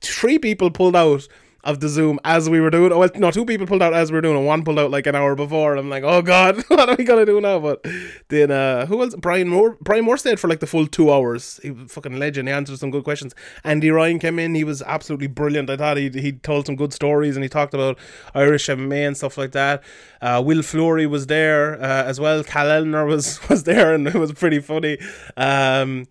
three 0.00 0.38
people 0.38 0.70
pulled 0.70 0.96
out 0.96 1.26
of 1.64 1.80
the 1.80 1.88
Zoom 1.88 2.20
as 2.24 2.48
we 2.48 2.60
were 2.60 2.70
doing. 2.70 2.92
Oh, 2.92 2.98
Well, 2.98 3.10
no, 3.16 3.30
two 3.30 3.44
people 3.44 3.66
pulled 3.66 3.82
out 3.82 3.94
as 3.94 4.12
we 4.12 4.16
were 4.16 4.20
doing, 4.20 4.36
and 4.36 4.46
one 4.46 4.62
pulled 4.62 4.78
out 4.78 4.90
like 4.90 5.06
an 5.06 5.14
hour 5.14 5.34
before. 5.34 5.76
I'm 5.76 5.90
like, 5.90 6.04
oh 6.04 6.22
god, 6.22 6.62
what 6.68 6.88
are 6.88 6.94
we 6.96 7.04
gonna 7.04 7.26
do 7.26 7.40
now? 7.40 7.58
But 7.58 7.84
then 8.28 8.50
uh, 8.50 8.86
who 8.86 9.02
else? 9.02 9.14
Brian 9.16 9.48
Moore. 9.48 9.76
Brian 9.80 10.04
Moore 10.04 10.16
stayed 10.16 10.38
for 10.38 10.48
like 10.48 10.60
the 10.60 10.66
full 10.66 10.86
two 10.86 11.12
hours. 11.12 11.58
He 11.62 11.70
was 11.70 11.86
a 11.86 11.88
fucking 11.88 12.18
legend. 12.18 12.48
He 12.48 12.54
answered 12.54 12.78
some 12.78 12.90
good 12.90 13.04
questions. 13.04 13.34
Andy 13.64 13.90
Ryan 13.90 14.18
came 14.18 14.38
in. 14.38 14.54
He 14.54 14.64
was 14.64 14.82
absolutely 14.82 15.26
brilliant. 15.26 15.70
I 15.70 15.76
thought 15.76 15.96
he 15.96 16.10
he 16.10 16.32
told 16.32 16.66
some 16.66 16.76
good 16.76 16.92
stories 16.92 17.36
and 17.36 17.42
he 17.42 17.48
talked 17.48 17.74
about 17.74 17.98
Irish 18.34 18.66
MMA 18.66 19.06
and 19.06 19.16
stuff 19.16 19.38
like 19.38 19.52
that. 19.52 19.82
Uh, 20.20 20.42
Will 20.44 20.62
Fleury 20.62 21.06
was 21.06 21.26
there 21.26 21.80
uh, 21.82 22.04
as 22.04 22.20
well. 22.20 22.44
Cal 22.44 22.66
Elner 22.70 23.06
was 23.06 23.40
was 23.48 23.64
there, 23.64 23.94
and 23.94 24.06
it 24.06 24.14
was 24.14 24.32
pretty 24.32 24.60
funny. 24.60 24.98
Um, 25.36 26.06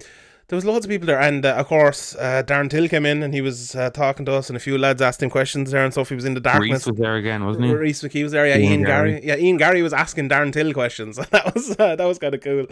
there 0.53 0.57
was 0.57 0.65
loads 0.65 0.85
of 0.85 0.89
people 0.91 1.07
there, 1.07 1.19
and 1.19 1.43
uh, 1.47 1.55
of 1.55 1.65
course, 1.65 2.15
uh, 2.15 2.43
Darren 2.45 2.69
Till 2.69 2.87
came 2.87 3.07
in 3.07 3.23
and 3.23 3.33
he 3.33 3.41
was 3.41 3.75
uh, 3.75 3.89
talking 3.89 4.23
to 4.27 4.33
us, 4.33 4.51
and 4.51 4.55
a 4.55 4.59
few 4.59 4.77
lads 4.77 5.01
asked 5.01 5.23
him 5.23 5.31
questions 5.31 5.71
there 5.71 5.83
and 5.83 5.91
stuff. 5.91 6.09
He 6.09 6.15
was 6.15 6.25
in 6.25 6.35
the 6.35 6.39
darkness. 6.39 6.85
Rhys 6.85 6.91
was 6.91 6.99
there 6.99 7.15
again, 7.15 7.43
wasn't 7.43 7.65
he? 7.65 7.73
Rhys 7.73 8.03
McKee 8.03 8.21
was 8.21 8.33
there, 8.33 8.45
yeah. 8.45 8.57
Ian 8.57 8.71
Ian 8.71 8.83
Garry. 8.83 9.11
Garry. 9.13 9.25
yeah. 9.25 9.35
Ian 9.37 9.57
Garry 9.57 9.81
was 9.81 9.93
asking 9.93 10.29
Darren 10.29 10.53
Till 10.53 10.71
questions. 10.71 11.15
that 11.31 11.55
was 11.55 11.75
uh, 11.79 11.95
that 11.95 12.05
was 12.05 12.19
kind 12.19 12.35
of 12.35 12.41
cool, 12.41 12.67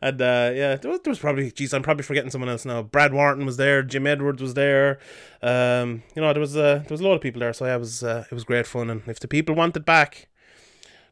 and 0.00 0.22
uh, 0.22 0.50
yeah, 0.54 0.76
there 0.76 0.90
was, 0.90 1.00
there 1.00 1.10
was 1.10 1.18
probably, 1.18 1.50
geez, 1.50 1.74
I'm 1.74 1.82
probably 1.82 2.04
forgetting 2.04 2.30
someone 2.30 2.48
else 2.48 2.64
now. 2.64 2.80
Brad 2.80 3.12
Warren 3.12 3.44
was 3.44 3.58
there, 3.58 3.82
Jim 3.82 4.06
Edwards 4.06 4.40
was 4.40 4.54
there. 4.54 4.98
Um, 5.42 6.04
you 6.14 6.22
know, 6.22 6.32
there 6.32 6.40
was 6.40 6.56
uh, 6.56 6.76
there 6.76 6.86
was 6.88 7.02
a 7.02 7.04
lot 7.04 7.16
of 7.16 7.20
people 7.20 7.40
there, 7.40 7.52
so 7.52 7.66
yeah, 7.66 7.76
it 7.76 7.80
was 7.80 8.02
uh, 8.02 8.24
it 8.30 8.34
was 8.34 8.44
great 8.44 8.66
fun. 8.66 8.88
And 8.88 9.02
if 9.06 9.20
the 9.20 9.28
people 9.28 9.54
want 9.54 9.76
it 9.76 9.84
back, 9.84 10.28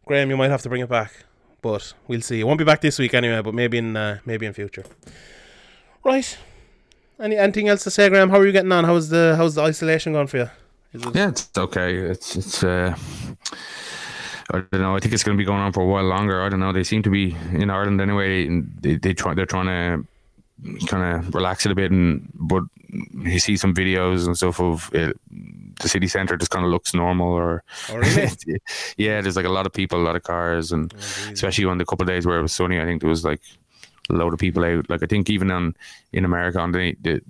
Graham, 0.06 0.30
you 0.30 0.38
might 0.38 0.51
have 0.51 0.62
to 0.62 0.70
bring 0.70 0.80
it 0.80 0.88
back, 0.88 1.26
but 1.60 1.92
we'll 2.09 2.22
see. 2.22 2.40
It 2.40 2.44
won't 2.44 2.59
be 2.59 2.64
back 2.64 2.80
this 2.80 2.98
week 2.98 3.12
anyway, 3.12 3.42
but 3.42 3.52
maybe 3.52 3.76
in 3.76 3.94
uh, 3.94 4.20
maybe 4.24 4.46
in 4.46 4.55
future. 4.55 4.84
Right. 6.05 6.36
Any 7.20 7.36
anything 7.36 7.68
else 7.68 7.85
to 7.85 7.90
say, 7.90 8.09
Graham? 8.09 8.31
How 8.31 8.39
are 8.39 8.47
you 8.47 8.52
getting 8.52 8.72
on? 8.72 8.85
How's 8.85 9.09
the 9.09 9.35
how's 9.36 9.55
the 9.55 9.62
isolation 9.62 10.12
going 10.12 10.26
for 10.26 10.39
you? 10.39 10.51
It, 10.93 11.14
Yeah, 11.14 11.28
it's 11.28 11.51
okay. 11.56 11.94
It's 11.97 12.36
it's. 12.36 12.62
Uh, 12.64 12.94
I 14.52 14.59
don't 14.70 14.82
know. 14.82 14.94
I 14.94 15.01
think 15.01 15.14
it's 15.14 15.22
going 15.22 15.36
to 15.39 15.40
be 15.40 15.47
going 15.47 15.60
on 15.60 15.72
for 15.72 15.82
a 15.82 15.86
while 15.86 16.05
longer. 16.05 16.43
I 16.43 16.48
don't 16.51 16.60
know. 16.60 16.72
They 16.72 16.85
seem 16.85 17.02
to 17.05 17.10
be 17.10 17.35
in 17.52 17.70
Ireland 17.70 18.01
anyway. 18.01 18.47
and 18.47 18.70
They 18.81 18.97
they 18.97 19.14
try. 19.14 19.32
They're 19.35 19.47
trying 19.47 19.66
to 19.66 20.06
kind 20.86 21.18
of 21.24 21.35
relax 21.35 21.64
it 21.66 21.72
a 21.72 21.74
bit, 21.74 21.90
and 21.93 22.28
but 22.35 22.62
you 23.22 23.39
see 23.39 23.56
some 23.56 23.74
videos 23.74 24.26
and 24.26 24.36
stuff 24.36 24.60
of 24.60 24.90
it, 24.93 25.16
the 25.81 25.89
city 25.89 26.06
centre 26.09 26.36
just 26.36 26.51
kind 26.51 26.64
of 26.64 26.70
looks 26.70 26.94
normal. 26.94 27.28
Or 27.32 27.64
Oh, 27.90 27.97
really? 27.97 28.28
yeah, 28.97 29.20
there's 29.20 29.36
like 29.36 29.47
a 29.47 29.51
lot 29.51 29.66
of 29.66 29.72
people, 29.72 30.01
a 30.01 30.05
lot 30.05 30.16
of 30.16 30.22
cars, 30.24 30.72
and 30.72 30.93
Oh, 30.94 31.31
especially 31.32 31.64
on 31.64 31.78
the 31.78 31.85
couple 31.86 32.02
of 32.05 32.09
days 32.09 32.26
where 32.26 32.39
it 32.39 32.43
was 32.43 32.52
sunny, 32.52 32.81
I 32.81 32.85
think 32.85 33.01
there 33.01 33.10
was 33.10 33.24
like 33.24 33.40
load 34.09 34.32
of 34.32 34.39
people 34.39 34.64
out. 34.64 34.89
Like 34.90 35.02
I 35.02 35.06
think 35.06 35.31
even 35.31 35.51
on 35.51 35.76
in 36.12 36.24
America 36.24 36.59
on 36.59 36.72
the, 36.72 36.94
the 37.02 37.20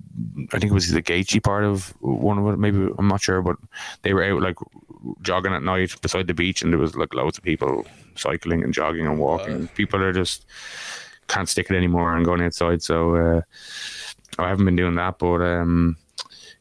I 0.52 0.58
think 0.58 0.70
it 0.70 0.74
was 0.74 0.90
the 0.90 1.02
Gatesy 1.02 1.42
part 1.42 1.64
of 1.64 1.94
one 2.00 2.38
of 2.38 2.46
it. 2.52 2.58
Maybe 2.58 2.88
I'm 2.98 3.08
not 3.08 3.22
sure, 3.22 3.42
but 3.42 3.56
they 4.02 4.12
were 4.12 4.24
out 4.24 4.42
like 4.42 4.56
jogging 5.22 5.52
at 5.52 5.62
night 5.62 5.94
beside 6.00 6.26
the 6.26 6.34
beach, 6.34 6.62
and 6.62 6.72
there 6.72 6.80
was 6.80 6.96
like 6.96 7.14
loads 7.14 7.38
of 7.38 7.44
people 7.44 7.86
cycling 8.16 8.62
and 8.62 8.72
jogging 8.72 9.06
and 9.06 9.18
walking. 9.18 9.68
people 9.68 10.02
are 10.02 10.12
just 10.12 10.46
can't 11.28 11.48
stick 11.48 11.70
it 11.70 11.76
anymore 11.76 12.16
and 12.16 12.24
going 12.24 12.42
outside. 12.42 12.82
So 12.82 13.14
uh, 13.16 13.40
I 14.38 14.48
haven't 14.48 14.64
been 14.64 14.76
doing 14.76 14.94
that, 14.96 15.18
but 15.18 15.40
um, 15.40 15.96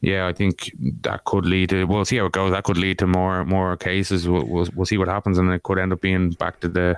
yeah, 0.02 0.28
I 0.28 0.34
think 0.34 0.72
that 1.02 1.26
could 1.26 1.46
lead 1.46 1.70
to. 1.70 1.86
We'll 1.86 2.06
see 2.06 2.18
how 2.18 2.26
it 2.26 2.32
goes. 2.32 2.52
That 2.52 2.64
could 2.64 2.78
lead 2.78 3.00
to 3.00 3.08
more 3.08 3.46
more 3.46 3.78
cases. 3.78 4.28
We'll 4.28 4.46
we'll, 4.46 4.68
we'll 4.76 4.86
see 4.86 4.98
what 4.98 5.08
happens, 5.08 5.38
and 5.38 5.52
it 5.52 5.64
could 5.64 5.80
end 5.80 5.94
up 5.94 6.02
being 6.02 6.32
back 6.32 6.60
to 6.62 6.68
the 6.68 6.98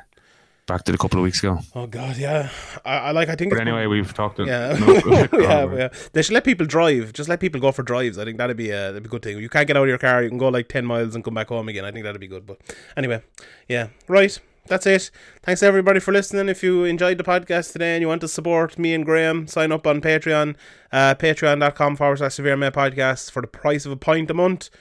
back 0.67 0.83
to 0.83 0.93
a 0.93 0.97
couple 0.97 1.19
of 1.19 1.23
weeks 1.23 1.39
ago. 1.39 1.59
Oh 1.75 1.87
God, 1.87 2.17
yeah. 2.17 2.49
I, 2.83 2.97
I 2.97 3.11
like. 3.11 3.29
I 3.29 3.35
think. 3.35 3.51
But 3.51 3.57
it's- 3.61 3.67
anyway, 3.67 3.87
we've 3.87 4.13
talked. 4.13 4.39
Yeah, 4.39 4.77
no, 5.31 5.39
yeah, 5.39 5.75
yeah. 5.75 5.89
They 6.13 6.21
should 6.21 6.33
let 6.33 6.43
people 6.43 6.65
drive. 6.65 7.13
Just 7.13 7.29
let 7.29 7.39
people 7.39 7.59
go 7.61 7.71
for 7.71 7.83
drives. 7.83 8.17
I 8.17 8.25
think 8.25 8.37
that'd 8.37 8.57
be 8.57 8.69
a 8.71 8.91
that'd 8.91 9.03
be 9.03 9.07
a 9.07 9.09
good 9.09 9.21
thing. 9.21 9.37
You 9.39 9.49
can't 9.49 9.67
get 9.67 9.77
out 9.77 9.83
of 9.83 9.89
your 9.89 9.97
car. 9.97 10.23
You 10.23 10.29
can 10.29 10.37
go 10.37 10.49
like 10.49 10.67
ten 10.67 10.85
miles 10.85 11.15
and 11.15 11.23
come 11.23 11.33
back 11.33 11.49
home 11.49 11.69
again. 11.69 11.85
I 11.85 11.91
think 11.91 12.03
that'd 12.03 12.21
be 12.21 12.27
good. 12.27 12.45
But 12.45 12.59
anyway, 12.97 13.21
yeah, 13.67 13.87
right. 14.07 14.37
That's 14.67 14.87
it. 14.87 15.11
Thanks 15.43 15.61
everybody 15.61 15.99
for 15.99 16.11
listening. 16.11 16.49
If 16.49 16.63
you 16.63 16.85
enjoyed 16.85 17.19
the 17.19 17.23
podcast 17.23 17.71
today 17.71 17.93
and 17.93 18.01
you 18.01 18.07
want 18.07 18.21
to 18.21 18.27
support 18.27 18.79
me 18.79 18.95
and 18.95 19.05
Graham, 19.05 19.45
sign 19.45 19.71
up 19.71 19.85
on 19.85 20.01
Patreon, 20.01 20.55
uh, 20.91 21.13
patreon.com 21.13 21.95
forward 21.95 22.17
slash 22.17 22.33
severe 22.33 22.57
May 22.57 22.71
podcast 22.71 23.29
for 23.29 23.43
the 23.43 23.47
price 23.47 23.85
of 23.85 23.91
a 23.91 23.95
pint 23.95 24.31
a 24.31 24.33
month. 24.33 24.71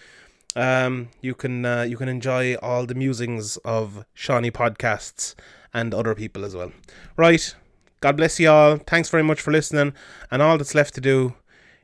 Um, 0.56 1.08
you 1.20 1.34
can 1.34 1.66
uh, 1.66 1.82
you 1.82 1.98
can 1.98 2.08
enjoy 2.08 2.54
all 2.62 2.86
the 2.86 2.94
musings 2.94 3.58
of 3.58 4.06
Shawnee 4.14 4.50
podcasts 4.52 5.34
and 5.74 5.92
other 5.92 6.14
people 6.14 6.44
as 6.44 6.54
well. 6.54 6.72
Right. 7.16 7.54
God 8.00 8.16
bless 8.16 8.38
you 8.38 8.48
all. 8.48 8.76
Thanks 8.76 9.10
very 9.10 9.22
much 9.22 9.40
for 9.40 9.50
listening. 9.50 9.92
And 10.30 10.40
all 10.40 10.56
that's 10.56 10.74
left 10.74 10.94
to 10.94 11.00
do 11.00 11.34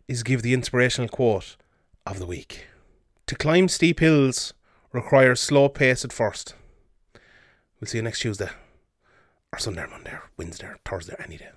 is 0.06 0.22
give 0.22 0.42
the 0.42 0.54
inspirational 0.54 1.08
quote 1.08 1.56
of 2.06 2.18
the 2.18 2.26
week. 2.26 2.66
To 3.26 3.34
climb 3.34 3.68
steep 3.68 4.00
hills 4.00 4.54
requires 4.92 5.40
slow 5.40 5.68
pace 5.68 6.04
at 6.04 6.12
first. 6.12 6.54
We'll 7.80 7.88
see 7.88 7.98
you 7.98 8.02
next 8.02 8.20
Tuesday, 8.20 8.50
or 9.52 9.58
Sunday, 9.58 9.82
or 9.82 9.88
Monday, 9.88 10.10
or 10.10 10.30
Wednesday, 10.36 10.66
or 10.66 10.78
Thursday, 10.84 11.16
any 11.24 11.38
day. 11.38 11.48